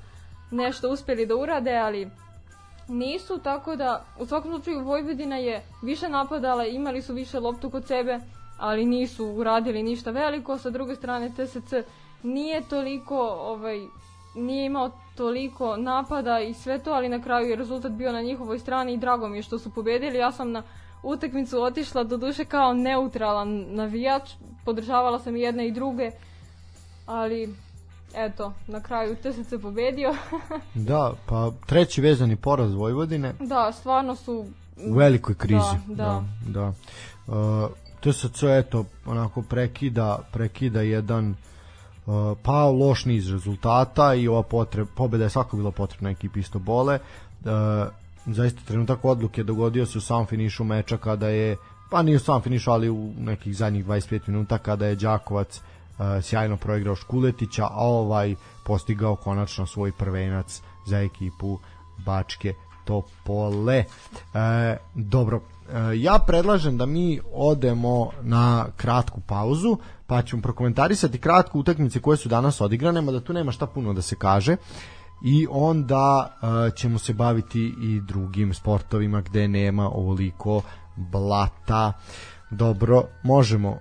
nešto 0.52 0.90
uspeli 0.90 1.26
da 1.26 1.36
urade, 1.36 1.76
ali 1.78 2.10
nisu, 2.90 3.38
tako 3.38 3.76
da 3.76 4.06
u 4.20 4.26
svakom 4.26 4.52
slučaju 4.52 4.84
Vojvodina 4.84 5.38
je 5.38 5.64
više 5.82 6.10
napadala, 6.10 6.66
imali 6.66 7.02
su 7.02 7.14
više 7.14 7.40
loptu 7.40 7.70
kod 7.70 7.88
sebe, 7.88 8.20
ali 8.57 8.86
nisu 8.86 9.26
uradili 9.26 9.84
ništa 9.84 10.11
veliko. 10.11 10.57
Sa 10.57 10.70
druge 10.70 10.95
strane 10.95 11.30
TSC 11.30 11.74
nije 12.24 12.61
toliko 12.70 13.18
ovaj 13.28 13.80
nije 14.36 14.66
imao 14.66 14.91
toliko 15.16 15.78
napada 15.78 16.40
i 16.40 16.53
sve 16.53 16.80
to, 16.80 16.91
ali 16.91 17.10
na 17.10 17.22
kraju 17.22 17.49
je 17.49 17.56
rezultat 17.56 17.91
bio 17.91 18.11
na 18.11 18.22
njihovoj 18.22 18.60
strani 18.60 18.94
i 18.94 18.98
drago 18.98 19.28
mi 19.28 19.38
je 19.38 19.44
što 19.44 19.60
su 19.60 19.74
pobedili. 19.74 20.18
Ja 20.18 20.32
sam 20.32 20.52
na 20.52 20.64
utakmicu 21.03 21.61
otišla 21.61 22.03
do 22.03 22.18
duše 22.18 22.45
kao 22.45 22.74
neutralan 22.74 23.66
navijač, 23.70 24.30
podržavala 24.66 25.20
sam 25.20 25.36
i 25.36 25.41
jedne 25.41 25.68
i 25.68 25.72
druge, 25.72 26.11
ali 27.06 27.56
eto, 28.14 28.53
na 28.68 28.81
kraju 28.81 29.15
TSC 29.15 29.53
pobedio. 29.61 30.15
da, 30.90 31.14
pa 31.26 31.52
treći 31.65 32.02
vezani 32.02 32.36
poraz 32.36 32.73
Vojvodine. 32.73 33.34
Da, 33.40 33.72
stvarno 33.72 34.15
su 34.15 34.45
u 34.88 34.94
velikoj 34.94 35.36
krizi. 35.36 35.77
Da, 35.88 35.95
da. 35.95 36.23
da, 36.45 36.73
da. 37.27 37.34
Uh, 37.34 37.69
TSC 38.02 38.44
eto 38.44 38.86
onako 39.06 39.41
prekida 39.41 40.19
prekida 40.31 40.81
jedan 40.81 41.30
uh, 41.30 42.38
pa 42.44 42.65
loš 42.65 43.06
niz 43.06 43.31
rezultata 43.31 44.14
i 44.14 44.27
ova 44.27 44.44
potreb, 44.44 44.88
pobeda 44.95 45.23
je 45.23 45.30
svako 45.30 45.57
bilo 45.57 45.72
potrebna 45.72 46.10
ekipi 46.10 46.40
isto 46.40 46.60
bole. 46.60 46.99
Uh, 47.44 47.49
zaista 48.26 48.61
trenutak 48.68 49.06
odluke 49.06 49.44
dogodio 49.44 49.86
se 49.86 49.98
u 49.98 50.02
sam 50.02 50.26
finišu 50.26 50.64
meča 50.64 50.98
kada 50.98 51.27
je 51.27 51.57
pa 51.90 52.02
nije 52.02 52.15
u 52.15 52.19
sam 52.19 52.41
finišu, 52.41 52.72
ali 52.72 52.90
u 52.90 53.14
nekih 53.18 53.56
zadnjih 53.56 53.86
25 53.86 54.19
minuta 54.27 54.57
kada 54.57 54.86
je 54.86 54.95
Đakovac 54.95 55.61
sjajno 56.22 56.58
proigrao 56.58 56.96
Škuletića, 56.96 57.66
a 57.66 57.88
ovaj 57.88 58.36
postigao 58.66 59.16
konačno 59.16 59.66
svoj 59.66 59.92
prvenac 59.92 60.62
za 60.86 61.00
ekipu 61.00 61.60
Bačke 62.06 62.54
Topole. 62.86 63.78
E, 63.78 63.86
dobro, 64.96 65.38
e, 65.38 66.00
ja 66.00 66.20
predlažem 66.28 66.78
da 66.78 66.86
mi 66.86 67.20
odemo 67.34 68.12
na 68.22 68.66
kratku 68.78 69.22
pauzu, 69.22 69.78
pa 70.08 70.22
ćemo 70.22 70.42
prokomentarisati 70.42 71.20
kratko 71.20 71.60
utakmice 71.60 72.00
koje 72.00 72.18
su 72.18 72.30
danas 72.30 72.62
odigrane, 72.62 73.02
mada 73.02 73.20
tu 73.20 73.34
nema 73.34 73.52
šta 73.52 73.68
puno 73.68 73.94
da 73.94 74.02
se 74.02 74.16
kaže 74.16 74.56
i 75.22 75.48
onda 75.50 76.38
uh, 76.42 76.76
ćemo 76.76 77.00
se 77.00 77.14
baviti 77.14 77.76
i 77.82 78.02
drugim 78.02 78.54
sportovima 78.54 79.22
gde 79.22 79.48
nema 79.48 79.90
ovoliko 79.90 80.62
blata. 80.96 81.94
Dobro, 82.52 83.04
možemo 83.24 83.78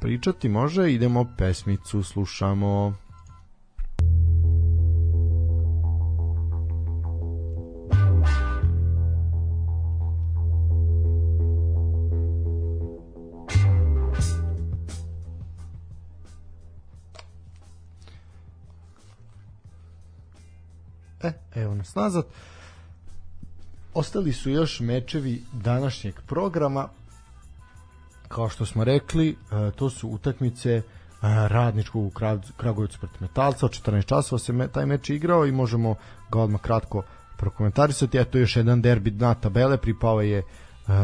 pričati, 0.00 0.48
može, 0.48 0.92
idemo 0.92 1.26
pesmicu, 1.38 2.02
slušamo. 2.02 2.94
E, 21.22 21.32
evo 21.54 21.74
nas 21.74 21.94
nazad. 21.94 22.24
Ostali 23.94 24.32
su 24.32 24.50
još 24.50 24.80
mečevi 24.80 25.42
današnjeg 25.52 26.14
programa. 26.26 26.88
Kao 28.28 28.48
što 28.48 28.66
smo 28.66 28.84
rekli, 28.84 29.28
e, 29.30 29.70
to 29.70 29.90
su 29.90 30.08
utakmice 30.08 30.70
e, 30.72 30.82
radničkog 31.48 32.04
u 32.04 32.10
Kragujevcu 32.56 32.98
protiv 32.98 33.18
Metalca. 33.20 33.66
Od 33.66 33.72
14 33.72 34.04
časova 34.04 34.38
se 34.38 34.68
taj 34.72 34.86
meč 34.86 35.10
igrao 35.10 35.46
i 35.46 35.52
možemo 35.52 35.94
ga 36.30 36.40
odmah 36.40 36.60
kratko 36.60 37.02
prokomentarisati. 37.36 38.18
Eto 38.18 38.38
još 38.38 38.56
jedan 38.56 38.82
derbi 38.82 39.10
na 39.10 39.34
tabele, 39.34 39.76
pripao 39.76 40.20
je 40.20 40.38
uh, 40.38 40.44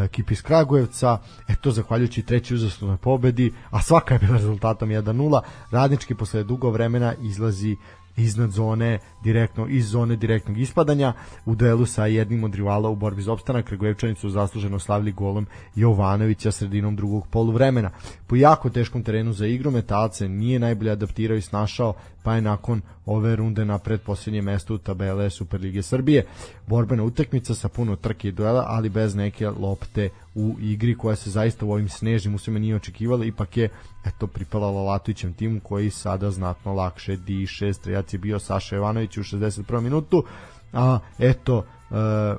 ekipi 0.04 0.32
iz 0.32 0.42
Kragujevca, 0.42 1.18
eto 1.48 1.70
zahvaljujući 1.70 2.22
treći 2.22 2.54
uzaslovnoj 2.54 2.96
pobedi, 2.96 3.52
a 3.70 3.82
svaka 3.82 4.14
je 4.14 4.18
bila 4.18 4.36
rezultatom 4.36 4.88
1-0, 4.88 5.40
radnički 5.70 6.14
posle 6.14 6.44
dugo 6.44 6.70
vremena 6.70 7.14
izlazi 7.14 7.76
iznad 8.16 8.50
zone 8.50 8.98
direktno 9.24 9.66
iz 9.68 9.88
zone 9.88 10.16
direktnog 10.16 10.58
ispadanja 10.58 11.12
u 11.46 11.54
duelu 11.54 11.86
sa 11.86 12.06
jednim 12.06 12.44
od 12.44 12.54
rivala 12.54 12.88
u 12.88 12.96
borbi 12.96 13.22
za 13.22 13.32
opstanak 13.32 13.64
Kragujevčani 13.64 14.14
su 14.14 14.30
zasluženo 14.30 14.78
slavili 14.78 15.12
golom 15.12 15.46
Jovanovića 15.74 16.52
sredinom 16.52 16.96
drugog 16.96 17.26
poluvremena. 17.26 17.90
Po 18.26 18.36
jako 18.36 18.70
teškom 18.70 19.02
terenu 19.02 19.32
za 19.32 19.46
igru 19.46 19.70
Metalce 19.70 20.28
nije 20.28 20.58
najbolje 20.58 20.90
adaptirao 20.90 21.36
i 21.36 21.42
snašao 21.42 21.94
pa 22.22 22.34
je 22.34 22.42
nakon 22.42 22.80
ove 23.06 23.36
runde 23.36 23.64
na 23.64 23.78
predposlednje 23.78 24.42
mesto 24.42 24.74
u 24.74 24.78
tabele 24.78 25.30
Superlige 25.30 25.82
Srbije. 25.82 26.26
Borbena 26.66 27.02
utakmica 27.04 27.54
sa 27.54 27.68
puno 27.68 27.96
trke 27.96 28.28
i 28.28 28.32
duela, 28.32 28.64
ali 28.68 28.88
bez 28.88 29.14
neke 29.14 29.50
lopte 29.50 30.08
u 30.34 30.56
igri 30.60 30.96
koja 30.96 31.16
se 31.16 31.30
zaista 31.30 31.66
u 31.66 31.72
ovim 31.72 31.88
snežnim 31.88 32.34
usima 32.34 32.58
nije 32.58 32.76
očekivala, 32.76 33.24
ipak 33.24 33.56
je 33.56 33.68
eto 34.04 34.26
pripala 34.26 34.70
Lalatovićem 34.70 35.32
timu 35.32 35.60
koji 35.60 35.90
sada 35.90 36.30
znatno 36.30 36.74
lakše 36.74 37.16
diše. 37.16 37.72
Strejac 37.72 38.12
je 38.12 38.18
bio 38.18 38.38
Saša 38.38 38.76
Jovanović 38.76 39.16
u 39.16 39.22
61. 39.22 39.80
minutu, 39.80 40.24
a 40.72 40.98
eto 41.18 41.64
e, 41.90 42.36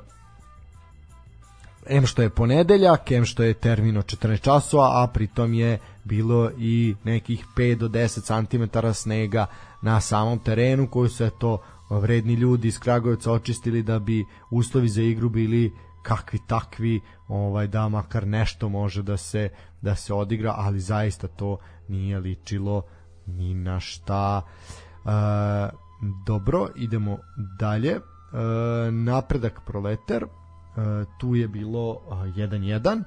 em 1.86 2.06
što 2.06 2.22
je 2.22 2.30
ponedeljak, 2.30 3.10
em 3.10 3.24
što 3.24 3.42
je 3.42 3.54
termin 3.54 3.96
od 3.96 4.04
14 4.04 4.40
časova, 4.40 5.02
a 5.02 5.06
pritom 5.06 5.54
je 5.54 5.78
bilo 6.04 6.50
i 6.58 6.94
nekih 7.04 7.46
5 7.56 7.74
do 7.74 7.88
10 7.88 8.48
cm 8.48 8.88
snega 8.92 9.46
na 9.82 10.00
samom 10.00 10.38
terenu 10.38 10.88
koji 10.90 11.08
su 11.08 11.30
to 11.30 11.58
vredni 11.90 12.34
ljudi 12.34 12.68
iz 12.68 12.78
Kragujevca 12.78 13.32
očistili 13.32 13.82
da 13.82 13.98
bi 13.98 14.24
uslovi 14.50 14.88
za 14.88 15.02
igru 15.02 15.28
bili 15.28 15.72
kakvi 16.04 16.38
takvi 16.46 17.00
ovaj 17.28 17.66
da 17.66 17.88
makar 17.88 18.26
nešto 18.26 18.68
može 18.68 19.02
da 19.02 19.16
se 19.16 19.48
da 19.82 19.94
se 19.94 20.14
odigra 20.14 20.54
ali 20.56 20.80
zaista 20.80 21.28
to 21.28 21.58
nije 21.88 22.18
ličilo 22.18 22.82
ni 23.26 23.54
na 23.54 23.80
šta. 23.80 24.42
E, 24.42 25.08
dobro 26.26 26.68
idemo 26.76 27.18
dalje. 27.58 27.90
E, 27.90 28.00
napredak 28.90 29.60
proleter 29.66 30.22
e, 30.22 30.28
tu 31.20 31.34
je 31.34 31.48
bilo 31.48 32.00
1-1 32.10 33.02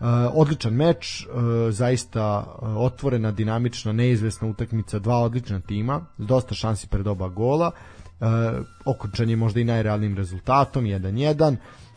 Uh, 0.00 0.06
odličan 0.34 0.74
meč, 0.74 1.26
uh, 1.26 1.42
zaista 1.70 2.38
uh, 2.38 2.76
otvorena, 2.76 3.30
dinamična, 3.32 3.92
neizvesna 3.92 4.48
utakmica, 4.48 4.98
dva 4.98 5.16
odlična 5.16 5.60
tima, 5.60 6.00
dosta 6.18 6.54
šansi 6.54 6.88
pred 6.88 7.06
oba 7.06 7.28
gola, 7.28 7.70
uh, 7.70 8.26
okončan 8.84 9.30
je 9.30 9.36
možda 9.36 9.60
i 9.60 9.64
najrealnim 9.64 10.16
rezultatom, 10.16 10.84
1-1, 10.84 11.56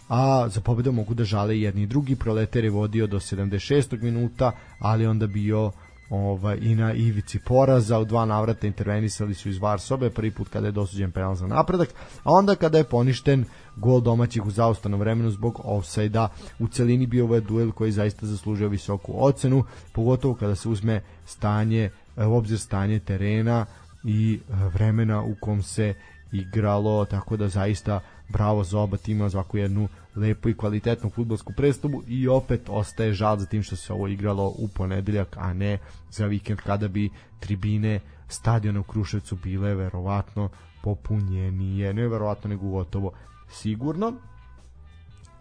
a 0.09 0.49
za 0.49 0.61
pobedu 0.61 0.91
mogu 0.91 1.13
da 1.13 1.23
žale 1.23 1.59
jedni 1.59 1.81
i 1.81 1.87
drugi, 1.87 2.15
Proletar 2.15 2.63
je 2.63 2.69
vodio 2.69 3.07
do 3.07 3.19
76. 3.19 4.01
minuta, 4.01 4.51
ali 4.79 5.07
onda 5.07 5.27
bio 5.27 5.71
ovaj, 6.09 6.57
i 6.61 6.75
na 6.75 6.93
ivici 6.93 7.39
poraza, 7.39 7.99
u 7.99 8.05
dva 8.05 8.25
navrata 8.25 8.67
intervenisali 8.67 9.33
su 9.33 9.49
iz 9.49 9.57
var 9.57 9.79
sobe, 9.79 10.09
prvi 10.09 10.31
put 10.31 10.49
kada 10.49 10.67
je 10.67 10.71
dosuđen 10.71 11.11
penal 11.11 11.35
za 11.35 11.47
napredak, 11.47 11.89
a 12.23 12.31
onda 12.33 12.55
kada 12.55 12.77
je 12.77 12.83
poništen 12.83 13.45
gol 13.75 14.01
domaćih 14.01 14.45
u 14.45 14.51
zaustanom 14.51 14.99
vremenu 14.99 15.31
zbog 15.31 15.61
offside-a, 15.63 16.27
u 16.59 16.67
celini 16.67 17.07
bio 17.07 17.25
ovaj 17.25 17.41
duel 17.41 17.71
koji 17.71 17.91
zaista 17.91 18.25
zaslužio 18.25 18.67
visoku 18.67 19.13
ocenu, 19.15 19.63
pogotovo 19.93 20.35
kada 20.35 20.55
se 20.55 20.69
uzme 20.69 21.01
stanje, 21.25 21.89
u 22.17 22.33
obzir 22.33 22.59
stanje 22.59 22.99
terena 22.99 23.65
i 24.03 24.39
vremena 24.73 25.23
u 25.23 25.35
kom 25.41 25.63
se 25.63 25.93
igralo, 26.31 27.05
tako 27.05 27.37
da 27.37 27.47
zaista 27.47 27.99
bravo 28.29 28.63
za 28.63 28.79
oba 28.79 28.97
tima 28.97 29.29
za 29.29 29.37
ovakvu 29.37 29.57
jednu 29.57 29.87
lepu 30.15 30.49
i 30.49 30.57
kvalitetnu 30.57 31.09
futbolsku 31.09 31.53
predstavu 31.57 32.03
i 32.07 32.27
opet 32.27 32.61
ostaje 32.69 33.13
žal 33.13 33.37
za 33.37 33.45
tim 33.45 33.63
što 33.63 33.75
se 33.75 33.93
ovo 33.93 34.07
igralo 34.07 34.47
u 34.47 34.67
ponedeljak, 34.67 35.37
a 35.37 35.53
ne 35.53 35.77
za 36.11 36.25
vikend 36.25 36.59
kada 36.59 36.87
bi 36.87 37.09
tribine 37.39 37.99
stadiona 38.27 38.79
u 38.79 38.83
Kruševcu 38.83 39.35
bile 39.35 39.75
verovatno 39.75 40.49
popunjenije, 40.83 41.93
ne 41.93 42.07
verovatno 42.07 42.49
nego 42.49 42.69
gotovo 42.69 43.11
sigurno. 43.49 44.13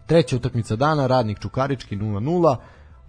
Treća 0.07 0.35
utakmica 0.35 0.75
dana, 0.75 1.07
Radnik 1.07 1.39
Čukarički 1.39 1.95
0-0. 1.97 2.55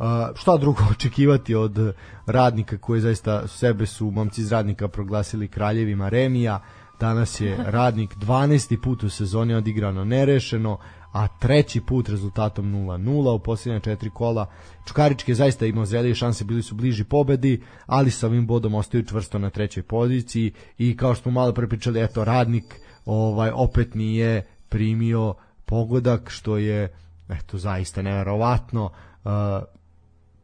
Uh, 0.01 0.07
šta 0.37 0.57
drugo 0.57 0.83
očekivati 0.97 1.55
od 1.55 1.95
radnika 2.27 2.79
koji 2.79 3.01
zaista 3.01 3.49
sebe 3.49 3.87
su 3.87 4.11
momci 4.11 4.41
iz 4.41 4.53
radnika 4.53 4.89
proglasili 4.89 5.49
kraljevima 5.49 6.09
remija, 6.09 6.61
Danas 7.01 7.41
je 7.41 7.57
radnik 7.67 8.17
12. 8.17 8.83
put 8.83 9.03
u 9.03 9.11
sezoni 9.11 9.55
odigrano 9.55 10.05
nerešeno, 10.05 10.79
a 11.13 11.29
treći 11.29 11.81
put 11.81 12.09
rezultatom 12.09 12.73
0-0 12.75 13.35
u 13.35 13.39
posljednja 13.39 13.81
četiri 13.81 14.11
kola. 14.11 14.47
Čukarički 14.87 15.31
je 15.31 15.35
zaista 15.35 15.67
imao 15.67 15.87
zrelije 15.87 16.15
šanse, 16.15 16.45
bili 16.45 16.63
su 16.63 16.75
bliži 16.75 17.05
pobedi, 17.05 17.63
ali 17.87 18.11
sa 18.11 18.27
ovim 18.27 18.47
bodom 18.47 18.75
ostaju 18.75 19.07
čvrsto 19.07 19.39
na 19.39 19.51
trećoj 19.51 19.83
poziciji 19.83 20.53
i 20.79 20.97
kao 20.97 21.15
što 21.15 21.23
smo 21.23 21.33
malo 21.33 21.53
prepričali, 21.53 22.03
eto, 22.03 22.25
radnik 22.25 22.81
ovaj 23.05 23.51
opet 23.51 23.95
nije 23.95 24.47
primio 24.69 25.35
pogodak, 25.65 26.31
što 26.31 26.57
je 26.57 26.95
eto, 27.29 27.59
zaista 27.59 28.03
neverovatno. 28.03 28.85
Uh, 28.85 29.31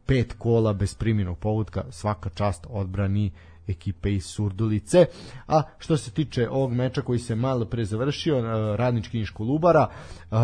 pet 0.05 0.33
kola 0.37 0.73
bez 0.73 0.95
primjenog 0.95 1.37
pogodka, 1.37 1.83
svaka 1.91 2.29
čast 2.29 2.67
odbrani 2.69 3.31
ekipe 3.67 4.13
iz 4.13 4.25
Surdulice. 4.25 5.05
A 5.47 5.61
što 5.77 5.97
se 5.97 6.11
tiče 6.11 6.49
ovog 6.49 6.73
meča 6.73 7.01
koji 7.01 7.19
se 7.19 7.35
malo 7.35 7.65
pre 7.65 7.85
završio, 7.85 8.37
e, 8.37 8.77
radnički 8.77 9.17
Niš 9.17 9.29
Kolubara, 9.29 9.87
e, 10.31 10.35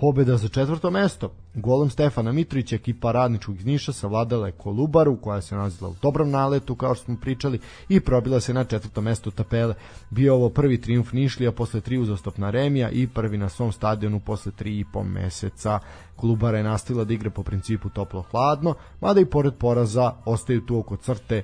pobeda 0.00 0.36
za 0.36 0.48
četvrto 0.48 0.90
mesto. 0.90 1.30
Golom 1.54 1.90
Stefana 1.90 2.32
Mitrovića 2.32 2.76
ekipa 2.76 3.12
radničkog 3.12 3.56
iz 3.56 3.66
Niša 3.66 3.92
savladala 3.92 4.46
je 4.46 4.52
Kolubaru 4.52 5.16
koja 5.16 5.40
se 5.40 5.54
nalazila 5.54 5.90
u 5.90 5.94
dobrom 6.02 6.30
naletu 6.30 6.74
kao 6.74 6.94
što 6.94 7.04
smo 7.04 7.16
pričali 7.20 7.60
i 7.88 8.00
probila 8.00 8.40
se 8.40 8.54
na 8.54 8.64
četvrto 8.64 9.00
mesto 9.00 9.30
tapele. 9.30 9.74
Bio 10.10 10.34
ovo 10.34 10.48
prvi 10.48 10.80
triumf 10.80 11.12
Nišlija 11.12 11.52
posle 11.52 11.80
tri 11.80 11.98
uzastopna 11.98 12.50
remija 12.50 12.90
i 12.90 13.06
prvi 13.06 13.38
na 13.38 13.48
svom 13.48 13.72
stadionu 13.72 14.20
posle 14.20 14.52
tri 14.52 14.78
i 14.78 14.84
po 14.92 15.02
meseca. 15.02 15.78
Kolubara 16.16 16.58
je 16.58 16.64
nastavila 16.64 17.04
da 17.04 17.14
igra 17.14 17.30
po 17.30 17.42
principu 17.42 17.88
toplo-hladno, 17.88 18.74
mada 19.00 19.20
i 19.20 19.24
pored 19.24 19.54
poraza 19.54 20.12
ostaju 20.24 20.66
tu 20.66 20.78
oko 20.78 20.96
crte 20.96 21.42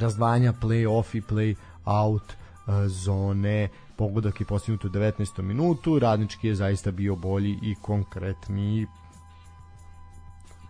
razdvajanja 0.00 0.52
play-off 0.52 1.14
i 1.14 1.20
play-out 1.20 2.22
uh, 2.66 2.86
zone. 2.86 3.68
Pogodak 3.96 4.40
je 4.40 4.46
postignut 4.46 4.84
u 4.84 4.88
19. 4.88 5.42
minutu 5.42 5.98
radnički 5.98 6.48
je 6.48 6.54
zaista 6.54 6.90
bio 6.90 7.16
bolji 7.16 7.58
i 7.62 7.74
konkretniji. 7.82 8.86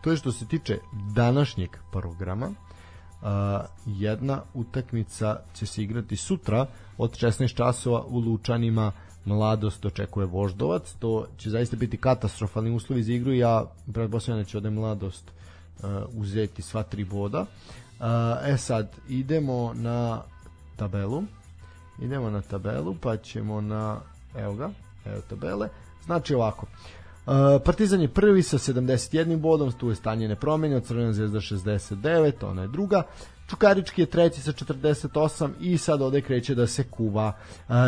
To 0.00 0.10
je 0.10 0.16
što 0.16 0.32
se 0.32 0.46
tiče 0.46 0.78
današnjeg 1.14 1.70
programa. 1.92 2.46
Uh, 2.50 3.28
jedna 3.86 4.42
utakmica 4.54 5.36
će 5.54 5.66
se 5.66 5.82
igrati 5.82 6.16
sutra 6.16 6.66
od 6.98 7.10
16 7.10 7.54
časova 7.54 8.04
u 8.04 8.18
Lučanima. 8.18 8.92
Mladost 9.24 9.84
očekuje 9.84 10.26
Voždovac. 10.26 10.94
To 10.98 11.26
će 11.38 11.50
zaista 11.50 11.76
biti 11.76 11.96
katastrofalni 11.96 12.70
uslovi 12.70 13.02
za 13.02 13.12
igru. 13.12 13.32
Ja 13.32 13.64
pretpostavljam 13.92 14.44
da 14.44 14.48
će 14.48 14.56
ovde 14.56 14.70
mladost 14.70 15.30
uh, 15.30 15.90
uzeti 16.12 16.62
sva 16.62 16.82
tri 16.82 17.04
boda. 17.04 17.40
uh, 17.40 17.46
e 18.46 18.56
sad, 18.56 18.96
idemo 19.08 19.72
na 19.74 20.22
tabelu. 20.76 21.22
Idemo 21.98 22.30
na 22.30 22.40
tabelu, 22.42 22.94
pa 23.00 23.16
ćemo 23.16 23.60
na 23.60 24.00
evo 24.36 24.54
ga, 24.54 24.70
evo 25.06 25.20
tabele, 25.28 25.68
znači 26.04 26.34
ovako, 26.34 26.66
Partizan 27.64 28.00
je 28.00 28.08
prvi 28.08 28.42
sa 28.42 28.58
71 28.58 29.36
bodom, 29.40 29.72
tu 29.72 29.88
je 29.88 29.94
stanje 29.94 30.28
nepromenjeno, 30.28 30.80
Crvena 30.80 31.12
zvezda 31.12 31.40
69, 31.40 32.32
ona 32.42 32.62
je 32.62 32.68
druga. 32.68 33.02
Čukarički 33.50 34.02
je 34.02 34.06
treći 34.06 34.40
sa 34.40 34.52
48 34.52 35.50
i 35.60 35.78
sad 35.78 36.02
ovde 36.02 36.20
kreće 36.20 36.54
da 36.54 36.66
se 36.66 36.84
kuva. 36.90 37.32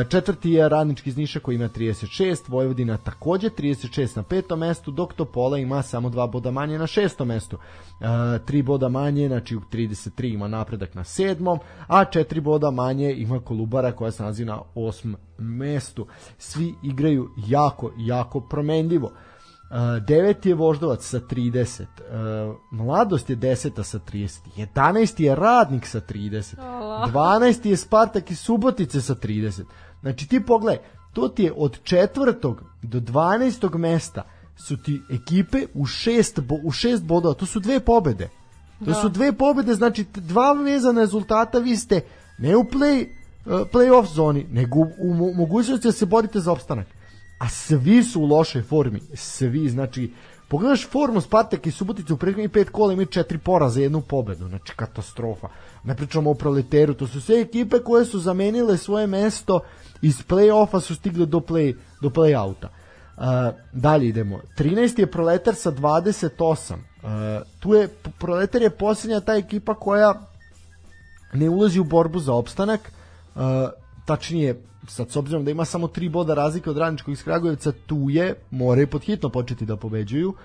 Četvrti 0.09 0.51
je 0.51 0.69
Radnički 0.69 1.11
iz 1.11 1.17
Niša 1.17 1.41
koji 1.41 1.55
ima 1.55 1.69
36, 1.69 2.37
Vojvodina 2.49 2.97
takođe 2.97 3.49
36 3.49 4.17
na 4.17 4.23
petom 4.23 4.59
mestu, 4.59 4.91
dok 4.91 5.13
Topola 5.13 5.59
ima 5.59 5.83
samo 5.83 6.11
dva 6.11 6.27
boda 6.27 6.51
manje 6.51 6.79
na 6.79 6.87
šestom 6.87 7.29
mestu. 7.29 7.59
Tri 8.47 8.63
boda 8.63 8.89
manje, 8.89 9.29
znači 9.29 9.57
u 9.57 9.61
33 9.61 10.35
ima 10.35 10.49
napredak 10.49 10.95
na 10.95 11.05
sedmom, 11.05 11.59
a 11.87 12.05
četiri 12.05 12.41
boda 12.41 12.71
manje 12.71 13.13
ima 13.13 13.41
Kolubara 13.41 13.93
koja 13.93 14.11
se 14.11 14.23
nalazi 14.23 14.45
na 14.45 14.61
osmom 14.75 15.17
mestu. 15.39 16.07
Svi 16.39 16.75
igraju 16.83 17.31
jako, 17.49 17.93
jako 17.99 18.41
promenljivo. 18.41 19.07
Uh, 19.07 19.32
deveti 20.01 20.49
je 20.49 20.55
Voždovac 20.55 21.03
sa 21.03 21.21
30, 21.21 21.83
uh, 21.83 22.57
Mladost 22.71 23.31
je 23.31 23.37
deseta 23.37 23.85
sa 23.85 23.99
30, 23.99 24.41
11 24.57 25.21
je 25.23 25.35
Radnik 25.35 25.87
sa 25.87 26.01
30, 26.01 26.57
12 27.13 27.67
je 27.67 27.77
Spartak 27.77 28.31
i 28.31 28.35
Subotice 28.35 29.01
sa 29.01 29.15
30. 29.15 29.63
Znači 30.01 30.29
ti 30.29 30.47
pogledaj, 30.47 30.79
to 31.13 31.29
ti 31.29 31.43
je 31.43 31.53
od 31.57 31.83
četvrtog 31.83 32.63
do 32.83 33.01
12. 33.01 33.79
mesta 33.79 34.23
su 34.57 34.77
ti 34.77 35.01
ekipe 35.11 35.67
u 35.75 35.87
šest, 35.87 36.41
bo, 36.41 36.59
u 36.65 36.71
šest 36.71 37.05
bodova, 37.05 37.35
to 37.35 37.47
su 37.47 37.61
dve 37.61 37.81
pobede. 37.81 38.29
To 38.79 38.91
da. 38.91 38.95
su 38.95 39.09
dve 39.09 39.33
pobede, 39.33 39.75
znači 39.75 40.05
dva 40.15 40.53
vezana 40.53 41.01
rezultata, 41.01 41.59
vi 41.59 41.77
ste 41.77 42.01
ne 42.39 42.57
u 42.57 42.65
play, 42.65 43.07
uh, 43.47 43.53
play-off 43.53 44.15
zoni, 44.15 44.47
nego 44.51 44.79
u, 44.79 44.89
u 44.99 45.35
mogućnosti 45.35 45.89
da 45.89 45.93
se 45.93 46.07
borite 46.07 46.41
za 46.41 46.53
opstanak 46.53 46.87
a 47.43 47.49
svi 47.49 48.03
su 48.03 48.21
u 48.21 48.27
lošoj 48.27 48.63
formi, 48.63 49.01
svi, 49.15 49.69
znači, 49.69 50.13
pogledaš 50.49 50.89
formu 50.89 51.21
Spartak 51.21 51.67
i 51.67 51.71
Subotica 51.71 52.15
u 52.15 52.17
prethodnih 52.17 52.51
pet 52.51 52.71
kola 52.71 52.93
imaju 52.93 53.07
četiri 53.07 53.39
poraza 53.39 53.81
i 53.81 53.83
jednu 53.83 54.01
pobedu, 54.01 54.49
znači 54.49 54.73
katastrofa. 54.77 55.49
Ne 55.85 55.97
pričamo 55.97 56.31
o 56.31 56.35
proleteru, 56.35 56.95
to 56.95 57.07
su 57.07 57.21
sve 57.21 57.41
ekipe 57.41 57.79
koje 57.79 58.05
su 58.05 58.19
zamenile 58.19 58.77
svoje 58.79 59.07
mesto 59.07 59.61
iz 60.03 60.23
play-offa 60.29 60.81
su 60.81 60.95
stigle 60.95 61.27
do 61.27 61.41
play, 61.41 61.75
do 62.03 62.11
play-outa. 62.11 62.69
Uh, 63.17 63.55
dalje 63.73 64.09
idemo. 64.09 64.41
13 64.59 65.01
je 65.01 65.11
proletar 65.11 65.55
sa 65.55 65.73
28. 65.73 66.73
Uh, 66.73 67.11
tu 67.61 67.75
je, 67.75 67.89
proletar 68.19 68.63
je 68.63 68.71
posljednja 68.71 69.21
ta 69.21 69.35
ekipa 69.35 69.75
koja 69.75 70.15
ne 71.33 71.49
ulazi 71.49 71.81
u 71.81 71.85
borbu 71.85 72.19
za 72.19 72.35
opstanak. 72.35 72.93
Uh, 73.35 73.43
tačnije 74.05 74.63
sad 74.87 75.11
s 75.11 75.17
obzirom 75.17 75.45
da 75.45 75.51
ima 75.51 75.65
samo 75.65 75.89
tri 75.89 76.09
boda 76.09 76.35
razlike 76.35 76.71
od 76.71 76.79
radničkog 76.79 77.13
iz 77.13 77.25
Kragujevca, 77.25 77.73
tu 77.87 78.07
je, 78.11 78.35
moraju 78.51 78.87
pod 78.87 79.03
hitno 79.03 79.29
početi 79.29 79.67
da 79.67 79.77
pobeđuju, 79.77 80.29
uh, 80.29 80.37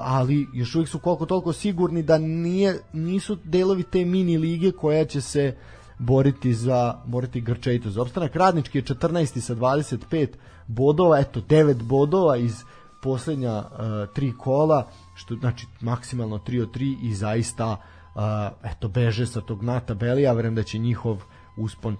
ali 0.00 0.46
još 0.52 0.74
uvijek 0.74 0.88
su 0.88 0.98
koliko 0.98 1.26
toliko 1.26 1.52
sigurni 1.52 2.02
da 2.02 2.18
nije, 2.18 2.78
nisu 2.92 3.38
delovi 3.44 3.82
te 3.82 4.04
mini 4.04 4.38
lige 4.38 4.72
koja 4.72 5.04
će 5.04 5.20
se 5.20 5.56
boriti 5.98 6.54
za 6.54 6.94
boriti 7.04 7.40
grčejito 7.40 7.90
za 7.90 8.02
opstanak. 8.02 8.36
Radnički 8.36 8.78
je 8.78 8.84
14. 8.84 9.40
sa 9.40 9.54
25 9.54 10.28
bodova, 10.66 11.18
eto 11.18 11.40
9 11.40 11.82
bodova 11.82 12.36
iz 12.36 12.62
poslednja 13.02 13.58
uh, 13.58 14.14
tri 14.14 14.32
kola, 14.38 14.88
što 15.14 15.34
znači 15.34 15.66
maksimalno 15.80 16.38
3 16.38 16.62
od 16.62 16.70
3 16.76 16.96
i 17.02 17.14
zaista 17.14 17.76
uh, 18.14 18.22
eto 18.70 18.88
beže 18.88 19.26
sa 19.26 19.40
tog 19.40 19.62
na 19.62 19.80
tabeli, 19.80 20.22
ja 20.22 20.32
verujem 20.32 20.54
da 20.54 20.62
će 20.62 20.78
njihov 20.78 21.22
uspon 21.56 21.96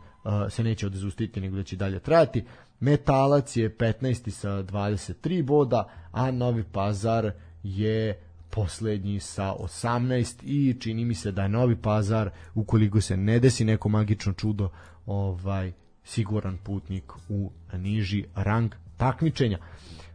se 0.50 0.64
neće 0.64 0.86
odezustiti 0.86 1.40
nego 1.40 1.56
da 1.56 1.62
će 1.62 1.76
dalje 1.76 2.00
trajati. 2.00 2.44
Metalac 2.80 3.56
je 3.56 3.76
15. 3.76 4.30
sa 4.30 4.48
23 4.48 5.42
boda, 5.42 5.88
a 6.12 6.30
Novi 6.30 6.64
Pazar 6.72 7.32
je 7.62 8.20
poslednji 8.50 9.20
sa 9.20 9.54
18 9.58 10.34
i 10.42 10.80
čini 10.80 11.04
mi 11.04 11.14
se 11.14 11.32
da 11.32 11.42
je 11.42 11.48
Novi 11.48 11.76
Pazar 11.76 12.30
ukoliko 12.54 13.00
se 13.00 13.16
ne 13.16 13.38
desi 13.38 13.64
neko 13.64 13.88
magično 13.88 14.32
čudo 14.32 14.70
ovaj 15.06 15.72
siguran 16.04 16.58
putnik 16.64 17.12
u 17.28 17.50
niži 17.72 18.24
rang 18.34 18.74
takmičenja. 18.96 19.58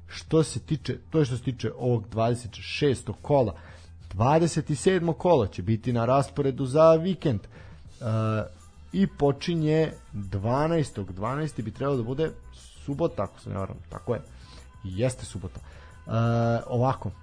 Što 0.07 0.43
se 0.43 0.59
tiče, 0.59 0.97
to 1.09 1.19
je 1.19 1.25
što 1.25 1.37
se 1.37 1.43
tiče 1.43 1.71
ovog 1.77 2.09
26. 2.09 3.13
kola. 3.21 3.55
27. 4.13 5.13
kolo 5.13 5.47
će 5.47 5.61
biti 5.61 5.93
na 5.93 6.05
rasporedu 6.05 6.65
za 6.65 6.93
vikend. 6.93 7.39
I 8.97 9.07
počinje 9.07 9.91
12. 10.13 11.05
12. 11.05 11.61
bi 11.61 11.71
trebalo 11.71 11.97
da 11.97 12.03
bude 12.03 12.31
subota, 12.85 13.23
ako 13.23 13.39
se 13.39 13.49
ne 13.49 13.57
varam, 13.57 13.77
tako 13.89 14.13
je. 14.13 14.21
Jeste 14.83 15.25
subota. 15.25 15.59
Uh, 16.05 16.13
ovako. 16.67 17.09
Uh, 17.09 17.13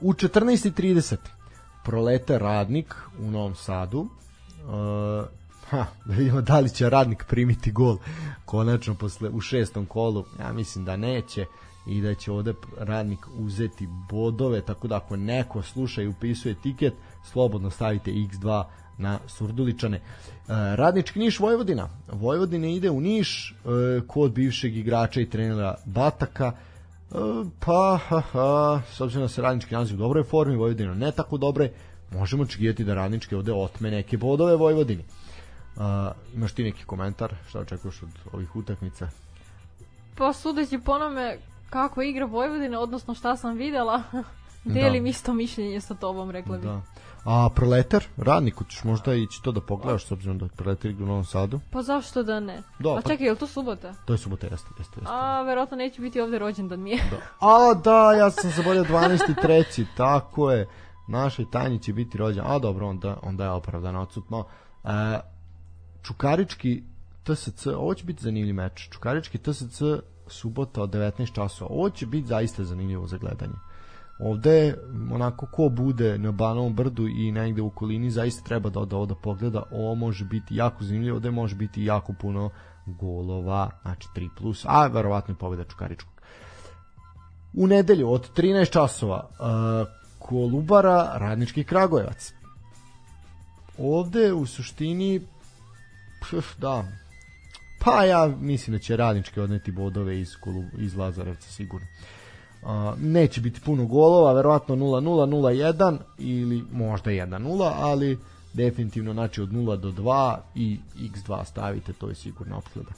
u 0.00 0.12
14.30 0.12 1.16
prolete 1.84 2.38
radnik 2.38 2.94
u 3.18 3.30
Novom 3.30 3.54
Sadu. 3.54 4.00
Uh, 4.00 4.08
ha, 5.70 5.86
da 6.04 6.14
vidimo 6.14 6.40
da 6.40 6.60
li 6.60 6.70
će 6.70 6.90
radnik 6.90 7.24
primiti 7.28 7.72
gol 7.72 7.98
konačno 8.44 8.94
posle 8.94 9.28
u 9.28 9.40
šestom 9.40 9.86
kolu. 9.86 10.24
Ja 10.40 10.52
mislim 10.52 10.84
da 10.84 10.96
neće 10.96 11.46
i 11.86 12.00
da 12.00 12.14
će 12.14 12.32
ovde 12.32 12.54
radnik 12.78 13.20
uzeti 13.38 13.88
bodove, 14.10 14.60
tako 14.60 14.88
da 14.88 14.96
ako 14.96 15.16
neko 15.16 15.62
sluša 15.62 16.02
i 16.02 16.06
upisuje 16.06 16.54
tiket, 16.62 16.94
slobodno 17.24 17.70
stavite 17.70 18.10
x2 18.10 18.64
na 18.98 19.18
Surduličane. 19.26 19.96
E, 19.96 20.02
Radnički 20.76 21.18
Niš 21.18 21.40
Vojvodina. 21.40 21.88
Vojvodina 22.12 22.68
ide 22.68 22.90
u 22.90 23.00
Niš 23.00 23.50
e, 23.50 23.54
kod 24.06 24.32
bivšeg 24.32 24.76
igrača 24.76 25.20
i 25.20 25.30
trenera 25.30 25.74
Bataka. 25.84 26.52
E, 26.52 27.14
pa, 27.60 27.98
ha, 28.08 28.20
ha, 28.20 28.82
s 28.92 29.00
obzirom 29.00 29.24
da 29.24 29.28
se 29.28 29.42
Radnički 29.42 29.74
nalazi 29.74 29.94
u 29.94 29.96
dobroj 29.96 30.24
formi, 30.24 30.56
Vojvodina 30.56 30.94
ne 30.94 31.12
tako 31.12 31.36
dobre, 31.36 31.70
možemo 32.10 32.42
očekivati 32.42 32.84
da 32.84 32.94
Radnički 32.94 33.34
ovde 33.34 33.52
otme 33.52 33.90
neke 33.90 34.16
bodove 34.16 34.56
Vojvodini. 34.56 35.04
Uh, 35.76 35.82
imaš 36.34 36.52
ti 36.52 36.64
neki 36.64 36.84
komentar? 36.84 37.34
Šta 37.48 37.60
očekuješ 37.60 38.02
od 38.02 38.08
ovih 38.32 38.56
utakmica? 38.56 39.08
Pa 40.14 40.32
sudeći 40.32 40.78
po 40.78 40.98
nome 40.98 41.38
kako 41.70 42.02
igra 42.02 42.24
Vojvodina, 42.24 42.80
odnosno 42.80 43.14
šta 43.14 43.36
sam 43.36 43.56
videla, 43.56 44.02
delim 44.64 45.02
da. 45.04 45.08
isto 45.10 45.34
mišljenje 45.34 45.80
sa 45.80 45.94
tobom, 45.94 46.30
rekla 46.30 46.56
bih. 46.56 46.66
Da. 46.66 46.82
A 47.24 47.48
Proletar, 47.54 48.04
radniku 48.16 48.64
ćeš 48.64 48.84
možda 48.84 49.14
ići 49.14 49.42
to 49.42 49.52
da 49.52 49.60
pogledaš 49.60 50.06
s 50.06 50.12
obzirom 50.12 50.38
da 50.38 50.48
Proletar 50.48 50.90
igra 50.90 51.04
u 51.04 51.08
Novom 51.08 51.24
Sadu. 51.24 51.60
Pa 51.70 51.82
zašto 51.82 52.22
da 52.22 52.40
ne? 52.40 52.62
Da, 52.78 52.90
A 52.90 52.94
pa- 52.94 53.08
čekaj, 53.08 53.26
je 53.26 53.32
li 53.32 53.38
to 53.38 53.46
subota? 53.46 53.94
To 54.04 54.12
je 54.12 54.18
subota, 54.18 54.46
jeste, 54.46 54.68
jeste. 54.78 55.00
jeste. 55.00 55.14
A, 55.14 55.42
verovatno 55.42 55.76
neće 55.76 56.00
biti 56.00 56.20
ovde 56.20 56.38
rođendan 56.38 56.80
mi 56.80 56.90
je. 56.90 56.98
Da. 57.10 57.16
A, 57.48 57.74
da, 57.74 58.12
ja 58.12 58.30
sam 58.30 58.50
zaboravio 58.50 58.84
12. 58.84 59.42
treći, 59.42 59.86
tako 59.96 60.50
je. 60.50 60.68
Našoj 61.08 61.50
tajni 61.50 61.82
će 61.82 61.92
biti 61.92 62.18
rođen. 62.18 62.44
A, 62.46 62.58
dobro, 62.58 62.88
onda, 62.88 63.18
onda 63.22 63.44
je 63.44 63.50
opravdano 63.50 64.02
odsutno. 64.02 64.46
E, 64.84 64.88
Čukarički 66.02 66.82
TSC, 67.22 67.66
ovo 67.66 67.94
će 67.94 68.04
biti 68.04 68.22
zanimljiv 68.22 68.54
meč. 68.54 68.88
Čukarički 68.90 69.38
TSC 69.38 69.82
subota 70.26 70.82
od 70.82 70.90
19 70.90 71.34
časova. 71.34 71.70
Ovo 71.70 71.90
će 71.90 72.06
biti 72.06 72.26
zaista 72.26 72.64
zanimljivo 72.64 73.06
za 73.06 73.16
gledanje 73.18 73.54
ovde 74.18 74.74
onako 75.12 75.46
ko 75.46 75.68
bude 75.68 76.18
na 76.18 76.32
Banovom 76.32 76.74
brdu 76.74 77.08
i 77.08 77.32
negde 77.32 77.62
u 77.62 77.66
okolini 77.66 78.10
zaista 78.10 78.42
treba 78.42 78.70
da 78.70 78.80
ode 78.80 79.06
da 79.06 79.14
pogleda. 79.14 79.62
Ovo 79.70 79.94
može 79.94 80.24
biti 80.24 80.56
jako 80.56 80.84
zanimljivo 80.84 81.16
ovde 81.16 81.30
može 81.30 81.54
biti 81.54 81.84
jako 81.84 82.12
puno 82.12 82.50
golova 82.86 83.70
znači 83.82 84.08
3 84.16 84.28
plus 84.38 84.64
a 84.68 84.86
verovatno 84.86 85.34
je 85.34 85.38
pobeda 85.38 85.64
Čukaričkog. 85.64 86.14
U 87.52 87.66
nedelju 87.66 88.10
od 88.10 88.30
13 88.36 88.70
časova 88.70 89.28
uh, 89.30 89.88
Kolubara 90.18 91.10
Radnički 91.14 91.64
Kragujevac. 91.64 92.32
Ovde 93.78 94.32
u 94.32 94.46
suštini 94.46 95.20
pf, 96.20 96.58
da 96.58 96.84
pa 97.84 98.04
ja 98.04 98.26
mislim 98.40 98.76
da 98.76 98.82
će 98.82 98.96
Radnički 98.96 99.40
odneti 99.40 99.72
bodove 99.72 100.20
iz, 100.20 100.36
Kolub, 100.40 100.64
iz 100.78 100.96
Lazarevca 100.96 101.48
sigurno. 101.48 101.86
Uh, 101.86 102.13
neće 102.98 103.40
biti 103.40 103.60
puno 103.60 103.86
golova, 103.86 104.32
verovatno 104.32 104.76
0-0, 104.76 105.00
0-1 105.00 105.98
ili 106.18 106.64
možda 106.72 107.10
1-0, 107.10 107.72
ali 107.76 108.18
definitivno 108.52 109.12
znači 109.12 109.42
od 109.42 109.48
0 109.48 109.76
do 109.76 109.90
2 109.90 110.36
i 110.54 110.78
x2 110.96 111.44
stavite, 111.44 111.92
to 111.92 112.08
je 112.08 112.14
sigurno 112.14 112.56
opklada. 112.56 112.90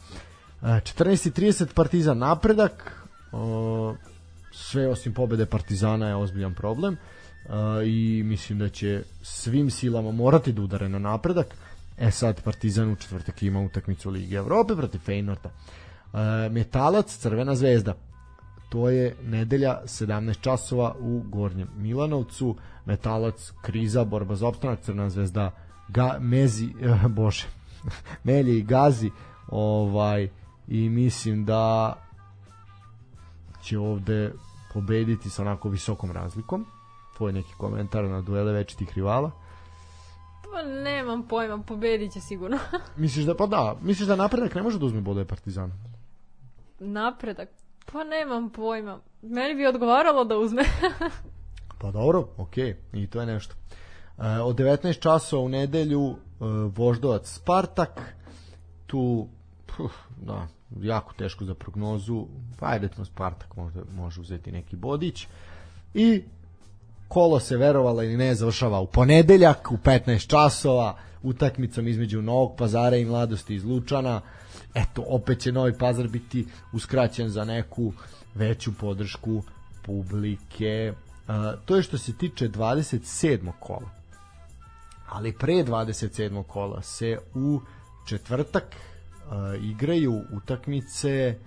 Uh, 0.61 0.69
14.30 0.69 1.67
Partizan 1.75 2.19
napredak, 2.19 3.03
uh, 3.33 3.97
sve 4.53 4.89
osim 4.89 5.15
pobede 5.15 5.47
Partizana 5.47 6.09
je 6.09 6.17
ozbiljan 6.17 6.55
problem 6.55 6.97
uh, 7.45 7.53
i 7.87 8.23
mislim 8.25 8.59
da 8.59 8.69
će 8.69 9.03
svim 9.23 9.71
silama 9.71 10.11
morati 10.11 10.53
da 10.53 10.63
udare 10.63 10.89
na 10.89 10.99
napredak. 10.99 11.47
E 11.99 12.11
sad 12.11 12.43
Partizan 12.43 12.93
u 12.93 12.97
četvrtak 12.97 13.43
ima 13.43 13.61
utakmicu 13.61 14.11
Lige 14.11 14.37
Evrope 14.37 14.77
protiv 14.77 15.01
Feynorta. 15.07 15.49
Uh, 15.49 16.53
Metalac, 16.53 17.17
Crvena 17.17 17.55
zvezda 17.55 17.95
to 18.69 18.89
je 18.89 19.17
nedelja 19.23 19.81
17 19.85 20.41
časova 20.41 20.95
u 21.01 21.23
Gornjem 21.27 21.69
Milanovcu 21.77 22.57
Metalac, 22.85 23.53
Kriza, 23.63 24.05
borba 24.05 24.37
za 24.37 24.49
opstanak 24.49 24.81
Crna 24.81 25.11
zvezda, 25.11 25.51
ga, 25.89 26.17
Mezi 26.21 26.67
eh, 26.83 27.09
bože 27.09 27.47
Melje 28.25 28.59
i 28.59 28.63
Gazi 28.63 29.11
ovaj 29.49 30.29
i 30.69 30.89
mislim 30.89 31.45
da 31.45 31.95
će 33.63 33.79
ovde 33.79 34.33
pobediti 34.75 35.31
sa 35.31 35.43
onako 35.43 35.69
visokom 35.69 36.11
razlikom. 36.11 36.67
Tvoj 37.17 37.33
neki 37.33 37.53
komentar 37.59 38.05
na 38.05 38.21
duele 38.21 38.53
večitih 38.53 38.93
rivala. 38.95 39.31
Pa 40.53 40.63
nemam 40.63 41.29
pojma, 41.29 41.63
pobedit 41.63 42.13
će 42.13 42.21
sigurno. 42.21 42.59
misliš 42.97 43.25
da, 43.25 43.35
pa 43.35 43.47
da, 43.47 43.77
misliš 43.83 44.09
da 44.09 44.17
napredak 44.17 44.55
ne 44.55 44.63
može 44.63 44.79
da 44.79 44.87
uzme 44.87 45.01
bodove 45.01 45.27
Partizan? 45.27 45.73
Napredak? 46.81 47.49
Pa 47.93 48.05
nemam 48.05 48.51
pojma. 48.51 49.01
Meni 49.23 49.55
bi 49.55 49.67
odgovaralo 49.67 50.25
da 50.25 50.39
uzme. 50.39 50.63
pa 51.81 51.91
dobro, 51.91 52.29
okej, 52.37 52.77
okay. 52.93 53.05
i 53.05 53.07
to 53.07 53.21
je 53.21 53.27
nešto. 53.27 53.55
E, 54.19 54.41
od 54.41 54.57
19 54.57 55.01
časova 55.01 55.43
u 55.43 55.49
nedelju 55.49 56.11
e, 56.11 56.15
Voždovac 56.77 57.29
Spartak, 57.29 58.15
tu, 58.87 59.29
puh, 59.67 59.93
da, 60.17 60.47
jako 60.81 61.15
teško 61.15 61.45
za 61.45 61.55
prognozu, 61.55 62.27
pa 62.59 62.67
ajde 62.67 62.89
Spartak 63.05 63.57
možda 63.57 63.81
može 63.97 64.21
uzeti 64.21 64.53
neki 64.53 64.77
bodić. 64.77 65.27
I 65.95 66.23
kolo 67.09 67.41
se 67.41 67.57
verovala 67.57 68.05
ili 68.05 68.17
ne 68.17 68.35
završava 68.35 68.81
u 68.81 68.87
ponedeljak 68.87 69.73
u 69.73 69.77
15 69.77 70.27
časova 70.27 70.97
utakmicom 71.23 71.89
između 71.89 72.23
Novog 72.23 72.57
pazara 72.57 72.97
i 72.97 73.05
mladosti 73.05 73.55
iz 73.55 73.65
Lučana 73.65 74.21
eto 74.77 75.05
opet 75.09 75.41
će 75.41 75.53
Novi 75.53 75.79
Pazar 75.79 76.09
biti 76.09 76.47
uskraćen 76.73 77.29
za 77.29 77.45
neku 77.45 77.93
veću 78.35 78.73
podršku 78.75 79.43
publike 79.83 80.93
uh, 81.29 81.35
to 81.65 81.77
je 81.77 81.83
što 81.83 81.99
se 81.99 82.13
tiče 82.17 82.49
27. 82.49 83.53
kola 83.61 83.91
ali 85.09 85.33
pre 85.33 85.53
27. 85.55 86.43
kola 86.43 86.83
se 86.83 87.19
u 87.35 87.61
četvrtak 88.09 88.65
uh, 88.65 89.33
igraju 89.65 90.23
utakmice 90.33 91.39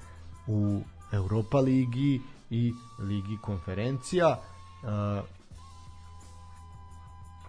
u 0.47 0.81
Europa 1.13 1.59
ligi 1.59 2.21
i 2.49 2.73
ligi 2.99 3.37
konferencija 3.41 4.39
uh, 4.83 4.89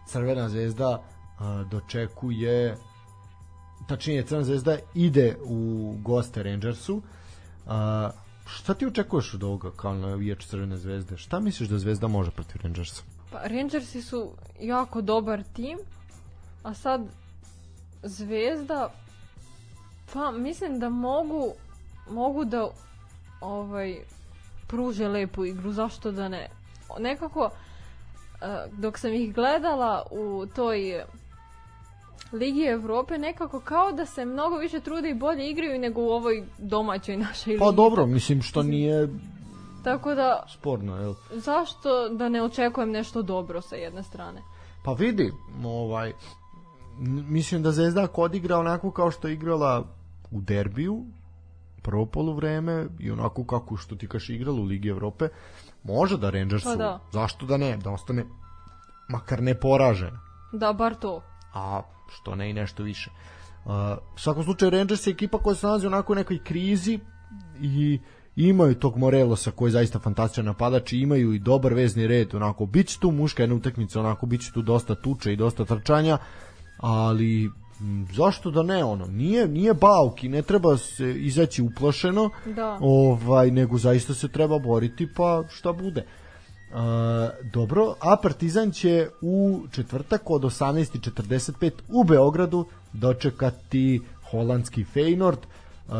Crvena 0.06 0.48
zvezda 0.48 1.02
a, 1.38 1.64
dočekuje 1.70 2.76
tačnije 3.90 4.22
Crvena 4.22 4.44
zvezda 4.44 4.78
ide 4.94 5.36
u 5.44 5.94
goste 6.02 6.42
Rangersu. 6.42 7.02
A, 7.66 8.10
šta 8.46 8.74
ti 8.74 8.86
očekuješ 8.86 9.34
od 9.34 9.42
ovoga 9.42 9.70
kao 9.76 9.94
navijač 9.94 10.46
Crvene 10.46 10.76
zvezde? 10.76 11.16
Šta 11.16 11.40
misliš 11.40 11.68
da 11.68 11.78
zvezda 11.78 12.08
može 12.08 12.30
protiv 12.30 12.62
Rangersa? 12.62 13.02
Pa 13.32 13.42
Rangersi 13.42 14.02
su 14.02 14.30
jako 14.60 15.00
dobar 15.00 15.42
tim 15.52 15.78
a 16.62 16.74
sad 16.74 17.00
zvezda 18.02 18.92
pa 20.12 20.30
mislim 20.30 20.78
da 20.78 20.88
mogu 20.88 21.52
mogu 22.10 22.44
da 22.44 22.68
ovaj 23.40 23.96
pruže 24.68 25.08
lepu 25.08 25.44
igru 25.44 25.72
zašto 25.72 26.12
da 26.12 26.28
ne? 26.28 26.48
Nekako 26.98 27.50
dok 28.72 28.98
sam 28.98 29.12
ih 29.12 29.34
gledala 29.34 30.06
u 30.10 30.46
toj 30.54 31.04
Ligi 32.32 32.64
Evrope 32.64 33.18
nekako 33.18 33.60
kao 33.60 33.92
da 33.92 34.06
se 34.06 34.24
mnogo 34.24 34.56
više 34.56 34.80
trude 34.80 35.10
i 35.10 35.14
bolje 35.14 35.50
igraju 35.50 35.80
nego 35.80 36.00
u 36.00 36.10
ovoj 36.10 36.44
domaćoj 36.58 37.16
našoj 37.16 37.58
pa 37.58 37.64
ligi. 37.64 37.76
Pa 37.76 37.82
dobro, 37.82 38.06
mislim 38.06 38.42
što 38.42 38.62
nije 38.62 39.08
tako 39.84 40.14
da 40.14 40.42
sporno, 40.48 40.96
jel? 40.96 41.14
Zašto 41.30 42.08
da 42.08 42.28
ne 42.28 42.42
očekujem 42.42 42.90
nešto 42.90 43.22
dobro 43.22 43.60
sa 43.60 43.76
jedne 43.76 44.02
strane? 44.02 44.42
Pa 44.84 44.92
vidi, 44.92 45.32
ovaj 45.64 46.12
mislim 47.28 47.62
da 47.62 47.72
Zvezda 47.72 48.04
ako 48.04 48.22
odigra 48.22 48.58
onako 48.58 48.90
kao 48.90 49.10
što 49.10 49.28
je 49.28 49.34
igrala 49.34 49.84
u 50.30 50.40
derbiju 50.40 51.04
prvo 51.82 52.06
poluvreme 52.06 52.86
i 52.98 53.10
onako 53.10 53.44
kako 53.44 53.76
što 53.76 53.96
ti 53.96 54.08
kaš 54.08 54.30
igrala 54.30 54.60
u 54.60 54.64
Ligi 54.64 54.88
Evrope, 54.88 55.28
Može 55.82 56.18
da 56.18 56.30
Rangersu, 56.30 56.68
pa 56.68 56.76
da. 56.76 57.00
zašto 57.12 57.46
da 57.46 57.56
ne, 57.56 57.76
da 57.76 57.90
ostane 57.90 58.24
makar 59.08 59.42
ne 59.42 59.54
poražen. 59.54 60.18
Da, 60.52 60.72
bar 60.72 60.94
to. 60.94 61.22
A 61.54 61.82
što 62.10 62.34
ne 62.34 62.50
i 62.50 62.52
nešto 62.52 62.82
više. 62.82 63.10
Uh, 63.64 63.72
u 64.14 64.18
svakom 64.18 64.44
slučaju 64.44 64.70
Rangers 64.70 65.06
je 65.06 65.10
ekipa 65.10 65.38
koja 65.38 65.54
se 65.54 65.66
nalazi 65.66 65.86
onako 65.86 66.12
u 66.12 66.16
nekoj 66.16 66.38
krizi 66.44 66.98
i 67.60 67.98
imaju 68.36 68.74
tog 68.74 68.96
Morelosa 68.96 69.50
koji 69.50 69.68
je 69.68 69.72
zaista 69.72 69.98
fantastičan 69.98 70.44
napadač 70.44 70.92
i 70.92 71.00
imaju 71.00 71.32
i 71.32 71.38
dobar 71.38 71.74
vezni 71.74 72.06
red 72.06 72.34
onako 72.34 72.66
bit 72.66 72.88
će 72.88 72.98
tu 73.00 73.10
muška 73.10 73.42
jedna 73.42 73.56
utakmica 73.56 74.00
onako 74.00 74.26
bit 74.26 74.40
će 74.40 74.52
tu 74.52 74.62
dosta 74.62 74.94
tuče 74.94 75.32
i 75.32 75.36
dosta 75.36 75.64
trčanja 75.64 76.18
ali 76.78 77.50
zašto 78.12 78.50
da 78.50 78.62
ne 78.62 78.84
ono 78.84 79.06
nije 79.06 79.48
nije 79.48 79.74
bauki 79.74 80.28
ne 80.28 80.42
treba 80.42 80.76
se 80.76 81.14
izaći 81.14 81.62
uplašeno 81.62 82.30
da. 82.56 82.78
ovaj 82.80 83.50
nego 83.50 83.78
zaista 83.78 84.14
se 84.14 84.28
treba 84.28 84.58
boriti 84.58 85.08
pa 85.16 85.44
šta 85.48 85.72
bude 85.72 86.06
Uh, 86.72 86.76
dobro, 87.52 87.94
a 88.00 88.16
Partizan 88.16 88.70
će 88.70 89.08
u 89.20 89.60
četvrtak 89.70 90.30
od 90.30 90.42
18.45 90.42 91.70
u 91.88 92.04
Beogradu 92.04 92.66
dočekati 92.92 94.00
holandski 94.30 94.84
Feyenoord. 94.94 95.38
Uh, 95.88 95.94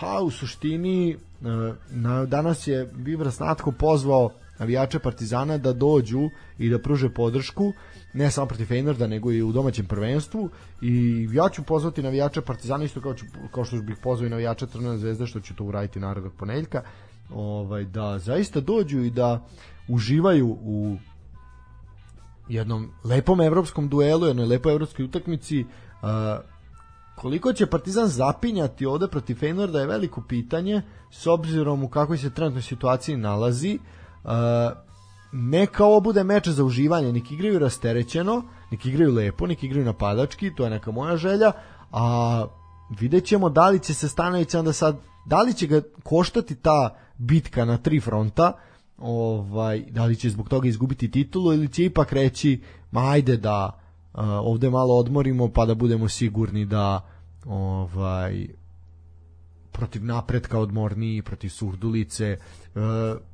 pa 0.00 0.20
u 0.22 0.30
suštini 0.30 1.16
uh, 1.16 1.76
na, 1.90 2.24
danas 2.24 2.66
je 2.66 2.90
Vibra 2.94 3.30
Snatko 3.30 3.72
pozvao 3.72 4.30
navijače 4.58 4.98
Partizana 4.98 5.58
da 5.58 5.72
dođu 5.72 6.30
i 6.58 6.70
da 6.70 6.78
pruže 6.78 7.08
podršku 7.08 7.72
ne 8.12 8.30
samo 8.30 8.46
protiv 8.46 8.66
Feynorda, 8.66 9.06
nego 9.06 9.32
i 9.32 9.42
u 9.42 9.52
domaćem 9.52 9.86
prvenstvu 9.86 10.50
i 10.82 11.28
ja 11.32 11.48
ću 11.48 11.62
pozvati 11.62 12.02
navijača 12.02 12.42
Partizana 12.42 12.84
isto 12.84 13.00
kao, 13.00 13.14
ću, 13.14 13.24
kao 13.50 13.64
što 13.64 13.76
bih 13.76 13.96
pozvao 14.02 14.26
i 14.26 14.30
navijača 14.30 14.66
Crvene 14.66 14.98
zvezde 14.98 15.26
što 15.26 15.40
ću 15.40 15.54
to 15.54 15.64
uraditi 15.64 16.00
narednog 16.00 16.32
ponedeljka 16.38 16.82
ovaj, 17.30 17.84
da 17.84 18.18
zaista 18.18 18.60
dođu 18.60 18.98
i 18.98 19.10
da 19.10 19.46
uživaju 19.88 20.48
u 20.48 20.96
jednom 22.48 22.90
lepom 23.04 23.40
evropskom 23.40 23.88
duelu, 23.88 24.26
jednoj 24.26 24.46
lepoj 24.46 24.72
evropskoj 24.72 25.04
utakmici 25.04 25.60
uh, 25.60 26.08
koliko 27.16 27.52
će 27.52 27.66
Partizan 27.66 28.08
zapinjati 28.08 28.86
ovde 28.86 29.08
protiv 29.08 29.34
Feynorda 29.34 29.78
je 29.78 29.86
veliko 29.86 30.22
pitanje 30.28 30.82
s 31.10 31.26
obzirom 31.26 31.84
u 31.84 31.88
kakvoj 31.88 32.18
se 32.18 32.30
trenutnoj 32.30 32.62
situaciji 32.62 33.16
nalazi. 33.16 33.78
Uh, 34.24 34.30
neka 35.32 35.84
ovo 35.84 36.00
bude 36.00 36.24
meč 36.24 36.48
za 36.48 36.64
uživanje, 36.64 37.12
neki 37.12 37.34
igraju 37.34 37.58
rasterećeno, 37.58 38.42
neki 38.70 38.88
igraju 38.88 39.14
lepo, 39.14 39.46
neki 39.46 39.66
igraju 39.66 39.84
napadački, 39.84 40.54
to 40.54 40.64
je 40.64 40.70
neka 40.70 40.90
moja 40.90 41.16
želja, 41.16 41.52
a 41.92 42.46
vidjet 43.00 43.24
ćemo 43.24 43.48
da 43.48 43.68
li 43.68 43.78
će 43.78 43.94
se 43.94 44.08
Stanović 44.08 44.54
onda 44.54 44.72
sad, 44.72 44.96
da 45.26 45.42
li 45.42 45.54
će 45.54 45.66
ga 45.66 45.82
koštati 46.02 46.54
ta 46.54 46.94
bitka 47.18 47.64
na 47.64 47.78
tri 47.78 48.00
fronta, 48.00 48.52
ovaj, 48.98 49.84
da 49.90 50.04
li 50.04 50.16
će 50.16 50.30
zbog 50.30 50.48
toga 50.48 50.68
izgubiti 50.68 51.10
titulu 51.10 51.52
ili 51.52 51.68
će 51.68 51.84
ipak 51.84 52.12
reći, 52.12 52.60
ma 52.90 53.10
ajde 53.10 53.36
da 53.36 53.80
uh, 54.14 54.20
ovde 54.22 54.70
malo 54.70 54.94
odmorimo 54.94 55.48
pa 55.48 55.66
da 55.66 55.74
budemo 55.74 56.08
sigurni 56.08 56.64
da 56.64 57.00
ovaj 57.46 58.46
protiv 59.76 60.04
napretka 60.04 60.58
odmorniji, 60.58 61.22
protiv 61.22 61.48
surdulice. 61.48 62.24
E, 62.26 62.38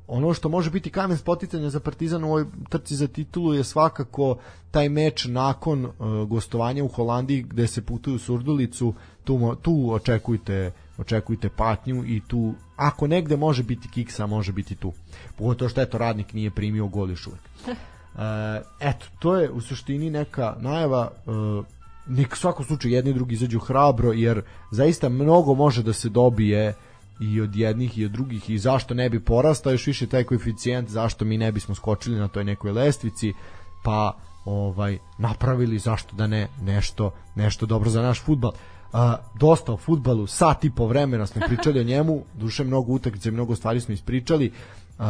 ono 0.07 0.33
što 0.33 0.49
može 0.49 0.71
biti 0.71 0.89
kamen 0.89 1.17
spoticanja 1.17 1.69
za 1.69 1.79
Partizan 1.79 2.23
u 2.23 2.27
ovoj 2.27 2.45
trci 2.69 2.95
za 2.95 3.07
titulu 3.07 3.53
je 3.53 3.63
svakako 3.63 4.37
taj 4.71 4.89
meč 4.89 5.25
nakon 5.25 5.85
e, 5.85 5.89
gostovanja 6.27 6.83
u 6.83 6.87
Holandiji 6.87 7.41
gde 7.41 7.67
se 7.67 7.81
putuju 7.81 8.19
surdulicu, 8.19 8.93
tu, 9.23 9.55
tu 9.61 9.91
očekujte 9.93 10.71
očekujte 10.97 11.49
patnju 11.49 12.03
i 12.05 12.21
tu 12.27 12.53
ako 12.75 13.07
negde 13.07 13.37
može 13.37 13.63
biti 13.63 13.89
kiksa, 13.89 14.25
može 14.25 14.51
biti 14.51 14.75
tu. 14.75 14.93
Pogotovo 15.37 15.69
što 15.69 15.81
eto 15.81 15.97
radnik 15.97 16.33
nije 16.33 16.51
primio 16.51 16.87
gol 16.87 17.09
još 17.09 17.27
uvek. 17.27 17.41
E, 18.17 18.61
eto, 18.79 19.05
to 19.19 19.35
je 19.35 19.49
u 19.51 19.61
suštini 19.61 20.09
neka 20.09 20.55
najava 20.59 21.11
e, 21.11 21.29
nek 22.07 22.35
svako 22.35 22.63
slučaj 22.63 22.91
jedni 22.91 23.11
i 23.11 23.13
drugi 23.13 23.33
izađu 23.33 23.59
hrabro 23.59 24.11
jer 24.11 24.41
zaista 24.71 25.09
mnogo 25.09 25.53
može 25.53 25.83
da 25.83 25.93
se 25.93 26.09
dobije 26.09 26.73
i 27.21 27.41
od 27.41 27.55
jednih 27.55 27.97
i 27.97 28.05
od 28.05 28.11
drugih 28.11 28.49
i 28.49 28.59
zašto 28.59 28.93
ne 28.93 29.09
bi 29.09 29.19
porastao 29.19 29.71
još 29.71 29.87
više 29.87 30.07
taj 30.07 30.23
koeficijent 30.23 30.89
zašto 30.89 31.25
mi 31.25 31.37
ne 31.37 31.51
bismo 31.51 31.75
skočili 31.75 32.19
na 32.19 32.27
toj 32.27 32.43
nekoj 32.43 32.71
lestvici 32.71 33.33
pa 33.83 34.17
ovaj 34.45 34.97
napravili 35.17 35.79
zašto 35.79 36.15
da 36.15 36.27
ne 36.27 36.47
nešto 36.61 37.13
nešto 37.35 37.65
dobro 37.65 37.89
za 37.89 38.01
naš 38.01 38.21
fudbal 38.21 38.51
Uh, 38.51 38.72
dosta 39.39 39.73
o 39.73 39.77
futbalu, 39.77 40.27
sat 40.27 40.63
i 40.63 40.71
po 40.75 40.87
vremena 40.87 41.25
smo 41.25 41.41
pričali 41.47 41.79
o 41.79 41.83
njemu, 41.83 42.23
duše 42.33 42.63
mnogo 42.63 42.93
utakmice, 42.93 43.31
mnogo 43.31 43.55
stvari 43.55 43.81
smo 43.81 43.93
ispričali. 43.93 44.51
Uh, 44.99 45.05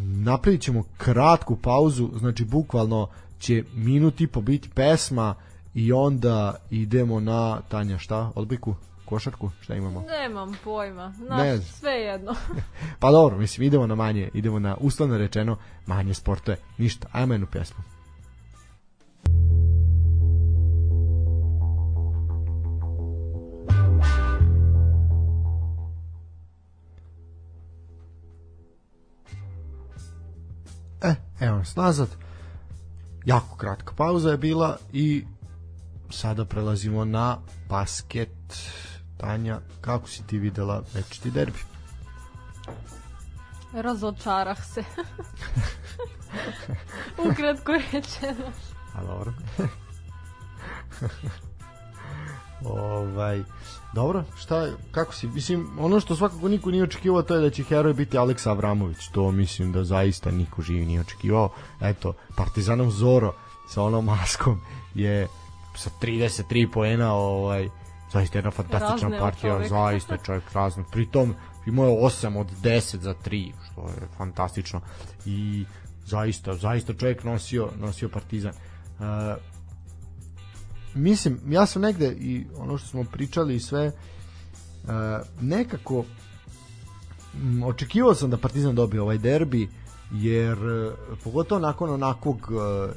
napravit 0.00 0.60
ćemo 0.60 0.84
kratku 0.96 1.56
pauzu, 1.56 2.10
znači 2.18 2.44
bukvalno 2.44 3.08
će 3.38 3.64
minut 3.74 4.20
i 4.20 4.26
po 4.26 4.40
biti 4.40 4.70
pesma, 4.70 5.34
i 5.76 5.92
onda 5.92 6.54
idemo 6.70 7.20
na 7.20 7.60
Tanja 7.68 7.98
šta, 7.98 8.30
odbojku, 8.34 8.74
košarku, 9.04 9.50
šta 9.60 9.74
imamo? 9.74 10.04
Nemam 10.08 10.52
pojma, 10.64 11.12
na 11.28 11.36
ne. 11.36 11.58
sve 11.58 11.92
jedno. 11.92 12.34
pa 13.00 13.10
dobro, 13.10 13.38
mislim, 13.38 13.66
idemo 13.66 13.86
na 13.86 13.94
manje, 13.94 14.30
idemo 14.34 14.58
na 14.58 14.76
uslovno 14.80 15.18
rečeno 15.18 15.56
manje 15.86 16.14
sportove, 16.14 16.56
ništa, 16.78 17.08
ajmo 17.12 17.34
jednu 17.34 17.46
pesmu. 31.00 31.16
evo 31.40 31.56
nas 31.56 31.76
nazad. 31.76 32.08
Jako 33.24 33.56
kratka 33.56 33.92
pauza 33.96 34.30
je 34.30 34.36
bila 34.36 34.78
i 34.92 35.24
sada 36.10 36.44
prelazimo 36.44 37.04
na 37.04 37.38
basket. 37.68 38.28
Tanja, 39.16 39.60
kako 39.80 40.08
si 40.08 40.26
ti 40.26 40.38
videla 40.38 40.82
večiti 40.94 41.30
derbi? 41.30 41.58
Razočarah 43.72 44.64
se. 44.64 44.84
Ukratko 47.30 47.72
rečeno. 47.72 48.52
A 48.94 49.04
dobro. 49.04 49.32
Ovaj, 52.64 53.42
dobro, 53.94 54.24
šta, 54.36 54.68
kako 54.90 55.14
si, 55.14 55.26
mislim, 55.26 55.68
ono 55.78 56.00
što 56.00 56.16
svakako 56.16 56.48
niko 56.48 56.70
nije 56.70 56.84
očekivao 56.84 57.22
to 57.22 57.34
je 57.34 57.40
da 57.40 57.50
će 57.50 57.62
heroj 57.62 57.94
biti 57.94 58.18
Aleksa 58.18 58.50
Avramović, 58.50 59.08
to 59.12 59.30
mislim 59.30 59.72
da 59.72 59.84
zaista 59.84 60.30
niko 60.30 60.62
živi 60.62 60.86
nije 60.86 61.00
očekivao, 61.00 61.50
eto, 61.80 62.12
Partizanov 62.36 62.90
Zoro 62.90 63.34
sa 63.68 63.82
onom 63.82 64.04
maskom 64.04 64.60
je 64.94 65.28
sa 65.74 65.90
33 66.02 66.72
poena, 66.72 67.14
ovaj, 67.14 67.68
zaista 68.12 68.38
jedna 68.38 68.50
fantastična 68.50 69.08
Razne 69.08 69.18
partija, 69.18 69.68
zaista 69.68 70.16
čovjek 70.16 70.52
razno, 70.52 70.84
pritom 70.92 71.34
imao 71.66 71.86
je 71.86 71.96
8 71.96 72.38
od 72.38 72.46
10 72.62 72.96
za 72.96 73.14
3, 73.24 73.52
što 73.72 73.80
je 73.88 74.08
fantastično. 74.16 74.80
I 75.26 75.64
zaista, 76.04 76.54
zaista 76.54 76.94
čovjek 76.94 77.24
nosio, 77.24 77.68
nosio 77.80 78.08
Partizan. 78.08 78.52
Uh, 78.98 79.06
mislim, 80.96 81.40
ja 81.48 81.66
sam 81.66 81.82
negde 81.82 82.12
i 82.12 82.44
ono 82.58 82.78
što 82.78 82.88
smo 82.88 83.04
pričali 83.04 83.54
i 83.54 83.60
sve, 83.60 83.86
uh, 83.86 84.90
nekako 85.40 86.04
m, 87.34 87.62
očekivao 87.62 88.14
sam 88.14 88.30
da 88.30 88.36
Partizan 88.36 88.74
dobije 88.74 89.00
ovaj 89.00 89.18
derbi, 89.18 89.68
jer 90.12 90.58
uh, 90.66 90.92
pogotovo 91.24 91.60
nakon 91.60 91.90
onakvog 91.90 92.36
uh, 92.36 92.90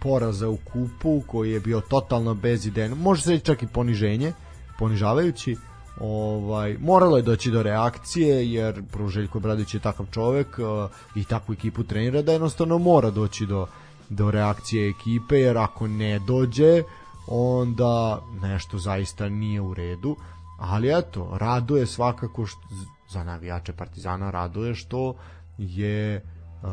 poraza 0.00 0.48
u 0.48 0.56
kupu 0.56 1.22
koji 1.26 1.52
je 1.52 1.60
bio 1.60 1.80
totalno 1.80 2.34
bez 2.34 2.66
ideje, 2.66 2.94
može 2.94 3.22
se 3.22 3.38
čak 3.38 3.62
i 3.62 3.66
poniženje, 3.66 4.32
ponižavajući, 4.78 5.56
ovaj 6.00 6.76
moralo 6.80 7.16
je 7.16 7.22
doći 7.22 7.50
do 7.50 7.62
reakcije 7.62 8.52
jer 8.52 8.82
Pruželjko 8.92 9.40
Bradović 9.40 9.74
je 9.74 9.80
takav 9.80 10.06
čovek 10.10 10.58
uh, 10.58 10.90
i 11.16 11.24
takvu 11.24 11.52
ekipu 11.52 11.84
trenira 11.84 12.22
da 12.22 12.32
jednostavno 12.32 12.78
mora 12.78 13.10
doći 13.10 13.46
do 13.46 13.66
do 14.08 14.30
reakcije 14.30 14.88
ekipe 14.88 15.40
jer 15.40 15.58
ako 15.58 15.88
ne 15.88 16.18
dođe 16.18 16.82
onda 17.26 18.22
nešto 18.42 18.78
zaista 18.78 19.28
nije 19.28 19.60
u 19.60 19.74
redu 19.74 20.16
ali 20.58 20.98
eto 20.98 21.38
raduje 21.38 21.86
svakako 21.86 22.46
što, 22.46 22.60
za 23.08 23.24
navijače 23.24 23.72
Partizana 23.72 24.30
raduje 24.30 24.74
što 24.74 25.14
je 25.58 26.24
uh, 26.62 26.68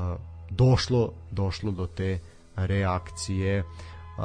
došlo 0.49 1.11
došlo 1.31 1.71
do 1.71 1.87
te 1.87 2.19
reakcije. 2.55 3.63
Uh, 3.63 4.23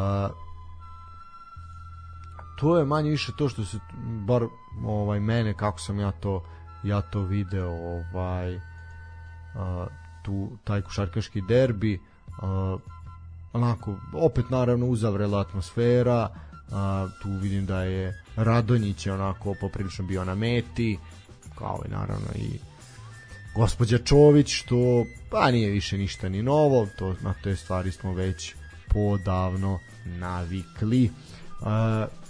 to 2.60 2.78
je 2.78 2.84
manje 2.84 3.10
više 3.10 3.32
to 3.38 3.48
što 3.48 3.64
se 3.64 3.78
bar 4.26 4.42
ovaj 4.84 5.20
mene 5.20 5.54
kako 5.54 5.78
sam 5.78 6.00
ja 6.00 6.10
to 6.10 6.44
ja 6.82 7.00
to 7.00 7.20
video 7.20 7.70
ovaj 7.70 8.56
uh, 8.56 8.62
tu 10.22 10.50
taj 10.64 10.82
košarkaški 10.82 11.40
derbi. 11.40 12.00
Uh, 12.42 12.80
onako 13.54 13.96
opet 14.12 14.50
naravno 14.50 14.86
uzavrela 14.86 15.40
atmosfera 15.40 16.28
uh, 16.28 16.74
tu 17.22 17.28
vidim 17.30 17.66
da 17.66 17.82
je 17.82 18.22
Radonjić 18.36 19.06
je 19.06 19.12
onako 19.12 19.54
poprilično 19.60 20.04
bio 20.04 20.24
na 20.24 20.34
meti 20.34 20.98
kao 21.58 21.82
i 21.86 21.90
naravno 21.90 22.28
i 22.34 22.58
gospođa 23.56 23.98
Čović 23.98 24.48
što 24.48 25.04
pa 25.30 25.50
nije 25.50 25.70
više 25.70 25.98
ništa 25.98 26.28
ni 26.28 26.42
novo 26.42 26.86
to 26.98 27.14
na 27.22 27.34
te 27.42 27.56
stvari 27.56 27.92
smo 27.92 28.12
već 28.12 28.54
podavno 28.88 29.78
navikli 30.04 31.10
uh, 31.60 32.24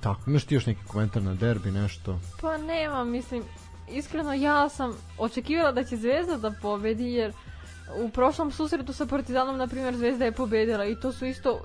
tako, 0.00 0.30
imaš 0.30 0.44
ti 0.44 0.54
još 0.54 0.66
neki 0.66 0.80
komentar 0.86 1.22
na 1.22 1.34
derbi, 1.34 1.70
nešto? 1.70 2.20
Pa 2.40 2.58
nema, 2.58 3.04
mislim, 3.04 3.42
iskreno 3.90 4.32
ja 4.32 4.68
sam 4.68 4.92
očekivala 5.18 5.72
da 5.72 5.84
će 5.84 5.96
Zvezda 5.96 6.36
da 6.36 6.54
pobedi, 6.62 7.04
jer 7.04 7.32
u 7.96 8.08
prošlom 8.08 8.52
susretu 8.52 8.92
sa 8.92 9.06
Partizanom, 9.06 9.56
na 9.56 9.66
primjer, 9.66 9.96
Zvezda 9.96 10.24
je 10.24 10.32
pobedila 10.32 10.84
i 10.84 11.00
to 11.00 11.12
su 11.12 11.26
isto 11.26 11.60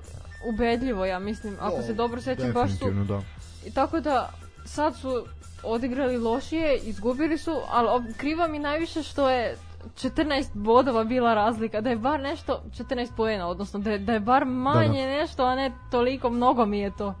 ubedljivo, 0.54 1.04
ja 1.04 1.18
mislim, 1.18 1.56
ako 1.60 1.82
se 1.82 1.94
dobro 1.94 2.20
sećam, 2.20 2.52
baš 2.52 2.78
su... 2.78 2.90
Da. 3.08 3.22
I 3.66 3.70
tako 3.70 4.00
da, 4.00 4.30
sad 4.64 4.96
su 4.96 5.24
odigrali 5.62 6.18
lošije, 6.18 6.76
izgubili 6.76 7.38
su, 7.38 7.60
ali 7.70 8.14
kriva 8.14 8.48
mi 8.48 8.58
najviše 8.58 9.02
što 9.02 9.30
je 9.30 9.56
14 9.94 10.46
bodova 10.54 11.04
bila 11.04 11.34
razlika, 11.34 11.80
da 11.80 11.90
je 11.90 11.96
bar 11.96 12.20
nešto 12.20 12.62
14 12.78 13.08
poena, 13.16 13.46
odnosno 13.48 13.80
da 13.80 13.90
je, 13.90 13.98
da 13.98 14.12
je 14.12 14.20
bar 14.20 14.44
manje 14.44 15.02
da, 15.02 15.10
da. 15.10 15.16
nešto, 15.20 15.44
a 15.44 15.54
ne 15.54 15.72
toliko, 15.90 16.30
mnogo 16.30 16.66
mi 16.66 16.78
je 16.78 16.96
to. 16.96 17.14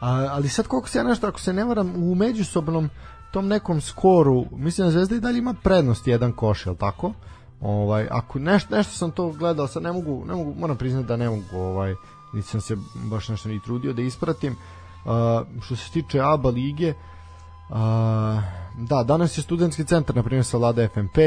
A, 0.00 0.28
ali 0.30 0.48
sad 0.48 0.66
koliko 0.66 0.88
se 0.88 0.98
ja 0.98 1.04
nešto, 1.04 1.26
ako 1.26 1.40
se 1.40 1.52
ne 1.52 1.64
varam, 1.64 1.94
u 1.96 2.14
međusobnom 2.14 2.90
tom 3.32 3.48
nekom 3.48 3.80
skoru, 3.80 4.44
mislim 4.52 4.86
da 4.86 4.90
Zvezda 4.90 5.14
i 5.14 5.20
dalje 5.20 5.38
ima 5.38 5.54
prednost 5.62 6.06
jedan 6.06 6.32
koš, 6.32 6.66
je 6.66 6.76
tako? 6.76 7.12
Ovaj, 7.62 8.08
ako 8.10 8.38
nešto, 8.38 8.76
nešto 8.76 8.92
sam 8.92 9.10
to 9.10 9.28
gledao, 9.28 9.66
sad 9.66 9.82
ne 9.82 9.92
mogu, 9.92 10.24
ne 10.26 10.34
mogu, 10.34 10.54
moram 10.58 10.76
priznati 10.76 11.06
da 11.06 11.16
ne 11.16 11.28
mogu, 11.28 11.56
ovaj, 11.56 11.94
nisam 12.32 12.60
se 12.60 12.76
baš 12.94 13.28
nešto 13.28 13.48
ni 13.48 13.62
trudio 13.62 13.92
da 13.92 14.02
ispratim. 14.02 14.52
Uh, 14.52 15.62
što 15.62 15.76
se 15.76 15.92
tiče 15.92 16.20
ABA 16.20 16.50
lige, 16.50 16.88
uh, 16.90 17.76
da, 18.78 19.02
danas 19.06 19.38
je 19.38 19.42
studentski 19.42 19.84
centar, 19.84 20.16
na 20.16 20.22
primjer, 20.22 20.44
sa 20.44 20.58
Lada 20.58 20.88
FMP, 20.88 21.18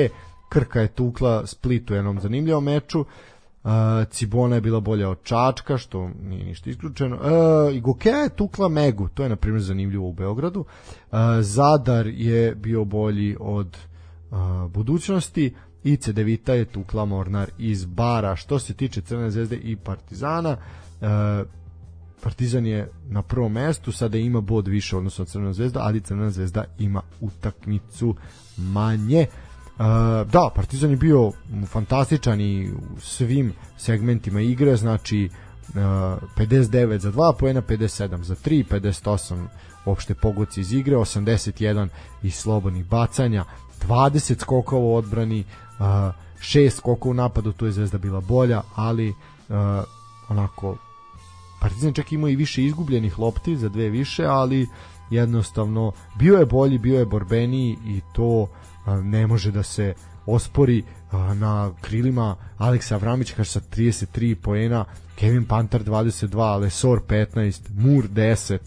Krka 0.49 0.82
je 0.82 0.88
tukla 0.88 1.48
Split 1.48 1.91
u 1.91 1.94
jednom 1.94 2.20
zanimljivom 2.20 2.64
meču, 2.64 3.06
Uh, 3.66 3.72
Cibona 4.10 4.56
je 4.56 4.62
bila 4.62 4.80
bolja 4.80 5.10
od 5.10 5.24
Čačka, 5.24 5.78
što 5.78 6.10
nije 6.24 6.45
ništa 6.45 6.70
isključeno. 6.70 7.16
Uh, 7.16 7.76
I 7.76 7.82
Gokeja 7.82 8.18
je 8.18 8.30
tukla 8.30 8.68
Megu, 8.68 9.07
to 9.07 9.24
je 9.24 9.30
na 9.30 9.36
primjer 9.36 9.62
zanimljivo 9.62 10.07
u 10.07 10.14
Beogradu. 10.14 10.60
Uh, 10.60 11.18
Zadar 11.41 12.07
je 12.07 12.56
bio 12.56 12.86
bolji 12.86 13.38
od 13.40 13.78
uh, 14.32 14.38
budućnosti 14.72 15.56
i 15.86 15.98
Cedevita 15.98 16.53
je 16.53 16.66
tukla 16.66 17.06
Mornar 17.06 17.49
iz 17.57 17.86
Bara. 17.86 18.36
Što 18.36 18.60
se 18.60 18.74
tiče 18.74 19.02
Crvene 19.02 19.32
zvezde 19.32 19.56
i 19.56 19.76
Partizana, 19.76 20.57
uh, 21.02 21.07
Partizan 22.24 22.66
je 22.66 22.90
na 23.10 23.22
prvom 23.22 23.52
mestu, 23.52 23.91
sada 23.91 24.18
ima 24.18 24.41
bod 24.41 24.68
više 24.68 24.98
odnosno 24.98 25.22
od 25.22 25.30
Crvena 25.30 25.53
zvezda, 25.53 25.80
ali 25.84 26.02
Crvena 26.02 26.32
zvezda 26.32 26.64
ima 26.80 27.02
utakmicu 27.22 28.16
manje. 28.57 29.28
Uh, 29.28 29.86
da, 30.32 30.49
Partizan 30.56 30.90
je 30.90 30.98
bio 30.98 31.32
fantastičan 31.68 32.41
i 32.41 32.72
u 32.72 32.99
svim 32.99 33.53
segmentima 33.78 34.41
igre, 34.41 34.76
znači 34.76 35.30
uh, 35.68 35.76
59 35.76 36.98
za 36.98 37.12
2 37.12 37.34
poena, 37.40 37.62
57 37.62 38.22
za 38.22 38.36
3, 38.36 38.64
58 38.72 39.48
opšte 39.86 40.14
pogoci 40.14 40.62
iz 40.62 40.74
igre, 40.74 40.95
81 40.95 41.88
iz 42.24 42.36
slobodnih 42.36 42.86
bacanja, 42.86 43.45
20 43.88 44.40
skokova 44.40 44.82
u 44.82 44.95
odbrani, 44.95 45.44
6 45.80 46.69
skokova 46.69 47.11
u 47.11 47.14
napadu, 47.14 47.52
tu 47.52 47.65
je 47.65 47.72
Zvezda 47.72 47.97
bila 47.97 48.22
bolja, 48.22 48.61
ali 48.76 49.14
onako 50.30 50.77
Partizan 51.61 51.93
čak 51.93 52.11
imao 52.11 52.30
i 52.30 52.35
više 52.35 52.64
izgubljenih 52.64 53.19
lopti 53.19 53.57
za 53.57 53.69
dve 53.69 53.89
više, 53.89 54.26
ali 54.26 54.68
jednostavno 55.10 55.91
bio 56.19 56.38
je 56.38 56.45
bolji, 56.45 56.77
bio 56.77 56.99
je 56.99 57.06
borbeniji 57.06 57.77
i 57.85 58.02
to 58.14 58.47
ne 59.03 59.27
može 59.27 59.52
da 59.52 59.64
se 59.64 59.93
ospori 60.26 60.84
na 61.34 61.72
krilima 61.81 62.35
Aleksa 62.57 62.95
Avramić 62.95 63.31
kaže 63.31 63.49
sa 63.49 63.60
33 63.60 64.35
poena 64.35 64.85
Kevin 65.15 65.45
Pantar 65.45 65.84
22 65.84 66.60
Lesor 66.60 66.99
15 67.07 67.61
Mur 67.76 68.07
10 68.10 68.57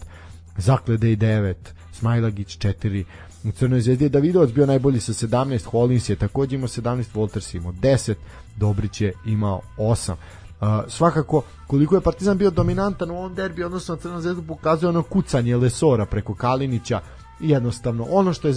Zaklede 0.57 1.11
i 1.11 1.17
9 1.17 1.53
Smajlagić 1.93 2.57
4 2.57 3.03
u 3.43 3.51
Crnoj 3.51 3.81
zvezdi 3.81 4.05
je 4.05 4.09
Davidovac 4.09 4.49
bio 4.49 4.65
najbolji 4.65 4.99
sa 4.99 5.13
17 5.13 5.65
Hollins 5.65 6.09
je 6.09 6.15
takođe 6.15 6.55
imao 6.55 6.67
17 6.67 7.03
Wolters 7.13 7.55
imao 7.55 7.71
10 7.71 8.13
Dobrić 8.57 9.01
je 9.01 9.13
imao 9.25 9.61
8 9.77 10.13
Uh, 10.61 10.67
svakako 10.87 11.41
koliko 11.67 11.95
je 11.95 12.01
Partizan 12.01 12.37
bio 12.37 12.49
dominantan 12.49 13.11
u 13.11 13.17
ovom 13.17 13.35
derbi 13.35 13.63
odnosno 13.63 13.95
na 13.95 14.01
Crnu 14.01 14.21
zvezdu 14.21 14.43
pokazuje 14.47 14.89
ono 14.89 15.03
kucanje 15.03 15.57
Lesora 15.57 16.05
preko 16.05 16.35
Kalinića 16.35 17.01
jednostavno 17.39 18.07
ono 18.09 18.33
što 18.33 18.47
je 18.47 18.53